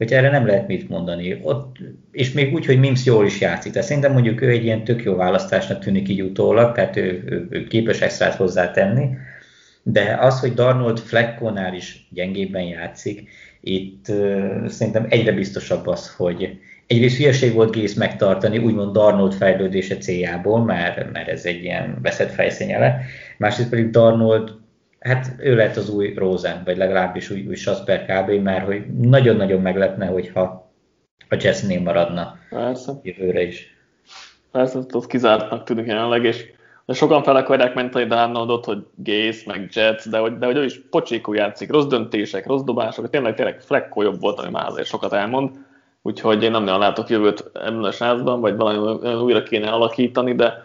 hogy 0.00 0.12
erre 0.12 0.30
nem 0.30 0.46
lehet 0.46 0.66
mit 0.66 0.88
mondani. 0.88 1.38
Ott, 1.42 1.76
és 2.12 2.32
még 2.32 2.54
úgy, 2.54 2.66
hogy 2.66 2.78
Mims 2.78 3.04
jól 3.04 3.26
is 3.26 3.40
játszik. 3.40 3.72
Tehát 3.72 3.88
szerintem 3.88 4.12
mondjuk 4.12 4.40
ő 4.40 4.48
egy 4.48 4.64
ilyen 4.64 4.84
tök 4.84 5.02
jó 5.02 5.14
választásnak 5.14 5.78
tűnik 5.78 6.08
így 6.08 6.22
utólag, 6.22 6.74
tehát 6.74 6.96
ő, 6.96 7.22
ő, 7.26 7.46
ő 7.50 7.64
képes 7.64 8.00
extrát 8.00 8.34
hozzátenni. 8.34 9.08
De 9.82 10.16
az, 10.20 10.40
hogy 10.40 10.54
Darnold 10.54 10.98
Fleckónál 10.98 11.74
is 11.74 12.06
gyengébben 12.10 12.62
játszik, 12.62 13.28
itt 13.60 14.08
uh, 14.08 14.66
szerintem 14.66 15.06
egyre 15.08 15.32
biztosabb 15.32 15.86
az, 15.86 16.14
hogy 16.14 16.58
egyrészt 16.86 17.16
hülyeség 17.16 17.52
volt 17.52 17.70
Gész 17.74 17.94
megtartani, 17.94 18.58
úgymond 18.58 18.92
Darnold 18.92 19.34
fejlődése 19.34 19.96
céljából, 19.96 20.64
mert, 20.64 21.12
mert 21.12 21.28
ez 21.28 21.44
egy 21.44 21.62
ilyen 21.64 21.98
veszett 22.02 22.32
fejszényele, 22.32 23.00
másrészt 23.38 23.70
pedig 23.70 23.90
Darnold, 23.90 24.52
hát 25.00 25.34
ő 25.38 25.54
lehet 25.54 25.76
az 25.76 25.90
új 25.90 26.14
Rosen, 26.14 26.62
vagy 26.64 26.76
legalábbis 26.76 27.30
új, 27.30 27.46
új 27.46 27.54
Sasper 27.54 28.04
kb., 28.04 28.30
mert 28.42 28.64
hogy 28.64 28.86
nagyon-nagyon 28.86 29.60
meglepne, 29.60 30.06
hogyha 30.06 30.70
a 31.28 31.36
Jessnél 31.40 31.80
maradna 31.80 32.38
Persze. 32.50 32.92
jövőre 33.02 33.42
is. 33.42 33.78
Persze, 34.50 34.78
az 34.90 35.06
kizártnak 35.06 35.64
tűnik 35.64 35.86
jelenleg, 35.86 36.24
és 36.24 36.46
de 36.90 36.96
sokan 36.96 37.22
fel 37.22 37.36
akarják 37.36 37.74
menteni 37.74 38.06
Darnoldot, 38.06 38.64
hogy 38.64 38.86
Gész, 38.94 39.44
meg 39.44 39.68
Jets, 39.72 40.08
de 40.08 40.18
hogy, 40.18 40.38
de 40.38 40.46
hogy 40.46 40.56
ő 40.56 40.64
is 40.64 40.80
pocsékú 40.90 41.32
játszik, 41.32 41.70
rossz 41.70 41.86
döntések, 41.86 42.46
rossz 42.46 42.62
dobások, 42.62 43.10
tényleg, 43.10 43.34
tényleg 43.34 43.60
Flecko 43.60 44.02
jobb 44.02 44.20
volt, 44.20 44.38
ami 44.38 44.50
már 44.50 44.66
azért 44.66 44.86
sokat 44.86 45.12
elmond, 45.12 45.50
úgyhogy 46.02 46.42
én 46.42 46.50
nem 46.50 46.64
nagyon 46.64 46.78
látok 46.78 47.08
jövőt 47.08 47.50
ebben 47.54 47.84
a 47.84 47.90
sázban, 47.90 48.40
vagy 48.40 48.56
valami 48.56 49.08
újra 49.14 49.42
kéne 49.42 49.70
alakítani, 49.70 50.34
de 50.34 50.62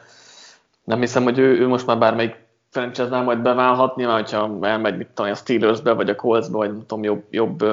nem 0.84 1.00
hiszem, 1.00 1.24
hogy 1.24 1.38
ő, 1.38 1.60
ő 1.60 1.68
most 1.68 1.86
már 1.86 1.98
bármelyik 1.98 2.45
franchise 2.76 3.22
majd 3.22 3.40
beválhat, 3.40 3.96
nyilván, 3.96 4.16
hogyha 4.16 4.58
elmegy 4.62 4.98
mit 4.98 5.08
tudom, 5.08 5.32
a 5.32 5.36
Steelersbe, 5.36 5.94
vagy 5.94 6.10
a 6.10 6.16
Coltsbe, 6.16 6.58
vagy 6.58 6.72
nem 6.72 6.86
tudom, 6.86 7.04
jobb, 7.04 7.24
jobb 7.30 7.64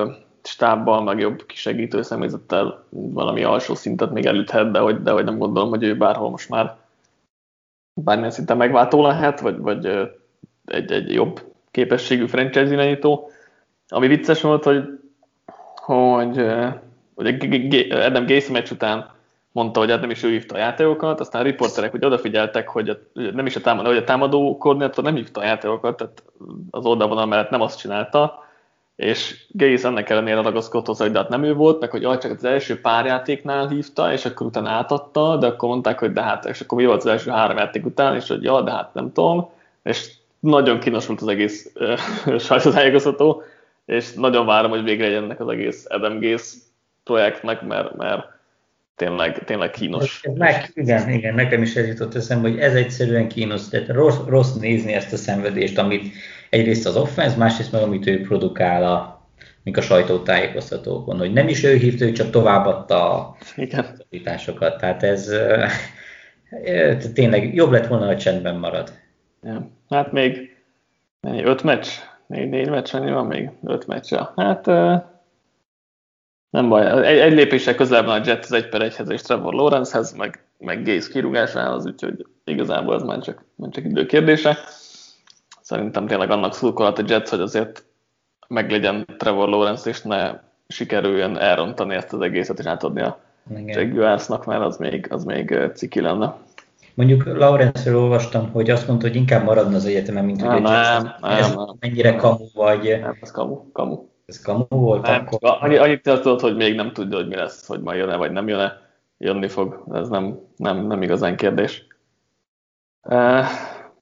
stábbal, 0.42 1.02
meg 1.02 1.18
jobb 1.18 1.46
kisegítő 1.46 2.02
személyzettel 2.02 2.84
valami 2.90 3.42
alsó 3.42 3.74
szintet 3.74 4.10
még 4.10 4.26
elüthet, 4.26 4.70
de 4.70 4.78
hogy, 4.78 5.02
de 5.02 5.10
hogy 5.10 5.24
nem 5.24 5.38
gondolom, 5.38 5.68
hogy 5.68 5.82
ő 5.82 5.96
bárhol 5.96 6.30
most 6.30 6.48
már 6.48 6.76
bármilyen 7.94 8.30
szinten 8.30 8.56
megváltó 8.56 9.02
lehet, 9.02 9.40
vagy, 9.40 9.58
vagy 9.58 9.86
egy, 10.64 10.92
egy 10.92 11.12
jobb 11.12 11.44
képességű 11.70 12.26
franchise 12.26 12.72
irányító. 12.72 13.30
Ami 13.88 14.06
vicces 14.06 14.40
volt, 14.40 14.64
hogy, 14.64 14.98
hogy, 15.74 16.46
hogy 17.14 17.88
Adam 17.90 18.26
Gacy 18.26 18.52
meccs 18.52 18.70
után 18.70 19.10
mondta, 19.52 19.80
hogy 19.80 19.90
hát 19.90 20.00
nem 20.00 20.10
is 20.10 20.22
ő 20.22 20.28
hívta 20.28 20.54
a 20.54 20.58
játékokat, 20.58 21.20
aztán 21.20 21.40
a 21.40 21.44
riporterek 21.44 21.94
ugye 21.94 22.06
odafigyeltek, 22.06 22.68
hogy 22.68 22.88
a, 22.88 22.98
nem 23.12 23.46
is 23.46 23.56
a 23.56 23.60
támadó, 23.60 23.88
hogy 23.88 23.96
a 23.96 24.04
támadó 24.04 24.56
koordinátor 24.58 25.04
nem 25.04 25.14
hívta 25.14 25.40
a 25.40 25.44
játékokat, 25.44 25.96
tehát 25.96 26.22
az 26.70 26.84
oldalvonal 26.84 27.26
mellett 27.26 27.50
nem 27.50 27.60
azt 27.60 27.78
csinálta, 27.78 28.44
és 28.96 29.46
Gaze 29.50 29.88
ennek 29.88 30.10
ellenére 30.10 30.42
ragaszkodott 30.42 30.86
hozzá, 30.86 31.04
hogy 31.04 31.12
de 31.12 31.18
hát 31.18 31.28
nem 31.28 31.44
ő 31.44 31.54
volt, 31.54 31.80
meg 31.80 31.90
hogy 31.90 32.18
csak 32.18 32.30
az 32.30 32.44
első 32.44 32.80
pár 32.80 33.04
játéknál 33.04 33.68
hívta, 33.68 34.12
és 34.12 34.24
akkor 34.24 34.46
utána 34.46 34.70
átadta, 34.70 35.36
de 35.36 35.46
akkor 35.46 35.68
mondták, 35.68 35.98
hogy 35.98 36.12
de 36.12 36.22
hát, 36.22 36.44
és 36.44 36.60
akkor 36.60 36.78
mi 36.78 36.86
volt 36.86 37.00
az 37.00 37.06
első 37.06 37.30
három 37.30 37.56
játék 37.56 37.86
után, 37.86 38.14
és 38.14 38.28
hogy 38.28 38.42
ja, 38.42 38.60
de 38.60 38.70
hát 38.70 38.94
nem 38.94 39.12
tudom, 39.12 39.50
és 39.82 40.12
nagyon 40.40 40.78
kínos 40.78 41.06
volt 41.06 41.20
az 41.20 41.28
egész 41.28 41.72
sajtótájékoztató, 42.38 43.42
és 43.84 44.12
nagyon 44.12 44.46
várom, 44.46 44.70
hogy 44.70 44.82
végre 44.82 45.06
legyen 45.06 45.22
ennek 45.22 45.40
az 45.40 45.48
egész 45.48 45.86
Adam 45.88 46.20
Gaze 46.20 46.56
projektnek, 47.04 47.66
mert, 47.66 47.96
mert 47.96 48.31
tényleg, 48.96 49.44
tényleg 49.44 49.70
kínos. 49.70 50.20
Ez 50.22 50.34
meg, 50.34 50.70
igen, 50.74 51.10
igen, 51.10 51.34
nekem 51.34 51.62
is 51.62 51.74
ez 51.76 51.86
jutott 51.86 52.14
eszembe, 52.14 52.48
hogy 52.48 52.58
ez 52.58 52.74
egyszerűen 52.74 53.28
kínos, 53.28 53.68
tehát 53.68 53.88
rossz, 53.88 54.18
rossz 54.26 54.52
nézni 54.52 54.92
ezt 54.92 55.12
a 55.12 55.16
szenvedést, 55.16 55.78
amit 55.78 56.12
egyrészt 56.50 56.86
az 56.86 56.96
offense, 56.96 57.36
másrészt 57.36 57.72
meg 57.72 57.82
amit 57.82 58.06
ő 58.06 58.20
produkál 58.20 58.84
a, 58.84 59.26
mink 59.62 59.76
a 59.76 59.80
sajtótájékoztatókon, 59.80 61.18
hogy 61.18 61.32
nem 61.32 61.48
is 61.48 61.64
ő 61.64 61.74
hívta, 61.74 62.04
ő 62.04 62.12
csak 62.12 62.30
továbbadta 62.30 63.18
a 63.18 63.36
állításokat. 64.10 64.78
Tehát 64.78 65.02
ez 65.02 65.30
tényleg 67.14 67.54
jobb 67.54 67.70
lett 67.70 67.86
volna, 67.86 68.06
ha 68.06 68.16
csendben 68.16 68.56
marad. 68.56 68.92
Ja. 69.42 69.70
Hát 69.88 70.12
még 70.12 70.56
öt 71.22 71.62
meccs, 71.62 71.86
négy, 72.26 72.48
négy 72.48 72.68
meccs, 72.68 72.94
annyi 72.94 73.10
van 73.10 73.26
még? 73.26 73.50
Öt 73.64 73.86
meccs. 73.86 74.14
Hát 74.36 74.66
nem 76.52 76.68
baj, 76.68 77.06
egy, 77.06 77.18
egy 77.18 77.32
lépéssel 77.32 77.74
közelebb 77.74 78.04
van 78.04 78.20
a 78.20 78.24
Jets 78.24 78.44
az 78.44 78.52
egy 78.52 78.68
per 78.68 78.82
egyhez 78.82 79.10
és 79.10 79.22
Trevor 79.22 79.54
Lawrencehez, 79.54 80.12
meg, 80.12 80.44
meg 80.58 80.84
Gaze 80.84 81.10
kirúgásához, 81.10 81.86
úgyhogy 81.86 82.26
igazából 82.44 82.94
ez 82.94 83.02
már 83.02 83.18
csak, 83.18 83.44
már 83.54 83.70
csak 83.70 83.84
idő 83.84 84.06
kérdése. 84.06 84.58
Szerintem 85.60 86.06
tényleg 86.06 86.30
annak 86.30 86.54
szurkolat 86.54 86.98
a 86.98 87.04
Jets, 87.06 87.28
hogy 87.28 87.40
azért 87.40 87.84
meglegyen 88.48 89.06
Trevor 89.18 89.48
Lawrence, 89.48 89.90
és 89.90 90.02
ne 90.02 90.40
sikerüljön 90.68 91.36
elrontani 91.36 91.94
ezt 91.94 92.12
az 92.12 92.20
egészet, 92.20 92.58
és 92.58 92.66
átadni 92.66 93.00
a 93.00 93.18
Jaguarsnak, 93.66 94.44
mert 94.44 94.62
az 94.62 94.76
még, 94.76 95.06
az 95.10 95.24
még 95.24 95.58
ciki 95.74 96.00
lenne. 96.00 96.36
Mondjuk 96.94 97.24
Lawrence-ről 97.24 98.00
olvastam, 98.00 98.50
hogy 98.50 98.70
azt 98.70 98.88
mondta, 98.88 99.06
hogy 99.06 99.16
inkább 99.16 99.44
maradna 99.44 99.76
az 99.76 99.86
egyetemen, 99.86 100.24
mint 100.24 100.40
hogy 100.40 100.48
nem, 100.48 100.62
nem, 100.62 101.14
nem, 101.20 101.54
nem, 101.54 101.76
mennyire 101.80 102.16
kamu 102.16 102.44
vagy. 102.54 102.98
Nem, 103.00 103.18
ez 103.20 103.30
kamu, 103.30 103.72
kamu. 103.72 104.10
Ez 104.24 104.42
kamu 104.42 104.64
volt 104.68 105.06
nem, 105.06 105.20
akkor? 105.20 105.38
Annyi, 105.60 105.76
annyit 105.76 106.02
tudod, 106.02 106.40
hogy 106.40 106.56
még 106.56 106.74
nem 106.74 106.92
tudja, 106.92 107.16
hogy 107.16 107.28
mi 107.28 107.34
lesz, 107.34 107.66
hogy 107.66 107.80
majd 107.80 107.98
jön-e, 107.98 108.16
vagy 108.16 108.32
nem 108.32 108.48
jön-e. 108.48 108.80
Jönni 109.18 109.48
fog, 109.48 109.84
ez 109.92 110.08
nem, 110.08 110.38
nem, 110.56 110.86
nem 110.86 111.02
igazán 111.02 111.36
kérdés. 111.36 111.86
Uh, 113.02 113.44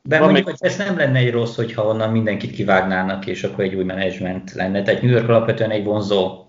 de 0.03 0.19
Van 0.19 0.25
mondjuk, 0.27 0.47
még... 0.47 0.57
hogy 0.59 0.71
ez 0.71 0.77
nem 0.77 0.97
lenne 0.97 1.19
egy 1.19 1.31
rossz, 1.31 1.57
hogyha 1.57 1.87
onnan 1.87 2.11
mindenkit 2.11 2.51
kivágnának, 2.51 3.27
és 3.27 3.45
akkor 3.45 3.65
egy 3.65 3.75
új 3.75 3.85
menedzsment 3.85 4.53
lenne. 4.53 4.83
Tehát 4.83 5.03
New 5.03 5.11
York 5.11 5.29
alapvetően 5.29 5.71
egy 5.71 5.85
vonzó 5.85 6.45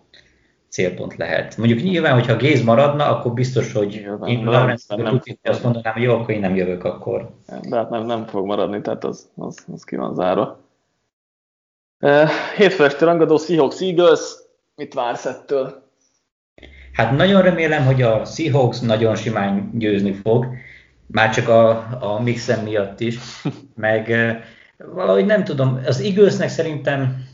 célpont 0.70 1.16
lehet. 1.16 1.58
Mondjuk 1.58 1.82
nyilván, 1.82 2.14
hogyha 2.14 2.36
Géz 2.36 2.64
maradna, 2.64 3.06
akkor 3.06 3.34
biztos, 3.34 3.74
hogy 3.74 3.88
nyilván, 3.88 4.30
én 4.30 4.44
Lawrence 4.44 4.96
nem, 4.96 5.06
nem, 5.06 5.22
nem 5.24 5.36
azt 5.44 5.64
mondanám, 5.64 5.94
hogy 5.94 6.02
jó, 6.02 6.14
akkor 6.14 6.30
én 6.30 6.40
nem 6.40 6.56
jövök 6.56 6.84
akkor. 6.84 7.30
De 7.70 7.76
hát 7.76 7.90
nem, 7.90 8.06
nem 8.06 8.26
fog 8.26 8.46
maradni, 8.46 8.82
tehát 8.82 9.04
az, 9.04 9.30
az, 9.36 9.66
az 9.74 9.84
ki 9.84 9.96
van 9.96 10.14
zárva. 10.14 10.60
Uh, 12.02 12.30
hétfő 12.56 12.84
este 12.84 13.06
rangadó 13.06 13.38
Seahawks 13.38 13.82
Eagles, 13.82 14.20
mit 14.76 14.94
vársz 14.94 15.26
ettől? 15.26 15.90
Hát 16.94 17.18
nagyon 17.18 17.42
remélem, 17.42 17.86
hogy 17.86 18.02
a 18.02 18.26
Seahawks 18.26 18.80
nagyon 18.80 19.16
simán 19.16 19.72
győzni 19.74 20.14
fog, 20.14 20.48
már 21.06 21.34
csak 21.34 21.48
a, 21.48 21.70
a 22.00 22.22
mixem 22.22 22.64
miatt 22.64 23.00
is, 23.00 23.18
meg 23.76 24.14
valahogy 24.78 25.26
nem 25.26 25.44
tudom, 25.44 25.82
az 25.86 26.00
Eaglesnek 26.00 26.50
szerintem 26.50 27.26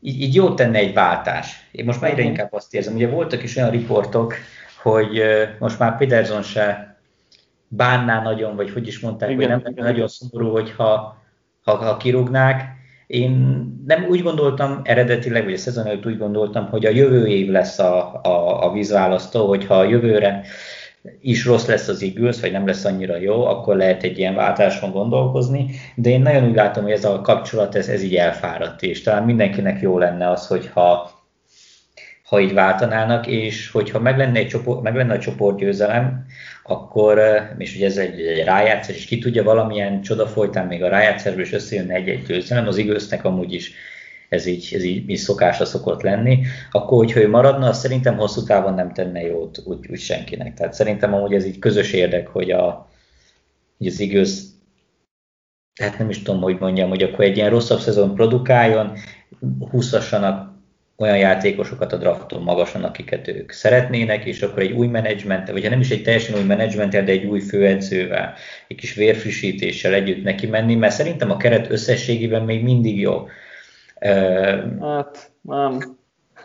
így, 0.00 0.20
így 0.20 0.34
jó 0.34 0.54
tenne 0.54 0.78
egy 0.78 0.94
váltás. 0.94 1.68
Én 1.72 1.84
most 1.84 2.00
már 2.00 2.10
egyre 2.10 2.22
mhm. 2.22 2.30
inkább 2.30 2.52
azt 2.52 2.74
érzem, 2.74 2.94
ugye 2.94 3.08
voltak 3.08 3.42
is 3.42 3.56
olyan 3.56 3.70
riportok, 3.70 4.34
hogy 4.82 5.22
most 5.58 5.78
már 5.78 5.96
Peterson 5.96 6.42
se 6.42 6.98
bánná 7.68 8.22
nagyon, 8.22 8.56
vagy 8.56 8.70
hogy 8.70 8.86
is 8.86 9.00
mondták, 9.00 9.30
igen, 9.30 9.50
hogy 9.50 9.62
nem 9.62 9.72
igen, 9.72 9.84
nagyon 9.84 10.08
szomorú, 10.08 10.50
hogyha 10.50 11.18
ha, 11.62 11.76
ha 11.76 11.96
kirúgnák, 11.96 12.78
én 13.10 13.32
nem 13.86 14.06
úgy 14.08 14.22
gondoltam 14.22 14.80
eredetileg, 14.84 15.44
vagy 15.44 15.52
a 15.52 15.56
szezon 15.56 15.86
előtt 15.86 16.06
úgy 16.06 16.18
gondoltam, 16.18 16.66
hogy 16.66 16.86
a 16.86 16.90
jövő 16.90 17.26
év 17.26 17.48
lesz 17.48 17.78
a, 17.78 18.20
a, 18.22 18.64
a 18.64 18.72
vízválasztó, 18.72 19.48
hogyha 19.48 19.74
a 19.74 19.84
jövőre 19.84 20.42
is 21.20 21.44
rossz 21.44 21.66
lesz 21.66 21.88
az 21.88 22.02
Eagles, 22.02 22.40
vagy 22.40 22.52
nem 22.52 22.66
lesz 22.66 22.84
annyira 22.84 23.16
jó, 23.16 23.44
akkor 23.44 23.76
lehet 23.76 24.02
egy 24.02 24.18
ilyen 24.18 24.34
váltáson 24.34 24.90
gondolkozni, 24.90 25.70
de 25.94 26.10
én 26.10 26.20
nagyon 26.20 26.48
úgy 26.48 26.54
látom, 26.54 26.82
hogy 26.82 26.92
ez 26.92 27.04
a 27.04 27.20
kapcsolat, 27.20 27.74
ez, 27.74 27.88
ez 27.88 28.02
így 28.02 28.16
elfáradt, 28.16 28.82
és 28.82 29.02
talán 29.02 29.24
mindenkinek 29.24 29.80
jó 29.80 29.98
lenne 29.98 30.30
az, 30.30 30.46
hogyha 30.46 31.10
ha 32.24 32.40
így 32.40 32.54
váltanának, 32.54 33.26
és 33.26 33.70
hogyha 33.70 34.00
meg 34.00 34.18
lenne, 34.18 34.38
egy 34.38 34.48
csoport, 34.48 34.82
meg 34.82 34.94
lenne 34.94 35.14
a 35.14 35.18
csoportgyőzelem, 35.18 36.26
akkor, 36.70 37.20
és 37.58 37.74
ugye 37.76 37.86
ez 37.86 37.96
egy, 37.96 38.20
egy 38.20 38.44
rájátszás, 38.44 38.96
és 38.96 39.04
ki 39.04 39.18
tudja 39.18 39.42
valamilyen 39.42 40.00
csoda 40.00 40.26
folytán 40.26 40.66
még 40.66 40.82
a 40.82 40.88
rájátszásból 40.88 41.42
is 41.42 41.52
összejönne 41.52 41.94
egy-egy 41.94 42.22
győzelem, 42.22 42.66
az 42.66 42.76
igaznek 42.76 43.24
amúgy 43.24 43.52
is 43.52 43.72
ez 44.30 44.46
így, 44.46 44.68
ez 44.74 44.82
így, 44.82 45.10
így 45.10 45.16
szokásra 45.18 45.64
szokott 45.64 46.02
lenni, 46.02 46.42
akkor, 46.70 46.98
hogyha 46.98 47.20
ő 47.20 47.28
maradna, 47.28 47.68
az 47.68 47.78
szerintem 47.78 48.16
hosszú 48.16 48.42
távon 48.42 48.74
nem 48.74 48.92
tenne 48.92 49.20
jót 49.20 49.62
úgy, 49.64 49.86
úgy 49.90 49.98
senkinek. 49.98 50.54
Tehát 50.54 50.72
szerintem 50.72 51.14
amúgy 51.14 51.32
ez 51.32 51.44
így 51.44 51.58
közös 51.58 51.92
érdek, 51.92 52.28
hogy, 52.28 52.50
a, 52.50 52.90
hogy 53.78 53.86
az 53.86 54.00
igaz, 54.00 54.58
hát 55.80 55.98
nem 55.98 56.10
is 56.10 56.22
tudom, 56.22 56.40
hogy 56.40 56.56
mondjam, 56.58 56.88
hogy 56.88 57.02
akkor 57.02 57.24
egy 57.24 57.36
ilyen 57.36 57.50
rosszabb 57.50 57.78
szezon 57.78 58.14
produkáljon, 58.14 58.92
húszassanak 59.70 60.49
olyan 61.00 61.18
játékosokat 61.18 61.92
a 61.92 61.96
drafton 61.96 62.42
magasan, 62.42 62.84
akiket 62.84 63.28
ők 63.28 63.50
szeretnének, 63.52 64.24
és 64.24 64.42
akkor 64.42 64.62
egy 64.62 64.72
új 64.72 64.86
menedzsment, 64.86 65.50
vagy 65.50 65.62
ha 65.62 65.70
nem 65.70 65.80
is 65.80 65.90
egy 65.90 66.02
teljesen 66.02 66.34
új 66.34 66.44
menedzsment, 66.44 66.90
de 66.90 67.04
egy 67.04 67.24
új 67.24 67.40
főedzővel, 67.40 68.34
egy 68.68 68.76
kis 68.76 68.94
vérfrissítéssel 68.94 69.94
együtt 69.94 70.22
neki 70.22 70.46
menni, 70.46 70.74
mert 70.74 70.94
szerintem 70.94 71.30
a 71.30 71.36
keret 71.36 71.70
összességében 71.70 72.42
még 72.42 72.62
mindig 72.62 73.00
jó. 73.00 73.26
Hát, 74.80 75.30
nem. 75.40 75.78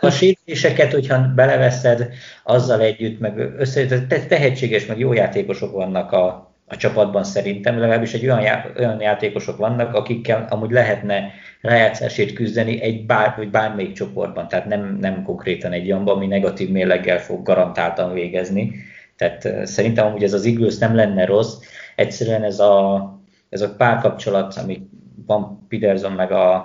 A 0.02 0.10
sérüléseket, 0.10 0.92
hogyha 0.92 1.32
beleveszed, 1.36 2.14
azzal 2.44 2.82
együtt, 2.82 3.20
meg 3.20 3.38
össze, 3.58 4.06
tehetséges, 4.28 4.86
meg 4.86 5.00
jó 5.00 5.14
játékosok 5.14 5.72
vannak 5.72 6.12
a, 6.12 6.54
a 6.68 6.76
csapatban 6.76 7.24
szerintem, 7.24 7.80
legalábbis 7.80 8.14
egy 8.14 8.26
olyan, 8.26 8.42
já, 8.42 8.66
olyan 8.78 9.02
játékosok 9.02 9.58
vannak, 9.58 9.94
akikkel 9.94 10.48
amúgy 10.50 10.72
lehetne 10.72 11.32
rájátszásért 11.66 12.34
küzdeni 12.34 12.82
egy 12.82 13.06
bár, 13.06 13.34
vagy 13.38 13.50
bármelyik 13.50 13.94
csoportban, 13.94 14.48
tehát 14.48 14.66
nem, 14.66 14.98
nem 15.02 15.24
konkrétan 15.24 15.72
egy 15.72 15.86
olyanban, 15.86 16.16
ami 16.16 16.28
negatív 16.28 16.70
mérleggel 16.70 17.20
fog 17.20 17.44
garantáltan 17.44 18.14
végezni. 18.14 18.76
Tehát 19.16 19.68
szerintem 19.68 20.06
amúgy 20.06 20.24
ez 20.24 20.34
az 20.34 20.46
Eagles 20.46 20.78
nem 20.78 20.96
lenne 20.96 21.26
rossz, 21.26 21.54
egyszerűen 21.96 22.44
ez 22.44 22.60
a, 22.60 23.04
ez 23.50 23.62
a 23.62 23.76
párkapcsolat, 23.76 24.56
ami 24.56 24.88
van 25.26 25.66
Peterson 25.70 26.12
meg 26.12 26.32
a, 26.32 26.56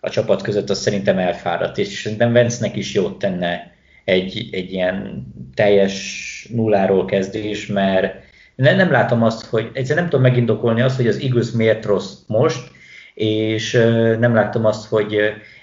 a 0.00 0.10
csapat 0.10 0.42
között, 0.42 0.70
az 0.70 0.78
szerintem 0.78 1.18
elfáradt, 1.18 1.78
és 1.78 2.00
szerintem 2.02 2.32
Vence-nek 2.32 2.76
is 2.76 2.94
jót 2.94 3.18
tenne 3.18 3.72
egy, 4.04 4.48
egy 4.52 4.72
ilyen 4.72 5.26
teljes 5.54 6.48
nulláról 6.52 7.04
kezdés, 7.04 7.66
mert 7.66 8.14
nem, 8.54 8.76
nem 8.76 8.90
látom 8.90 9.22
azt, 9.22 9.46
hogy 9.46 9.70
egyszer 9.72 9.96
nem 9.96 10.04
tudom 10.04 10.20
megindokolni 10.20 10.80
azt, 10.80 10.96
hogy 10.96 11.06
az 11.06 11.18
Eagles 11.18 11.50
miért 11.50 11.84
rossz 11.84 12.14
most, 12.26 12.70
és 13.14 13.72
nem 14.18 14.34
látom 14.34 14.64
azt, 14.64 14.88
hogy 14.88 15.16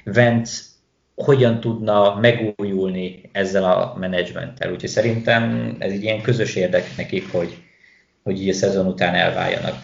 Vence 0.03 0.61
hogyan 1.15 1.60
tudna 1.60 2.15
megújulni 2.15 3.30
ezzel 3.32 3.64
a 3.64 3.95
menedzsmenttel. 3.99 4.72
Úgyhogy 4.72 4.90
szerintem 4.90 5.76
ez 5.80 5.91
egy 5.91 6.03
ilyen 6.03 6.22
közös 6.22 6.56
érdek 6.56 6.84
nekik, 6.98 7.32
hogy, 7.32 7.57
hogy 8.23 8.41
így 8.41 8.49
a 8.49 8.53
szezon 8.53 8.86
után 8.86 9.14
elváljanak. 9.14 9.76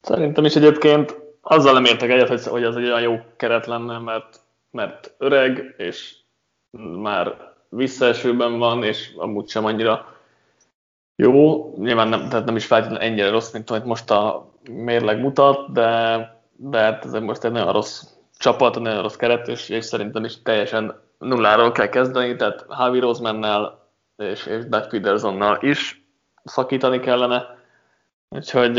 Szerintem 0.00 0.44
is 0.44 0.56
egyébként 0.56 1.16
azzal 1.40 1.72
nem 1.72 1.84
értek 1.84 2.10
egyet, 2.10 2.44
hogy 2.44 2.62
ez 2.62 2.74
egy 2.74 2.84
olyan 2.84 3.00
jó 3.00 3.18
keret 3.36 3.66
lenne, 3.66 3.98
mert, 3.98 4.40
mert 4.70 5.14
öreg, 5.18 5.74
és 5.76 6.14
már 7.02 7.34
visszaesőben 7.68 8.58
van, 8.58 8.84
és 8.84 9.10
amúgy 9.16 9.48
sem 9.48 9.64
annyira 9.64 10.16
jó. 11.16 11.72
Nyilván 11.76 12.08
nem, 12.08 12.28
tehát 12.28 12.44
nem 12.44 12.56
is 12.56 12.66
feltétlenül 12.66 13.06
ennyire 13.06 13.30
rossz, 13.30 13.52
mint 13.52 13.70
amit 13.70 13.84
most 13.84 14.10
a 14.10 14.50
mérleg 14.70 15.20
mutat, 15.20 15.72
de, 15.72 16.37
de 16.60 16.78
hát 16.78 17.04
ez 17.04 17.12
most 17.12 17.44
egy 17.44 17.52
nagyon 17.52 17.72
rossz 17.72 18.02
csapat, 18.38 18.80
nagyon 18.80 19.02
rossz 19.02 19.16
keret, 19.16 19.48
és, 19.48 19.68
és 19.68 19.84
szerintem 19.84 20.24
is 20.24 20.42
teljesen 20.42 21.00
nulláról 21.18 21.72
kell 21.72 21.88
kezdeni, 21.88 22.36
tehát 22.36 22.66
Javi 22.78 22.98
Rosemannel 22.98 23.86
és, 24.16 24.46
és 24.46 24.64
Doug 24.68 24.88
Petersonnal 24.88 25.58
is 25.60 26.04
szakítani 26.44 27.00
kellene, 27.00 27.58
úgyhogy 28.28 28.74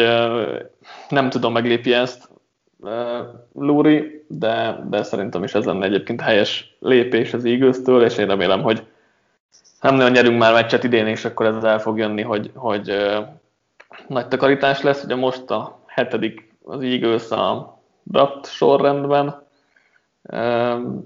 nem 1.10 1.30
tudom 1.30 1.54
meglépi 1.54 1.94
ezt 1.94 2.30
Lúri, 3.54 4.26
de, 4.28 4.84
de 4.90 5.04
szerintem 5.04 5.44
is 5.44 5.54
ez 5.54 5.66
lenne 5.66 5.86
egyébként 5.86 6.22
helyes 6.22 6.76
lépés 6.80 7.34
az 7.34 7.46
eagles 7.46 7.78
és 8.04 8.18
én 8.18 8.28
remélem, 8.28 8.62
hogy 8.62 8.88
nem 9.82 9.96
nagyon 9.96 10.12
nyerünk 10.12 10.40
már 10.40 10.54
meccset 10.54 10.84
idén, 10.84 11.08
és 11.08 11.26
akkor 11.26 11.46
ez 11.46 11.64
el 11.64 11.80
fog 11.80 11.98
jönni, 11.98 12.22
hogy, 12.22 12.52
hogy 12.56 12.94
nagy 14.08 14.28
takarítás 14.28 14.82
lesz. 14.82 15.04
Ugye 15.04 15.16
most 15.16 15.50
a 15.50 15.80
hetedik 15.86 16.49
az 16.64 16.82
Eagles 16.82 17.30
a 17.30 17.80
draft 18.04 18.46
sorrendben. 18.46 19.48
Uh, 20.24 21.04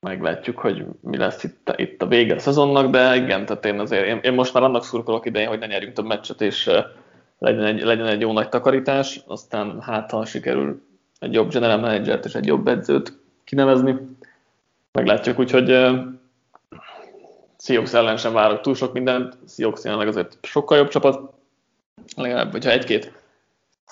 meglátjuk, 0.00 0.58
hogy 0.58 0.86
mi 1.00 1.16
lesz 1.16 1.44
itt, 1.44 1.74
itt 1.76 2.02
a 2.02 2.06
vége 2.06 2.34
a 2.34 2.38
szezonnak, 2.38 2.90
de 2.90 3.16
igen, 3.16 3.46
tehát 3.46 3.64
én 3.64 3.78
azért, 3.78 4.06
én, 4.06 4.18
én 4.22 4.32
most 4.32 4.54
már 4.54 4.62
annak 4.62 4.84
szurkolok 4.84 5.26
idején, 5.26 5.48
hogy 5.48 5.58
ne 5.58 5.66
nyerjünk 5.66 5.94
több 5.94 6.06
meccset, 6.06 6.40
és 6.40 6.70
legyen 7.38 7.64
egy, 7.64 7.82
legyen 7.82 8.06
egy 8.06 8.20
jó 8.20 8.32
nagy 8.32 8.48
takarítás, 8.48 9.20
aztán 9.26 9.80
hát 9.80 10.10
ha 10.10 10.24
sikerül 10.24 10.82
egy 11.18 11.32
jobb 11.32 11.50
general 11.50 11.78
manager 11.78 12.20
és 12.24 12.34
egy 12.34 12.46
jobb 12.46 12.68
edzőt 12.68 13.18
kinevezni, 13.44 13.96
meglátjuk, 14.92 15.38
úgyhogy 15.38 15.68
Seahawks 17.58 17.92
ellen 17.92 18.16
sem 18.16 18.32
várok 18.32 18.60
túl 18.60 18.74
sok 18.74 18.92
mindent, 18.92 19.36
Seahawks 19.48 19.84
jelenleg 19.84 20.08
azért 20.08 20.38
sokkal 20.42 20.78
jobb 20.78 20.88
csapat, 20.88 21.32
legalább, 22.16 22.50
hogyha 22.50 22.70
egy-két 22.70 23.12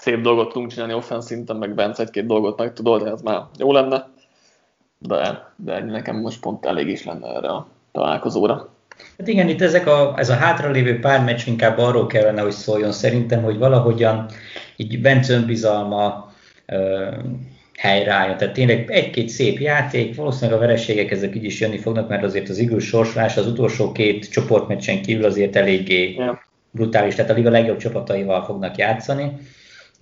szép 0.02 0.20
dolgot 0.20 0.52
tudunk 0.52 0.70
csinálni 0.70 0.94
offense 0.94 1.26
szinten, 1.26 1.56
meg 1.56 1.74
Vance 1.74 2.02
egy-két 2.02 2.26
dolgot 2.26 2.58
meg 2.58 2.72
tudod, 2.72 3.06
ez 3.06 3.22
már 3.22 3.42
jó 3.58 3.72
lenne, 3.72 4.08
de, 4.98 5.52
de 5.56 5.84
nekem 5.84 6.16
most 6.16 6.40
pont 6.40 6.66
elég 6.66 6.88
is 6.88 7.04
lenne 7.04 7.26
erre 7.26 7.48
a 7.48 7.66
találkozóra. 7.92 8.68
Hát 9.18 9.28
igen, 9.28 9.48
itt 9.48 9.60
ezek 9.60 9.86
a, 9.86 10.14
ez 10.16 10.30
a 10.30 10.34
hátralévő 10.34 10.98
pár 10.98 11.24
meccs 11.24 11.46
inkább 11.46 11.78
arról 11.78 12.06
kellene, 12.06 12.40
hogy 12.40 12.52
szóljon 12.52 12.92
szerintem, 12.92 13.42
hogy 13.42 13.58
valahogyan 13.58 14.26
így 14.76 15.02
Vence 15.02 15.32
önbizalma, 15.32 16.32
helyreálljon. 17.78 18.36
Tehát 18.36 18.54
tényleg 18.54 18.90
egy-két 18.90 19.28
szép 19.28 19.58
játék, 19.58 20.16
valószínűleg 20.16 20.60
a 20.60 20.66
vereségek 20.66 21.10
ezek 21.10 21.36
így 21.36 21.44
is 21.44 21.60
jönni 21.60 21.78
fognak, 21.78 22.08
mert 22.08 22.22
azért 22.22 22.48
az 22.48 22.58
igaz 22.58 22.82
sorslás 22.82 23.36
az 23.36 23.46
utolsó 23.46 23.92
két 23.92 24.30
csoportmeccsen 24.30 25.02
kívül 25.02 25.24
azért 25.24 25.56
eléggé 25.56 26.12
yeah. 26.12 26.38
brutális, 26.70 27.14
tehát 27.14 27.30
a 27.30 27.34
liga 27.34 27.50
legjobb 27.50 27.76
csapataival 27.76 28.44
fognak 28.44 28.76
játszani, 28.76 29.32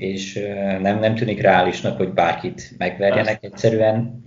és 0.01 0.40
nem, 0.81 0.98
nem 0.98 1.14
tűnik 1.14 1.40
reálisnak, 1.40 1.97
hogy 1.97 2.12
bárkit 2.12 2.70
megverjenek, 2.78 3.44
egyszerűen. 3.44 4.24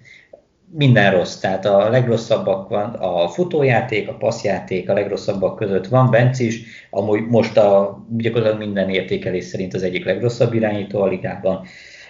Minden 0.75 1.11
rossz, 1.11 1.35
tehát 1.35 1.65
a 1.65 1.89
legrosszabbak 1.89 2.69
van 2.69 2.93
a 2.93 3.27
futójáték, 3.27 4.07
a 4.07 4.13
passzjáték, 4.13 4.89
a 4.89 4.93
legrosszabbak 4.93 5.55
között 5.55 5.87
van 5.87 6.09
Benc 6.09 6.39
is, 6.39 6.61
amúgy 6.89 7.27
most 7.27 7.57
a 7.57 8.03
gyakorlatilag 8.17 8.59
minden 8.59 8.89
értékelés 8.89 9.43
szerint 9.43 9.73
az 9.73 9.83
egyik 9.83 10.05
legrosszabb 10.05 10.53
irányító 10.53 11.01
a 11.01 11.07
ligában, 11.07 11.65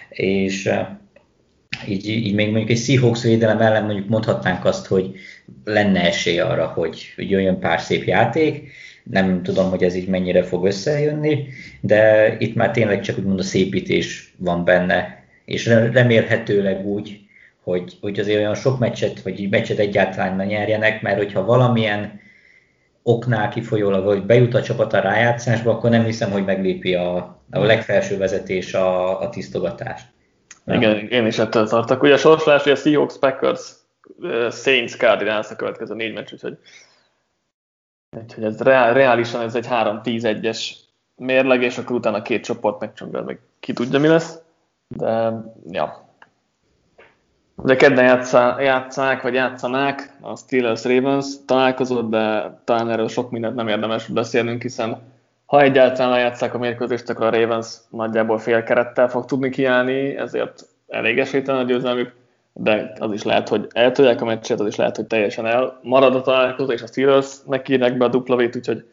és 0.08 0.70
így, 1.88 2.08
így 2.08 2.34
még 2.34 2.48
mondjuk 2.48 2.70
egy 2.70 2.84
Seahawks 2.84 3.22
védelem 3.22 3.60
ellen 3.60 3.84
mondjuk 3.84 4.08
mondhatnánk 4.08 4.64
azt, 4.64 4.86
hogy 4.86 5.14
lenne 5.64 6.04
esély 6.04 6.38
arra, 6.38 6.66
hogy, 6.66 7.12
hogy 7.16 7.30
jöjjön 7.30 7.58
pár 7.58 7.80
szép 7.80 8.04
játék, 8.04 8.72
nem 9.10 9.42
tudom, 9.42 9.70
hogy 9.70 9.82
ez 9.82 9.94
így 9.94 10.08
mennyire 10.08 10.42
fog 10.42 10.66
összejönni, 10.66 11.46
de 11.80 12.34
itt 12.38 12.54
már 12.54 12.70
tényleg 12.70 13.00
csak 13.00 13.18
úgymond 13.18 13.38
a 13.38 13.42
szépítés 13.42 14.34
van 14.36 14.64
benne, 14.64 15.24
és 15.44 15.66
remélhetőleg 15.66 16.86
úgy, 16.86 17.20
hogy, 17.62 17.96
hogy 18.00 18.18
azért 18.18 18.38
olyan 18.38 18.54
sok 18.54 18.78
meccset, 18.78 19.22
vagy 19.22 19.48
meccset 19.50 19.78
egyáltalán 19.78 20.36
ne 20.36 20.44
nyerjenek, 20.44 21.02
mert 21.02 21.16
hogyha 21.16 21.44
valamilyen 21.44 22.20
oknál 23.02 23.48
kifolyólag, 23.48 24.06
hogy 24.06 24.22
bejut 24.22 24.54
a 24.54 24.62
csapat 24.62 24.92
a 24.92 25.00
rájátszásba, 25.00 25.70
akkor 25.70 25.90
nem 25.90 26.04
hiszem, 26.04 26.30
hogy 26.30 26.44
meglépi 26.44 26.94
a, 26.94 27.16
a 27.50 27.58
legfelső 27.58 28.18
vezetés 28.18 28.74
a, 28.74 29.20
a 29.20 29.28
tisztogatást. 29.28 30.06
Nem. 30.64 30.80
Igen, 30.80 31.08
én 31.08 31.26
is 31.26 31.38
ettől 31.38 31.68
tartok. 31.68 32.02
Ugye 32.02 32.12
a 32.12 32.16
sorsolás, 32.16 32.62
hogy 32.62 32.72
a 32.72 32.76
Seahawks, 32.76 33.18
Packers, 33.18 33.60
Saints, 34.50 34.96
Cardinals 34.96 35.50
a 35.50 35.56
következő 35.56 35.94
négy 35.94 36.12
meccs, 36.12 36.32
úgyhogy, 36.32 36.58
úgyhogy 38.16 38.44
ez 38.44 38.60
reálisan 38.60 39.40
ez 39.42 39.54
egy 39.54 39.66
3-10-1-es 39.70 40.70
mérleg, 41.16 41.62
és 41.62 41.78
akkor 41.78 41.96
utána 41.96 42.22
két 42.22 42.44
csoport 42.44 42.80
megcsöngel, 42.80 43.22
meg 43.22 43.38
ki 43.60 43.72
tudja 43.72 43.98
mi 43.98 44.06
lesz. 44.06 44.38
De, 44.88 45.32
ja. 45.70 46.08
De 47.62 47.76
kedden 47.76 48.04
játszá, 48.04 48.60
játszák, 48.60 49.22
vagy 49.22 49.34
játszanák 49.34 50.16
a 50.20 50.36
Steelers-Ravens 50.36 51.26
találkozott, 51.46 52.10
de 52.10 52.58
talán 52.64 52.90
erről 52.90 53.08
sok 53.08 53.30
mindent 53.30 53.54
nem 53.54 53.68
érdemes 53.68 54.06
beszélnünk, 54.06 54.62
hiszen 54.62 55.12
ha 55.46 55.60
egyáltalán 55.60 56.10
lejátszák 56.10 56.54
a 56.54 56.58
mérkőzést, 56.58 57.10
akkor 57.10 57.26
a 57.26 57.30
Ravens 57.30 57.76
nagyjából 57.90 58.38
fél 58.38 58.62
kerettel 58.62 59.08
fog 59.08 59.24
tudni 59.24 59.50
kiállni, 59.50 60.16
ezért 60.16 60.66
elég 60.88 61.18
esélytelen 61.18 61.60
a 61.60 61.64
győzelmük, 61.64 62.14
de 62.56 62.92
az 62.98 63.12
is 63.12 63.22
lehet, 63.22 63.48
hogy 63.48 63.66
eltolják 63.72 64.20
a 64.20 64.24
meccset, 64.24 64.60
az 64.60 64.66
is 64.66 64.76
lehet, 64.76 64.96
hogy 64.96 65.06
teljesen 65.06 65.46
elmarad 65.46 66.14
a 66.14 66.22
találkozó, 66.22 66.72
és 66.72 66.82
a 66.82 66.86
Steelers 66.86 67.36
megkírnek 67.46 67.96
be 67.96 68.04
a 68.04 68.08
duplavét, 68.08 68.56
úgyhogy 68.56 68.84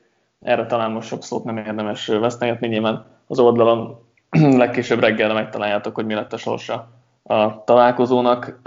erre 0.42 0.66
talán 0.66 0.92
most 0.92 1.08
sok 1.08 1.24
szót 1.24 1.44
nem 1.44 1.58
érdemes 1.58 2.08
vesztegetni, 2.08 2.68
nyilván 2.68 3.06
az 3.28 3.40
oldalon 3.40 4.00
legkésőbb 4.64 5.00
reggelre 5.00 5.34
megtaláljátok, 5.34 5.96
hogy 5.96 6.06
mi 6.06 6.14
lett 6.14 6.34
a 6.34 6.38
sorsa 6.38 6.88
a 7.24 7.64
találkozónak, 7.64 8.60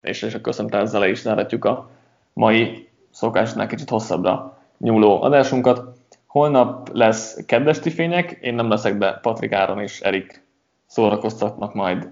és, 0.00 0.22
és 0.22 0.34
akkor 0.34 0.54
szerintem 0.54 0.80
ezzel 0.80 1.08
is 1.08 1.20
zárhatjuk 1.20 1.64
a 1.64 1.90
mai 2.32 2.88
szokásnál 3.10 3.66
kicsit 3.66 3.90
hosszabbra 3.90 4.58
nyúló 4.78 5.22
adásunkat. 5.22 5.98
Holnap 6.26 6.88
lesz 6.92 7.44
kedvesti 7.46 7.90
fények, 7.90 8.38
én 8.40 8.54
nem 8.54 8.68
leszek, 8.68 8.98
de 8.98 9.12
Patrik 9.12 9.52
Áron 9.52 9.80
és 9.80 10.00
Erik 10.00 10.46
szórakoztatnak 10.86 11.74
majd 11.74 12.08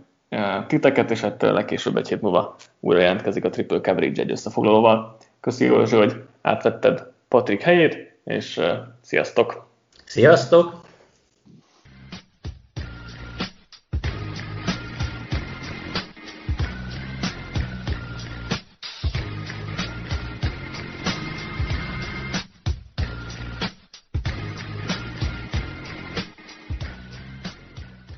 titeket, 0.67 1.11
és 1.11 1.23
ettől 1.23 1.53
legkésőbb 1.53 1.97
egy 1.97 2.09
hét 2.09 2.21
múlva 2.21 2.57
újra 2.81 3.01
jelentkezik 3.01 3.45
a 3.45 3.51
Triple 3.51 3.81
Coverage 3.81 4.23
egy 4.23 4.31
összefoglalóval. 4.31 5.17
Köszönjük, 5.41 5.89
hogy 5.89 6.23
átvetted 6.43 7.07
Patrik 7.29 7.63
helyét, 7.63 8.19
és 8.25 8.61
sziasztok! 9.01 9.67
Sziasztok! 10.05 10.87